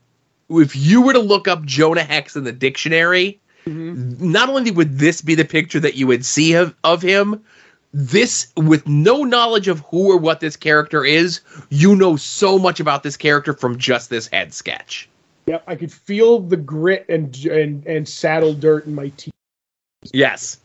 If 0.50 0.76
you 0.76 1.02
were 1.02 1.14
to 1.14 1.20
look 1.20 1.48
up 1.48 1.64
Jonah 1.64 2.04
Hex 2.04 2.36
in 2.36 2.44
the 2.44 2.52
dictionary, 2.52 3.40
Mhm. 3.66 4.20
not 4.20 4.50
only 4.50 4.72
would 4.72 5.00
this 5.00 5.22
be 5.22 5.36
the 5.36 5.46
picture 5.46 5.80
that 5.80 5.96
you 5.96 6.08
would 6.08 6.26
see 6.26 6.54
of, 6.54 6.76
of 6.84 7.02
him, 7.02 7.44
this 7.94 8.48
with 8.58 8.88
no 8.88 9.24
knowledge 9.24 9.68
of 9.68 9.80
who 9.82 10.12
or 10.12 10.18
what 10.18 10.40
this 10.40 10.56
character 10.56 11.06
is, 11.06 11.42
you 11.70 11.96
know 11.96 12.16
so 12.16 12.58
much 12.58 12.80
about 12.80 13.04
this 13.04 13.16
character 13.16 13.54
from 13.54 13.78
just 13.78 14.10
this 14.10 14.28
head 14.28 14.54
sketch. 14.54 15.08
Yep, 15.46 15.64
I 15.68 15.76
could 15.76 15.92
feel 15.92 16.40
the 16.40 16.58
grit 16.58 17.06
and 17.10 17.36
and 17.46 17.86
and 17.86 18.08
saddle 18.08 18.54
dirt 18.54 18.86
in 18.86 18.96
my 18.96 19.10
teeth. 19.18 19.34
Yes. 20.12 20.58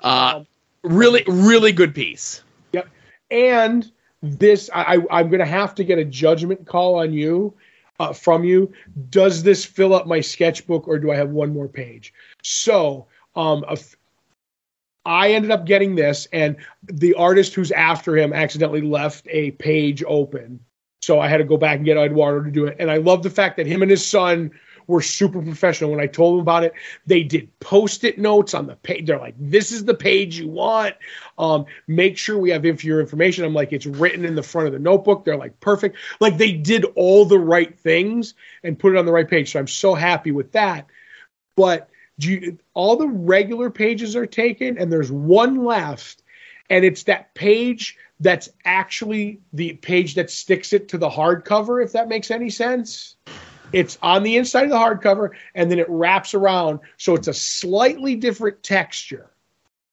Uh, 0.00 0.44
really, 0.82 1.24
really 1.26 1.72
good 1.72 1.94
piece. 1.94 2.42
Yep. 2.72 2.88
And 3.30 3.90
this, 4.22 4.70
I, 4.74 4.96
I, 4.96 5.20
I'm 5.20 5.28
going 5.28 5.40
to 5.40 5.46
have 5.46 5.74
to 5.76 5.84
get 5.84 5.98
a 5.98 6.04
judgment 6.04 6.66
call 6.66 6.96
on 6.96 7.12
you, 7.12 7.54
uh, 8.00 8.12
from 8.12 8.42
you. 8.42 8.72
Does 9.10 9.42
this 9.42 9.64
fill 9.64 9.94
up 9.94 10.06
my 10.06 10.20
sketchbook 10.20 10.88
or 10.88 10.98
do 10.98 11.12
I 11.12 11.16
have 11.16 11.30
one 11.30 11.52
more 11.52 11.68
page? 11.68 12.12
So, 12.42 13.06
um, 13.36 13.64
f- 13.68 13.94
I 15.04 15.32
ended 15.32 15.50
up 15.50 15.66
getting 15.66 15.94
this, 15.94 16.26
and 16.32 16.56
the 16.84 17.14
artist 17.14 17.54
who's 17.54 17.70
after 17.72 18.16
him 18.16 18.32
accidentally 18.32 18.82
left 18.82 19.26
a 19.30 19.52
page 19.52 20.02
open. 20.06 20.60
So 21.02 21.20
I 21.20 21.28
had 21.28 21.38
to 21.38 21.44
go 21.44 21.56
back 21.56 21.76
and 21.76 21.84
get 21.84 21.96
Eduardo 21.96 22.44
to 22.44 22.50
do 22.50 22.66
it. 22.66 22.76
And 22.78 22.90
I 22.90 22.98
love 22.98 23.22
the 23.22 23.30
fact 23.30 23.56
that 23.56 23.66
him 23.66 23.80
and 23.82 23.90
his 23.90 24.06
son 24.06 24.50
were 24.90 25.00
super 25.00 25.40
professional. 25.40 25.90
When 25.90 26.00
I 26.00 26.06
told 26.06 26.34
them 26.34 26.40
about 26.40 26.64
it, 26.64 26.74
they 27.06 27.22
did 27.22 27.48
post-it 27.60 28.18
notes 28.18 28.52
on 28.52 28.66
the 28.66 28.76
page. 28.76 29.06
They're 29.06 29.18
like, 29.18 29.36
"This 29.38 29.72
is 29.72 29.84
the 29.84 29.94
page 29.94 30.38
you 30.38 30.48
want. 30.48 30.96
Um, 31.38 31.64
make 31.86 32.18
sure 32.18 32.36
we 32.38 32.50
have 32.50 32.64
inf- 32.66 32.84
your 32.84 33.00
information." 33.00 33.44
I'm 33.44 33.54
like, 33.54 33.72
"It's 33.72 33.86
written 33.86 34.24
in 34.24 34.34
the 34.34 34.42
front 34.42 34.66
of 34.66 34.72
the 34.72 34.78
notebook." 34.78 35.24
They're 35.24 35.36
like, 35.36 35.58
"Perfect." 35.60 35.96
Like 36.20 36.36
they 36.36 36.52
did 36.52 36.84
all 36.96 37.24
the 37.24 37.38
right 37.38 37.78
things 37.78 38.34
and 38.64 38.78
put 38.78 38.92
it 38.94 38.98
on 38.98 39.06
the 39.06 39.12
right 39.12 39.28
page. 39.28 39.52
So 39.52 39.60
I'm 39.60 39.66
so 39.66 39.94
happy 39.94 40.32
with 40.32 40.52
that. 40.52 40.86
but 41.56 41.88
you, 42.18 42.58
all 42.74 42.96
the 42.96 43.08
regular 43.08 43.70
pages 43.70 44.16
are 44.16 44.26
taken, 44.26 44.78
and 44.78 44.92
there's 44.92 45.12
one 45.12 45.64
left, 45.64 46.22
and 46.68 46.84
it's 46.84 47.04
that 47.04 47.34
page 47.34 47.96
that's 48.20 48.50
actually 48.64 49.40
the 49.52 49.74
page 49.74 50.14
that 50.14 50.30
sticks 50.30 50.72
it 50.72 50.88
to 50.88 50.98
the 50.98 51.08
hardcover. 51.08 51.82
If 51.82 51.92
that 51.92 52.08
makes 52.08 52.30
any 52.30 52.50
sense. 52.50 53.16
It's 53.72 53.98
on 54.02 54.22
the 54.22 54.36
inside 54.36 54.64
of 54.64 54.70
the 54.70 54.76
hardcover, 54.76 55.30
and 55.54 55.70
then 55.70 55.78
it 55.78 55.88
wraps 55.88 56.34
around, 56.34 56.80
so 56.96 57.14
it's 57.14 57.28
a 57.28 57.34
slightly 57.34 58.16
different 58.16 58.62
texture. 58.62 59.30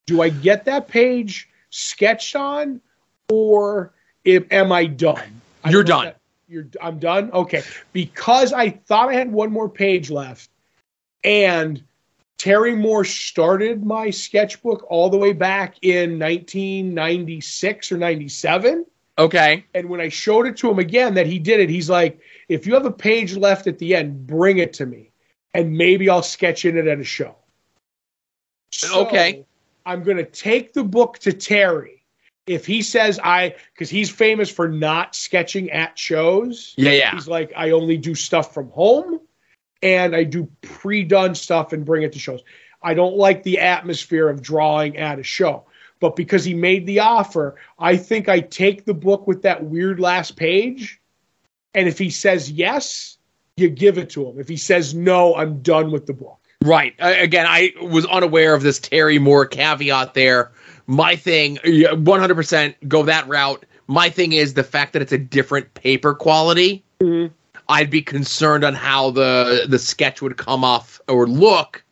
Do 0.05 0.21
I 0.21 0.29
get 0.29 0.65
that 0.65 0.87
page 0.87 1.49
sketched 1.69 2.35
on, 2.35 2.81
or 3.29 3.93
if, 4.23 4.51
am 4.51 4.71
I 4.71 4.85
done? 4.85 5.41
I 5.63 5.69
You're 5.69 5.83
done. 5.83 6.05
that- 6.05 6.19
you're, 6.49 6.67
I'm 6.81 6.97
done. 6.97 7.29
Okay, 7.31 7.61
because 7.91 8.53
I 8.53 8.69
thought 8.69 9.09
I 9.09 9.13
had 9.15 9.31
one 9.31 9.51
more 9.51 9.67
page 9.67 10.09
left, 10.09 10.49
and 11.25 11.83
Terry 12.37 12.73
Moore 12.73 13.03
started 13.03 13.83
my 13.83 14.09
sketchbook 14.11 14.85
all 14.89 15.09
the 15.09 15.17
way 15.17 15.33
back 15.33 15.75
in 15.81 16.17
1996 16.19 17.91
or 17.91 17.97
97. 17.97 18.85
Okay. 19.17 19.65
And 19.73 19.89
when 19.89 19.99
I 19.99 20.09
showed 20.09 20.45
it 20.45 20.57
to 20.57 20.69
him 20.69 20.79
again 20.79 21.15
that 21.15 21.25
he 21.25 21.39
did 21.39 21.59
it, 21.59 21.69
he's 21.69 21.89
like, 21.89 22.19
if 22.47 22.67
you 22.67 22.73
have 22.75 22.85
a 22.85 22.91
page 22.91 23.35
left 23.35 23.67
at 23.67 23.79
the 23.79 23.95
end, 23.95 24.27
bring 24.27 24.59
it 24.59 24.73
to 24.73 24.85
me. 24.85 25.11
And 25.53 25.73
maybe 25.73 26.09
I'll 26.09 26.21
sketch 26.21 26.65
in 26.65 26.77
it 26.77 26.87
at 26.87 26.99
a 26.99 27.03
show. 27.03 27.35
So, 28.71 29.07
Okay. 29.07 29.45
I'm 29.85 30.03
going 30.03 30.17
to 30.17 30.25
take 30.25 30.73
the 30.73 30.83
book 30.83 31.17
to 31.19 31.31
Terry. 31.31 32.03
If 32.45 32.65
he 32.65 32.81
says 32.81 33.19
I, 33.23 33.55
because 33.73 33.89
he's 33.89 34.09
famous 34.09 34.49
for 34.49 34.67
not 34.67 35.15
sketching 35.15 35.71
at 35.71 35.97
shows. 35.97 36.73
Yeah, 36.77 36.91
yeah. 36.91 37.11
He's 37.11 37.27
like, 37.27 37.53
I 37.55 37.71
only 37.71 37.97
do 37.97 38.13
stuff 38.13 38.53
from 38.53 38.69
home 38.69 39.21
and 39.81 40.15
I 40.15 40.23
do 40.23 40.49
pre 40.61 41.03
done 41.03 41.35
stuff 41.35 41.73
and 41.73 41.85
bring 41.85 42.03
it 42.03 42.13
to 42.13 42.19
shows. 42.19 42.41
I 42.81 42.93
don't 42.93 43.15
like 43.15 43.43
the 43.43 43.59
atmosphere 43.59 44.29
of 44.29 44.41
drawing 44.41 44.97
at 44.97 45.19
a 45.19 45.23
show. 45.23 45.65
But 45.99 46.15
because 46.15 46.43
he 46.43 46.53
made 46.53 46.85
the 46.85 46.99
offer, 46.99 47.55
I 47.79 47.97
think 47.97 48.29
I 48.29 48.39
take 48.39 48.85
the 48.85 48.93
book 48.93 49.27
with 49.27 49.41
that 49.41 49.63
weird 49.65 49.99
last 49.99 50.35
page. 50.35 50.99
And 51.73 51.87
if 51.87 51.97
he 51.97 52.09
says 52.09 52.51
yes, 52.51 53.17
you 53.57 53.69
give 53.69 53.97
it 53.97 54.09
to 54.11 54.27
him. 54.27 54.39
If 54.39 54.47
he 54.47 54.57
says 54.57 54.93
no, 54.93 55.35
I'm 55.35 55.61
done 55.61 55.91
with 55.91 56.05
the 56.05 56.13
book. 56.13 56.39
Right. 56.63 56.93
Uh, 56.99 57.13
again, 57.17 57.45
I 57.47 57.71
was 57.81 58.05
unaware 58.07 58.53
of 58.53 58.63
this 58.63 58.79
Terry 58.79 59.19
Moore 59.19 59.45
caveat 59.45 60.13
there. 60.13 60.51
My 60.87 61.15
thing, 61.15 61.57
100% 61.57 62.75
go 62.87 63.03
that 63.03 63.27
route. 63.27 63.65
My 63.87 64.09
thing 64.09 64.33
is 64.33 64.53
the 64.53 64.63
fact 64.63 64.93
that 64.93 65.01
it's 65.01 65.11
a 65.11 65.17
different 65.17 65.73
paper 65.73 66.13
quality. 66.13 66.83
Mhm. 67.01 67.31
I'd 67.69 67.89
be 67.89 68.01
concerned 68.01 68.63
on 68.63 68.73
how 68.73 69.11
the 69.11 69.65
the 69.67 69.79
sketch 69.79 70.21
would 70.21 70.37
come 70.37 70.63
off 70.63 71.01
or 71.07 71.27
look. 71.27 71.83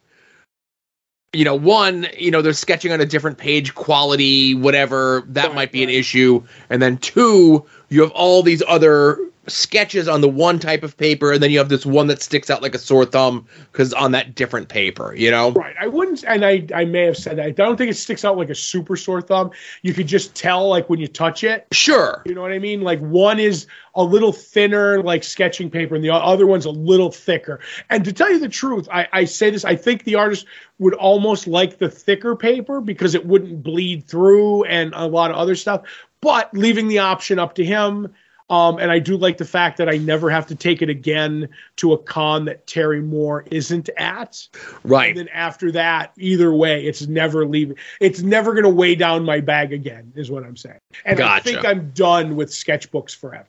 You 1.36 1.46
know, 1.46 1.56
one, 1.56 2.08
you 2.18 2.32
know, 2.32 2.42
they're 2.42 2.54
sketching 2.54 2.92
on 2.92 3.02
a 3.02 3.06
different 3.06 3.38
page 3.38 3.76
quality, 3.76 4.56
whatever, 4.56 5.24
that 5.28 5.54
might 5.54 5.72
be 5.72 5.84
an 5.84 5.90
issue. 5.90 6.44
And 6.70 6.82
then 6.82 6.98
two, 6.98 7.66
you 7.90 8.02
have 8.02 8.12
all 8.12 8.42
these 8.42 8.64
other 8.68 9.20
sketches 9.48 10.08
on 10.08 10.22
the 10.22 10.30
one 10.30 10.60
type 10.60 10.84
of 10.84 10.98
paper, 10.98 11.32
and 11.32 11.42
then 11.42 11.52
you 11.52 11.58
have 11.58 11.70
this 11.70 11.86
one 11.86 12.08
that 12.08 12.22
sticks 12.22 12.50
out 12.50 12.62
like 12.62 12.76
a 12.76 12.80
sore 12.80 13.06
thumb 13.06 13.46
because 13.72 13.94
on 13.94 14.12
that 14.12 14.36
different 14.36 14.70
paper, 14.70 15.14
you 15.16 15.30
know? 15.32 15.52
Right. 15.52 15.76
I 15.80 15.88
wouldn't, 15.88 16.24
and 16.24 16.46
I, 16.46 16.66
I 16.74 16.86
may 16.86 17.06
have 17.06 17.18
said 17.18 17.38
that. 17.38 17.46
I 17.46 17.52
don't 17.52 17.78
think 17.78 17.92
it 17.92 17.96
sticks 17.96 18.26
out 18.26 18.38
like 18.38 18.50
a 18.50 18.56
super 18.56 18.96
sore 18.96 19.22
thumb. 19.22 19.52
You 19.82 19.94
could 19.94 20.08
just 20.08 20.36
tell, 20.36 20.68
like, 20.68 20.90
when 20.90 21.00
you 21.00 21.08
touch 21.08 21.44
it. 21.44 21.68
Sure. 21.72 22.24
You 22.26 22.36
know 22.36 22.42
what 22.42 22.52
I 22.52 22.60
mean? 22.60 22.82
Like 22.82 23.00
one 23.00 23.40
is 23.40 23.68
a 23.96 24.04
little 24.04 24.32
thinner, 24.32 25.02
like 25.02 25.24
sketching 25.24 25.70
paper, 25.70 25.96
and 25.96 26.04
the 26.04 26.12
other 26.12 26.48
one's 26.48 26.66
a 26.66 26.72
little 26.72 27.12
thicker. 27.12 27.60
And 27.90 28.04
to 28.06 28.14
tell 28.14 28.32
you 28.32 28.40
the 28.40 28.50
truth, 28.50 28.88
I, 28.92 29.08
I 29.14 29.26
say 29.26 29.50
this, 29.50 29.64
I 29.66 29.76
think 29.76 30.04
the 30.04 30.16
artist 30.16 30.46
would 30.80 30.94
almost 30.96 31.48
like 31.48 31.78
the 31.78 31.90
thicker 31.90 32.36
paper 32.36 32.82
because 32.82 33.16
it 33.16 33.26
wouldn't 33.26 33.64
bleed 33.64 34.06
through 34.06 34.66
and 34.66 34.94
a 34.94 35.06
lot 35.08 35.32
of 35.32 35.38
other 35.38 35.56
stuff. 35.56 35.84
But 36.22 36.54
leaving 36.54 36.88
the 36.88 37.00
option 37.00 37.40
up 37.40 37.56
to 37.56 37.66
him. 37.66 38.14
Um, 38.50 38.78
and 38.78 38.92
I 38.92 39.00
do 39.00 39.18
like 39.18 39.38
the 39.38 39.46
fact 39.46 39.78
that 39.78 39.90
I 39.90 39.98
never 39.98 40.30
have 40.30 40.46
to 40.48 40.56
take 40.56 40.82
it 40.82 40.90
again 40.90 41.50
to 41.78 41.94
a 41.94 41.98
con 41.98 42.46
that 42.46 42.68
Terry 42.68 43.02
Moore 43.02 43.44
isn't 43.50 43.90
at. 43.98 44.48
Right. 44.84 45.10
And 45.10 45.18
then 45.18 45.30
after 45.30 45.72
that, 45.72 46.14
either 46.18 46.54
way, 46.54 46.86
it's 46.86 47.08
never 47.08 47.48
leaving. 47.48 47.78
It's 48.00 48.22
never 48.22 48.52
going 48.52 48.64
to 48.64 48.70
weigh 48.70 48.96
down 48.96 49.26
my 49.26 49.40
bag 49.40 49.74
again, 49.74 50.14
is 50.16 50.30
what 50.30 50.44
I'm 50.44 50.58
saying. 50.58 50.80
And 51.06 51.22
I 51.22 51.40
think 51.40 51.66
I'm 51.66 51.90
done 51.92 52.36
with 52.36 52.50
sketchbooks 52.50 53.16
forever. 53.16 53.48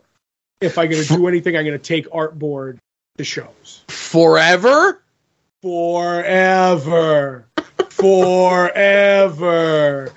If 0.62 0.78
I'm 0.78 0.90
going 0.90 1.02
to 1.02 1.14
do 1.14 1.28
anything, 1.28 1.56
I'm 1.56 1.66
going 1.66 1.78
to 1.78 1.82
take 1.84 2.08
artboard 2.08 2.78
to 3.18 3.24
shows 3.24 3.84
Forever? 3.88 5.02
forever, 5.66 7.48
forever, 7.88 10.12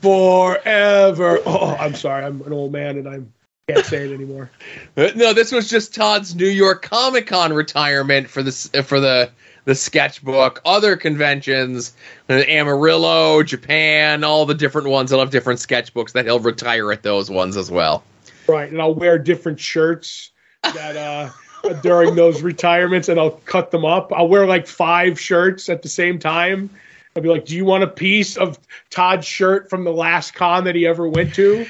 forever. 0.00 1.38
Oh, 1.44 1.76
I'm 1.78 1.94
sorry, 1.94 2.24
I'm 2.24 2.40
an 2.42 2.54
old 2.54 2.72
man 2.72 2.98
and 2.98 3.08
I 3.08 3.20
can't 3.68 3.86
say 3.86 4.08
it 4.08 4.12
anymore. 4.12 4.50
Uh, 4.96 5.10
No, 5.16 5.32
this 5.32 5.50
was 5.50 5.68
just 5.68 5.92
Todd's 5.92 6.36
New 6.36 6.46
York 6.46 6.82
Comic 6.82 7.26
Con 7.26 7.52
retirement 7.52 8.28
for 8.28 8.44
this 8.44 8.68
for 8.84 9.00
the 9.00 9.30
the 9.64 9.74
sketchbook. 9.74 10.60
Other 10.64 10.96
conventions, 10.96 11.94
uh, 12.28 12.34
Amarillo, 12.46 13.42
Japan, 13.42 14.22
all 14.22 14.46
the 14.46 14.54
different 14.54 14.88
ones 14.88 15.10
that 15.10 15.18
have 15.18 15.30
different 15.30 15.58
sketchbooks 15.58 16.12
that 16.12 16.26
he'll 16.26 16.38
retire 16.38 16.92
at 16.92 17.02
those 17.02 17.28
ones 17.28 17.56
as 17.56 17.72
well. 17.72 18.04
Right, 18.46 18.70
and 18.70 18.80
I'll 18.80 18.94
wear 18.94 19.18
different 19.18 19.58
shirts 19.58 20.30
that 20.62 20.96
uh 20.96 21.30
during 21.82 22.14
those 22.14 22.40
retirements 22.42 23.08
and 23.08 23.18
I'll 23.18 23.32
cut 23.32 23.72
them 23.72 23.84
up. 23.84 24.12
I'll 24.12 24.28
wear 24.28 24.46
like 24.46 24.68
five 24.68 25.18
shirts 25.18 25.68
at 25.68 25.82
the 25.82 25.88
same 25.88 26.20
time. 26.20 26.70
I'll 27.16 27.22
be 27.22 27.28
like, 27.28 27.46
"Do 27.46 27.56
you 27.56 27.64
want 27.64 27.82
a 27.82 27.88
piece 27.88 28.36
of 28.36 28.60
Todd's 28.90 29.26
shirt 29.26 29.70
from 29.70 29.82
the 29.82 29.92
last 29.92 30.34
con 30.34 30.64
that 30.64 30.76
he 30.76 30.86
ever 30.86 31.08
went 31.08 31.34
to?" 31.34 31.66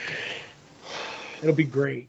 It'll 1.44 1.54
be 1.54 1.64
great. 1.64 2.08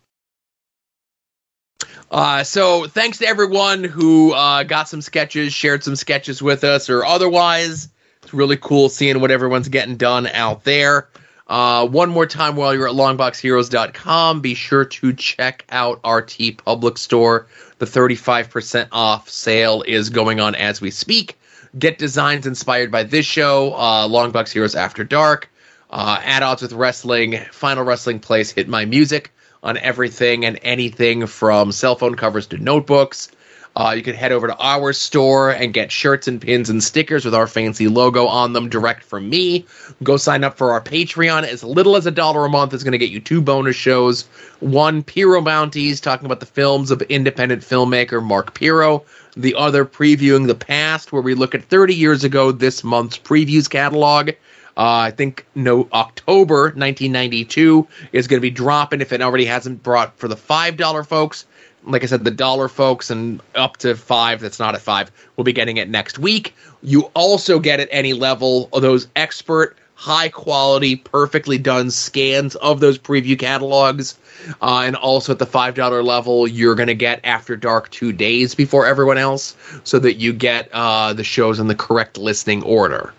Uh, 2.10 2.42
so 2.46 2.88
thanks 2.88 3.18
to 3.18 3.28
everyone 3.28 3.84
who 3.84 4.32
uh, 4.32 4.64
got 4.64 4.88
some 4.88 5.02
sketches, 5.02 5.52
shared 5.54 5.84
some 5.84 5.98
sketches 5.98 6.42
with 6.42 6.64
us, 6.64 6.90
or 6.90 7.04
otherwise. 7.04 7.90
It's 8.24 8.34
really 8.34 8.56
cool 8.56 8.88
seeing 8.88 9.20
what 9.20 9.32
everyone's 9.32 9.68
getting 9.68 9.98
done 9.98 10.26
out 10.28 10.64
there. 10.64 11.10
Uh, 11.48 11.86
one 11.86 12.10
more 12.10 12.26
time 12.26 12.56
while 12.56 12.74
you're 12.74 12.88
at 12.88 12.96
longboxheroes.com, 12.96 14.40
be 14.40 14.54
sure 14.56 14.86
to 14.86 15.12
check 15.12 15.66
out 15.70 16.00
our 16.06 16.22
TeePublic 16.22 16.98
store. 16.98 17.48
The 17.80 17.86
35% 17.86 18.88
off 18.94 19.30
sale 19.30 19.84
is 19.86 20.10
going 20.10 20.40
on 20.40 20.56
as 20.56 20.80
we 20.80 20.92
speak. 20.92 21.38
Get 21.78 21.98
designs 21.98 22.48
inspired 22.48 22.90
by 22.90 23.04
this 23.04 23.26
show, 23.26 23.74
uh, 23.74 24.08
Longbox 24.08 24.54
Heroes 24.54 24.76
After 24.76 25.04
Dark, 25.04 25.52
uh, 25.96 26.20
At 26.26 26.44
Odds 26.44 26.62
with 26.62 26.74
Wrestling, 26.74 27.40
Final 27.54 27.86
Wrestling 27.86 28.20
Place, 28.20 28.52
Hit 28.52 28.68
My 28.68 28.84
Music 28.84 29.32
on 29.64 29.78
everything 29.78 30.44
and 30.44 30.60
anything 30.62 31.26
from 31.26 31.72
cell 31.72 31.96
phone 31.96 32.16
covers 32.16 32.48
to 32.48 32.58
notebooks. 32.58 33.32
Uh, 33.78 33.94
you 33.96 34.04
can 34.04 34.14
head 34.14 34.34
over 34.34 34.48
to 34.48 34.58
our 34.58 34.92
store 34.92 35.52
and 35.52 35.74
get 35.74 35.94
shirts 35.94 36.28
and 36.28 36.42
pins 36.42 36.70
and 36.70 36.84
stickers 36.84 37.24
with 37.24 37.34
our 37.34 37.48
fancy 37.48 37.88
logo 37.88 38.28
on 38.28 38.52
them 38.52 38.68
direct 38.68 39.04
from 39.04 39.30
me. 39.30 39.66
Go 40.04 40.18
sign 40.18 40.44
up 40.44 40.58
for 40.58 40.72
our 40.72 40.82
Patreon. 40.82 41.44
As 41.44 41.64
little 41.64 41.96
as 41.96 42.06
a 42.06 42.12
dollar 42.12 42.46
a 42.46 42.50
month 42.50 42.74
is 42.74 42.84
going 42.84 42.92
to 42.92 42.98
get 42.98 43.10
you 43.10 43.22
two 43.22 43.42
bonus 43.42 43.78
shows. 43.78 44.24
One, 44.60 45.02
Pirro 45.02 45.42
Bounties, 45.42 46.02
talking 46.02 46.26
about 46.26 46.42
the 46.42 46.46
films 46.46 46.92
of 46.92 47.02
independent 47.04 47.62
filmmaker 47.62 48.22
Mark 48.22 48.54
Pirro. 48.54 49.06
The 49.38 49.56
other, 49.56 49.86
Previewing 49.86 50.48
the 50.48 50.56
Past, 50.56 51.14
where 51.14 51.22
we 51.22 51.36
look 51.36 51.56
at 51.56 51.64
30 51.64 51.96
years 51.96 52.26
ago 52.26 52.52
this 52.52 52.84
month's 52.84 53.18
previews 53.18 53.70
catalog. 53.70 54.32
Uh, 54.78 55.08
I 55.08 55.12
think 55.12 55.46
no 55.56 55.88
October 55.94 56.64
1992 56.64 57.88
is 58.12 58.28
going 58.28 58.38
to 58.38 58.42
be 58.42 58.50
dropping 58.50 59.02
if 59.02 59.14
it 59.14 59.22
already 59.22 59.46
hasn't 59.46 59.82
brought 59.84 60.18
for 60.18 60.28
the 60.28 60.36
five 60.36 60.76
dollar 60.76 61.04
folks. 61.04 61.46
Like 61.86 62.04
I 62.04 62.08
said, 62.08 62.24
the 62.24 62.32
dollar 62.32 62.68
folks 62.68 63.10
and 63.10 63.42
up 63.54 63.78
to 63.78 63.96
five 63.96 64.42
that's 64.42 64.60
not 64.60 64.76
at 64.76 64.82
five 64.82 65.12
will 65.38 65.44
be 65.44 65.54
getting 65.54 65.78
it 65.78 65.88
next 65.88 66.20
week. 66.20 66.56
You 66.82 67.04
also 67.14 67.60
get 67.60 67.80
at 67.80 67.88
any 67.92 68.14
level 68.14 68.68
those 68.74 69.08
expert, 69.16 69.78
high 69.94 70.30
quality, 70.30 70.98
perfectly 70.98 71.58
done 71.58 71.90
scans 71.90 72.56
of 72.56 72.80
those 72.82 72.98
preview 72.98 73.40
catalogs. 73.40 74.18
Uh, 74.62 74.84
and 74.86 74.96
also 74.98 75.32
at 75.32 75.40
the 75.40 75.46
five 75.46 75.76
dollar 75.76 76.04
level, 76.04 76.48
you're 76.48 76.76
going 76.76 76.88
to 76.88 76.96
get 76.96 77.22
After 77.24 77.56
Dark 77.56 77.90
two 77.92 78.12
days 78.12 78.54
before 78.56 78.86
everyone 78.86 79.18
else, 79.18 79.56
so 79.86 80.00
that 80.00 80.16
you 80.16 80.34
get 80.34 80.70
uh, 80.74 81.14
the 81.14 81.24
shows 81.24 81.60
in 81.60 81.68
the 81.68 81.76
correct 81.76 82.18
listing 82.18 82.62
order. 82.64 83.14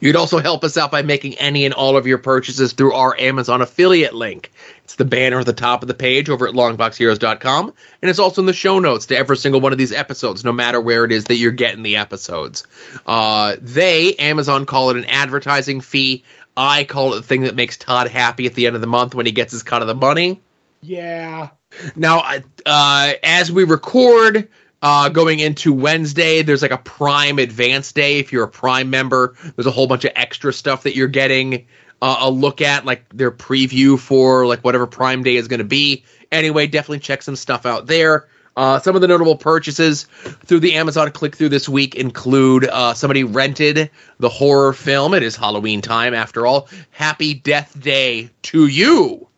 You'd 0.00 0.16
also 0.16 0.38
help 0.38 0.64
us 0.64 0.76
out 0.76 0.90
by 0.90 1.02
making 1.02 1.34
any 1.34 1.64
and 1.64 1.74
all 1.74 1.96
of 1.96 2.06
your 2.06 2.18
purchases 2.18 2.72
through 2.72 2.94
our 2.94 3.18
Amazon 3.18 3.60
affiliate 3.60 4.14
link. 4.14 4.50
It's 4.84 4.96
the 4.96 5.04
banner 5.04 5.40
at 5.40 5.46
the 5.46 5.52
top 5.52 5.82
of 5.82 5.88
the 5.88 5.94
page 5.94 6.28
over 6.28 6.48
at 6.48 6.54
longboxheroes.com, 6.54 7.74
and 8.02 8.10
it's 8.10 8.18
also 8.18 8.42
in 8.42 8.46
the 8.46 8.52
show 8.52 8.78
notes 8.78 9.06
to 9.06 9.16
every 9.16 9.36
single 9.36 9.60
one 9.60 9.72
of 9.72 9.78
these 9.78 9.92
episodes, 9.92 10.44
no 10.44 10.52
matter 10.52 10.80
where 10.80 11.04
it 11.04 11.12
is 11.12 11.24
that 11.24 11.36
you're 11.36 11.52
getting 11.52 11.82
the 11.82 11.96
episodes. 11.96 12.66
Uh, 13.06 13.56
they, 13.60 14.14
Amazon, 14.16 14.66
call 14.66 14.90
it 14.90 14.96
an 14.96 15.04
advertising 15.04 15.80
fee. 15.80 16.24
I 16.56 16.84
call 16.84 17.14
it 17.14 17.16
the 17.16 17.26
thing 17.26 17.42
that 17.42 17.54
makes 17.54 17.76
Todd 17.76 18.08
happy 18.08 18.46
at 18.46 18.54
the 18.54 18.66
end 18.66 18.74
of 18.74 18.80
the 18.80 18.88
month 18.88 19.14
when 19.14 19.26
he 19.26 19.32
gets 19.32 19.52
his 19.52 19.62
cut 19.62 19.82
of 19.82 19.88
the 19.88 19.94
money. 19.94 20.40
Yeah. 20.82 21.50
Now, 21.94 22.24
uh, 22.66 23.12
as 23.22 23.52
we 23.52 23.64
record, 23.64 24.48
Uh, 24.82 25.08
going 25.10 25.40
into 25.40 25.72
Wednesday, 25.72 26.42
there's 26.42 26.62
like 26.62 26.70
a 26.70 26.78
Prime 26.78 27.38
Advance 27.38 27.92
Day. 27.92 28.18
If 28.18 28.32
you're 28.32 28.44
a 28.44 28.48
Prime 28.48 28.88
member, 28.88 29.34
there's 29.54 29.66
a 29.66 29.70
whole 29.70 29.86
bunch 29.86 30.04
of 30.04 30.12
extra 30.16 30.52
stuff 30.52 30.84
that 30.84 30.96
you're 30.96 31.08
getting 31.08 31.66
uh, 32.00 32.16
a 32.20 32.30
look 32.30 32.62
at, 32.62 32.84
like 32.86 33.06
their 33.10 33.30
preview 33.30 33.98
for 33.98 34.46
like 34.46 34.60
whatever 34.60 34.86
Prime 34.86 35.22
Day 35.22 35.36
is 35.36 35.48
going 35.48 35.58
to 35.58 35.64
be. 35.64 36.04
Anyway, 36.32 36.66
definitely 36.66 37.00
check 37.00 37.22
some 37.22 37.36
stuff 37.36 37.66
out 37.66 37.86
there. 37.86 38.28
Uh, 38.56 38.78
some 38.78 38.94
of 38.94 39.00
the 39.00 39.08
notable 39.08 39.36
purchases 39.36 40.04
through 40.44 40.60
the 40.60 40.74
Amazon 40.74 41.10
click 41.12 41.36
through 41.36 41.48
this 41.48 41.68
week 41.68 41.94
include 41.94 42.64
uh, 42.64 42.94
somebody 42.94 43.22
rented 43.22 43.90
the 44.18 44.28
horror 44.28 44.72
film. 44.72 45.14
It 45.14 45.22
is 45.22 45.36
Halloween 45.36 45.80
time, 45.80 46.14
after 46.14 46.46
all. 46.46 46.68
Happy 46.90 47.34
Death 47.34 47.78
Day 47.80 48.30
to 48.42 48.66
you. 48.66 49.28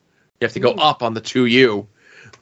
You 0.41 0.47
have 0.47 0.55
to 0.55 0.61
go 0.61 0.73
up 0.73 1.03
on 1.03 1.15
the 1.15 1.21
to 1.21 1.47
you. 1.47 1.87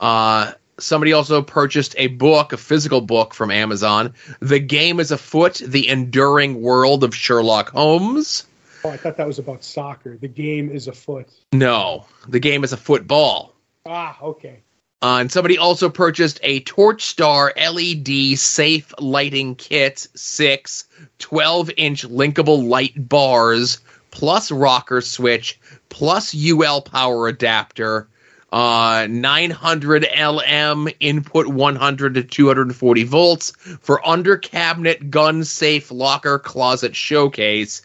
Uh, 0.01 0.53
somebody 0.81 1.13
also 1.13 1.43
purchased 1.43 1.95
a 1.99 2.09
book, 2.09 2.53
a 2.53 2.57
physical 2.57 3.01
book 3.01 3.35
from 3.35 3.51
Amazon. 3.51 4.15
The 4.41 4.59
Game 4.59 5.01
is 5.01 5.11
Afoot 5.11 5.55
The 5.65 5.89
Enduring 5.89 6.61
World 6.61 7.05
of 7.05 7.15
Sherlock 7.15 7.71
Holmes. 7.71 8.47
Oh, 8.85 8.91
I 8.91 8.97
thought 8.97 9.17
that 9.19 9.27
was 9.27 9.39
about 9.39 9.63
soccer. 9.63 10.17
The 10.17 10.29
game 10.29 10.71
is 10.71 10.89
afoot. 10.89 11.29
No, 11.53 12.07
the 12.29 12.41
game 12.41 12.65
is 12.65 12.73
a 12.73 12.79
football. 12.79 13.55
Ah, 13.85 14.17
okay. 14.23 14.61
Uh, 15.03 15.19
and 15.21 15.33
somebody 15.33 15.59
also 15.59 15.89
purchased 15.89 16.41
a 16.43 16.61
Torch 16.61 17.05
Star 17.05 17.53
LED 17.57 18.39
safe 18.39 18.93
lighting 18.99 19.55
kit, 19.55 20.07
six 20.15 20.87
12 21.19 21.71
inch 21.77 22.07
linkable 22.07 22.69
light 22.69 23.09
bars, 23.09 23.81
plus 24.11 24.51
rocker 24.51 25.01
switch, 25.01 25.59
plus 25.89 26.35
UL 26.35 26.83
power 26.83 27.29
adapter, 27.29 28.09
uh, 28.53 29.07
900 29.09 30.07
LM 30.19 30.89
input 31.01 31.47
100 31.47 32.15
to 32.15 32.25
240 32.25 33.05
volts 33.05 33.53
for 33.81 34.07
under 34.07 34.37
cabinet 34.37 35.11
gun 35.11 35.45
safe 35.45 35.91
locker 35.91 36.39
closet 36.39 36.95
showcase, 36.97 37.83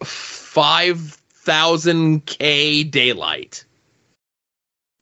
5000K 0.00 2.90
daylight. 2.90 3.64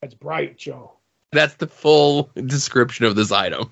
That's 0.03 0.15
bright, 0.15 0.57
Joe. 0.57 0.93
That's 1.33 1.55
the 1.55 1.67
full 1.67 2.31
description 2.35 3.07
of 3.07 3.17
this 3.17 3.33
item. 3.33 3.71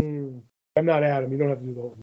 Hmm. 0.00 0.38
I'm 0.76 0.86
not 0.86 1.02
Adam. 1.02 1.32
You 1.32 1.38
don't 1.38 1.48
have 1.48 1.60
to 1.60 1.64
do 1.64 1.74
the 1.74 1.80
whole. 1.80 1.98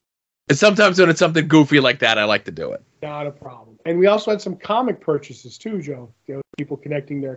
And 0.48 0.58
sometimes 0.58 1.00
when 1.00 1.08
it's 1.08 1.18
something 1.18 1.48
goofy 1.48 1.80
like 1.80 2.00
that, 2.00 2.18
I 2.18 2.24
like 2.24 2.44
to 2.44 2.50
do 2.50 2.72
it. 2.72 2.82
Not 3.02 3.26
a 3.26 3.30
problem. 3.30 3.78
And 3.86 3.98
we 3.98 4.06
also 4.06 4.30
had 4.30 4.40
some 4.40 4.56
comic 4.56 5.00
purchases 5.00 5.56
too, 5.56 5.80
Joe. 5.80 6.12
You 6.26 6.34
know, 6.34 6.42
people 6.58 6.76
connecting 6.76 7.20
their 7.20 7.36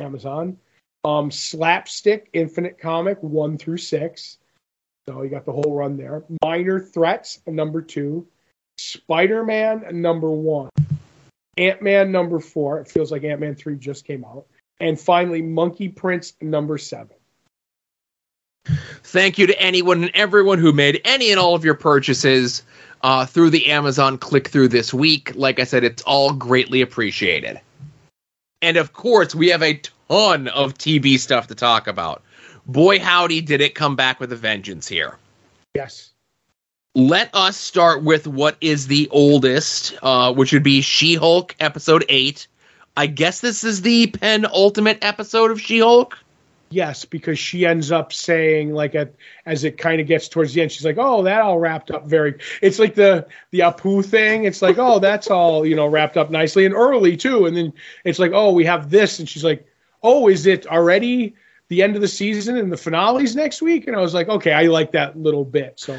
Amazon. 0.00 0.56
Um, 1.04 1.30
Slapstick 1.30 2.28
Infinite 2.32 2.78
Comic 2.78 3.22
one 3.22 3.56
through 3.56 3.78
six. 3.78 4.38
So 5.08 5.22
you 5.22 5.30
got 5.30 5.46
the 5.46 5.52
whole 5.52 5.74
run 5.74 5.96
there. 5.96 6.24
Minor 6.42 6.80
Threats 6.80 7.40
number 7.46 7.82
two. 7.82 8.26
Spider 8.78 9.44
Man 9.44 9.84
number 10.00 10.30
one. 10.30 10.70
Ant 11.56 11.82
Man 11.82 12.12
number 12.12 12.40
four. 12.40 12.80
It 12.80 12.88
feels 12.88 13.10
like 13.10 13.24
Ant 13.24 13.40
Man 13.40 13.54
three 13.54 13.76
just 13.76 14.04
came 14.04 14.24
out. 14.24 14.46
And 14.78 14.98
finally, 14.98 15.42
Monkey 15.42 15.88
Prince 15.88 16.34
number 16.40 16.78
seven. 16.78 17.16
Thank 19.02 19.38
you 19.38 19.46
to 19.46 19.60
anyone 19.60 20.02
and 20.02 20.10
everyone 20.14 20.58
who 20.58 20.72
made 20.72 21.00
any 21.04 21.30
and 21.30 21.40
all 21.40 21.54
of 21.54 21.64
your 21.64 21.74
purchases 21.74 22.62
uh, 23.02 23.26
through 23.26 23.50
the 23.50 23.70
Amazon 23.70 24.18
click 24.18 24.48
through 24.48 24.68
this 24.68 24.94
week. 24.94 25.32
Like 25.34 25.58
I 25.58 25.64
said, 25.64 25.84
it's 25.84 26.02
all 26.02 26.32
greatly 26.32 26.80
appreciated. 26.82 27.60
And 28.62 28.76
of 28.76 28.92
course, 28.92 29.34
we 29.34 29.48
have 29.48 29.62
a 29.62 29.80
ton 30.08 30.48
of 30.48 30.74
TV 30.74 31.18
stuff 31.18 31.46
to 31.48 31.54
talk 31.54 31.86
about. 31.86 32.22
Boy, 32.66 32.98
howdy, 32.98 33.40
did 33.40 33.60
it 33.60 33.74
come 33.74 33.96
back 33.96 34.20
with 34.20 34.32
a 34.32 34.36
vengeance 34.36 34.86
here. 34.86 35.16
Yes. 35.74 36.10
Let 36.94 37.34
us 37.34 37.56
start 37.56 38.02
with 38.02 38.26
what 38.26 38.56
is 38.60 38.88
the 38.88 39.08
oldest, 39.10 39.94
uh, 40.02 40.32
which 40.34 40.52
would 40.52 40.62
be 40.62 40.80
She 40.80 41.14
Hulk 41.14 41.54
episode 41.60 42.04
8. 42.08 42.46
I 42.96 43.06
guess 43.06 43.40
this 43.40 43.64
is 43.64 43.82
the 43.82 44.08
penultimate 44.08 44.98
episode 45.02 45.50
of 45.52 45.60
She 45.60 45.78
Hulk. 45.78 46.18
Yes, 46.72 47.04
because 47.04 47.36
she 47.36 47.66
ends 47.66 47.90
up 47.90 48.12
saying 48.12 48.72
like 48.72 48.94
at 48.94 49.12
as 49.44 49.64
it 49.64 49.76
kind 49.76 50.00
of 50.00 50.06
gets 50.06 50.28
towards 50.28 50.54
the 50.54 50.62
end, 50.62 50.70
she's 50.70 50.84
like, 50.84 50.98
"Oh, 50.98 51.24
that 51.24 51.40
all 51.40 51.58
wrapped 51.58 51.90
up 51.90 52.06
very." 52.06 52.38
It's 52.62 52.78
like 52.78 52.94
the 52.94 53.26
the 53.50 53.60
Apu 53.60 54.04
thing. 54.04 54.44
It's 54.44 54.62
like, 54.62 54.78
"Oh, 54.78 55.00
that's 55.00 55.30
all 55.30 55.66
you 55.66 55.74
know 55.74 55.86
wrapped 55.88 56.16
up 56.16 56.30
nicely 56.30 56.64
and 56.64 56.74
early 56.74 57.16
too." 57.16 57.46
And 57.46 57.56
then 57.56 57.72
it's 58.04 58.20
like, 58.20 58.30
"Oh, 58.32 58.52
we 58.52 58.64
have 58.66 58.88
this," 58.88 59.18
and 59.18 59.28
she's 59.28 59.42
like, 59.42 59.66
"Oh, 60.04 60.28
is 60.28 60.46
it 60.46 60.64
already 60.68 61.34
the 61.68 61.82
end 61.82 61.96
of 61.96 62.02
the 62.02 62.08
season 62.08 62.56
and 62.56 62.70
the 62.70 62.76
finales 62.76 63.34
next 63.34 63.60
week?" 63.62 63.88
And 63.88 63.96
I 63.96 64.00
was 64.00 64.14
like, 64.14 64.28
"Okay, 64.28 64.52
I 64.52 64.66
like 64.66 64.92
that 64.92 65.18
little 65.18 65.44
bit." 65.44 65.80
So 65.80 65.98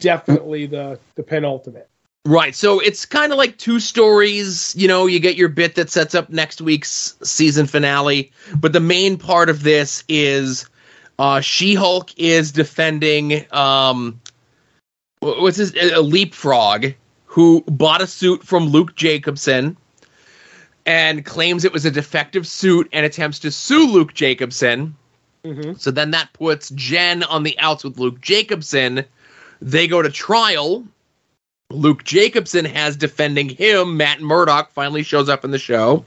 definitely 0.00 0.64
the 0.64 0.98
the 1.16 1.22
penultimate. 1.24 1.90
Right. 2.26 2.56
So 2.56 2.80
it's 2.80 3.06
kind 3.06 3.30
of 3.30 3.38
like 3.38 3.56
two 3.56 3.78
stories. 3.78 4.74
You 4.76 4.88
know, 4.88 5.06
you 5.06 5.20
get 5.20 5.36
your 5.36 5.48
bit 5.48 5.76
that 5.76 5.90
sets 5.90 6.12
up 6.12 6.28
next 6.28 6.60
week's 6.60 7.16
season 7.22 7.68
finale. 7.68 8.32
But 8.58 8.72
the 8.72 8.80
main 8.80 9.16
part 9.16 9.48
of 9.48 9.62
this 9.62 10.02
is 10.08 10.68
uh, 11.20 11.40
She 11.40 11.74
Hulk 11.74 12.10
is 12.18 12.50
defending, 12.50 13.46
um, 13.52 14.20
what's 15.20 15.58
his, 15.58 15.72
a 15.76 16.00
leapfrog 16.00 16.94
who 17.26 17.62
bought 17.68 18.02
a 18.02 18.08
suit 18.08 18.42
from 18.42 18.66
Luke 18.66 18.96
Jacobson 18.96 19.76
and 20.84 21.24
claims 21.24 21.64
it 21.64 21.72
was 21.72 21.84
a 21.84 21.92
defective 21.92 22.44
suit 22.44 22.88
and 22.92 23.06
attempts 23.06 23.38
to 23.40 23.52
sue 23.52 23.86
Luke 23.86 24.14
Jacobson. 24.14 24.96
Mm-hmm. 25.44 25.74
So 25.74 25.92
then 25.92 26.10
that 26.10 26.32
puts 26.32 26.70
Jen 26.70 27.22
on 27.22 27.44
the 27.44 27.56
outs 27.60 27.84
with 27.84 27.98
Luke 27.98 28.20
Jacobson. 28.20 29.04
They 29.60 29.86
go 29.86 30.02
to 30.02 30.10
trial. 30.10 30.84
Luke 31.70 32.04
Jacobson 32.04 32.64
has 32.64 32.96
defending 32.96 33.48
him. 33.48 33.96
Matt 33.96 34.20
Murdock 34.20 34.70
finally 34.70 35.02
shows 35.02 35.28
up 35.28 35.44
in 35.44 35.50
the 35.50 35.58
show. 35.58 36.04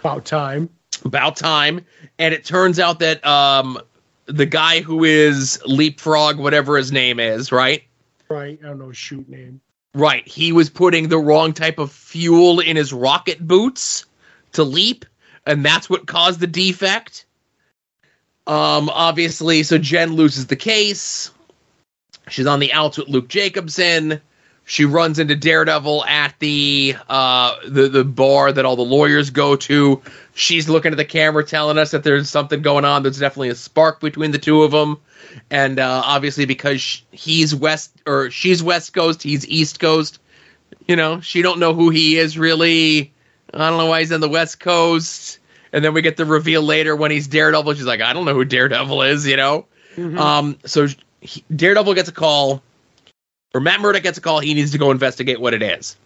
About 0.00 0.24
time. 0.24 0.68
About 1.04 1.36
time. 1.36 1.84
And 2.18 2.34
it 2.34 2.44
turns 2.44 2.78
out 2.78 2.98
that 3.00 3.24
um, 3.26 3.78
the 4.26 4.46
guy 4.46 4.80
who 4.80 5.04
is 5.04 5.60
Leapfrog, 5.66 6.38
whatever 6.38 6.76
his 6.76 6.92
name 6.92 7.20
is, 7.20 7.50
right? 7.50 7.84
Right. 8.28 8.58
I 8.62 8.66
don't 8.66 8.78
know 8.78 8.88
his 8.88 8.96
shoot 8.96 9.28
name. 9.28 9.60
Right. 9.94 10.26
He 10.28 10.52
was 10.52 10.68
putting 10.68 11.08
the 11.08 11.18
wrong 11.18 11.52
type 11.54 11.78
of 11.78 11.90
fuel 11.90 12.60
in 12.60 12.76
his 12.76 12.92
rocket 12.92 13.46
boots 13.46 14.04
to 14.52 14.62
leap, 14.62 15.06
and 15.46 15.64
that's 15.64 15.88
what 15.88 16.06
caused 16.06 16.40
the 16.40 16.46
defect. 16.46 17.24
Um, 18.46 18.88
obviously, 18.90 19.62
so 19.62 19.78
Jen 19.78 20.12
loses 20.12 20.46
the 20.46 20.56
case. 20.56 21.30
She's 22.28 22.46
on 22.46 22.60
the 22.60 22.72
outs 22.72 22.98
with 22.98 23.08
Luke 23.08 23.28
Jacobson. 23.28 24.20
She 24.70 24.84
runs 24.84 25.18
into 25.18 25.34
Daredevil 25.34 26.04
at 26.04 26.34
the 26.40 26.94
uh, 27.08 27.56
the 27.66 27.88
the 27.88 28.04
bar 28.04 28.52
that 28.52 28.66
all 28.66 28.76
the 28.76 28.82
lawyers 28.82 29.30
go 29.30 29.56
to. 29.56 30.02
She's 30.34 30.68
looking 30.68 30.92
at 30.92 30.98
the 30.98 31.06
camera, 31.06 31.42
telling 31.42 31.78
us 31.78 31.92
that 31.92 32.04
there's 32.04 32.28
something 32.28 32.60
going 32.60 32.84
on. 32.84 33.02
There's 33.02 33.18
definitely 33.18 33.48
a 33.48 33.54
spark 33.54 33.98
between 33.98 34.30
the 34.30 34.38
two 34.38 34.62
of 34.64 34.70
them, 34.70 34.98
and 35.50 35.78
uh, 35.78 36.02
obviously 36.04 36.44
because 36.44 37.00
he's 37.12 37.54
west 37.54 37.92
or 38.06 38.30
she's 38.30 38.62
West 38.62 38.92
Coast, 38.92 39.22
he's 39.22 39.48
East 39.48 39.80
Coast. 39.80 40.18
You 40.86 40.96
know, 40.96 41.22
she 41.22 41.40
don't 41.40 41.60
know 41.60 41.72
who 41.72 41.88
he 41.88 42.18
is 42.18 42.36
really. 42.38 43.14
I 43.54 43.70
don't 43.70 43.78
know 43.78 43.86
why 43.86 44.00
he's 44.00 44.12
on 44.12 44.20
the 44.20 44.28
West 44.28 44.60
Coast. 44.60 45.38
And 45.72 45.82
then 45.82 45.94
we 45.94 46.02
get 46.02 46.18
the 46.18 46.26
reveal 46.26 46.60
later 46.62 46.94
when 46.94 47.10
he's 47.10 47.26
Daredevil. 47.26 47.72
She's 47.72 47.86
like, 47.86 48.02
I 48.02 48.12
don't 48.12 48.26
know 48.26 48.34
who 48.34 48.44
Daredevil 48.44 49.00
is. 49.02 49.26
You 49.26 49.38
know. 49.38 49.66
Mhm. 49.96 50.18
Um, 50.18 50.58
so 50.66 50.88
he, 51.22 51.42
Daredevil 51.56 51.94
gets 51.94 52.10
a 52.10 52.12
call, 52.12 52.62
or 53.54 53.60
Matt 53.60 53.80
Murdock 53.80 54.02
gets 54.02 54.18
a 54.18 54.20
call. 54.20 54.40
He 54.40 54.54
needs 54.54 54.72
to 54.72 54.78
go 54.78 54.90
investigate 54.90 55.40
what 55.40 55.54
it 55.54 55.62
is. 55.62 55.96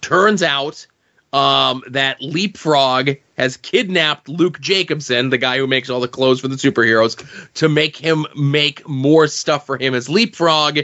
Turns 0.00 0.42
out 0.42 0.86
um, 1.32 1.82
that 1.88 2.20
Leapfrog 2.20 3.16
has 3.36 3.56
kidnapped 3.56 4.28
Luke 4.28 4.60
Jacobson, 4.60 5.30
the 5.30 5.38
guy 5.38 5.58
who 5.58 5.66
makes 5.66 5.90
all 5.90 6.00
the 6.00 6.08
clothes 6.08 6.40
for 6.40 6.48
the 6.48 6.56
superheroes, 6.56 7.52
to 7.54 7.68
make 7.68 7.96
him 7.96 8.26
make 8.36 8.86
more 8.88 9.26
stuff 9.26 9.66
for 9.66 9.76
him 9.76 9.94
as 9.94 10.08
Leapfrog. 10.08 10.80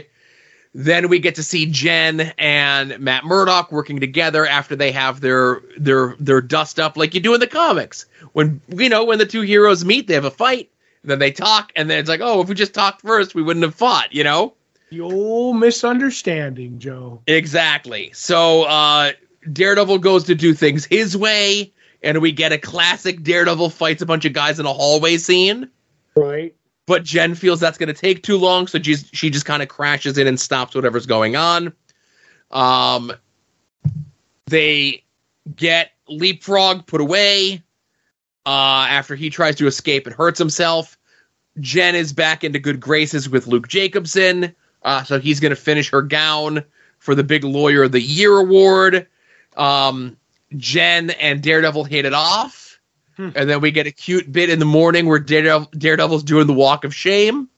Then 0.73 1.09
we 1.09 1.19
get 1.19 1.35
to 1.35 1.43
see 1.43 1.65
Jen 1.65 2.33
and 2.37 2.97
Matt 2.99 3.25
Murdock 3.25 3.71
working 3.71 3.99
together 3.99 4.45
after 4.45 4.75
they 4.75 4.91
have 4.91 5.19
their 5.19 5.61
their 5.77 6.15
their 6.17 6.41
dust 6.41 6.79
up 6.79 6.95
like 6.95 7.13
you 7.13 7.19
do 7.19 7.33
in 7.33 7.41
the 7.41 7.47
comics. 7.47 8.05
When 8.33 8.61
you 8.69 8.87
know 8.87 9.03
when 9.03 9.17
the 9.17 9.25
two 9.25 9.41
heroes 9.41 9.83
meet, 9.83 10.07
they 10.07 10.13
have 10.13 10.23
a 10.23 10.31
fight, 10.31 10.69
then 11.03 11.19
they 11.19 11.31
talk, 11.31 11.71
and 11.75 11.89
then 11.89 11.99
it's 11.99 12.09
like, 12.09 12.21
oh, 12.21 12.41
if 12.41 12.47
we 12.47 12.55
just 12.55 12.73
talked 12.73 13.01
first, 13.01 13.35
we 13.35 13.41
wouldn't 13.41 13.63
have 13.65 13.75
fought, 13.75 14.13
you 14.13 14.23
know? 14.23 14.53
The 14.91 15.01
old 15.01 15.57
misunderstanding, 15.57 16.77
Joe. 16.79 17.23
Exactly. 17.25 18.11
So 18.13 18.63
uh 18.63 19.11
Daredevil 19.51 19.99
goes 19.99 20.25
to 20.25 20.35
do 20.35 20.53
things 20.53 20.85
his 20.85 21.17
way, 21.17 21.73
and 22.03 22.21
we 22.21 22.31
get 22.31 22.51
a 22.51 22.57
classic 22.57 23.23
Daredevil 23.23 23.71
fights 23.71 24.01
a 24.01 24.05
bunch 24.05 24.25
of 24.25 24.33
guys 24.33 24.59
in 24.59 24.65
a 24.65 24.73
hallway 24.73 25.17
scene. 25.17 25.69
Right. 26.15 26.55
But 26.85 27.03
Jen 27.03 27.35
feels 27.35 27.59
that's 27.59 27.77
going 27.77 27.87
to 27.87 27.93
take 27.93 28.21
too 28.21 28.37
long, 28.37 28.67
so 28.67 28.79
she's, 28.81 29.09
she 29.13 29.29
just 29.29 29.45
kind 29.45 29.63
of 29.63 29.69
crashes 29.69 30.17
in 30.17 30.27
and 30.27 30.39
stops 30.39 30.75
whatever's 30.75 31.05
going 31.05 31.35
on. 31.35 31.73
Um, 32.51 33.13
they 34.47 35.03
get 35.55 35.91
Leapfrog 36.09 36.85
put 36.85 37.01
away 37.01 37.63
uh, 38.45 38.87
after 38.89 39.15
he 39.15 39.29
tries 39.29 39.55
to 39.55 39.67
escape 39.67 40.05
and 40.05 40.15
hurts 40.15 40.37
himself. 40.37 40.97
Jen 41.59 41.95
is 41.95 42.13
back 42.13 42.43
into 42.43 42.59
good 42.59 42.79
graces 42.79 43.29
with 43.29 43.47
Luke 43.47 43.67
Jacobson, 43.67 44.55
uh, 44.83 45.03
so 45.03 45.19
he's 45.19 45.39
going 45.39 45.51
to 45.51 45.55
finish 45.55 45.89
her 45.91 46.01
gown 46.01 46.63
for 46.99 47.15
the 47.15 47.23
big 47.23 47.43
Lawyer 47.43 47.83
of 47.83 47.91
the 47.91 48.01
Year 48.01 48.37
award. 48.37 49.07
Um, 49.57 50.17
Jen 50.55 51.09
and 51.11 51.41
Daredevil 51.41 51.85
hit 51.85 52.05
it 52.05 52.13
off, 52.13 52.79
Hmm. 53.17 53.29
and 53.35 53.49
then 53.49 53.59
we 53.61 53.71
get 53.71 53.87
a 53.87 53.91
cute 53.91 54.31
bit 54.31 54.49
in 54.49 54.59
the 54.59 54.65
morning 54.65 55.05
where 55.05 55.19
Daredevil, 55.19 55.69
Daredevil's 55.77 56.23
doing 56.23 56.47
the 56.47 56.53
walk 56.53 56.83
of 56.85 56.95
shame 56.95 57.49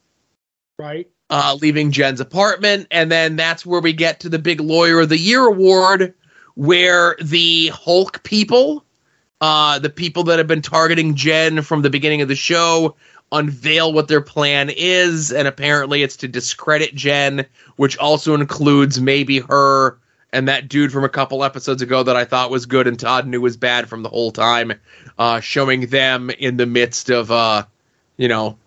Right. 0.80 1.08
uh, 1.30 1.58
leaving 1.62 1.92
Jen's 1.92 2.20
apartment, 2.20 2.88
and 2.92 3.12
then 3.12 3.36
that's 3.36 3.66
where 3.66 3.80
we 3.82 3.94
get 3.94 4.22
to 4.22 4.30
the 4.30 4.40
big 4.40 4.60
Lawyer 4.60 5.02
of 5.02 5.10
the 5.10 5.18
Year 5.18 5.46
award, 5.46 6.14
where 6.56 7.16
the 7.22 7.68
Hulk 7.68 8.24
people, 8.24 8.84
uh, 9.42 9.80
the 9.80 9.90
people 9.90 10.24
that 10.26 10.40
have 10.40 10.48
been 10.48 10.62
targeting 10.62 11.16
Jen 11.16 11.62
from 11.62 11.82
the 11.82 11.90
beginning 11.90 12.22
of 12.22 12.28
the 12.28 12.36
show, 12.36 12.96
unveil 13.34 13.92
what 13.92 14.08
their 14.08 14.22
plan 14.22 14.70
is, 14.70 15.32
and 15.32 15.48
apparently 15.48 16.04
it's 16.04 16.18
to 16.18 16.28
discredit 16.28 16.96
Jen, 16.96 17.46
which 17.76 17.98
also 17.98 18.36
includes 18.36 19.02
maybe 19.02 19.40
her 19.40 19.98
and 20.32 20.48
that 20.48 20.68
dude 20.68 20.92
from 20.92 21.04
a 21.04 21.10
couple 21.10 21.44
episodes 21.44 21.82
ago 21.82 22.04
that 22.04 22.16
I 22.16 22.26
thought 22.26 22.50
was 22.50 22.66
good 22.66 22.88
and 22.88 23.00
Todd 23.00 23.28
knew 23.28 23.40
was 23.40 23.56
bad 23.56 23.88
from 23.88 24.02
the 24.02 24.10
whole 24.10 24.32
time, 24.32 24.74
uh, 25.18 25.40
showing 25.40 25.88
them 25.88 26.32
in 26.32 26.58
the 26.58 26.66
midst 26.66 27.10
of, 27.10 27.30
uh, 27.30 27.66
you 28.18 28.28
know, 28.28 28.58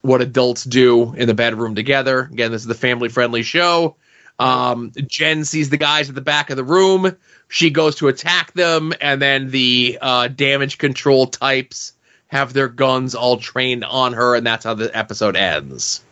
what 0.00 0.22
adults 0.22 0.62
do 0.62 1.12
in 1.14 1.26
the 1.26 1.34
bedroom 1.34 1.74
together. 1.74 2.28
Again, 2.32 2.52
this 2.52 2.62
is 2.62 2.68
the 2.68 2.74
family 2.74 3.08
friendly 3.08 3.42
show. 3.42 3.96
Um, 4.38 4.92
Jen 5.08 5.44
sees 5.44 5.70
the 5.70 5.76
guys 5.76 6.08
at 6.08 6.14
the 6.14 6.20
back 6.20 6.50
of 6.50 6.56
the 6.56 6.62
room. 6.62 7.16
She 7.48 7.70
goes 7.70 7.96
to 7.96 8.08
attack 8.08 8.52
them, 8.52 8.92
and 9.00 9.20
then 9.20 9.50
the 9.50 9.98
uh, 10.00 10.28
damage 10.28 10.78
control 10.78 11.26
types 11.26 11.94
have 12.28 12.52
their 12.52 12.68
guns 12.68 13.14
all 13.14 13.36
trained 13.38 13.84
on 13.84 14.12
her, 14.12 14.34
and 14.34 14.46
that's 14.46 14.64
how 14.64 14.74
the 14.74 14.96
episode 14.96 15.36
ends. 15.36 16.02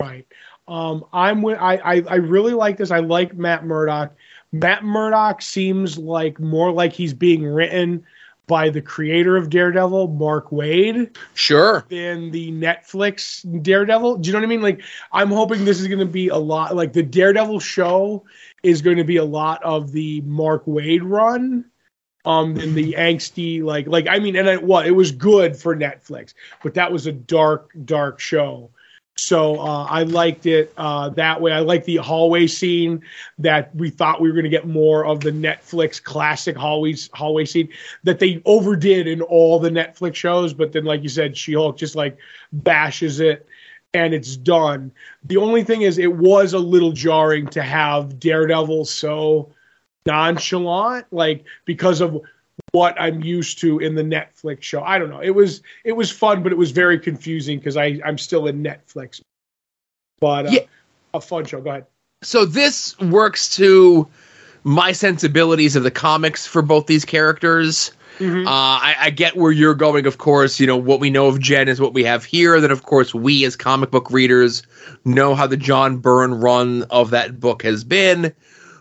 Right. 0.00 0.26
Um, 0.68 1.04
I'm 1.12 1.42
with, 1.42 1.58
I, 1.58 1.76
I 1.76 2.02
I 2.08 2.14
really 2.16 2.52
like 2.52 2.76
this. 2.76 2.90
I 2.90 2.98
like 2.98 3.36
Matt 3.36 3.64
Murdock. 3.64 4.14
Matt 4.52 4.82
Murdock 4.84 5.42
seems 5.42 5.96
like 5.98 6.40
more 6.40 6.72
like 6.72 6.92
he's 6.92 7.14
being 7.14 7.44
written 7.44 8.04
by 8.48 8.70
the 8.70 8.80
creator 8.80 9.36
of 9.36 9.50
Daredevil, 9.50 10.08
Mark 10.08 10.50
Waid, 10.50 11.16
Sure. 11.34 11.84
than 11.88 12.30
the 12.30 12.52
Netflix 12.52 13.44
Daredevil. 13.62 14.18
Do 14.18 14.28
you 14.28 14.32
know 14.32 14.38
what 14.38 14.44
I 14.46 14.48
mean? 14.48 14.62
Like, 14.62 14.82
I'm 15.12 15.30
hoping 15.30 15.64
this 15.64 15.80
is 15.80 15.88
going 15.88 15.98
to 15.98 16.06
be 16.06 16.28
a 16.28 16.36
lot. 16.36 16.76
Like 16.76 16.92
the 16.92 17.02
Daredevil 17.02 17.58
show 17.60 18.24
is 18.62 18.82
going 18.82 18.98
to 18.98 19.04
be 19.04 19.16
a 19.16 19.24
lot 19.24 19.62
of 19.64 19.90
the 19.92 20.20
Mark 20.22 20.64
Waid 20.66 21.00
run. 21.02 21.64
Um, 22.26 22.56
and 22.58 22.74
the 22.74 22.94
angsty, 22.98 23.62
like, 23.62 23.86
like 23.86 24.08
I 24.08 24.18
mean, 24.18 24.34
and 24.34 24.48
it 24.48 24.62
what 24.62 24.86
it 24.86 24.90
was 24.90 25.12
good 25.12 25.56
for 25.56 25.76
Netflix, 25.76 26.34
but 26.62 26.74
that 26.74 26.90
was 26.90 27.06
a 27.06 27.12
dark, 27.12 27.70
dark 27.84 28.18
show. 28.18 28.70
So 29.18 29.58
uh, 29.58 29.84
I 29.84 30.02
liked 30.02 30.44
it 30.44 30.74
uh, 30.76 31.08
that 31.10 31.40
way. 31.40 31.52
I 31.52 31.60
like 31.60 31.84
the 31.84 31.96
hallway 31.96 32.46
scene 32.46 33.02
that 33.38 33.74
we 33.74 33.88
thought 33.88 34.20
we 34.20 34.28
were 34.28 34.34
going 34.34 34.44
to 34.44 34.50
get 34.50 34.66
more 34.66 35.06
of 35.06 35.20
the 35.20 35.30
Netflix 35.30 36.02
classic 36.02 36.54
hallways 36.54 37.08
hallway 37.14 37.46
scene 37.46 37.70
that 38.04 38.18
they 38.18 38.42
overdid 38.44 39.06
in 39.06 39.22
all 39.22 39.58
the 39.58 39.70
Netflix 39.70 40.16
shows. 40.16 40.52
But 40.52 40.72
then, 40.72 40.84
like 40.84 41.02
you 41.02 41.08
said, 41.08 41.36
She 41.36 41.54
Hulk 41.54 41.78
just 41.78 41.96
like 41.96 42.18
bashes 42.52 43.20
it 43.20 43.46
and 43.94 44.12
it's 44.12 44.36
done. 44.36 44.92
The 45.24 45.38
only 45.38 45.64
thing 45.64 45.82
is, 45.82 45.96
it 45.96 46.12
was 46.12 46.52
a 46.52 46.58
little 46.58 46.92
jarring 46.92 47.46
to 47.48 47.62
have 47.62 48.20
Daredevil 48.20 48.84
so 48.84 49.54
nonchalant, 50.06 51.06
like 51.10 51.44
because 51.64 52.00
of 52.00 52.20
what 52.72 52.98
I'm 53.00 53.22
used 53.22 53.58
to 53.60 53.78
in 53.78 53.94
the 53.94 54.02
Netflix 54.02 54.62
show. 54.62 54.82
I 54.82 54.98
don't 54.98 55.10
know. 55.10 55.20
It 55.20 55.30
was 55.34 55.62
it 55.84 55.92
was 55.92 56.10
fun, 56.10 56.42
but 56.42 56.52
it 56.52 56.58
was 56.58 56.70
very 56.70 56.98
confusing 56.98 57.58
because 57.58 57.76
I 57.76 58.00
I'm 58.04 58.18
still 58.18 58.46
in 58.46 58.62
Netflix. 58.62 59.20
But 60.20 60.46
uh, 60.46 60.50
Yeah. 60.52 60.60
a 61.14 61.20
fun 61.20 61.44
show. 61.44 61.60
Go 61.60 61.70
ahead. 61.70 61.86
So 62.22 62.44
this 62.44 62.98
works 62.98 63.54
to 63.56 64.08
my 64.64 64.92
sensibilities 64.92 65.76
of 65.76 65.82
the 65.82 65.90
comics 65.90 66.46
for 66.46 66.62
both 66.62 66.86
these 66.86 67.04
characters. 67.04 67.92
Mhm. 68.18 68.46
Uh, 68.46 68.50
I, 68.50 68.96
I 68.98 69.10
get 69.10 69.36
where 69.36 69.52
you're 69.52 69.74
going, 69.74 70.06
of 70.06 70.16
course. 70.16 70.58
You 70.58 70.66
know, 70.66 70.76
what 70.78 71.00
we 71.00 71.10
know 71.10 71.26
of 71.26 71.38
Jen 71.38 71.68
is 71.68 71.80
what 71.80 71.92
we 71.92 72.02
have 72.04 72.24
here. 72.24 72.58
Then, 72.62 72.70
of 72.70 72.82
course, 72.82 73.14
we 73.14 73.44
as 73.44 73.56
comic 73.56 73.90
book 73.90 74.10
readers 74.10 74.62
know 75.04 75.34
how 75.34 75.46
the 75.46 75.58
John 75.58 75.98
Byrne 75.98 76.34
run 76.34 76.84
of 76.84 77.10
that 77.10 77.38
book 77.38 77.62
has 77.62 77.84
been. 77.84 78.32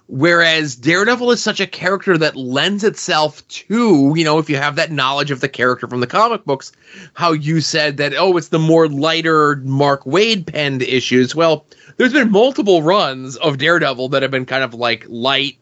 Whereas 0.08 0.76
Daredevil 0.76 1.32
is 1.32 1.42
such 1.42 1.60
a 1.60 1.66
character 1.66 2.16
that 2.18 2.36
lends 2.36 2.84
itself 2.84 3.46
to, 3.48 4.14
you 4.16 4.24
know, 4.24 4.38
if 4.38 4.50
you 4.50 4.56
have 4.56 4.76
that 4.76 4.92
knowledge 4.92 5.32
of 5.32 5.42
the 5.42 5.50
character 5.50 5.88
from 5.88 6.00
the 6.00 6.08
comic 6.08 6.46
books, 6.46 6.72
how 7.14 7.32
you 7.32 7.60
said 7.60 7.98
that, 7.98 8.14
oh, 8.16 8.38
it's 8.38 8.50
the 8.50 8.60
more 8.60 8.88
lighter 8.88 9.56
Mark 9.58 10.04
Waid 10.04 10.46
penned 10.46 10.84
issues. 10.84 11.34
Well, 11.34 11.66
there's 11.98 12.14
been 12.14 12.32
multiple 12.32 12.84
runs 12.84 13.36
of 13.38 13.58
Daredevil 13.58 14.10
that 14.10 14.22
have 14.22 14.32
been 14.32 14.46
kind 14.46 14.64
of 14.64 14.76
like 14.76 15.06
light 15.08 15.58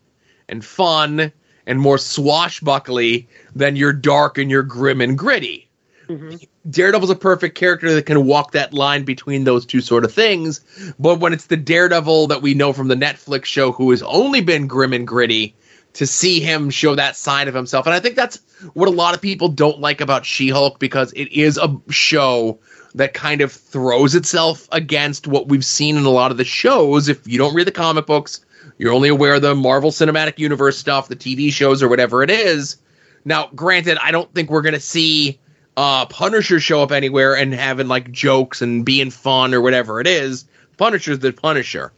and 0.50 0.64
fun 0.64 1.32
and 1.66 1.80
more 1.80 1.98
swashbuckly 1.98 3.30
than 3.56 3.78
your 3.78 3.94
dark 3.94 4.38
and 4.38 4.52
your 4.52 4.64
grim 4.64 5.00
and 5.00 5.18
gritty. 5.18 5.70
Mhm. 6.10 6.48
Daredevil's 6.70 7.10
a 7.10 7.16
perfect 7.16 7.56
character 7.56 7.94
that 7.94 8.06
can 8.06 8.26
walk 8.26 8.52
that 8.52 8.74
line 8.74 9.04
between 9.04 9.44
those 9.44 9.66
two 9.66 9.82
sort 9.82 10.04
of 10.04 10.14
things. 10.14 10.62
But 11.00 11.20
when 11.20 11.34
it's 11.34 11.46
the 11.46 11.58
Daredevil 11.58 12.28
that 12.28 12.42
we 12.42 12.54
know 12.54 12.74
from 12.74 12.88
the 12.88 12.96
Netflix 12.96 13.46
show 13.46 13.72
who 13.72 13.92
has 13.92 14.04
only 14.04 14.42
been 14.42 14.68
grim 14.68 14.94
and 14.94 15.08
gritty, 15.08 15.56
to 15.94 16.08
see 16.08 16.40
him 16.40 16.70
show 16.70 16.96
that 16.96 17.16
side 17.16 17.48
of 17.48 17.54
himself. 17.54 17.86
And 17.86 17.94
I 17.94 18.00
think 18.00 18.16
that's 18.16 18.40
what 18.74 18.88
a 18.88 18.92
lot 18.92 19.14
of 19.14 19.22
people 19.22 19.48
don't 19.48 19.80
like 19.80 20.02
about 20.02 20.26
She 20.26 20.50
Hulk 20.50 20.80
because 20.80 21.14
it 21.14 21.32
is 21.32 21.58
a 21.58 21.80
show 21.90 22.60
that 22.96 23.14
kind 23.14 23.42
of 23.42 23.52
throws 23.52 24.16
itself 24.16 24.68
against 24.72 25.28
what 25.28 25.50
we've 25.50 25.66
seen 25.66 25.98
in 25.98 26.06
a 26.06 26.10
lot 26.10 26.32
of 26.32 26.38
the 26.38 26.46
shows. 26.46 27.10
If 27.10 27.28
you 27.28 27.38
don't 27.38 27.54
read 27.54 27.68
the 27.68 27.72
comic 27.72 28.06
books, 28.06 28.44
you're 28.78 28.94
only 28.94 29.10
aware 29.10 29.36
of 29.36 29.42
the 29.42 29.56
Marvel 29.56 29.92
Cinematic 29.92 30.40
Universe 30.40 30.78
stuff, 30.78 31.08
the 31.08 31.16
TV 31.16 31.52
shows, 31.52 31.82
or 31.84 31.88
whatever 31.88 32.24
it 32.24 32.30
is. 32.30 32.78
Now, 33.26 33.50
granted, 33.56 33.98
I 34.02 34.12
don't 34.12 34.34
think 34.34 34.50
we're 34.50 34.62
going 34.62 34.74
to 34.74 34.80
see 34.80 35.40
uh, 35.76 36.06
Punisher 36.06 36.60
show 36.60 36.84
up 36.84 36.92
anywhere 36.92 37.36
and 37.36 37.54
having 37.54 37.88
like 37.88 38.12
jokes 38.12 38.62
and 38.62 38.86
being 38.86 39.10
fun 39.10 39.54
or 39.54 39.62
whatever 39.62 40.00
it 40.00 40.08
is. 40.08 40.46
Punisher's 40.78 41.20
the 41.20 41.32
Punisher. 41.32 41.92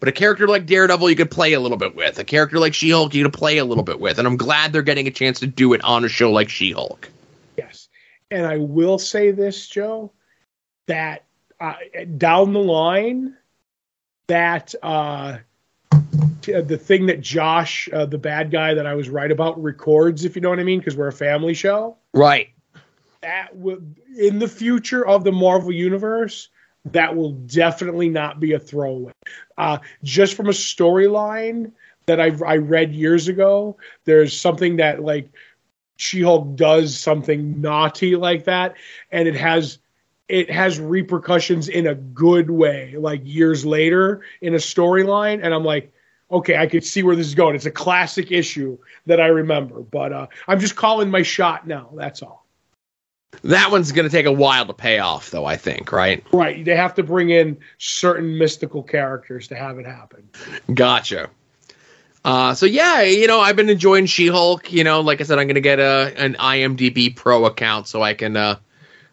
But 0.00 0.08
a 0.08 0.12
character 0.12 0.48
like 0.48 0.66
Daredevil, 0.66 1.10
you 1.10 1.16
could 1.16 1.30
play 1.30 1.52
a 1.52 1.60
little 1.60 1.76
bit 1.76 1.94
with. 1.94 2.18
A 2.18 2.24
character 2.24 2.58
like 2.58 2.74
She 2.74 2.90
Hulk, 2.90 3.14
you 3.14 3.24
could 3.24 3.32
play 3.32 3.58
a 3.58 3.64
little 3.64 3.84
bit 3.84 4.00
with. 4.00 4.18
And 4.18 4.26
I'm 4.26 4.36
glad 4.36 4.72
they're 4.72 4.82
getting 4.82 5.06
a 5.06 5.10
chance 5.10 5.40
to 5.40 5.46
do 5.46 5.72
it 5.74 5.84
on 5.84 6.04
a 6.04 6.08
show 6.08 6.30
like 6.32 6.48
She 6.48 6.72
Hulk. 6.72 7.10
Yes. 7.56 7.88
And 8.30 8.46
I 8.46 8.56
will 8.58 8.98
say 8.98 9.30
this, 9.30 9.66
Joe, 9.66 10.12
that 10.86 11.24
uh, 11.60 11.74
down 12.16 12.54
the 12.54 12.60
line, 12.60 13.36
that 14.28 14.74
uh, 14.82 15.38
the 15.90 16.78
thing 16.78 17.06
that 17.06 17.20
Josh, 17.20 17.88
uh, 17.92 18.06
the 18.06 18.18
bad 18.18 18.50
guy 18.50 18.74
that 18.74 18.86
I 18.86 18.94
was 18.94 19.10
right 19.10 19.30
about, 19.30 19.62
records, 19.62 20.24
if 20.24 20.36
you 20.36 20.42
know 20.42 20.48
what 20.48 20.58
I 20.58 20.64
mean, 20.64 20.78
because 20.78 20.96
we're 20.96 21.08
a 21.08 21.12
family 21.12 21.54
show, 21.54 21.98
Right. 22.14 22.50
That 23.22 23.52
in 24.18 24.38
the 24.38 24.48
future 24.48 25.06
of 25.06 25.24
the 25.24 25.32
Marvel 25.32 25.72
Universe, 25.72 26.48
that 26.86 27.14
will 27.14 27.32
definitely 27.32 28.08
not 28.08 28.40
be 28.40 28.52
a 28.52 28.58
throwaway. 28.58 29.12
Uh, 29.56 29.78
just 30.02 30.34
from 30.34 30.48
a 30.48 30.52
storyline 30.52 31.72
that 32.06 32.20
I, 32.20 32.32
I 32.44 32.56
read 32.56 32.92
years 32.92 33.28
ago, 33.28 33.76
there's 34.04 34.38
something 34.38 34.76
that 34.76 35.02
like 35.02 35.30
She-Hulk 35.96 36.56
does 36.56 36.98
something 36.98 37.60
naughty 37.60 38.16
like 38.16 38.44
that, 38.44 38.74
and 39.12 39.28
it 39.28 39.36
has 39.36 39.78
it 40.28 40.50
has 40.50 40.80
repercussions 40.80 41.68
in 41.68 41.86
a 41.86 41.94
good 41.94 42.50
way, 42.50 42.96
like 42.96 43.20
years 43.24 43.64
later 43.64 44.22
in 44.40 44.54
a 44.54 44.58
storyline, 44.58 45.40
and 45.42 45.54
I'm 45.54 45.64
like. 45.64 45.92
Okay, 46.30 46.56
I 46.56 46.66
could 46.66 46.82
see 46.82 47.02
where 47.02 47.14
this 47.14 47.26
is 47.26 47.34
going. 47.34 47.54
It's 47.54 47.66
a 47.66 47.70
classic 47.70 48.32
issue 48.32 48.78
that 49.04 49.20
I 49.20 49.26
remember, 49.26 49.80
but 49.80 50.14
uh, 50.14 50.28
I'm 50.48 50.60
just 50.60 50.76
calling 50.76 51.10
my 51.10 51.20
shot 51.20 51.66
now. 51.66 51.90
That's 51.94 52.22
all. 52.22 52.41
That 53.44 53.70
one's 53.70 53.92
going 53.92 54.08
to 54.08 54.14
take 54.14 54.26
a 54.26 54.32
while 54.32 54.66
to 54.66 54.74
pay 54.74 54.98
off, 54.98 55.30
though, 55.30 55.46
I 55.46 55.56
think, 55.56 55.90
right? 55.90 56.24
Right. 56.32 56.64
They 56.64 56.76
have 56.76 56.94
to 56.94 57.02
bring 57.02 57.30
in 57.30 57.58
certain 57.78 58.38
mystical 58.38 58.82
characters 58.82 59.48
to 59.48 59.56
have 59.56 59.78
it 59.78 59.86
happen. 59.86 60.28
Gotcha. 60.74 61.30
Uh, 62.24 62.54
so 62.54 62.66
yeah, 62.66 63.02
you 63.02 63.26
know, 63.26 63.40
I've 63.40 63.56
been 63.56 63.68
enjoying 63.68 64.06
She-Hulk. 64.06 64.72
You 64.72 64.84
know, 64.84 65.00
like 65.00 65.20
I 65.20 65.24
said, 65.24 65.38
I'm 65.38 65.48
gonna 65.48 65.60
get 65.60 65.80
a 65.80 66.14
an 66.16 66.34
IMDb 66.34 67.14
Pro 67.14 67.46
account 67.46 67.88
so 67.88 68.02
I 68.02 68.14
can, 68.14 68.36
uh, 68.36 68.58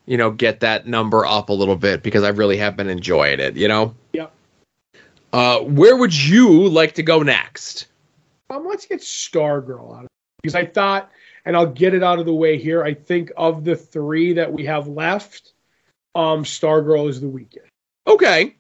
you 0.05 0.15
know, 0.15 0.29
get 0.29 0.59
that 0.59 0.85
number 0.85 1.25
up 1.25 1.49
a 1.49 1.53
little 1.53 1.75
bit 1.75 2.03
because 2.03 2.23
I 2.23 2.29
really 2.29 2.57
have 2.57 2.77
been 2.77 2.89
enjoying 2.89 3.39
it. 3.39 3.55
You 3.55 3.67
know. 3.67 3.95
Yep. 4.13 4.31
Uh, 5.33 5.59
where 5.59 5.95
would 5.95 6.15
you 6.15 6.67
like 6.69 6.93
to 6.95 7.03
go 7.03 7.23
next? 7.23 7.87
Um, 8.49 8.67
let's 8.67 8.85
get 8.85 8.99
Stargirl 8.99 9.95
out 9.95 9.99
of 9.99 10.05
it 10.05 10.11
because 10.43 10.55
I 10.55 10.65
thought, 10.65 11.09
and 11.45 11.55
I'll 11.55 11.65
get 11.65 11.93
it 11.93 12.03
out 12.03 12.19
of 12.19 12.25
the 12.25 12.33
way 12.33 12.57
here. 12.57 12.83
I 12.83 12.93
think 12.93 13.31
of 13.37 13.63
the 13.63 13.75
three 13.75 14.33
that 14.33 14.51
we 14.51 14.65
have 14.65 14.87
left, 14.87 15.53
um, 16.15 16.43
Stargirl 16.43 17.09
is 17.09 17.21
the 17.21 17.29
weakest. 17.29 17.69
Okay. 18.07 18.55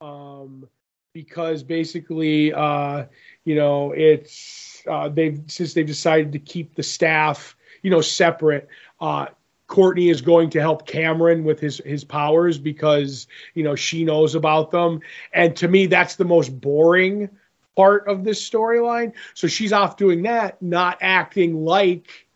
um, 0.00 0.68
because 1.12 1.62
basically, 1.62 2.52
uh, 2.52 3.04
you 3.44 3.54
know, 3.54 3.92
it's 3.92 4.82
uh, 4.88 5.08
they've 5.08 5.42
since 5.46 5.74
they've 5.74 5.86
decided 5.86 6.32
to 6.32 6.38
keep 6.38 6.74
the 6.74 6.82
staff, 6.82 7.56
you 7.82 7.90
know, 7.90 8.00
separate. 8.00 8.68
Uh, 9.00 9.26
Courtney 9.66 10.08
is 10.08 10.20
going 10.20 10.50
to 10.50 10.60
help 10.60 10.86
Cameron 10.86 11.44
with 11.44 11.60
his 11.60 11.80
his 11.84 12.04
powers 12.04 12.58
because 12.58 13.26
you 13.54 13.62
know 13.62 13.74
she 13.74 14.04
knows 14.04 14.34
about 14.34 14.70
them. 14.70 15.00
And 15.32 15.54
to 15.56 15.68
me, 15.68 15.86
that's 15.86 16.16
the 16.16 16.24
most 16.24 16.48
boring 16.60 17.28
part 17.76 18.06
of 18.08 18.24
this 18.24 18.48
storyline. 18.48 19.12
So 19.34 19.46
she's 19.46 19.72
off 19.72 19.96
doing 19.96 20.22
that, 20.22 20.60
not 20.62 20.98
acting 21.00 21.64
like 21.64 22.26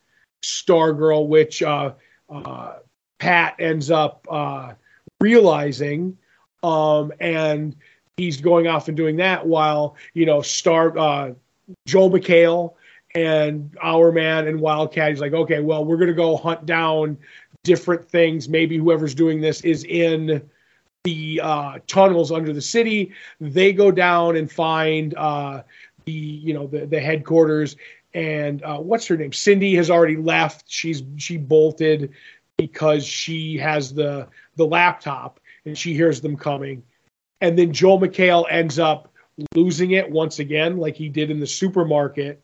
Stargirl, 0.42 1.28
which 1.28 1.62
uh, 1.62 1.92
uh, 2.28 2.74
Pat 3.18 3.56
ends 3.58 3.90
up 3.90 4.26
uh, 4.30 4.74
realizing, 5.20 6.16
um, 6.62 7.12
and 7.20 7.76
he's 8.16 8.40
going 8.40 8.66
off 8.66 8.88
and 8.88 8.96
doing 8.96 9.16
that 9.16 9.46
while 9.46 9.96
you 10.12 10.26
know 10.26 10.42
Star 10.42 10.96
uh, 10.98 11.32
Joel 11.86 12.10
McHale 12.10 12.74
and 13.14 13.76
our 13.82 14.12
man 14.12 14.48
and 14.48 14.60
Wildcat. 14.60 15.10
He's 15.10 15.20
like, 15.20 15.32
okay, 15.32 15.60
well, 15.60 15.84
we're 15.84 15.96
gonna 15.96 16.12
go 16.12 16.36
hunt 16.36 16.66
down 16.66 17.16
different 17.62 18.04
things. 18.04 18.48
Maybe 18.48 18.76
whoever's 18.76 19.14
doing 19.14 19.40
this 19.40 19.62
is 19.62 19.84
in 19.84 20.48
the 21.04 21.40
uh, 21.42 21.78
tunnels 21.86 22.32
under 22.32 22.52
the 22.52 22.62
city. 22.62 23.12
They 23.40 23.72
go 23.72 23.90
down 23.90 24.36
and 24.36 24.50
find 24.50 25.14
uh, 25.14 25.62
the 26.06 26.12
you 26.12 26.54
know 26.54 26.66
the 26.66 26.86
the 26.86 27.00
headquarters. 27.00 27.76
And 28.14 28.62
uh, 28.62 28.78
what's 28.78 29.06
her 29.08 29.16
name? 29.16 29.32
Cindy 29.32 29.74
has 29.76 29.90
already 29.90 30.16
left. 30.16 30.64
She's 30.66 31.02
she 31.16 31.36
bolted 31.36 32.12
because 32.56 33.04
she 33.04 33.58
has 33.58 33.92
the 33.92 34.28
the 34.56 34.64
laptop 34.66 35.40
and 35.64 35.76
she 35.76 35.94
hears 35.94 36.20
them 36.20 36.36
coming. 36.36 36.82
And 37.40 37.58
then 37.58 37.72
Joel 37.72 38.00
McHale 38.00 38.46
ends 38.50 38.78
up 38.78 39.12
losing 39.54 39.92
it 39.92 40.10
once 40.10 40.38
again, 40.38 40.78
like 40.78 40.96
he 40.96 41.08
did 41.08 41.30
in 41.30 41.40
the 41.40 41.46
supermarket, 41.46 42.42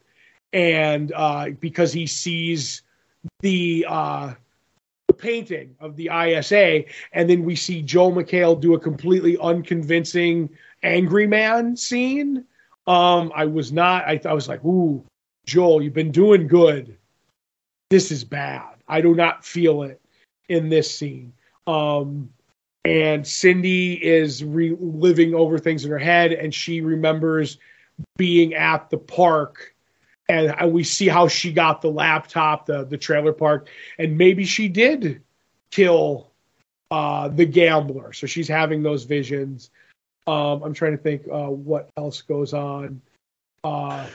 and 0.53 1.13
uh, 1.15 1.51
because 1.61 1.93
he 1.93 2.07
sees 2.07 2.83
the 3.41 3.87
uh, 3.89 4.27
the 4.27 4.35
painting 5.13 5.75
of 5.81 5.97
the 5.97 6.11
ISA, 6.13 6.85
and 7.13 7.29
then 7.29 7.45
we 7.45 7.57
see 7.57 7.83
Joel 7.83 8.13
McHale 8.13 8.61
do 8.61 8.75
a 8.75 8.81
completely 8.81 9.37
unconvincing 9.39 10.51
angry 10.83 11.27
man 11.27 11.77
scene. 11.77 12.45
Um, 12.87 13.33
I 13.35 13.45
was 13.45 13.73
not. 13.73 14.05
I, 14.07 14.21
I 14.25 14.33
was 14.33 14.49
like, 14.49 14.65
"Ooh, 14.65 15.05
Joel, 15.47 15.83
you've 15.83 15.95
been 15.95 16.13
doing 16.13 16.47
good. 16.47 16.97
This 17.91 18.11
is 18.11 18.25
bad. 18.25 18.77
I 18.89 19.01
do 19.01 19.15
not 19.15 19.45
feel 19.45 19.83
it 19.83 20.01
in 20.49 20.69
this 20.69 20.95
scene." 20.97 21.33
Um, 21.67 22.31
and 22.85 23.27
Cindy 23.27 23.95
is 24.05 24.43
reliving 24.43 25.35
over 25.35 25.59
things 25.59 25.85
in 25.85 25.91
her 25.91 25.99
head, 25.99 26.33
and 26.33 26.55
she 26.55 26.81
remembers 26.81 27.59
being 28.17 28.55
at 28.55 28.89
the 28.91 28.97
park, 28.97 29.75
and, 30.31 30.73
we 30.73 30.85
see 30.85 31.09
how 31.09 31.29
she 31.29 31.53
got 31.53 31.83
the 31.83 31.91
laptop, 31.91 32.67
the 32.67 32.85
the 32.85 32.97
trailer 32.97 33.33
park, 33.33 33.69
and 33.99 34.17
maybe 34.17 34.45
she 34.45 34.69
did 34.69 35.23
kill 35.71 36.31
uh, 36.91 37.29
the 37.29 37.45
gambler. 37.45 38.13
So 38.13 38.27
she's 38.27 38.49
having 38.49 38.83
those 38.83 39.05
visions. 39.05 39.71
Um, 40.27 40.63
I'm 40.63 40.75
trying 40.75 40.97
to 40.97 41.03
think 41.03 41.23
uh, 41.31 41.51
what 41.51 41.91
else 41.97 42.23
goes 42.23 42.55
on. 42.55 43.01
Uh, 43.65 44.07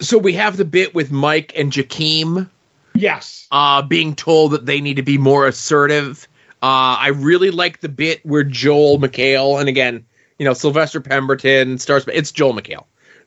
So 0.00 0.18
we 0.18 0.34
have 0.34 0.56
the 0.56 0.64
bit 0.64 0.94
with 0.94 1.10
Mike 1.10 1.52
and 1.56 1.72
Jakeem 1.72 2.48
yes, 2.94 3.46
uh, 3.50 3.82
being 3.82 4.14
told 4.14 4.52
that 4.52 4.66
they 4.66 4.80
need 4.80 4.96
to 4.96 5.02
be 5.02 5.18
more 5.18 5.46
assertive. 5.46 6.28
Uh, 6.62 6.96
I 6.98 7.08
really 7.08 7.50
like 7.50 7.80
the 7.80 7.88
bit 7.88 8.24
where 8.24 8.44
Joel 8.44 8.98
McHale, 8.98 9.60
and 9.60 9.68
again, 9.68 10.04
you 10.38 10.44
know, 10.44 10.54
Sylvester 10.54 11.00
Pemberton 11.00 11.78
stars, 11.78 12.04
it's 12.12 12.32
Joel 12.32 12.54
McHale. 12.54 12.84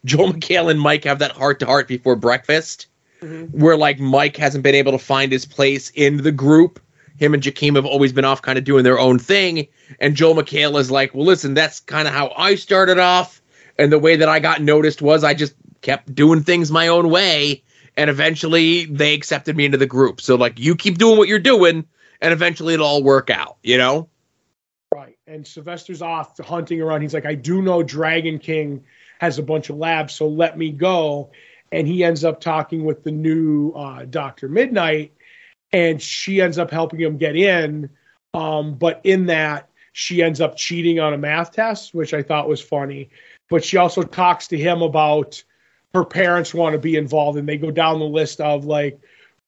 Joel 0.08 0.34
McHale 0.34 0.72
and 0.72 0.80
Mike 0.80 1.04
have 1.04 1.20
that 1.20 1.32
heart 1.32 1.60
to 1.60 1.66
heart 1.66 1.88
before 1.88 2.16
breakfast, 2.16 2.88
mm-hmm. 3.22 3.58
where 3.58 3.78
like 3.78 4.00
Mike 4.00 4.38
hasn't 4.38 4.64
been 4.64 4.76
able 4.76 4.94
to 4.94 4.98
find 4.98 5.32
his 5.32 5.46
place 5.46 5.92
in 5.92 6.18
the 6.18 6.32
group. 6.32 6.80
Him 7.18 7.34
and 7.34 7.42
Jakeem 7.42 7.76
have 7.76 7.86
always 7.86 8.14
been 8.14 8.26
off 8.26 8.42
kind 8.42 8.58
of 8.58 8.64
doing 8.64 8.84
their 8.84 9.00
own 9.00 9.20
thing. 9.20 9.68
And 10.00 10.16
Joel 10.16 10.36
McHale 10.36 10.80
is 10.80 10.92
like, 10.92 11.14
well, 11.14 11.26
listen, 11.26 11.56
that's 11.56 11.80
kind 11.80 12.08
of 12.08 12.14
how 12.14 12.32
I 12.38 12.56
started 12.56 13.00
off. 13.00 13.42
And 13.78 13.92
the 13.92 14.00
way 14.00 14.16
that 14.18 14.30
I 14.30 14.40
got 14.40 14.62
noticed 14.62 15.02
was 15.02 15.24
I 15.24 15.34
just 15.34 15.54
kept 15.82 16.14
doing 16.14 16.44
things 16.44 16.72
my 16.72 16.88
own 16.88 17.10
way. 17.10 17.64
And 17.96 18.10
eventually 18.10 18.86
they 18.86 19.16
accepted 19.16 19.58
me 19.58 19.66
into 19.66 19.80
the 19.80 19.88
group. 19.88 20.22
So, 20.22 20.36
like, 20.36 20.60
you 20.60 20.76
keep 20.76 21.00
doing 21.00 21.18
what 21.18 21.28
you're 21.28 21.40
doing, 21.40 21.86
and 22.22 22.34
eventually 22.34 22.76
it'll 22.76 22.86
all 22.86 23.04
work 23.04 23.32
out, 23.32 23.58
you 23.64 23.80
know? 23.80 24.08
right. 24.94 25.18
And 25.28 25.46
Sylvester's 25.46 26.02
off 26.02 26.38
hunting 26.40 26.82
around. 26.82 27.02
He's 27.02 27.14
like, 27.14 27.26
I 27.26 27.36
do 27.36 27.62
know 27.62 27.84
Dragon 27.84 28.40
King 28.40 28.84
has 29.20 29.40
a 29.40 29.44
bunch 29.44 29.70
of 29.70 29.78
labs, 29.78 30.14
so 30.14 30.28
let 30.28 30.58
me 30.58 30.72
go. 30.72 31.32
And 31.72 31.88
he 31.88 32.04
ends 32.04 32.24
up 32.24 32.40
talking 32.40 32.86
with 32.86 33.04
the 33.04 33.12
new 33.12 33.72
uh, 33.72 34.06
Doctor 34.06 34.48
Midnight, 34.48 35.14
and 35.74 36.02
she 36.02 36.42
ends 36.42 36.58
up 36.58 36.72
helping 36.72 37.00
him 37.00 37.18
get 37.18 37.36
in. 37.36 37.90
Um, 38.34 38.76
but 38.76 39.02
in 39.04 39.26
that, 39.26 39.70
she 39.92 40.22
ends 40.22 40.40
up 40.40 40.56
cheating 40.56 41.00
on 41.00 41.14
a 41.14 41.18
math 41.18 41.54
test, 41.54 41.94
which 41.94 42.14
I 42.14 42.22
thought 42.22 42.48
was 42.48 42.62
funny. 42.62 43.10
But 43.50 43.64
she 43.66 43.78
also 43.78 44.04
talks 44.04 44.48
to 44.50 44.58
him 44.58 44.82
about 44.82 45.44
her 45.94 46.06
parents 46.06 46.54
want 46.54 46.74
to 46.74 46.80
be 46.80 46.96
involved, 46.96 47.38
and 47.38 47.50
they 47.50 47.58
go 47.58 47.72
down 47.72 48.00
the 48.00 48.06
list 48.06 48.40
of 48.40 48.66
like, 48.66 49.00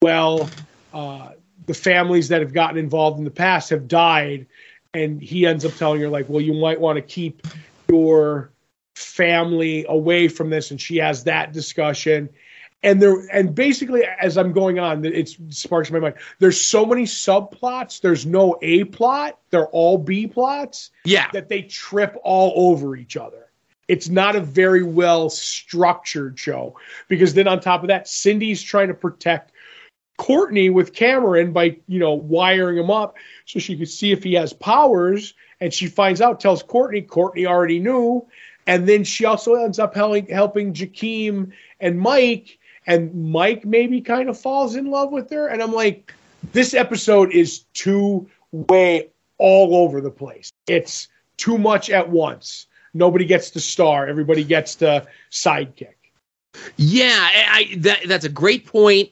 well, 0.02 0.50
uh, 0.94 1.30
the 1.68 1.74
families 1.74 2.30
that 2.30 2.42
have 2.42 2.54
gotten 2.54 2.78
involved 2.78 3.20
in 3.20 3.26
the 3.26 3.32
past 3.32 3.70
have 3.70 3.88
died, 3.88 4.48
and 4.94 5.22
he 5.22 5.46
ends 5.46 5.66
up 5.66 5.76
telling 5.76 6.02
her 6.02 6.10
like, 6.10 6.28
well, 6.28 6.42
you 6.42 6.54
might 6.54 6.82
want 6.82 6.96
to 6.96 7.02
keep 7.02 7.46
your 7.88 8.52
family 9.00 9.86
away 9.88 10.28
from 10.28 10.50
this, 10.50 10.72
and 10.72 10.80
she 10.80 10.98
has 10.98 11.24
that 11.24 11.54
discussion. 11.54 12.30
And 12.82 13.02
there, 13.02 13.16
and 13.34 13.54
basically, 13.54 14.04
as 14.22 14.38
I'm 14.38 14.54
going 14.54 14.80
on, 14.80 15.04
it 15.04 15.36
sparks 15.50 15.92
my 15.92 16.00
mind. 16.00 16.16
There's 16.40 16.60
so 16.60 16.86
many 16.86 17.04
subplots. 17.04 18.00
There's 18.00 18.26
no 18.26 18.58
A 18.62 18.86
plot. 18.86 19.38
They're 19.50 19.68
all 19.68 19.98
B 19.98 20.28
plots 20.28 20.92
Yeah. 21.04 21.30
that 21.34 21.50
they 21.50 21.64
trip 21.64 22.16
all 22.24 22.54
over 22.56 22.96
each 22.96 23.18
other. 23.18 23.48
It's 23.90 24.08
not 24.08 24.36
a 24.36 24.40
very 24.40 24.84
well 24.84 25.30
structured 25.30 26.40
show 26.40 26.76
because 27.08 27.34
then 27.34 27.48
on 27.48 27.60
top 27.60 27.82
of 27.82 27.88
that, 27.88 28.08
Cindy's 28.08 28.62
trying 28.62 28.88
to 28.88 28.94
protect 28.94 29.52
Courtney 30.18 30.70
with 30.70 30.94
Cameron 30.94 31.52
by 31.52 31.78
you 31.88 32.00
know 32.00 32.14
wiring 32.14 32.78
him 32.78 32.92
up 32.92 33.16
so 33.46 33.60
she 33.60 33.76
could 33.78 33.90
see 33.90 34.12
if 34.12 34.24
he 34.24 34.34
has 34.36 34.54
powers, 34.54 35.34
and 35.60 35.74
she 35.74 35.88
finds 35.88 36.22
out, 36.22 36.40
tells 36.40 36.62
Courtney. 36.62 37.02
Courtney 37.02 37.46
already 37.46 37.80
knew, 37.80 38.26
and 38.70 38.88
then 38.88 39.04
she 39.04 39.26
also 39.26 39.56
ends 39.56 39.80
up 39.80 39.96
helping 39.96 40.28
helping 40.28 40.74
Jakeem 40.74 41.52
and 41.80 42.00
Mike, 42.00 42.60
and 42.86 43.32
Mike 43.32 43.66
maybe 43.66 44.00
kind 44.00 44.30
of 44.30 44.40
falls 44.40 44.76
in 44.76 44.92
love 44.92 45.12
with 45.12 45.32
her, 45.32 45.48
and 45.48 45.64
I'm 45.64 45.74
like, 45.74 46.14
this 46.54 46.76
episode 46.76 47.32
is 47.32 47.62
two 47.74 48.30
way 48.52 49.10
all 49.40 49.76
over 49.76 50.02
the 50.02 50.12
place. 50.12 50.52
It's 50.68 51.08
too 51.38 51.58
much 51.58 51.90
at 51.90 52.10
once. 52.10 52.68
Nobody 52.94 53.26
gets 53.26 53.50
to 53.52 53.60
star. 53.60 54.08
Everybody 54.08 54.44
gets 54.44 54.76
to 54.76 55.08
sidekick. 55.32 55.96
Yeah, 56.78 57.18
I, 57.52 57.74
that 57.78 58.02
that's 58.08 58.26
a 58.26 58.30
great 58.30 58.68
point. 58.68 59.10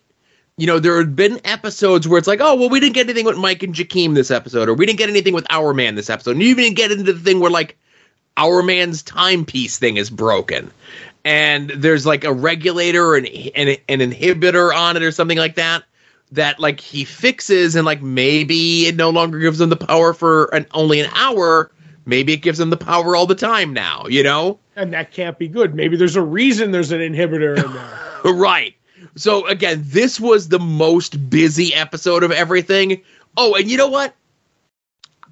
You 0.57 0.67
know, 0.67 0.77
there 0.77 0.99
have 0.99 1.15
been 1.15 1.41
episodes 1.45 2.07
where 2.07 2.19
it's 2.19 2.27
like, 2.27 2.41
oh, 2.41 2.53
well, 2.55 2.69
we 2.69 2.79
didn't 2.79 2.93
get 2.93 3.07
anything 3.07 3.25
with 3.25 3.37
Mike 3.37 3.63
and 3.63 3.73
Jakeem 3.73 4.13
this 4.13 4.29
episode, 4.29 4.69
or 4.69 4.75
we 4.75 4.85
didn't 4.85 4.99
get 4.99 5.09
anything 5.09 5.33
with 5.33 5.47
Our 5.49 5.73
Man 5.73 5.95
this 5.95 6.11
episode. 6.11 6.31
And 6.31 6.43
you 6.43 6.49
even 6.49 6.63
didn't 6.63 6.77
get 6.77 6.91
into 6.91 7.11
the 7.11 7.19
thing 7.19 7.39
where 7.39 7.49
like 7.49 7.75
Our 8.37 8.63
Man's 8.63 9.01
timepiece 9.03 9.77
thing 9.77 9.97
is 9.97 10.09
broken, 10.09 10.71
and 11.25 11.69
there's 11.71 12.05
like 12.05 12.23
a 12.23 12.31
regulator 12.31 13.15
and 13.15 13.27
an, 13.27 13.77
an 13.89 13.99
inhibitor 13.99 14.73
on 14.73 14.95
it 14.95 15.03
or 15.03 15.11
something 15.11 15.37
like 15.37 15.55
that 15.55 15.83
that 16.31 16.59
like 16.59 16.79
he 16.79 17.03
fixes, 17.03 17.75
and 17.75 17.85
like 17.85 18.01
maybe 18.01 18.87
it 18.87 18.95
no 18.95 19.09
longer 19.09 19.39
gives 19.39 19.59
him 19.59 19.69
the 19.69 19.75
power 19.75 20.13
for 20.13 20.45
an 20.53 20.65
only 20.73 20.99
an 20.99 21.09
hour. 21.13 21.71
Maybe 22.05 22.33
it 22.33 22.37
gives 22.37 22.59
him 22.59 22.69
the 22.69 22.77
power 22.77 23.15
all 23.15 23.25
the 23.25 23.35
time 23.35 23.73
now. 23.73 24.05
You 24.07 24.23
know. 24.23 24.59
And 24.75 24.93
that 24.93 25.11
can't 25.11 25.37
be 25.37 25.47
good. 25.47 25.73
Maybe 25.73 25.97
there's 25.97 26.15
a 26.15 26.21
reason 26.21 26.71
there's 26.71 26.91
an 26.91 26.99
inhibitor 26.99 27.63
in 27.63 27.73
there. 27.73 27.99
Right. 28.33 28.75
So 29.15 29.47
again, 29.47 29.83
this 29.85 30.19
was 30.19 30.49
the 30.49 30.59
most 30.59 31.29
busy 31.29 31.73
episode 31.73 32.23
of 32.23 32.31
everything. 32.31 33.01
Oh, 33.37 33.55
and 33.55 33.69
you 33.69 33.77
know 33.77 33.87
what? 33.87 34.13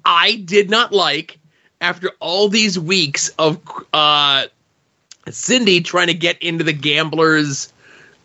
I 0.04 0.36
did 0.36 0.70
not 0.70 0.92
like 0.92 1.38
after 1.80 2.10
all 2.20 2.48
these 2.48 2.78
weeks 2.78 3.28
of 3.38 3.60
uh 3.92 4.46
Cindy 5.28 5.80
trying 5.80 6.06
to 6.08 6.14
get 6.14 6.42
into 6.42 6.64
the 6.64 6.72
gambler's 6.72 7.72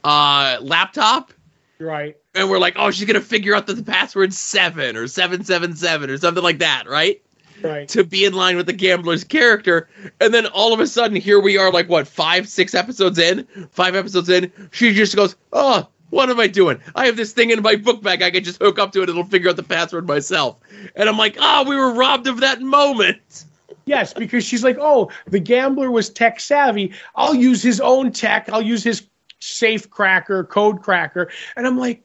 uh 0.03 0.57
laptop 0.61 1.34
right. 1.80 2.18
and 2.36 2.49
we're 2.49 2.60
like, 2.60 2.76
"Oh, 2.78 2.91
she's 2.91 3.06
going 3.06 3.19
to 3.19 3.26
figure 3.26 3.56
out 3.56 3.68
that 3.68 3.73
the 3.73 3.84
password's 3.84 4.38
7 4.38 4.95
or 4.95 5.07
777 5.07 6.10
or 6.10 6.18
something 6.18 6.44
like 6.44 6.60
that, 6.60 6.88
right?" 6.88 7.22
Right. 7.64 7.88
to 7.90 8.03
be 8.03 8.26
in 8.26 8.34
line 8.34 8.57
with 8.57 8.65
the 8.65 8.73
gambler's 8.73 9.23
character. 9.23 9.88
And 10.19 10.34
then 10.34 10.48
all 10.48 10.73
of 10.73 10.80
a 10.80 10.88
sudden, 10.88 11.15
here 11.15 11.40
we 11.40 11.60
are, 11.60 11.72
like 11.72 11.88
what, 11.90 12.07
five, 12.07 12.49
six 12.49 12.73
episodes 12.73 13.19
in, 13.19 13.45
five 13.69 13.94
episodes 13.94 14.30
in. 14.30 14.52
She 14.72 14.95
just 14.95 15.15
goes, 15.15 15.36
"Oh, 15.53 15.88
what 16.12 16.30
am 16.30 16.40
I 16.40 16.48
doing? 16.48 16.80
I 16.96 17.08
have 17.08 17.18
this 17.18 17.34
thing 17.34 17.50
in 17.50 17.62
my 17.64 17.76
book 17.76 18.04
bag. 18.04 18.22
I 18.22 18.30
can 18.30 18.44
just 18.44 18.62
hook 18.62 18.78
up 18.78 18.92
to 18.92 19.02
it. 19.02 19.10
It'll 19.10 19.24
figure 19.24 19.50
out 19.50 19.56
the 19.56 19.64
password 19.64 20.08
myself." 20.08 20.58
And 20.96 21.10
I'm 21.10 21.18
like, 21.18 21.36
"Oh, 21.40 21.68
we 21.68 21.76
were 21.76 21.94
robbed 21.94 22.28
of 22.28 22.42
that 22.42 22.62
moment." 22.62 23.46
Yes, 23.86 24.14
because 24.14 24.46
she's 24.46 24.64
like, 24.64 24.78
oh, 24.80 25.10
the 25.28 25.40
gambler 25.40 25.90
was 25.90 26.10
tech 26.10 26.40
savvy. 26.40 26.94
I'll 27.16 27.34
use 27.34 27.64
his 27.64 27.82
own 27.82 28.12
tech. 28.12 28.48
I'll 28.50 28.62
use 28.62 28.84
his 28.84 29.08
safe 29.40 29.90
cracker, 29.90 30.44
code 30.44 30.84
cracker. 30.84 31.32
And 31.56 31.66
I'm 31.66 31.78
like, 31.78 32.04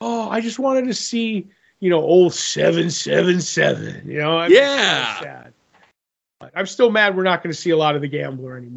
oh, 0.00 0.30
I 0.30 0.40
just 0.40 0.58
wanted 0.58 0.86
to 0.86 0.94
see, 0.94 1.46
you 1.80 1.90
know, 1.90 2.00
old 2.00 2.32
seven 2.32 2.90
seven 2.90 3.40
seven. 3.42 4.02
You 4.08 4.18
know, 4.18 4.38
I 4.38 4.48
mean, 4.48 4.56
Yeah. 4.56 5.20
sad. 5.20 5.52
I'm 6.54 6.66
still 6.66 6.90
mad 6.90 7.14
we're 7.16 7.22
not 7.22 7.42
going 7.42 7.52
to 7.52 7.60
see 7.60 7.70
a 7.70 7.76
lot 7.76 7.94
of 7.94 8.00
the 8.00 8.08
gambler 8.08 8.56
anymore. 8.56 8.76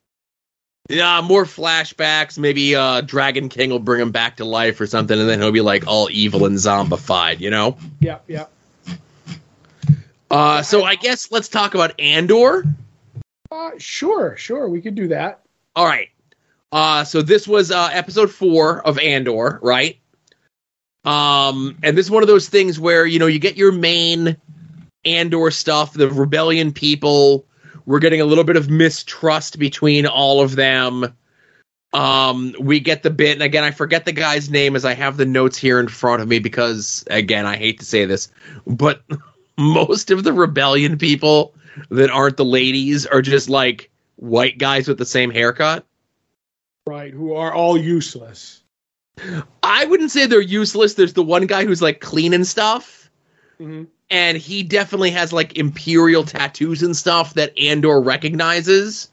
Yeah, 0.88 1.22
more 1.22 1.46
flashbacks. 1.46 2.38
Maybe 2.38 2.76
uh, 2.76 3.02
Dragon 3.02 3.50
King 3.50 3.72
will 3.72 3.80
bring 3.80 4.02
him 4.02 4.12
back 4.12 4.38
to 4.38 4.46
life 4.46 4.80
or 4.80 4.86
something, 4.86 5.20
and 5.20 5.28
then 5.28 5.42
he'll 5.42 5.52
be 5.52 5.62
like 5.62 5.88
all 5.88 6.10
evil 6.12 6.46
and 6.46 6.58
zombified, 6.58 7.40
you 7.40 7.50
know? 7.50 7.78
Yeah, 8.00 8.20
yeah. 8.28 8.46
Uh, 10.30 10.62
so 10.62 10.84
I 10.84 10.96
guess 10.96 11.32
let's 11.32 11.48
talk 11.50 11.74
about 11.74 12.00
Andor. 12.00 12.66
Uh, 13.52 13.72
sure, 13.78 14.36
sure, 14.38 14.70
we 14.70 14.82
could 14.82 14.96
do 14.96 15.08
that. 15.08 15.42
All 15.76 15.86
right. 15.86 16.10
Uh, 16.72 17.04
so 17.04 17.22
this 17.22 17.48
was 17.48 17.72
uh, 17.72 17.90
episode 17.92 18.32
four 18.32 18.86
of 18.86 19.00
Andor, 19.00 19.60
right? 19.62 19.98
Um, 21.04 21.78
and 21.84 21.98
this 21.98 22.08
is 22.08 22.12
one 22.12 22.24
of 22.24 22.28
those 22.28 22.50
things 22.50 22.80
where 22.80 23.06
you 23.06 23.20
know 23.20 23.28
you 23.28 23.40
get 23.40 23.56
your 23.56 23.72
main 23.72 24.38
Andor 25.06 25.52
stuff, 25.52 25.94
the 25.94 26.10
rebellion 26.10 26.74
people. 26.74 27.46
We're 27.86 28.00
getting 28.00 28.22
a 28.22 28.26
little 28.26 28.44
bit 28.44 28.58
of 28.58 28.70
mistrust 28.70 29.60
between 29.60 30.06
all 30.06 30.42
of 30.42 30.56
them. 30.56 31.16
Um, 31.94 32.54
we 32.60 32.80
get 32.80 33.04
the 33.04 33.10
bit, 33.10 33.34
and 33.34 33.42
again, 33.42 33.64
I 33.64 33.72
forget 33.72 34.06
the 34.06 34.12
guy's 34.12 34.50
name 34.50 34.76
as 34.76 34.84
I 34.84 34.94
have 34.94 35.18
the 35.18 35.26
notes 35.26 35.58
here 35.58 35.80
in 35.80 35.88
front 35.88 36.22
of 36.22 36.28
me 36.28 36.40
because, 36.40 37.06
again, 37.10 37.46
I 37.46 37.56
hate 37.56 37.80
to 37.80 37.86
say 37.86 38.06
this, 38.06 38.30
but 38.68 39.02
most 39.58 40.12
of 40.12 40.24
the 40.24 40.34
rebellion 40.34 40.98
people 40.98 41.54
that 41.90 42.10
aren't 42.10 42.38
the 42.38 42.46
ladies 42.46 43.06
are 43.06 43.22
just 43.22 43.50
like 43.50 43.90
white 44.18 44.58
guys 44.58 44.88
with 44.88 44.98
the 44.98 45.06
same 45.06 45.32
haircut. 45.32 45.86
Right, 46.88 47.14
who 47.14 47.34
are 47.34 47.54
all 47.54 47.78
useless. 47.78 48.62
I 49.64 49.86
wouldn't 49.86 50.12
say 50.12 50.26
they're 50.26 50.42
useless. 50.42 50.96
There's 50.96 51.14
the 51.14 51.24
one 51.24 51.48
guy 51.48 51.66
who's 51.66 51.82
like 51.82 52.02
cleaning 52.02 52.44
stuff, 52.44 53.05
Mhm. 53.60 53.88
and 54.10 54.38
he 54.38 54.64
definitely 54.64 55.12
has 55.12 55.34
like 55.34 55.58
imperial 55.58 56.24
tattoos 56.24 56.84
and 56.84 56.96
stuff 56.96 57.34
that 57.34 57.58
Andor 57.58 58.00
recognizes. 58.02 59.10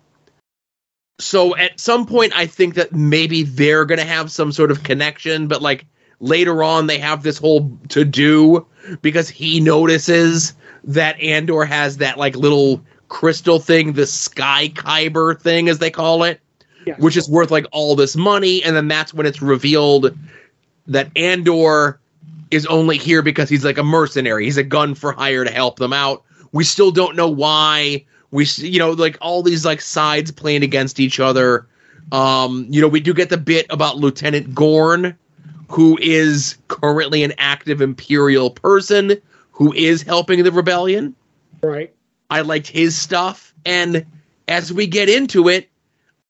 So 1.18 1.56
at 1.56 1.78
some 1.78 2.06
point, 2.06 2.32
I 2.36 2.46
think 2.46 2.74
that 2.74 2.92
maybe 2.92 3.42
they're 3.44 3.84
gonna 3.84 4.04
have 4.04 4.30
some 4.30 4.52
sort 4.52 4.70
of 4.70 4.82
connection, 4.82 5.46
but 5.46 5.62
like 5.62 5.86
later 6.20 6.62
on, 6.62 6.86
they 6.86 6.98
have 6.98 7.22
this 7.22 7.38
whole 7.38 7.76
to 7.90 8.04
do 8.04 8.66
because 9.00 9.28
he 9.28 9.60
notices 9.60 10.54
that 10.84 11.20
Andor 11.20 11.64
has 11.64 11.98
that 11.98 12.18
like 12.18 12.34
little 12.36 12.82
crystal 13.08 13.58
thing, 13.60 13.92
the 13.92 14.06
sky 14.06 14.68
kyber 14.74 15.40
thing, 15.40 15.68
as 15.68 15.78
they 15.78 15.90
call 15.90 16.24
it 16.24 16.40
Yes. 16.84 16.98
which 16.98 17.16
is 17.16 17.28
worth 17.28 17.50
like 17.50 17.66
all 17.72 17.94
this 17.94 18.16
money, 18.16 18.62
and 18.64 18.74
then 18.74 18.88
that's 18.88 19.14
when 19.14 19.26
it's 19.26 19.40
revealed 19.40 20.16
that 20.88 21.10
Andor 21.16 22.00
is 22.52 22.66
only 22.66 22.98
here 22.98 23.22
because 23.22 23.48
he's 23.48 23.64
like 23.64 23.78
a 23.78 23.82
mercenary. 23.82 24.44
He's 24.44 24.58
a 24.58 24.62
gun 24.62 24.94
for 24.94 25.12
hire 25.12 25.44
to 25.44 25.50
help 25.50 25.78
them 25.78 25.92
out. 25.92 26.22
We 26.52 26.64
still 26.64 26.90
don't 26.90 27.16
know 27.16 27.28
why. 27.28 28.04
We, 28.30 28.46
you 28.56 28.78
know, 28.78 28.90
like 28.92 29.16
all 29.20 29.42
these 29.42 29.64
like 29.64 29.80
sides 29.80 30.30
playing 30.30 30.62
against 30.62 31.00
each 31.00 31.18
other. 31.18 31.66
Um, 32.12 32.66
you 32.68 32.80
know, 32.82 32.88
we 32.88 33.00
do 33.00 33.14
get 33.14 33.30
the 33.30 33.38
bit 33.38 33.66
about 33.70 33.96
Lieutenant 33.96 34.54
Gorn, 34.54 35.16
who 35.68 35.98
is 36.00 36.58
currently 36.68 37.24
an 37.24 37.32
active 37.38 37.80
Imperial 37.80 38.50
person 38.50 39.20
who 39.52 39.72
is 39.72 40.02
helping 40.02 40.42
the 40.44 40.52
rebellion. 40.52 41.14
right. 41.62 41.92
I 42.28 42.40
liked 42.40 42.66
his 42.66 42.96
stuff. 42.96 43.54
And 43.64 44.06
as 44.48 44.72
we 44.72 44.86
get 44.86 45.08
into 45.08 45.48
it, 45.48 45.68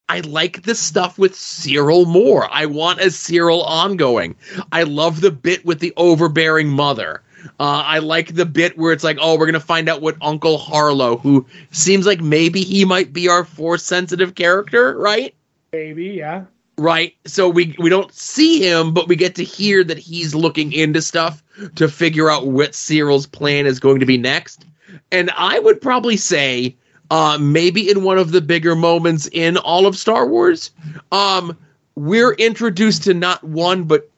I 0.09 0.21
like 0.21 0.63
the 0.63 0.75
stuff 0.75 1.19
with 1.19 1.33
Syril 1.33 2.07
more. 2.07 2.49
I 2.51 2.67
want 2.67 3.01
a 3.01 3.07
Syril 3.07 3.65
ongoing. 3.65 4.37
I 4.71 4.83
love 4.83 5.21
the 5.21 5.31
bit 5.31 5.65
with 5.65 5.81
the 5.81 5.93
overbearing 5.97 6.69
mother. 6.69 7.23
Uh, 7.59 7.83
I 7.87 7.99
like 7.99 8.35
the 8.35 8.47
bit 8.47 8.79
where 8.79 8.93
it's 8.93 9.05
like, 9.05 9.19
oh, 9.21 9.39
we're 9.39 9.47
gonna 9.47 9.61
find 9.61 9.89
out 9.89 10.03
what 10.03 10.17
Uncle 10.21 10.59
Harlo, 10.59 11.21
who 11.21 11.47
seems 11.71 12.07
like 12.07 12.21
maybe 12.21 12.63
he 12.63 12.85
might 12.85 13.13
be 13.13 13.29
our 13.29 13.45
force 13.45 13.83
sensitive 13.83 14.35
character, 14.35 14.97
right? 14.97 15.35
Maybe, 15.73 16.07
yeah. 16.07 16.45
Right. 16.79 17.15
So 17.27 17.49
we 17.49 17.75
we 17.79 17.91
don't 17.91 18.13
see 18.13 18.61
him, 18.61 18.93
but 18.93 19.09
we 19.09 19.17
get 19.17 19.35
to 19.37 19.45
hear 19.45 19.85
that 19.85 19.99
he's 19.99 20.35
looking 20.35 20.73
into 20.73 21.03
stuff 21.03 21.43
to 21.77 21.89
figure 21.89 22.31
out 22.31 22.47
what 22.47 22.73
Syril's 22.73 23.27
plan 23.27 23.67
is 23.67 23.79
going 23.79 24.01
to 24.01 24.07
be 24.07 24.19
next. 24.19 24.65
And 25.11 25.31
I 25.37 25.59
would 25.59 25.81
probably 25.81 26.17
say, 26.17 26.77
uh, 27.13 27.37
maybe 27.39 27.91
in 27.91 28.05
one 28.05 28.17
of 28.17 28.33
the 28.33 28.41
bigger 28.41 28.75
moments 28.75 29.29
in 29.33 29.59
all 29.59 29.87
of 29.87 29.99
Star 29.99 30.27
Wars, 30.27 30.71
um, 31.13 31.55
we're 31.95 32.33
introduced 32.33 33.03
to 33.03 33.13
not 33.13 33.45
one 33.45 33.85
but 33.85 34.09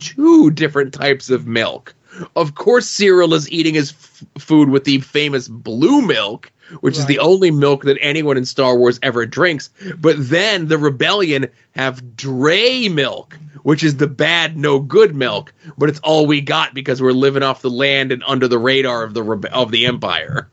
two 0.00 0.50
different 0.50 0.94
types 0.94 1.28
of 1.28 1.46
milk. 1.46 1.94
Of 2.34 2.54
course, 2.54 2.86
Syril 2.86 3.34
is 3.34 3.52
eating 3.52 3.74
his 3.74 3.90
f- 3.90 4.24
food 4.38 4.70
with 4.70 4.84
the 4.84 5.00
famous 5.00 5.46
blue 5.46 6.00
milk, 6.00 6.50
which 6.80 6.96
is 6.96 7.04
the 7.04 7.18
only 7.18 7.50
milk 7.50 7.84
that 7.84 7.98
anyone 8.00 8.38
in 8.38 8.46
Star 8.46 8.78
Wars 8.78 8.98
ever 9.02 9.26
drinks. 9.26 9.68
But 9.98 10.16
then 10.18 10.68
the 10.68 10.78
rebellion 10.78 11.48
have 11.72 12.16
Dre 12.16 12.88
milk, 12.88 13.38
which 13.62 13.84
is 13.84 13.98
the 13.98 14.06
bad, 14.06 14.56
no 14.56 14.80
good 14.80 15.14
milk. 15.14 15.52
But 15.76 15.90
it's 15.90 16.00
all 16.00 16.26
we 16.26 16.40
got 16.40 16.72
because 16.72 17.02
we're 17.02 17.12
living 17.12 17.42
off 17.42 17.60
the 17.60 17.68
land 17.68 18.10
and 18.10 18.24
under 18.26 18.48
the 18.48 18.58
radar 18.58 19.02
of 19.02 19.12
the 19.12 19.50
of 19.52 19.70
the 19.70 19.84
Empire. 19.84 20.48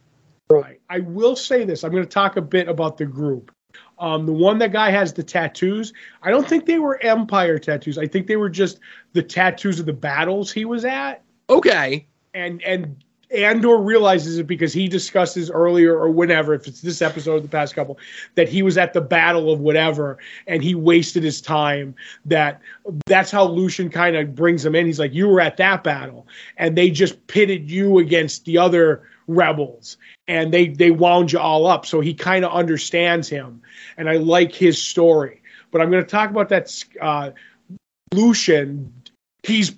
Right. 0.51 0.80
I 0.89 0.99
will 0.99 1.35
say 1.35 1.63
this. 1.63 1.84
I'm 1.84 1.91
going 1.91 2.03
to 2.03 2.09
talk 2.09 2.38
a 2.38 2.41
bit 2.41 2.67
about 2.67 2.97
the 2.97 3.05
group. 3.05 3.51
Um, 3.99 4.26
the 4.26 4.34
one 4.34 4.57
that 4.59 4.71
guy 4.71 4.89
has 4.89 5.13
the 5.13 5.23
tattoos. 5.23 5.93
I 6.23 6.31
don't 6.31 6.47
think 6.47 6.65
they 6.65 6.80
were 6.80 6.99
Empire 7.03 7.59
tattoos. 7.59 7.97
I 7.97 8.07
think 8.07 8.27
they 8.27 8.38
were 8.38 8.49
just 8.49 8.80
the 9.13 9.21
tattoos 9.21 9.80
of 9.80 9.85
the 9.85 9.93
battles 9.93 10.51
he 10.51 10.65
was 10.65 10.85
at. 10.85 11.21
Okay, 11.49 12.07
And 12.34 12.63
and 12.63 12.95
Andor 13.31 13.77
realizes 13.77 14.39
it 14.39 14.47
because 14.47 14.73
he 14.73 14.88
discusses 14.88 15.51
earlier 15.51 15.95
or 15.95 16.09
whenever, 16.09 16.53
if 16.53 16.65
it's 16.67 16.81
this 16.81 17.01
episode 17.01 17.35
or 17.35 17.39
the 17.41 17.47
past 17.47 17.76
couple, 17.76 17.99
that 18.35 18.49
he 18.49 18.63
was 18.63 18.77
at 18.77 18.93
the 18.93 19.01
battle 19.01 19.51
of 19.51 19.59
whatever 19.59 20.17
and 20.47 20.63
he 20.63 20.73
wasted 20.73 21.21
his 21.21 21.41
time. 21.41 21.93
That 22.26 22.59
that's 23.05 23.30
how 23.30 23.47
Luthen 23.47 23.91
kind 23.91 24.15
of 24.15 24.34
brings 24.34 24.65
him 24.65 24.73
in. 24.73 24.85
He's 24.85 24.99
like, 24.99 25.13
You 25.13 25.27
were 25.27 25.41
at 25.41 25.57
that 25.57 25.84
battle, 25.84 26.27
and 26.57 26.76
they 26.76 26.89
just 26.89 27.27
pitted 27.27 27.69
you 27.69 27.99
against 27.99 28.45
the 28.45 28.57
other 28.57 29.03
rebels 29.30 29.97
and 30.27 30.51
they 30.51 30.68
they 30.68 30.91
wound 30.91 31.31
you 31.31 31.39
all 31.39 31.68
up. 31.68 31.85
So 31.85 32.01
he 32.01 32.14
kind 32.14 32.43
of 32.43 32.51
understands 32.51 33.30
him. 33.30 33.61
And 33.95 34.10
I 34.10 34.18
like 34.18 34.53
his 34.53 34.81
story. 34.81 35.41
But 35.72 35.81
I'm 35.81 35.91
gonna 35.91 36.03
talk 36.03 36.30
about 36.30 36.49
that 36.49 36.84
uh 36.99 37.31
Luthen, 38.14 38.89
he's 39.43 39.76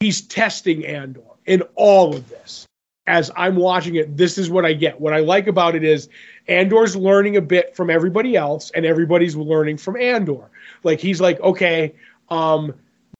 he's 0.00 0.22
testing 0.22 0.86
Andor 0.86 1.22
in 1.44 1.62
all 1.74 2.14
of 2.14 2.28
this. 2.28 2.66
As 3.08 3.30
I'm 3.36 3.56
watching 3.56 3.94
it, 3.94 4.16
this 4.16 4.36
is 4.36 4.50
what 4.50 4.64
I 4.64 4.72
get. 4.72 5.00
What 5.00 5.12
I 5.12 5.20
like 5.20 5.46
about 5.46 5.76
it 5.76 5.84
is 5.84 6.08
Andor's 6.48 6.96
learning 6.96 7.36
a 7.36 7.40
bit 7.40 7.76
from 7.76 7.88
everybody 7.88 8.36
else, 8.36 8.72
and 8.72 8.84
everybody's 8.84 9.36
learning 9.36 9.76
from 9.76 9.96
Andor. 9.96 10.50
Like 10.82 11.00
he's 11.00 11.20
like, 11.20 11.40
okay, 11.40 11.94
um, 12.28 12.74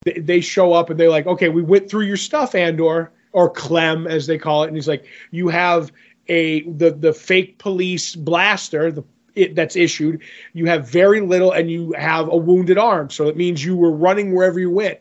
they 0.05 0.41
show 0.41 0.73
up 0.73 0.91
and 0.91 0.99
they're 0.99 1.11
like, 1.11 1.27
okay, 1.27 1.49
we 1.49 1.63
went 1.63 1.89
through 1.89 2.05
your 2.05 2.17
stuff, 2.17 2.55
Andor, 2.55 3.13
or 3.37 3.51
Clem 3.51 4.07
as 4.07 4.27
they 4.27 4.39
call 4.39 4.65
it, 4.65 4.69
and 4.69 4.77
he's 4.77 4.89
like, 4.89 5.07
you 5.31 5.49
have 5.49 5.93
a 6.29 6.63
the 6.63 6.91
the 6.91 7.13
fake 7.13 7.59
police 7.59 8.17
blaster, 8.17 8.91
the 8.91 9.05
it, 9.35 9.55
that's 9.55 9.77
issued. 9.77 10.23
You 10.55 10.65
have 10.67 10.89
very 10.89 11.21
little, 11.21 11.53
and 11.53 11.71
you 11.71 11.93
have 11.93 12.29
a 12.29 12.37
wounded 12.37 12.79
arm, 12.79 13.11
so 13.11 13.29
it 13.29 13.37
means 13.37 13.63
you 13.63 13.77
were 13.77 13.93
running 13.93 14.35
wherever 14.35 14.59
you 14.59 14.71
went. 14.71 14.99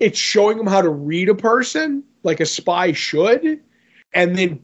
It's 0.00 0.18
showing 0.18 0.58
them 0.58 0.66
how 0.66 0.82
to 0.82 0.90
read 0.90 1.28
a 1.28 1.34
person 1.34 2.02
like 2.24 2.40
a 2.40 2.46
spy 2.46 2.92
should 2.92 3.60
and 4.12 4.36
then 4.36 4.60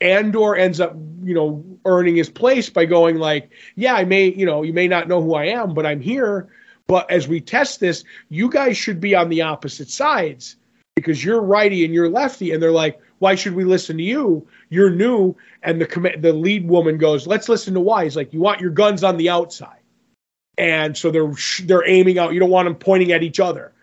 andor 0.00 0.56
ends 0.56 0.80
up 0.80 0.94
you 1.22 1.34
know 1.34 1.64
earning 1.84 2.16
his 2.16 2.28
place 2.28 2.68
by 2.68 2.84
going 2.84 3.16
like 3.16 3.50
yeah 3.76 3.94
i 3.94 4.04
may 4.04 4.32
you 4.32 4.44
know 4.44 4.62
you 4.62 4.72
may 4.72 4.88
not 4.88 5.08
know 5.08 5.22
who 5.22 5.34
i 5.34 5.44
am 5.44 5.74
but 5.74 5.86
i'm 5.86 6.00
here. 6.00 6.48
But 6.86 7.10
as 7.10 7.26
we 7.26 7.40
test 7.40 7.80
this 7.80 8.04
you 8.28 8.50
guys 8.50 8.76
should 8.76 9.00
be 9.00 9.14
on 9.14 9.28
the 9.28 9.42
opposite 9.42 9.88
sides 9.88 10.56
because 10.96 11.24
you're 11.24 11.40
righty 11.40 11.84
and 11.84 11.92
you're 11.92 12.08
lefty 12.08 12.52
and 12.52 12.62
they're 12.62 12.70
like 12.70 13.00
why 13.18 13.34
should 13.34 13.54
we 13.54 13.64
listen 13.64 13.96
to 13.96 14.02
you 14.02 14.46
you're 14.70 14.90
new 14.90 15.34
and 15.62 15.80
the 15.80 16.16
the 16.18 16.32
lead 16.32 16.68
woman 16.68 16.98
goes 16.98 17.26
let's 17.26 17.48
listen 17.48 17.74
to 17.74 17.80
why 17.80 18.04
he's 18.04 18.16
like 18.16 18.32
you 18.32 18.40
want 18.40 18.60
your 18.60 18.70
guns 18.70 19.02
on 19.02 19.16
the 19.16 19.28
outside 19.28 19.80
and 20.56 20.96
so 20.96 21.10
they're 21.10 21.32
they're 21.64 21.88
aiming 21.88 22.18
out 22.18 22.32
you 22.32 22.40
don't 22.40 22.50
want 22.50 22.66
them 22.66 22.76
pointing 22.76 23.12
at 23.12 23.22
each 23.22 23.40
other 23.40 23.74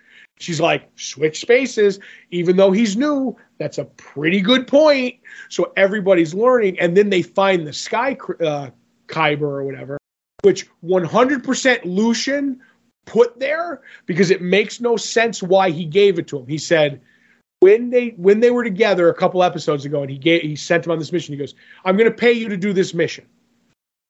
She's 0.42 0.60
like, 0.60 0.90
switch 0.96 1.40
spaces, 1.40 2.00
even 2.32 2.58
though 2.58 2.72
he's 2.72 2.98
new. 2.98 3.38
That's 3.60 3.78
a 3.78 3.86
pretty 3.86 4.42
good 4.42 4.68
point. 4.68 5.20
So 5.50 5.72
everybody's 5.78 6.34
learning. 6.34 6.80
And 6.80 6.98
then 6.98 7.10
they 7.10 7.22
find 7.22 7.66
the 7.66 7.74
Sky 7.74 8.18
uh, 8.44 8.72
Kyber 9.08 9.42
or 9.42 9.64
whatever, 9.64 10.00
which 10.42 10.68
100% 10.84 11.44
Luthen 11.84 12.58
put 13.06 13.40
there 13.40 13.82
because 14.06 14.32
it 14.32 14.42
makes 14.42 14.80
no 14.80 14.98
sense 14.98 15.42
why 15.42 15.70
he 15.70 15.86
gave 15.86 16.20
it 16.20 16.28
to 16.28 16.40
him. 16.40 16.48
He 16.48 16.58
said, 16.58 17.02
when 17.60 17.90
they 17.90 18.10
when 18.18 18.40
they 18.40 18.52
were 18.52 18.64
together 18.64 19.10
a 19.10 19.14
couple 19.14 19.44
episodes 19.44 19.86
ago 19.86 20.02
and 20.02 20.10
he 20.10 20.18
gave 20.18 20.42
he 20.42 20.56
sent 20.56 20.84
him 20.84 20.92
on 20.92 20.98
this 20.98 21.12
mission 21.12 21.32
he 21.32 21.38
goes 21.38 21.54
i'm 21.86 21.96
going 21.96 22.10
to 22.10 22.18
pay 22.18 22.32
you 22.32 22.50
to 22.50 22.58
do 22.58 22.74
this 22.74 22.92
mission 22.92 23.24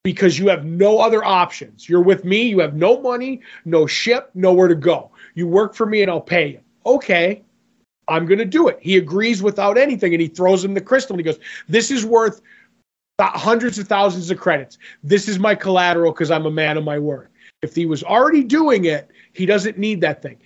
because 0.04 0.38
you 0.38 0.48
have 0.48 0.64
no 0.64 1.00
other 1.00 1.22
options 1.22 1.86
you're 1.86 2.00
with 2.00 2.24
me 2.24 2.44
you 2.44 2.60
have 2.60 2.72
no 2.72 2.98
money 3.02 3.42
no 3.66 3.86
ship 3.86 4.30
nowhere 4.32 4.68
to 4.68 4.74
go 4.74 5.10
you 5.34 5.46
work 5.46 5.74
for 5.74 5.86
me 5.86 6.02
and 6.02 6.10
I'll 6.10 6.20
pay 6.20 6.48
you. 6.48 6.60
Okay. 6.84 7.42
I'm 8.08 8.26
going 8.26 8.38
to 8.38 8.44
do 8.44 8.68
it. 8.68 8.78
He 8.80 8.96
agrees 8.96 9.42
without 9.42 9.78
anything 9.78 10.12
and 10.12 10.20
he 10.20 10.28
throws 10.28 10.64
him 10.64 10.74
the 10.74 10.80
crystal 10.80 11.14
and 11.14 11.20
he 11.20 11.24
goes, 11.24 11.38
This 11.68 11.90
is 11.90 12.04
worth 12.04 12.42
hundreds 13.20 13.78
of 13.78 13.86
thousands 13.86 14.30
of 14.30 14.38
credits. 14.38 14.78
This 15.02 15.28
is 15.28 15.38
my 15.38 15.54
collateral 15.54 16.12
because 16.12 16.30
I'm 16.30 16.46
a 16.46 16.50
man 16.50 16.76
of 16.76 16.84
my 16.84 16.98
word. 16.98 17.28
If 17.62 17.76
he 17.76 17.86
was 17.86 18.02
already 18.02 18.42
doing 18.42 18.86
it, 18.86 19.08
he 19.32 19.46
doesn't 19.46 19.78
need 19.78 20.00
that 20.00 20.20
thing. 20.20 20.36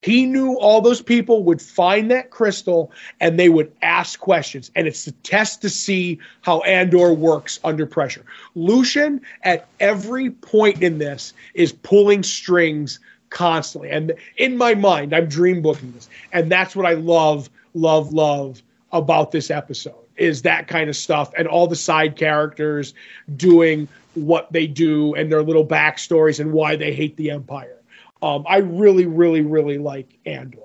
He 0.00 0.26
knew 0.26 0.54
all 0.54 0.80
those 0.80 1.00
people 1.00 1.44
would 1.44 1.62
find 1.62 2.10
that 2.10 2.30
crystal 2.30 2.90
and 3.20 3.38
they 3.38 3.48
would 3.48 3.70
ask 3.82 4.18
questions. 4.18 4.70
And 4.74 4.88
it's 4.88 5.04
the 5.04 5.12
test 5.12 5.62
to 5.62 5.68
see 5.68 6.18
how 6.40 6.60
Andor 6.62 7.12
works 7.12 7.60
under 7.62 7.86
pressure. 7.86 8.24
Luthen, 8.56 9.20
at 9.42 9.68
every 9.78 10.30
point 10.30 10.82
in 10.82 10.98
this, 10.98 11.34
is 11.54 11.72
pulling 11.72 12.24
strings 12.24 12.98
constantly. 13.30 13.90
And 13.90 14.12
in 14.38 14.56
my 14.56 14.74
mind, 14.74 15.14
I'm 15.14 15.28
dream 15.28 15.62
booking 15.62 15.92
this. 15.92 16.08
And 16.32 16.50
that's 16.50 16.74
what 16.74 16.86
I 16.86 16.94
love, 16.94 17.48
love, 17.74 18.12
love 18.12 18.60
about 18.90 19.30
this 19.30 19.50
episode 19.50 19.94
is 20.16 20.42
that 20.42 20.68
kind 20.68 20.90
of 20.90 20.96
stuff 20.96 21.32
and 21.38 21.48
all 21.48 21.66
the 21.66 21.76
side 21.76 22.16
characters 22.16 22.92
doing 23.36 23.88
what 24.14 24.52
they 24.52 24.66
do 24.66 25.14
and 25.14 25.30
their 25.30 25.42
little 25.42 25.66
backstories 25.66 26.40
and 26.40 26.52
why 26.52 26.76
they 26.76 26.92
hate 26.92 27.16
the 27.16 27.30
Empire. 27.30 27.78
Um, 28.20 28.44
I 28.48 28.58
really, 28.58 29.06
really, 29.06 29.40
really 29.42 29.78
like 29.78 30.18
Andor. 30.24 30.58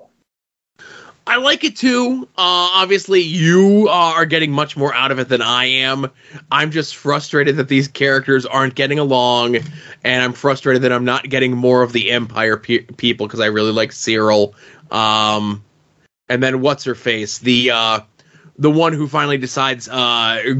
I 1.26 1.36
like 1.36 1.62
it 1.62 1.76
too. 1.76 2.26
Uh, 2.38 2.70
obviously, 2.72 3.20
you 3.20 3.88
uh, 3.90 3.92
are 3.92 4.24
getting 4.24 4.50
much 4.50 4.78
more 4.78 4.94
out 4.94 5.10
of 5.10 5.18
it 5.18 5.28
than 5.28 5.42
I 5.42 5.66
am. 5.66 6.10
I'm 6.50 6.70
just 6.70 6.96
frustrated 6.96 7.56
that 7.56 7.68
these 7.68 7.86
characters 7.86 8.46
aren't 8.46 8.74
getting 8.74 8.98
along, 8.98 9.56
and 10.04 10.22
I'm 10.22 10.32
frustrated 10.32 10.82
that 10.82 10.92
I'm 10.92 11.04
not 11.04 11.28
getting 11.28 11.54
more 11.54 11.82
of 11.82 11.92
the 11.92 12.12
Empire 12.12 12.56
pe- 12.56 12.78
people 12.78 13.26
because 13.26 13.40
I 13.40 13.46
really 13.46 13.72
like 13.72 13.90
Syril. 13.90 14.54
Um, 14.90 15.62
and 16.30 16.42
then 16.42 16.62
what's 16.62 16.84
her 16.84 16.94
face? 16.94 17.38
The 17.38 17.72
uh, 17.72 18.00
the 18.56 18.70
one 18.70 18.94
who 18.94 19.06
finally 19.06 19.36
decides 19.36 19.86
uh, 19.86 20.54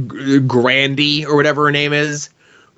Grandy 0.47 1.25
or 1.25 1.35
whatever 1.35 1.65
her 1.65 1.73
name 1.73 1.95
is 1.95 2.29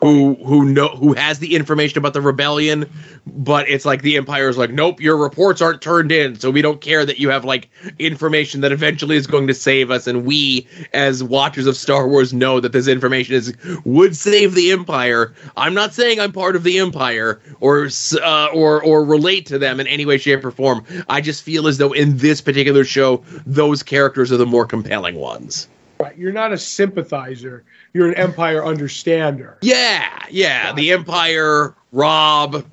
who 0.01 0.35
who 0.35 0.65
know 0.65 0.89
who 0.89 1.13
has 1.13 1.39
the 1.39 1.55
information 1.55 1.99
about 1.99 2.15
the 2.15 2.21
rebellion, 2.21 2.91
but 3.27 3.69
it's 3.69 3.85
like 3.85 4.03
the 4.03 4.17
empire 4.17 4.49
is 4.49 4.57
like, 4.57 4.71
nope, 4.71 5.01
your 5.01 5.17
reports 5.17 5.61
aren't 5.61 5.83
turned 5.83 6.11
in, 6.11 6.39
so 6.39 6.51
we 6.51 6.63
don't 6.63 6.81
care 6.81 7.05
that 7.05 7.19
you 7.19 7.31
have 7.31 7.45
like 7.45 7.69
information 7.99 8.63
that 8.63 8.73
eventually 8.73 9.17
is 9.17 9.27
going 9.27 9.47
to 9.49 9.55
save 9.55 9.91
us, 9.91 10.07
and 10.07 10.25
we 10.25 10.67
as 10.93 11.23
watchers 11.23 11.67
of 11.67 11.77
Star 11.77 12.09
Wars 12.09 12.33
know 12.33 12.61
that 12.61 12.73
this 12.73 12.89
information 12.89 13.35
is 13.35 13.55
would 13.85 14.17
save 14.17 14.55
the 14.55 14.73
empire. 14.73 15.35
I'm 15.57 15.75
not 15.75 15.93
saying 15.93 16.19
I'm 16.19 16.33
part 16.33 16.57
of 16.57 16.63
the 16.63 16.79
empire 16.79 17.41
or 17.61 17.89
uh, 18.23 18.49
or 18.55 18.83
or 18.83 19.05
relate 19.05 19.47
to 19.47 19.59
them 19.59 19.81
in 19.81 19.87
any 19.87 20.07
way, 20.07 20.19
shape, 20.19 20.45
or 20.45 20.51
form. 20.51 20.85
I 21.09 21.21
just 21.21 21.43
feel 21.43 21.69
as 21.69 21.79
though 21.79 21.93
in 21.93 22.17
this 22.17 22.41
particular 22.41 22.85
show, 22.85 23.23
those 23.47 23.83
characters 23.83 24.33
are 24.33 24.39
the 24.39 24.47
more 24.47 24.67
compelling 24.67 25.17
ones. 25.17 25.69
Right, 26.01 26.17
you're 26.17 26.33
not 26.33 26.53
a 26.53 26.59
sympathizer 26.59 27.65
you're 27.93 28.09
an 28.09 28.15
Empire 28.15 28.65
understander. 28.65 29.59
Yeah, 29.63 30.09
yeah. 30.31 30.73
The 30.73 30.93
Empire, 30.93 31.75
Rob, 31.93 32.65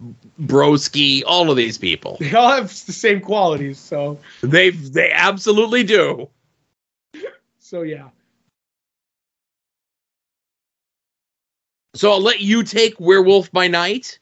Broski, 0.41 1.24
all 1.26 1.49
of 1.49 1.58
these 1.58 1.78
people. 1.78 2.18
They 2.20 2.34
all 2.34 2.52
have 2.52 2.68
the 2.86 2.94
same 2.94 3.20
qualities, 3.20 3.80
so 3.80 4.20
they 4.41 4.70
they 4.70 5.12
absolutely 5.12 5.84
do. 5.84 6.30
So 7.60 7.82
yeah. 7.82 8.10
So 11.95 12.12
I'll 12.12 12.22
let 12.22 12.41
you 12.41 12.62
take 12.64 12.99
Werewolf 12.99 13.52
by 13.52 13.68
Night. 13.68 14.20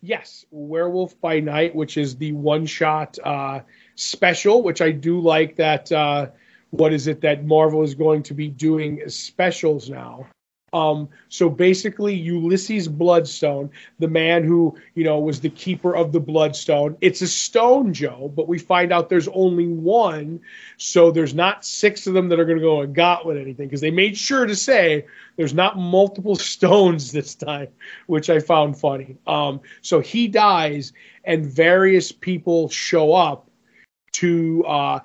Yes, 0.00 0.46
Werewolf 0.52 1.20
by 1.20 1.40
Night, 1.40 1.74
which 1.74 1.96
is 1.96 2.16
the 2.16 2.30
one 2.30 2.64
shot 2.64 3.18
uh, 3.24 3.60
special, 3.96 4.62
which 4.62 4.80
I 4.80 4.92
do 4.92 5.18
like 5.18 5.56
that 5.56 5.90
uh, 5.90 6.28
what 6.70 6.92
is 6.92 7.06
it 7.06 7.20
that 7.22 7.44
Marvel 7.44 7.82
is 7.82 7.94
going 7.94 8.22
to 8.24 8.34
be 8.34 8.48
doing 8.48 9.00
as 9.00 9.16
specials 9.16 9.88
now. 9.88 10.26
Um, 10.72 11.08
so 11.30 11.48
basically, 11.48 12.14
Ulysses 12.14 12.88
Bloodstone, 12.88 13.70
the 13.98 14.08
man 14.08 14.44
who 14.44 14.76
you 14.94 15.02
know 15.02 15.18
was 15.18 15.40
the 15.40 15.48
keeper 15.48 15.96
of 15.96 16.12
the 16.12 16.20
Bloodstone, 16.20 16.96
it's 17.00 17.22
a 17.22 17.26
stone, 17.26 17.94
Joe, 17.94 18.30
but 18.34 18.48
we 18.48 18.58
find 18.58 18.92
out 18.92 19.08
there's 19.08 19.28
only 19.28 19.66
one, 19.66 20.40
so 20.76 21.10
there's 21.10 21.34
not 21.34 21.64
six 21.64 22.06
of 22.06 22.12
them 22.12 22.28
that 22.28 22.38
are 22.38 22.44
going 22.44 22.58
to 22.58 22.62
go 22.62 22.82
and 22.82 22.94
got 22.94 23.24
with 23.24 23.38
anything 23.38 23.66
because 23.66 23.80
they 23.80 23.90
made 23.90 24.16
sure 24.16 24.44
to 24.44 24.54
say 24.54 25.06
there's 25.36 25.54
not 25.54 25.78
multiple 25.78 26.36
stones 26.36 27.12
this 27.12 27.34
time, 27.34 27.68
which 28.06 28.28
I 28.28 28.38
found 28.38 28.78
funny. 28.78 29.16
Um, 29.26 29.60
so 29.80 30.00
he 30.00 30.28
dies, 30.28 30.92
and 31.24 31.46
various 31.46 32.12
people 32.12 32.68
show 32.68 33.14
up 33.14 33.48
to 34.12 34.64
uh, 34.66 35.00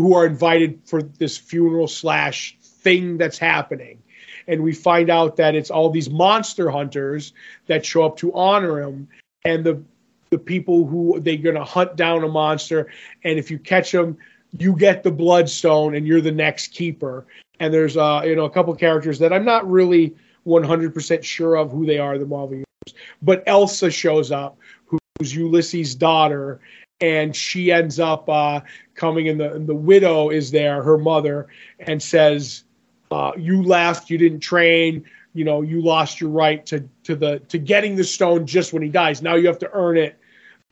who 0.00 0.14
are 0.14 0.26
invited 0.26 0.80
for 0.84 1.02
this 1.02 1.36
funeral 1.36 1.88
slash 1.88 2.56
thing 2.60 3.18
that's 3.18 3.38
happening. 3.38 4.02
And 4.48 4.62
we 4.62 4.72
find 4.72 5.10
out 5.10 5.36
that 5.36 5.54
it's 5.54 5.70
all 5.70 5.90
these 5.90 6.10
monster 6.10 6.70
hunters 6.70 7.32
that 7.66 7.86
show 7.86 8.04
up 8.04 8.16
to 8.18 8.32
honor 8.34 8.80
him, 8.80 9.08
and 9.44 9.64
the 9.64 9.82
the 10.30 10.38
people 10.38 10.86
who 10.86 11.20
they're 11.20 11.36
gonna 11.36 11.64
hunt 11.64 11.94
down 11.94 12.24
a 12.24 12.28
monster, 12.28 12.88
and 13.22 13.38
if 13.38 13.50
you 13.50 13.58
catch 13.58 13.92
them, 13.92 14.16
you 14.58 14.74
get 14.74 15.02
the 15.02 15.10
bloodstone, 15.10 15.94
and 15.94 16.06
you're 16.06 16.20
the 16.20 16.32
next 16.32 16.68
keeper. 16.68 17.26
And 17.60 17.72
there's 17.72 17.96
uh 17.96 18.22
you 18.24 18.34
know 18.34 18.46
a 18.46 18.50
couple 18.50 18.74
characters 18.74 19.20
that 19.20 19.32
I'm 19.32 19.44
not 19.44 19.70
really 19.70 20.16
100% 20.44 21.22
sure 21.22 21.56
of 21.56 21.70
who 21.70 21.86
they 21.86 21.98
are, 21.98 22.18
the 22.18 22.26
Marvel 22.26 22.54
universe, 22.54 23.04
but 23.22 23.44
Elsa 23.46 23.90
shows 23.92 24.32
up, 24.32 24.58
who's 24.86 25.32
Ulysses' 25.34 25.94
daughter, 25.94 26.60
and 27.02 27.34
she 27.34 27.72
ends 27.72 27.98
up 28.00 28.28
uh, 28.28 28.60
coming 28.94 29.26
in 29.26 29.36
the 29.36 29.58
the 29.58 29.74
widow 29.74 30.30
is 30.30 30.52
there 30.52 30.82
her 30.82 30.96
mother 30.96 31.48
and 31.80 32.02
says 32.02 32.64
uh, 33.10 33.32
you 33.36 33.62
left 33.62 34.08
you 34.08 34.16
didn't 34.16 34.40
train 34.40 35.04
you 35.34 35.44
know 35.44 35.60
you 35.60 35.82
lost 35.82 36.20
your 36.20 36.30
right 36.30 36.64
to 36.64 36.88
to 37.02 37.14
the 37.16 37.40
to 37.40 37.58
getting 37.58 37.96
the 37.96 38.04
stone 38.04 38.46
just 38.46 38.72
when 38.72 38.82
he 38.82 38.88
dies. 38.88 39.20
Now 39.20 39.34
you 39.34 39.48
have 39.48 39.58
to 39.58 39.70
earn 39.72 39.98
it 39.98 40.18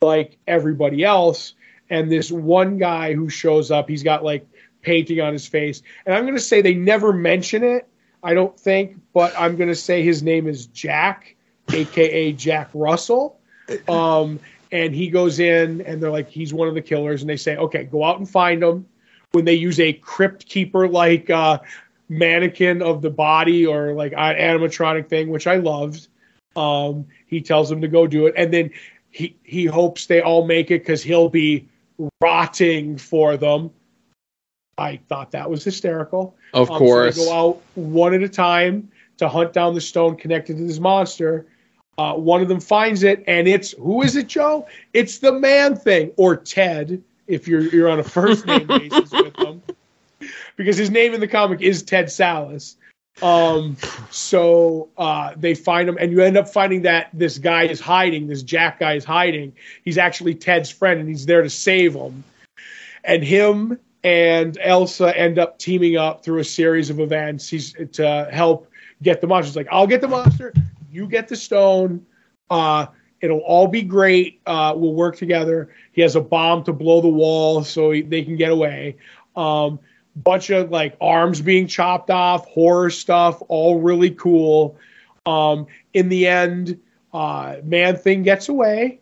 like 0.01 0.37
everybody 0.47 1.03
else. 1.03 1.53
And 1.89 2.09
this 2.09 2.31
one 2.31 2.77
guy 2.77 3.13
who 3.13 3.29
shows 3.29 3.69
up 3.69 3.89
he's 3.89 4.03
got 4.03 4.23
like 4.23 4.47
painting 4.81 5.19
on 5.19 5.33
his 5.33 5.45
face. 5.45 5.83
And 6.05 6.15
i'm 6.15 6.23
going 6.23 6.35
to 6.35 6.41
say 6.41 6.61
they 6.61 6.73
never 6.73 7.13
mention 7.13 7.63
it 7.63 7.87
i 8.23 8.33
don't 8.33 8.57
think 8.59 8.97
but 9.13 9.33
i'm 9.37 9.57
going 9.57 9.69
to 9.69 9.75
say 9.75 10.03
his 10.03 10.23
name 10.23 10.47
is 10.47 10.67
jack 10.67 11.35
aka 11.71 12.31
jack 12.31 12.69
russell. 12.73 13.37
Um, 13.87 14.41
and 14.71 14.95
he 14.95 15.09
goes 15.09 15.39
in 15.39 15.81
and 15.81 16.01
they're 16.01 16.11
like 16.11 16.29
he's 16.29 16.53
one 16.53 16.67
of 16.67 16.73
the 16.73 16.81
killers. 16.81 17.21
And 17.21 17.29
they 17.29 17.37
say 17.37 17.57
okay 17.57 17.83
go 17.83 18.03
out 18.03 18.17
and 18.17 18.29
find 18.29 18.63
him. 18.63 18.85
When 19.31 19.45
they 19.45 19.53
use 19.53 19.79
a 19.79 19.93
crypt 19.93 20.45
keeper 20.45 20.87
like 20.87 21.29
uh, 21.29 21.59
mannequin 22.09 22.81
of 22.81 23.01
the 23.01 23.09
body 23.09 23.65
or 23.65 23.93
like 23.93 24.11
an 24.11 24.35
animatronic 24.35 25.07
thing 25.07 25.29
which 25.29 25.47
i 25.47 25.55
loved 25.55 26.09
um, 26.55 27.07
he 27.27 27.41
tells 27.41 27.69
them 27.69 27.81
to 27.81 27.87
go 27.87 28.07
do 28.07 28.27
it. 28.27 28.33
And 28.37 28.53
then 28.53 28.71
he 29.09 29.35
he 29.43 29.65
hopes 29.65 30.05
they 30.05 30.21
all 30.21 30.45
make 30.45 30.71
it 30.71 30.81
because 30.81 31.03
he'll 31.03 31.29
be 31.29 31.67
rotting 32.21 32.97
for 32.97 33.37
them. 33.37 33.71
I 34.77 34.99
thought 35.09 35.31
that 35.31 35.49
was 35.49 35.63
hysterical. 35.63 36.35
Of 36.53 36.71
um, 36.71 36.77
course 36.77 37.17
so 37.17 37.25
go 37.25 37.33
out 37.33 37.61
one 37.75 38.13
at 38.13 38.23
a 38.23 38.29
time 38.29 38.91
to 39.17 39.29
hunt 39.29 39.53
down 39.53 39.75
the 39.75 39.81
stone 39.81 40.15
connected 40.15 40.57
to 40.57 40.63
this 40.63 40.79
monster 40.79 41.45
uh, 41.97 42.13
one 42.13 42.41
of 42.41 42.47
them 42.47 42.59
finds 42.59 43.03
it, 43.03 43.23
and 43.27 43.47
it's 43.47 43.71
who 43.73 44.01
is 44.01 44.15
it, 44.15 44.27
Joe? 44.27 44.67
It's 44.93 45.19
the 45.19 45.31
man 45.31 45.75
thing, 45.75 46.11
or 46.15 46.35
Ted, 46.35 47.03
if 47.27 47.47
you're 47.47 47.61
you're 47.61 47.89
on 47.89 47.99
a 47.99 48.03
first 48.03 48.45
name 48.45 48.67
basis 48.67 49.11
with 49.11 49.35
him, 49.37 49.61
because 50.55 50.77
his 50.77 50.89
name 50.89 51.13
in 51.13 51.19
the 51.19 51.27
comic 51.27 51.61
is 51.61 51.83
Ted 51.83 52.05
Sallis. 52.05 52.75
Um, 53.21 53.75
so 54.09 54.89
uh, 54.97 55.33
they 55.35 55.53
find 55.53 55.89
him, 55.89 55.97
and 55.99 56.11
you 56.11 56.21
end 56.21 56.37
up 56.37 56.47
finding 56.47 56.83
that 56.83 57.09
this 57.13 57.37
guy 57.37 57.63
is 57.63 57.79
hiding. 57.79 58.27
This 58.27 58.41
Jack 58.41 58.79
guy 58.79 58.93
is 58.93 59.03
hiding. 59.03 59.53
He's 59.83 59.97
actually 59.97 60.35
Ted's 60.35 60.71
friend, 60.71 60.99
and 60.99 61.09
he's 61.09 61.25
there 61.25 61.41
to 61.41 61.49
save 61.49 61.93
him. 61.93 62.23
And 63.03 63.23
him 63.23 63.79
and 64.03 64.57
Elsa 64.61 65.15
end 65.15 65.39
up 65.39 65.59
teaming 65.59 65.97
up 65.97 66.23
through 66.23 66.39
a 66.39 66.43
series 66.43 66.89
of 66.89 66.99
events. 66.99 67.49
He's 67.49 67.73
to 67.93 68.29
help 68.31 68.71
get 69.03 69.19
the 69.19 69.27
monster. 69.27 69.49
He's 69.49 69.55
like, 69.57 69.67
I'll 69.71 69.87
get 69.87 70.01
the 70.01 70.07
monster 70.07 70.53
you 70.91 71.07
get 71.07 71.27
the 71.27 71.35
stone. 71.35 72.05
Uh, 72.49 72.87
it'll 73.21 73.39
all 73.39 73.67
be 73.67 73.81
great. 73.81 74.41
Uh, 74.45 74.73
we'll 74.75 74.93
work 74.93 75.15
together. 75.15 75.73
He 75.91 76.01
has 76.01 76.15
a 76.15 76.21
bomb 76.21 76.63
to 76.65 76.73
blow 76.73 77.01
the 77.01 77.09
wall 77.09 77.63
so 77.63 77.91
he, 77.91 78.01
they 78.01 78.23
can 78.23 78.35
get 78.35 78.51
away. 78.51 78.97
Um, 79.35 79.79
bunch 80.15 80.49
of 80.49 80.71
like 80.71 80.97
arms 80.99 81.41
being 81.41 81.67
chopped 81.67 82.09
off, 82.09 82.45
horror 82.47 82.89
stuff, 82.89 83.41
all 83.47 83.79
really 83.79 84.11
cool. 84.11 84.77
Um, 85.25 85.67
in 85.93 86.09
the 86.09 86.27
end, 86.27 86.79
uh, 87.13 87.57
Man 87.63 87.95
Thing 87.95 88.23
gets 88.23 88.49
away, 88.49 88.99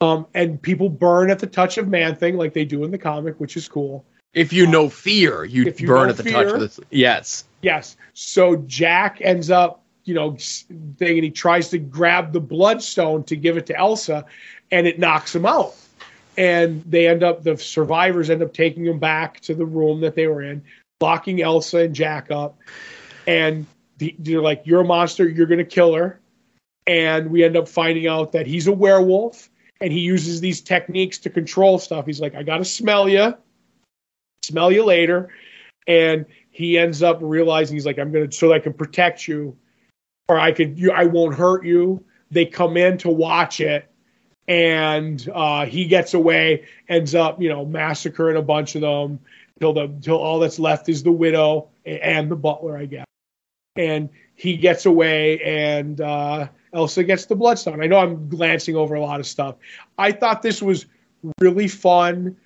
um, 0.00 0.26
and 0.34 0.60
people 0.60 0.88
burn 0.88 1.30
at 1.30 1.38
the 1.38 1.46
touch 1.46 1.78
of 1.78 1.88
Man 1.88 2.14
Thing 2.14 2.36
like 2.36 2.52
they 2.52 2.64
do 2.64 2.84
in 2.84 2.90
the 2.90 2.98
comic, 2.98 3.38
which 3.40 3.56
is 3.56 3.68
cool. 3.68 4.04
If 4.34 4.52
you 4.52 4.66
know 4.66 4.88
fear, 4.88 5.44
you, 5.44 5.72
you 5.76 5.86
burn 5.86 6.08
at 6.08 6.16
the 6.16 6.22
fear, 6.22 6.32
touch 6.32 6.54
of 6.54 6.60
this. 6.60 6.80
Yes. 6.90 7.44
Yes. 7.60 7.96
So 8.14 8.56
Jack 8.56 9.18
ends 9.20 9.50
up 9.50 9.81
you 10.04 10.14
know, 10.14 10.36
thing, 10.38 11.16
and 11.16 11.24
he 11.24 11.30
tries 11.30 11.68
to 11.70 11.78
grab 11.78 12.32
the 12.32 12.40
bloodstone 12.40 13.24
to 13.24 13.36
give 13.36 13.56
it 13.56 13.66
to 13.66 13.76
Elsa, 13.76 14.24
and 14.70 14.86
it 14.86 14.98
knocks 14.98 15.34
him 15.34 15.46
out. 15.46 15.74
and 16.36 16.82
they 16.84 17.06
end 17.08 17.22
up 17.22 17.42
the 17.42 17.56
survivors 17.56 18.30
end 18.30 18.42
up 18.42 18.54
taking 18.54 18.86
him 18.86 18.98
back 18.98 19.40
to 19.40 19.54
the 19.54 19.66
room 19.66 20.00
that 20.00 20.14
they 20.14 20.26
were 20.26 20.42
in, 20.42 20.62
locking 21.00 21.42
Elsa 21.42 21.78
and 21.78 21.94
Jack 21.94 22.30
up, 22.30 22.58
and 23.26 23.66
the, 23.98 24.14
they're 24.18 24.40
like, 24.40 24.62
"You're 24.64 24.80
a 24.80 24.84
monster. 24.84 25.28
You're 25.28 25.46
gonna 25.46 25.64
kill 25.64 25.94
her." 25.94 26.20
And 26.86 27.30
we 27.30 27.44
end 27.44 27.56
up 27.56 27.68
finding 27.68 28.06
out 28.08 28.32
that 28.32 28.46
he's 28.46 28.66
a 28.66 28.72
werewolf, 28.72 29.50
and 29.80 29.92
he 29.92 30.00
uses 30.00 30.40
these 30.40 30.60
techniques 30.60 31.18
to 31.18 31.30
control 31.30 31.78
stuff. 31.78 32.06
He's 32.06 32.20
like, 32.20 32.34
"I 32.34 32.42
gotta 32.42 32.64
smell 32.64 33.08
you, 33.08 33.34
smell 34.42 34.72
you 34.72 34.84
later," 34.84 35.28
and 35.86 36.24
he 36.50 36.78
ends 36.78 37.02
up 37.02 37.18
realizing 37.20 37.76
he's 37.76 37.86
like, 37.86 37.98
"I'm 37.98 38.10
gonna 38.10 38.32
so 38.32 38.48
that 38.48 38.54
I 38.54 38.58
can 38.58 38.72
protect 38.72 39.28
you, 39.28 39.56
or 40.32 40.40
I 40.40 40.52
could, 40.52 40.78
you, 40.78 40.90
I 40.92 41.04
won't 41.04 41.34
hurt 41.34 41.64
you." 41.64 42.04
They 42.30 42.46
come 42.46 42.76
in 42.78 42.96
to 42.98 43.10
watch 43.10 43.60
it 43.60 43.92
and 44.48 45.28
uh, 45.34 45.66
he 45.66 45.86
gets 45.86 46.14
away, 46.14 46.64
ends 46.88 47.14
up, 47.14 47.40
you 47.40 47.48
know, 47.48 47.64
massacring 47.64 48.36
a 48.36 48.42
bunch 48.42 48.74
of 48.74 48.82
them 48.82 49.20
till 49.60 49.72
the 49.72 49.92
till 50.00 50.16
all 50.16 50.40
that's 50.40 50.58
left 50.58 50.88
is 50.88 51.02
the 51.02 51.12
widow 51.12 51.68
and 51.86 52.30
the 52.30 52.36
butler, 52.36 52.76
I 52.76 52.86
guess. 52.86 53.06
And 53.76 54.10
he 54.34 54.56
gets 54.56 54.86
away, 54.86 55.40
and 55.40 56.00
uh, 56.00 56.48
Elsa 56.72 57.04
gets 57.04 57.26
the 57.26 57.36
bloodstone. 57.36 57.82
I 57.82 57.86
know 57.86 57.98
I'm 57.98 58.28
glancing 58.28 58.76
over 58.76 58.94
a 58.94 59.00
lot 59.00 59.20
of 59.20 59.26
stuff. 59.26 59.56
I 59.96 60.12
thought 60.12 60.42
this 60.42 60.60
was 60.60 60.86
really 61.38 61.68
fun, 61.68 62.36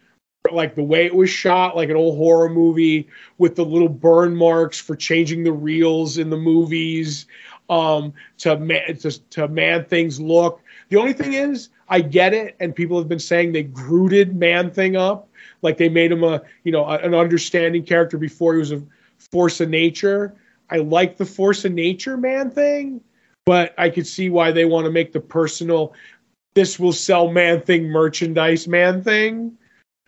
like 0.53 0.75
the 0.75 0.83
way 0.83 1.07
it 1.07 1.15
was 1.15 1.31
shot, 1.31 1.75
like 1.75 1.89
an 1.89 1.97
old 1.97 2.19
horror 2.19 2.51
movie 2.51 3.09
with 3.39 3.57
the 3.57 3.65
little 3.65 3.89
burn 3.89 4.37
marks 4.37 4.79
for 4.79 4.95
changing 4.95 5.43
the 5.43 5.53
reels 5.53 6.19
in 6.19 6.29
the 6.31 6.37
movies 6.37 7.27
um, 7.69 8.13
to 8.39 8.57
man 8.59 8.97
to, 8.99 9.11
to 9.31 9.49
man 9.49 9.85
things 9.85 10.21
look. 10.21 10.61
The 10.89 10.97
only 10.97 11.13
thing 11.13 11.33
is, 11.33 11.71
I 11.89 12.01
get 12.01 12.33
it, 12.33 12.57
and 12.61 12.75
people 12.75 12.99
have 12.99 13.09
been 13.09 13.19
saying 13.19 13.53
they 13.53 13.65
grooted 13.65 14.37
Man 14.37 14.71
Thing 14.71 14.97
up, 14.97 15.29
like 15.63 15.77
they 15.77 15.89
made 15.89 16.13
him 16.13 16.25
a 16.25 16.43
you 16.65 16.73
know 16.73 16.87
an 16.87 17.15
understanding 17.15 17.85
character 17.85 18.19
before 18.19 18.55
he 18.55 18.59
was 18.59 18.73
a 18.73 18.83
force 19.33 19.61
of 19.61 19.69
nature. 19.69 20.35
I 20.71 20.79
like 20.79 21.17
the 21.17 21.25
force 21.25 21.65
of 21.65 21.73
nature 21.73 22.17
Man 22.17 22.51
Thing, 22.51 23.01
but 23.45 23.75
I 23.79 23.91
could 23.91 24.07
see 24.07 24.31
why 24.31 24.53
they 24.53 24.65
want 24.65 24.85
to 24.87 24.91
make 24.91 25.13
the 25.13 25.21
personal. 25.21 25.95
This 26.55 26.79
will 26.79 26.93
sell 26.93 27.31
Man 27.31 27.61
Thing 27.61 27.89
merchandise 27.89 28.67
Man 28.67 29.03
Thing. 29.03 29.57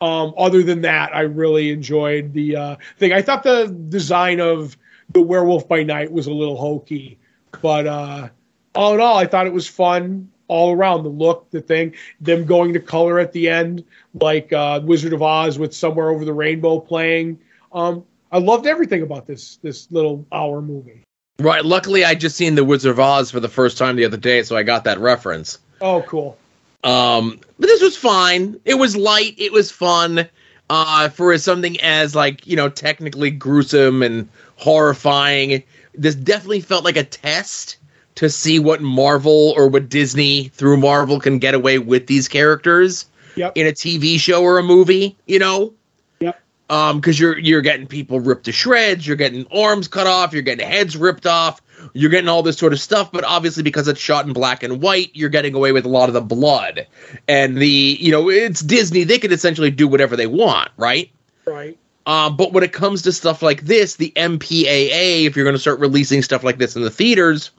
Um, 0.00 0.32
other 0.38 0.62
than 0.62 0.82
that, 0.82 1.14
I 1.14 1.22
really 1.22 1.70
enjoyed 1.70 2.32
the 2.32 2.56
uh, 2.56 2.76
thing. 2.98 3.12
I 3.12 3.20
thought 3.20 3.42
the 3.42 3.66
design 3.88 4.40
of 4.40 4.76
the 5.12 5.20
Werewolf 5.20 5.66
by 5.66 5.82
Night 5.82 6.12
was 6.12 6.28
a 6.28 6.32
little 6.32 6.56
hokey, 6.56 7.18
but 7.60 7.86
uh, 7.86 8.28
all 8.74 8.94
in 8.94 9.00
all, 9.00 9.16
I 9.16 9.26
thought 9.26 9.46
it 9.46 9.52
was 9.52 9.66
fun 9.66 10.30
all 10.48 10.72
around 10.72 11.02
the 11.02 11.10
look, 11.10 11.50
the 11.50 11.60
thing, 11.60 11.94
them 12.20 12.44
going 12.44 12.72
to 12.72 12.80
color 12.80 13.18
at 13.18 13.32
the 13.32 13.48
end, 13.48 13.84
like 14.14 14.52
uh, 14.52 14.80
Wizard 14.82 15.12
of 15.12 15.22
Oz 15.22 15.58
with 15.58 15.74
Somewhere 15.74 16.08
Over 16.08 16.24
the 16.24 16.32
Rainbow 16.32 16.80
playing. 16.80 17.38
Um, 17.72 18.04
I 18.32 18.38
loved 18.38 18.66
everything 18.66 19.02
about 19.02 19.26
this 19.26 19.56
this 19.56 19.90
little 19.90 20.26
hour 20.32 20.60
movie. 20.60 21.02
Right. 21.38 21.64
Luckily, 21.64 22.04
I 22.04 22.14
just 22.14 22.36
seen 22.36 22.56
the 22.56 22.64
Wizard 22.64 22.90
of 22.90 22.98
Oz 22.98 23.30
for 23.30 23.40
the 23.40 23.48
first 23.48 23.78
time 23.78 23.96
the 23.96 24.04
other 24.04 24.16
day, 24.16 24.42
so 24.42 24.56
I 24.56 24.64
got 24.64 24.84
that 24.84 24.98
reference. 24.98 25.58
Oh, 25.80 26.02
cool. 26.02 26.36
Um, 26.82 27.38
but 27.58 27.66
this 27.66 27.80
was 27.80 27.96
fine. 27.96 28.60
It 28.64 28.74
was 28.74 28.96
light. 28.96 29.34
It 29.38 29.52
was 29.52 29.70
fun. 29.70 30.28
Uh, 30.70 31.08
for 31.08 31.36
something 31.38 31.80
as 31.80 32.14
like 32.14 32.46
you 32.46 32.54
know 32.54 32.68
technically 32.68 33.30
gruesome 33.30 34.02
and 34.02 34.28
horrifying, 34.56 35.62
this 35.98 36.14
definitely 36.14 36.60
felt 36.60 36.84
like 36.84 36.96
a 36.96 37.04
test 37.04 37.76
to 38.16 38.28
see 38.30 38.58
what 38.58 38.80
Marvel 38.80 39.54
or 39.56 39.68
what 39.68 39.88
Disney 39.88 40.48
through 40.48 40.76
Marvel 40.78 41.20
can 41.20 41.38
get 41.38 41.54
away 41.54 41.78
with 41.78 42.06
these 42.06 42.28
characters 42.28 43.06
Yep. 43.36 43.52
in 43.56 43.66
a 43.66 43.72
TV 43.72 44.18
show 44.18 44.42
or 44.42 44.58
a 44.58 44.62
movie. 44.62 45.16
You 45.26 45.38
know, 45.38 45.74
Yep. 46.20 46.40
um, 46.70 46.98
because 47.00 47.18
you're 47.20 47.38
you're 47.38 47.60
getting 47.60 47.86
people 47.86 48.18
ripped 48.20 48.44
to 48.46 48.52
shreds, 48.52 49.06
you're 49.06 49.16
getting 49.16 49.46
arms 49.52 49.86
cut 49.88 50.06
off, 50.06 50.32
you're 50.32 50.42
getting 50.42 50.66
heads 50.66 50.96
ripped 50.96 51.26
off, 51.26 51.60
you're 51.92 52.10
getting 52.10 52.28
all 52.28 52.42
this 52.42 52.58
sort 52.58 52.72
of 52.72 52.80
stuff. 52.80 53.12
But 53.12 53.22
obviously, 53.24 53.62
because 53.62 53.86
it's 53.86 54.00
shot 54.00 54.26
in 54.26 54.32
black 54.32 54.64
and 54.64 54.82
white, 54.82 55.10
you're 55.14 55.28
getting 55.28 55.54
away 55.54 55.70
with 55.70 55.84
a 55.84 55.88
lot 55.88 56.08
of 56.08 56.14
the 56.14 56.20
blood 56.20 56.86
and 57.28 57.56
the 57.56 57.68
you 58.00 58.10
know 58.10 58.28
it's 58.28 58.60
Disney. 58.60 59.04
They 59.04 59.18
can 59.18 59.32
essentially 59.32 59.70
do 59.70 59.86
whatever 59.86 60.16
they 60.16 60.26
want, 60.26 60.70
right? 60.76 61.10
Right. 61.46 61.78
Um, 62.08 62.38
but 62.38 62.54
when 62.54 62.64
it 62.64 62.72
comes 62.72 63.02
to 63.02 63.12
stuff 63.12 63.42
like 63.42 63.60
this, 63.60 63.96
the 63.96 64.10
MPAA, 64.16 65.26
if 65.26 65.36
you're 65.36 65.44
going 65.44 65.54
to 65.54 65.60
start 65.60 65.78
releasing 65.78 66.22
stuff 66.22 66.42
like 66.42 66.56
this 66.56 66.74
in 66.74 66.80
the 66.80 66.90
theaters, 66.90 67.50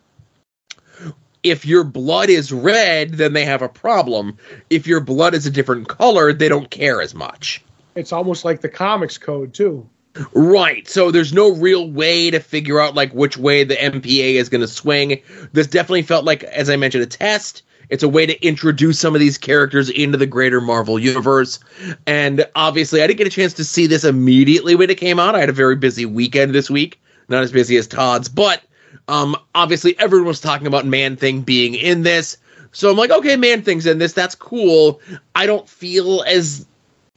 if 1.43 1.67
your 1.67 1.83
blood 1.83 2.29
is 2.29 2.51
red, 2.51 3.11
then 3.11 3.33
they 3.33 3.45
have 3.45 3.61
a 3.61 3.69
problem. 3.69 4.39
If 4.71 4.87
your 4.87 5.01
blood 5.01 5.35
is 5.35 5.45
a 5.45 5.51
different 5.51 5.87
color, 5.87 6.33
they 6.33 6.49
don't 6.49 6.67
care 6.67 6.99
as 6.99 7.13
much. 7.13 7.63
It's 7.93 8.11
almost 8.11 8.43
like 8.43 8.61
the 8.61 8.69
comics 8.69 9.19
code 9.19 9.53
too. 9.53 9.87
Right. 10.33 10.87
So 10.87 11.11
there's 11.11 11.31
no 11.31 11.51
real 11.53 11.87
way 11.87 12.31
to 12.31 12.39
figure 12.39 12.79
out 12.79 12.95
like 12.95 13.13
which 13.13 13.37
way 13.37 13.65
the 13.65 13.75
MPA 13.75 14.33
is 14.33 14.49
going 14.49 14.61
to 14.61 14.67
swing. 14.67 15.21
This 15.53 15.67
definitely 15.67 16.01
felt 16.01 16.25
like, 16.25 16.43
as 16.43 16.71
I 16.71 16.75
mentioned, 16.75 17.03
a 17.03 17.07
test. 17.07 17.61
It's 17.89 18.03
a 18.03 18.09
way 18.09 18.25
to 18.25 18.45
introduce 18.45 18.99
some 18.99 19.15
of 19.15 19.19
these 19.19 19.37
characters 19.37 19.89
into 19.89 20.17
the 20.17 20.27
greater 20.27 20.61
Marvel 20.61 20.99
universe. 20.99 21.59
And 22.05 22.45
obviously, 22.55 23.01
I 23.01 23.07
didn't 23.07 23.17
get 23.17 23.27
a 23.27 23.31
chance 23.31 23.53
to 23.53 23.63
see 23.63 23.87
this 23.87 24.03
immediately 24.03 24.75
when 24.75 24.89
it 24.89 24.97
came 24.97 25.19
out. 25.19 25.35
I 25.35 25.39
had 25.39 25.49
a 25.49 25.53
very 25.53 25.75
busy 25.75 26.05
weekend 26.05 26.53
this 26.53 26.69
week, 26.69 26.99
not 27.29 27.43
as 27.43 27.51
busy 27.51 27.77
as 27.77 27.87
Todd's, 27.87 28.29
but 28.29 28.61
um, 29.07 29.35
obviously 29.55 29.97
everyone 29.99 30.27
was 30.27 30.39
talking 30.39 30.67
about 30.67 30.85
Man 30.85 31.15
Thing 31.15 31.41
being 31.41 31.73
in 31.73 32.03
this. 32.03 32.37
So 32.71 32.91
I'm 32.91 32.97
like, 32.97 33.11
okay, 33.11 33.35
Man 33.35 33.63
Thing's 33.63 33.87
in 33.87 33.97
this. 33.97 34.13
That's 34.13 34.35
cool. 34.35 35.01
I 35.33 35.45
don't 35.45 35.67
feel 35.67 36.21
as 36.23 36.67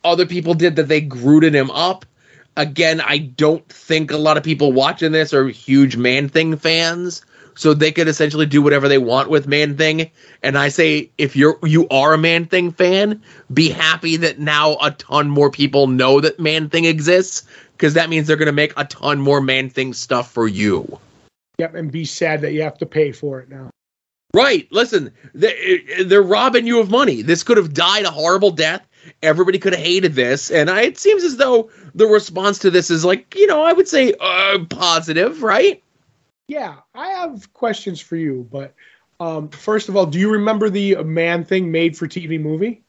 other 0.05 0.27
people 0.27 0.55
did 0.55 0.77
that 0.77 0.89
they 0.89 1.01
grooted 1.01 1.55
him 1.55 1.70
up. 1.70 2.07
Again, 2.57 3.01
I 3.01 3.19
don't 3.19 3.66
think 3.69 4.11
a 4.11 4.16
lot 4.16 4.36
of 4.36 4.43
people 4.43 4.73
watching 4.73 5.12
this 5.12 5.32
are 5.32 5.49
huge 5.49 5.97
Man 5.97 6.28
Thing 6.28 6.57
fans, 6.57 7.24
so 7.55 7.74
they 7.74 7.93
could 7.93 8.09
essentially 8.09 8.47
do 8.47 8.62
whatever 8.62 8.89
they 8.89 8.99
want 8.99 9.31
with 9.31 9.47
Man 9.47 9.77
Thing. 9.77 10.11
And 10.43 10.57
I 10.59 10.69
say, 10.69 11.11
if 11.19 11.37
you're 11.37 11.59
you 11.62 11.89
are 11.89 12.15
a 12.15 12.19
Man 12.19 12.47
Thing 12.47 12.73
fan, 12.73 13.23
be 13.53 13.69
happy 13.69 14.16
that 14.19 14.39
now 14.39 14.77
a 14.81 14.91
ton 14.93 15.31
more 15.31 15.51
people 15.51 15.87
know 15.87 16.20
that 16.20 16.41
Man 16.41 16.69
Thing 16.69 16.85
exists, 16.85 17.47
because 17.73 17.95
that 17.95 18.09
means 18.09 18.27
they're 18.27 18.37
going 18.37 18.47
to 18.47 18.53
make 18.53 18.73
a 18.77 18.85
ton 18.85 19.20
more 19.20 19.41
Man 19.41 19.69
Thing 19.70 19.93
stuff 19.93 20.31
for 20.31 20.49
you. 20.49 20.99
Yep, 21.59 21.74
and 21.74 21.93
be 21.93 22.05
sad 22.05 22.41
that 22.41 22.53
you 22.53 22.62
have 22.62 22.79
to 22.79 22.87
pay 22.87 23.12
for 23.12 23.41
it 23.41 23.49
now. 23.49 23.70
Right. 24.35 24.66
Listen, 24.73 25.12
they, 25.35 25.83
they're 26.07 26.23
robbing 26.23 26.66
you 26.66 26.81
of 26.81 26.91
money. 26.91 27.20
This 27.20 27.43
could 27.43 27.59
have 27.59 27.74
died 27.74 28.07
a 28.07 28.11
horrible 28.11 28.51
death. 28.51 28.87
Everybody 29.23 29.59
could 29.59 29.74
have 29.74 29.83
hated 29.83 30.15
this, 30.15 30.51
and 30.51 30.70
I, 30.70 30.83
it 30.83 30.97
seems 30.97 31.24
as 31.24 31.37
though 31.37 31.70
the 31.95 32.07
response 32.07 32.61
to 32.61 32.70
this 32.70 32.89
is 32.89 33.05
like, 33.05 33.35
you 33.35 33.47
know, 33.49 33.62
I 33.62 33.73
would 33.73 33.89
say 33.89 34.15
uh, 34.19 34.61
positive, 34.70 35.43
right? 35.43 35.83
Yeah, 36.53 36.74
I 36.95 37.09
have 37.12 37.51
questions 37.55 37.99
for 37.99 38.15
you, 38.16 38.47
but 38.53 38.74
um, 39.19 39.49
first 39.49 39.89
of 39.89 39.97
all, 39.97 40.05
do 40.05 40.19
you 40.19 40.33
remember 40.33 40.69
the 40.69 40.97
Man 40.97 41.45
Thing 41.45 41.73
made 41.73 41.97
for 41.97 42.07
TV 42.07 42.39
movie? 42.39 42.83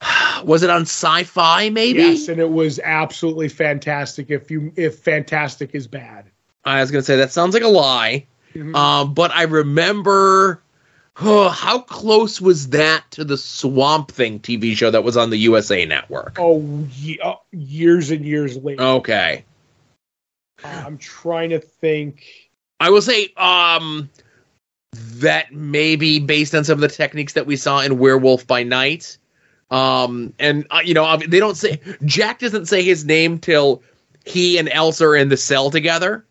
Was 0.44 0.62
it 0.62 0.70
on 0.70 0.82
Sci-Fi? 0.82 1.68
Maybe. 1.68 1.98
Yes, 1.98 2.28
and 2.28 2.40
it 2.40 2.48
was 2.48 2.78
absolutely 2.78 3.50
fantastic. 3.50 4.30
If 4.30 4.50
you 4.50 4.72
if 4.76 5.00
fantastic 5.00 5.74
is 5.74 5.86
bad, 5.86 6.30
I 6.64 6.80
was 6.80 6.90
gonna 6.90 7.02
say 7.02 7.16
that 7.16 7.32
sounds 7.32 7.52
like 7.52 7.64
a 7.64 7.68
lie, 7.68 8.24
Mhm. 8.54 8.74
um, 8.74 9.12
but 9.12 9.30
I 9.32 9.42
remember. 9.42 10.62
Oh, 11.20 11.48
how 11.48 11.80
close 11.80 12.40
was 12.40 12.68
that 12.68 13.02
to 13.10 13.24
the 13.24 13.36
Swamp 13.36 14.12
Thing 14.12 14.38
TV 14.38 14.74
show 14.76 14.88
that 14.92 15.02
was 15.02 15.16
on 15.18 15.30
the 15.30 15.36
USA 15.38 15.84
Network? 15.84 16.36
oh, 16.38 16.86
ye- 16.94 17.18
oh, 17.22 17.40
years 17.50 18.10
and 18.12 18.24
years 18.24 18.56
later. 18.56 18.80
Okay. 18.82 19.44
I'm 20.64 20.98
trying 20.98 21.50
to 21.50 21.58
think. 21.60 22.24
I 22.80 22.90
will 22.90 23.02
say 23.02 23.28
um 23.36 24.08
that 24.92 25.52
maybe 25.52 26.18
based 26.18 26.54
on 26.54 26.64
some 26.64 26.74
of 26.74 26.80
the 26.80 26.88
techniques 26.88 27.34
that 27.34 27.46
we 27.46 27.56
saw 27.56 27.80
in 27.80 27.98
Werewolf 27.98 28.46
by 28.46 28.62
Night. 28.62 29.18
Um 29.70 30.32
and 30.38 30.66
uh, 30.70 30.80
you 30.84 30.94
know, 30.94 31.16
they 31.16 31.40
don't 31.40 31.56
say 31.56 31.80
Jack 32.04 32.38
doesn't 32.38 32.66
say 32.66 32.82
his 32.82 33.04
name 33.04 33.38
till 33.38 33.82
he 34.24 34.58
and 34.58 34.68
Elsa 34.68 35.06
are 35.06 35.16
in 35.16 35.28
the 35.28 35.36
cell 35.36 35.70
together 35.70 36.24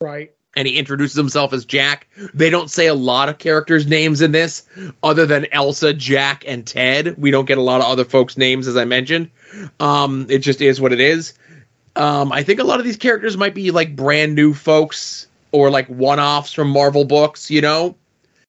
Right. 0.00 0.32
and 0.56 0.66
he 0.68 0.78
introduces 0.78 1.16
himself 1.16 1.52
as 1.52 1.64
Jack. 1.64 2.06
They 2.34 2.50
don't 2.50 2.70
say 2.70 2.86
a 2.86 2.94
lot 2.94 3.28
of 3.28 3.38
characters' 3.38 3.86
names 3.86 4.20
in 4.20 4.32
this 4.32 4.64
other 5.02 5.26
than 5.26 5.46
Elsa, 5.52 5.92
Jack, 5.92 6.44
and 6.46 6.66
Ted. 6.66 7.16
We 7.18 7.30
don't 7.30 7.46
get 7.46 7.58
a 7.58 7.62
lot 7.62 7.80
of 7.80 7.86
other 7.88 8.04
folks' 8.04 8.36
names 8.38 8.66
as 8.68 8.76
I 8.76 8.84
mentioned. 8.84 9.30
Um 9.80 10.26
it 10.30 10.38
just 10.38 10.60
is 10.60 10.80
what 10.80 10.92
it 10.92 11.00
is. 11.00 11.34
Um 11.98 12.32
I 12.32 12.42
think 12.42 12.60
a 12.60 12.64
lot 12.64 12.78
of 12.78 12.86
these 12.86 12.96
characters 12.96 13.36
might 13.36 13.54
be 13.54 13.70
like 13.70 13.94
brand 13.94 14.34
new 14.34 14.54
folks 14.54 15.26
or 15.52 15.70
like 15.70 15.86
one-offs 15.88 16.52
from 16.52 16.68
Marvel 16.70 17.04
books, 17.04 17.50
you 17.50 17.60
know? 17.60 17.96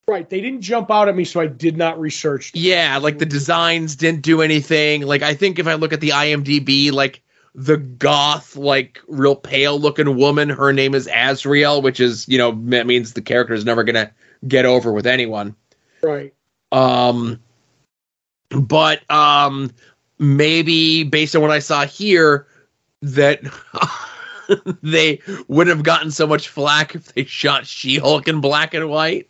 Right. 0.08 0.30
They 0.30 0.42
didn't 0.42 0.62
jump 0.62 0.90
out 0.90 1.08
at 1.08 1.16
me, 1.16 1.24
so 1.24 1.40
I 1.40 1.48
did 1.48 1.78
not 1.78 2.00
research. 2.00 2.52
them. 2.52 2.62
Yeah, 2.62 2.98
like 2.98 3.20
the 3.20 3.26
designs 3.26 3.96
didn't 3.96 4.22
do 4.22 4.42
anything. 4.42 5.04
Like 5.04 5.22
I 5.22 5.34
think 5.34 5.60
if 5.60 5.68
I 5.68 5.76
look 5.76 5.94
at 5.94 6.02
the 6.02 6.10
IMDb, 6.10 6.92
like 6.92 7.22
the 7.54 7.78
goth, 7.78 8.56
like 8.56 9.02
real 9.08 9.36
pale 9.36 9.80
looking 9.80 10.16
woman, 10.16 10.50
her 10.50 10.74
name 10.74 10.96
is 10.96 11.08
Azriel, 11.08 11.84
which 11.84 12.00
is, 12.00 12.28
you 12.28 12.38
know, 12.38 12.52
that 12.70 12.88
means 12.88 13.14
the 13.14 13.22
character 13.22 13.54
is 13.54 13.66
never 13.66 13.84
gonna 13.84 14.12
get 14.48 14.66
over 14.66 14.92
with 14.92 15.06
anyone. 15.06 15.56
Right. 16.02 16.34
Um 16.72 17.40
but 18.50 19.10
um, 19.12 19.72
maybe 20.18 21.04
based 21.04 21.36
on 21.36 21.42
what 21.42 21.52
I 21.52 21.60
saw 21.60 21.86
here, 21.86 22.48
that 23.02 23.42
they 24.82 25.22
wouldn't 25.48 25.76
have 25.76 25.84
gotten 25.84 26.12
so 26.12 26.28
much 26.28 26.50
flack 26.50 26.96
if 26.96 27.14
they 27.14 27.26
shot 27.26 27.66
She-Hulk 27.66 28.28
in 28.28 28.42
black 28.42 28.74
and 28.74 28.90
white. 28.90 29.30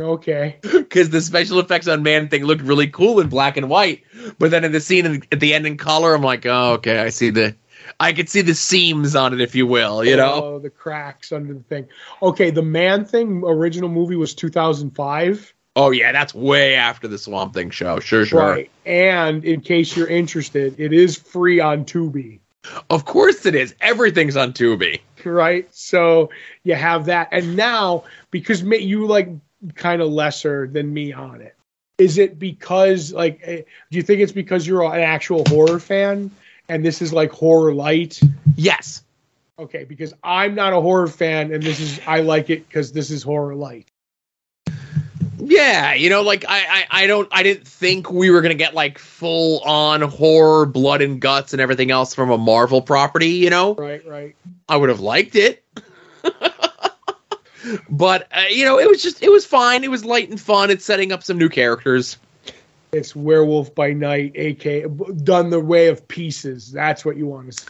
Okay. 0.00 0.56
Because 0.62 1.10
the 1.10 1.20
special 1.20 1.58
effects 1.58 1.86
on 1.86 2.02
Man 2.02 2.28
Thing 2.28 2.44
looked 2.44 2.62
really 2.62 2.88
cool 2.88 3.20
in 3.20 3.28
black 3.28 3.56
and 3.56 3.68
white, 3.68 4.02
but 4.38 4.50
then 4.50 4.64
in 4.64 4.72
the 4.72 4.80
scene 4.80 5.04
in, 5.04 5.22
at 5.30 5.40
the 5.40 5.52
end 5.52 5.66
in 5.66 5.76
color, 5.76 6.14
I'm 6.14 6.22
like, 6.22 6.46
oh, 6.46 6.74
okay, 6.74 7.00
I 7.00 7.10
see 7.10 7.30
the, 7.30 7.54
I 7.98 8.12
could 8.12 8.28
see 8.28 8.40
the 8.40 8.54
seams 8.54 9.14
on 9.14 9.34
it, 9.34 9.40
if 9.40 9.54
you 9.54 9.66
will, 9.66 10.04
you 10.04 10.16
know. 10.16 10.42
Oh, 10.42 10.58
the 10.58 10.70
cracks 10.70 11.32
under 11.32 11.52
the 11.52 11.62
thing. 11.62 11.88
Okay, 12.22 12.50
the 12.50 12.62
Man 12.62 13.04
Thing 13.04 13.42
original 13.44 13.90
movie 13.90 14.16
was 14.16 14.34
2005. 14.34 15.54
Oh 15.76 15.90
yeah, 15.90 16.12
that's 16.12 16.34
way 16.34 16.74
after 16.74 17.06
the 17.06 17.18
Swamp 17.18 17.54
Thing 17.54 17.70
show. 17.70 18.00
Sure, 18.00 18.24
sure. 18.24 18.40
Right. 18.40 18.70
And 18.84 19.44
in 19.44 19.60
case 19.60 19.96
you're 19.96 20.08
interested, 20.08 20.78
it 20.78 20.92
is 20.92 21.16
free 21.16 21.60
on 21.60 21.84
Tubi. 21.84 22.40
Of 22.88 23.04
course 23.04 23.46
it 23.46 23.54
is. 23.54 23.74
Everything's 23.80 24.36
on 24.36 24.52
Tubi. 24.52 25.00
Right. 25.24 25.68
So 25.74 26.30
you 26.62 26.74
have 26.74 27.06
that, 27.06 27.28
and 27.32 27.56
now 27.56 28.04
because 28.30 28.62
you 28.62 29.06
like 29.06 29.28
kind 29.74 30.02
of 30.02 30.08
lesser 30.08 30.66
than 30.66 30.92
me 30.92 31.12
on 31.12 31.40
it. 31.40 31.54
Is 31.98 32.18
it 32.18 32.38
because 32.38 33.12
like 33.12 33.40
eh, 33.44 33.62
do 33.90 33.96
you 33.96 34.02
think 34.02 34.20
it's 34.20 34.32
because 34.32 34.66
you're 34.66 34.82
an 34.82 35.00
actual 35.00 35.44
horror 35.48 35.78
fan 35.78 36.30
and 36.68 36.84
this 36.84 37.02
is 37.02 37.12
like 37.12 37.30
horror 37.30 37.74
light? 37.74 38.20
Yes. 38.56 39.02
Okay, 39.58 39.84
because 39.84 40.14
I'm 40.24 40.54
not 40.54 40.72
a 40.72 40.80
horror 40.80 41.08
fan 41.08 41.52
and 41.52 41.62
this 41.62 41.78
is 41.80 42.00
I 42.06 42.20
like 42.20 42.48
it 42.48 42.66
because 42.66 42.92
this 42.92 43.10
is 43.10 43.22
horror 43.22 43.54
light. 43.54 43.86
Yeah, 45.42 45.94
you 45.94 46.10
know, 46.10 46.22
like 46.22 46.44
I, 46.48 46.58
I, 46.90 47.02
I 47.02 47.06
don't, 47.06 47.28
I 47.32 47.42
didn't 47.42 47.66
think 47.66 48.10
we 48.10 48.30
were 48.30 48.40
gonna 48.42 48.54
get 48.54 48.74
like 48.74 48.98
full 48.98 49.60
on 49.60 50.02
horror, 50.02 50.66
blood 50.66 51.02
and 51.02 51.20
guts, 51.20 51.52
and 51.52 51.60
everything 51.60 51.90
else 51.90 52.14
from 52.14 52.30
a 52.30 52.38
Marvel 52.38 52.82
property. 52.82 53.30
You 53.30 53.50
know, 53.50 53.74
Right, 53.74 54.06
right. 54.06 54.36
I 54.68 54.76
would 54.76 54.88
have 54.88 55.00
liked 55.00 55.36
it, 55.36 55.64
but 57.90 58.28
uh, 58.32 58.44
you 58.50 58.64
know, 58.64 58.78
it 58.78 58.88
was 58.88 59.02
just, 59.02 59.22
it 59.22 59.30
was 59.30 59.46
fine. 59.46 59.84
It 59.84 59.90
was 59.90 60.04
light 60.04 60.30
and 60.30 60.40
fun. 60.40 60.70
It's 60.70 60.84
setting 60.84 61.12
up 61.12 61.22
some 61.22 61.38
new 61.38 61.48
characters. 61.48 62.16
It's 62.92 63.14
Werewolf 63.14 63.74
by 63.74 63.92
Night, 63.92 64.32
aka 64.34 64.86
done 65.22 65.50
the 65.50 65.60
way 65.60 65.86
of 65.86 66.06
pieces. 66.08 66.72
That's 66.72 67.04
what 67.04 67.16
you 67.16 67.26
want 67.26 67.52
to 67.52 67.60
see. 67.60 67.68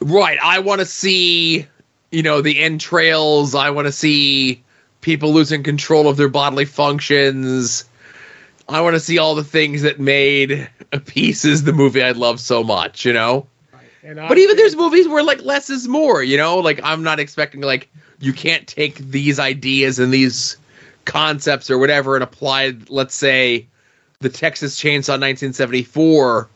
Right. 0.00 0.38
I 0.42 0.58
want 0.58 0.80
to 0.80 0.86
see, 0.86 1.66
you 2.10 2.22
know, 2.22 2.40
the 2.40 2.60
entrails. 2.60 3.54
I 3.54 3.70
want 3.70 3.86
to 3.86 3.92
see 3.92 4.63
people 5.04 5.34
losing 5.34 5.62
control 5.62 6.08
of 6.08 6.16
their 6.16 6.30
bodily 6.30 6.64
functions. 6.64 7.84
I 8.70 8.80
want 8.80 8.94
to 8.94 9.00
see 9.00 9.18
all 9.18 9.34
the 9.34 9.44
things 9.44 9.82
that 9.82 10.00
made 10.00 10.68
Pieces 11.04 11.64
the 11.64 11.74
movie 11.74 12.02
I 12.02 12.12
love 12.12 12.40
so 12.40 12.64
much, 12.64 13.04
you 13.04 13.12
know? 13.12 13.46
I 13.74 14.14
But 14.28 14.38
even 14.38 14.56
there's 14.56 14.74
movies 14.74 15.06
where 15.06 15.22
like 15.22 15.42
less 15.42 15.68
is 15.68 15.86
more, 15.86 16.22
you 16.22 16.38
know? 16.38 16.58
Like 16.58 16.80
I'm 16.82 17.02
not 17.02 17.20
expecting 17.20 17.60
like 17.60 17.90
you 18.18 18.32
can't 18.32 18.66
take 18.66 18.96
these 18.96 19.38
ideas 19.38 19.98
and 19.98 20.12
these 20.12 20.56
concepts 21.04 21.70
or 21.70 21.76
whatever 21.76 22.16
and 22.16 22.24
apply 22.24 22.74
let's 22.88 23.14
say 23.14 23.66
the 24.20 24.30
Texas 24.30 24.80
Chainsaw 24.80 25.20
1974 25.20 26.48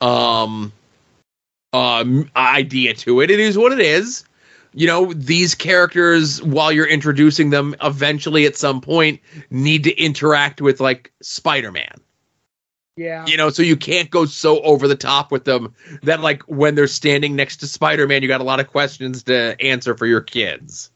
um 0.00 0.72
um 1.74 2.30
idea 2.34 2.94
to 2.94 3.20
it. 3.20 3.30
It 3.30 3.38
is 3.38 3.58
what 3.58 3.72
it 3.72 3.80
is. 3.80 4.24
You 4.74 4.86
know, 4.86 5.12
these 5.12 5.54
characters 5.54 6.42
while 6.42 6.72
you're 6.72 6.86
introducing 6.88 7.50
them 7.50 7.74
eventually 7.82 8.46
at 8.46 8.56
some 8.56 8.80
point 8.80 9.20
need 9.50 9.84
to 9.84 9.94
interact 9.96 10.60
with 10.60 10.80
like 10.80 11.12
Spider-Man 11.22 11.94
yeah, 12.96 13.24
you 13.26 13.36
know 13.38 13.48
so 13.48 13.62
you 13.62 13.76
can't 13.76 14.10
go 14.10 14.26
so 14.26 14.60
over 14.62 14.86
the 14.86 14.94
top 14.94 15.32
with 15.32 15.44
them 15.44 15.74
that 16.02 16.20
like 16.20 16.42
when 16.42 16.74
they're 16.74 16.86
standing 16.86 17.34
next 17.34 17.56
to 17.58 17.66
spider-man 17.66 18.20
you 18.20 18.28
got 18.28 18.42
a 18.42 18.44
lot 18.44 18.60
of 18.60 18.68
questions 18.68 19.22
to 19.22 19.56
answer 19.60 19.96
for 19.96 20.06
your 20.06 20.20
kids 20.20 20.90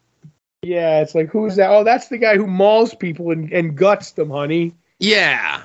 yeah. 0.63 1.01
It's 1.01 1.15
like 1.15 1.29
who's 1.29 1.55
that? 1.57 1.71
Oh, 1.71 1.85
that's 1.85 2.09
the 2.09 2.19
guy 2.19 2.37
who 2.37 2.47
mauls 2.47 2.93
people 2.95 3.31
and, 3.31 3.53
and 3.53 3.77
guts 3.77 4.13
them, 4.13 4.31
honey. 4.31 4.75
yeah 4.99 5.63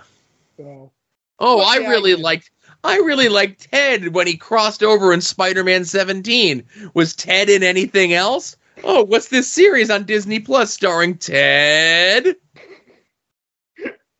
So 0.57 0.91
oh 1.39 1.57
Well, 1.57 1.65
i 1.65 1.77
yeah, 1.79 1.89
really 1.89 2.11
it. 2.11 2.19
liked 2.19 2.50
i 2.83 2.97
really 2.97 3.29
liked 3.29 3.71
ted 3.71 4.13
when 4.13 4.27
he 4.27 4.37
crossed 4.37 4.83
over 4.83 5.13
in 5.13 5.21
spider-man 5.21 5.85
17 5.85 6.63
was 6.93 7.15
ted 7.15 7.49
in 7.49 7.63
anything 7.63 8.13
else 8.13 8.55
oh 8.83 9.03
what's 9.03 9.29
this 9.29 9.49
series 9.49 9.89
on 9.89 10.03
disney 10.03 10.39
plus 10.39 10.73
starring 10.73 11.17
ted 11.17 12.35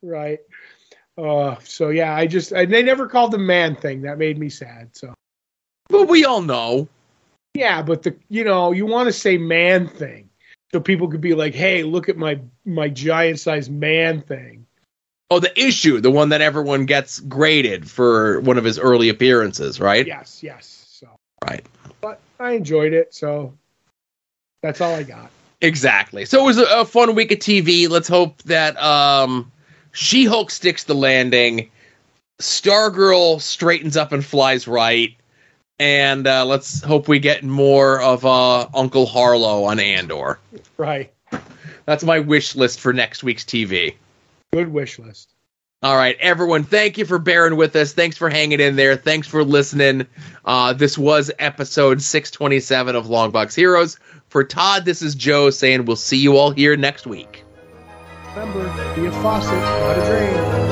right. 0.02 0.40
Uh, 1.16 1.56
so 1.62 1.90
yeah, 1.90 2.14
I 2.14 2.26
just 2.26 2.52
and 2.52 2.72
they 2.72 2.82
never 2.82 3.06
called 3.06 3.32
the 3.32 3.38
man 3.38 3.76
thing. 3.76 4.02
That 4.02 4.18
made 4.18 4.38
me 4.38 4.48
sad. 4.48 4.96
So 4.96 5.14
but 5.88 6.08
we 6.08 6.24
all 6.24 6.40
know 6.40 6.88
yeah, 7.54 7.82
but 7.82 8.02
the 8.02 8.16
you 8.28 8.44
know 8.44 8.72
you 8.72 8.86
want 8.86 9.08
to 9.08 9.12
say 9.12 9.36
man 9.36 9.88
thing 9.88 10.30
so 10.72 10.80
people 10.80 11.08
could 11.08 11.20
be 11.20 11.34
like, 11.34 11.54
hey, 11.54 11.82
look 11.82 12.08
at 12.08 12.16
my 12.16 12.40
my 12.64 12.88
giant 12.88 13.40
sized 13.40 13.70
man 13.70 14.22
thing. 14.22 14.61
Oh 15.32 15.38
the 15.40 15.58
issue 15.58 16.00
the 16.00 16.10
one 16.10 16.28
that 16.28 16.42
everyone 16.42 16.84
gets 16.84 17.20
graded 17.20 17.90
for 17.90 18.40
one 18.40 18.58
of 18.58 18.64
his 18.64 18.78
early 18.78 19.08
appearances 19.08 19.80
right 19.80 20.06
Yes, 20.06 20.42
yes. 20.42 20.86
So 20.90 21.08
right 21.42 21.64
but 22.02 22.20
I 22.38 22.52
enjoyed 22.52 22.92
it. 22.92 23.14
So 23.14 23.54
that's 24.62 24.82
all 24.82 24.94
I 24.94 25.04
got. 25.04 25.30
Exactly. 25.62 26.26
So 26.26 26.40
it 26.40 26.44
was 26.44 26.58
a, 26.58 26.84
fun 26.84 27.14
week 27.14 27.32
of 27.32 27.38
TV. 27.38 27.88
Let's 27.88 28.08
hope 28.08 28.42
that 28.42 28.76
um, 28.82 29.50
She 29.92 30.24
Hulk 30.24 30.50
sticks 30.50 30.84
the 30.84 30.94
landing, 30.94 31.70
Stargirl 32.40 33.40
straightens 33.40 33.96
up 33.96 34.10
and 34.10 34.24
flies 34.24 34.66
right, 34.66 35.14
and 35.78 36.26
uh, 36.26 36.44
let's 36.44 36.82
hope 36.82 37.06
we 37.06 37.20
get 37.20 37.44
more 37.44 38.02
of 38.02 38.26
uh, 38.26 38.66
Uncle 38.74 39.06
Harlo 39.06 39.66
on 39.66 39.78
Andor. 39.78 40.40
Right. 40.76 41.12
That's 41.84 42.02
my 42.02 42.18
wish 42.18 42.56
list 42.56 42.80
for 42.80 42.92
next 42.92 43.22
week's 43.22 43.44
TV. 43.44 43.94
Good 44.52 44.68
wish 44.68 44.98
list. 44.98 45.32
All 45.82 45.96
right, 45.96 46.14
everyone, 46.20 46.64
thank 46.64 46.98
you 46.98 47.06
for 47.06 47.18
bearing 47.18 47.56
with 47.56 47.74
us. 47.74 47.94
Thanks 47.94 48.18
for 48.18 48.28
hanging 48.28 48.60
in 48.60 48.76
there. 48.76 48.96
Thanks 48.96 49.26
for 49.26 49.42
listening. 49.42 50.06
Uh, 50.44 50.74
this 50.74 50.98
was 50.98 51.30
episode 51.38 52.02
627 52.02 52.94
of 52.94 53.06
Longbox 53.06 53.54
Heroes. 53.54 53.98
For 54.28 54.44
Todd, 54.44 54.84
this 54.84 55.00
is 55.00 55.14
Joe 55.14 55.48
saying 55.48 55.86
we'll 55.86 55.96
see 55.96 56.18
you 56.18 56.36
all 56.36 56.50
here 56.50 56.76
next 56.76 57.06
week. 57.06 57.44
Remember, 58.36 58.94
be 58.94 59.06
a 59.06 59.12
faucet, 59.22 59.54
not 59.54 59.98
a 59.98 60.04
drain. 60.04 60.71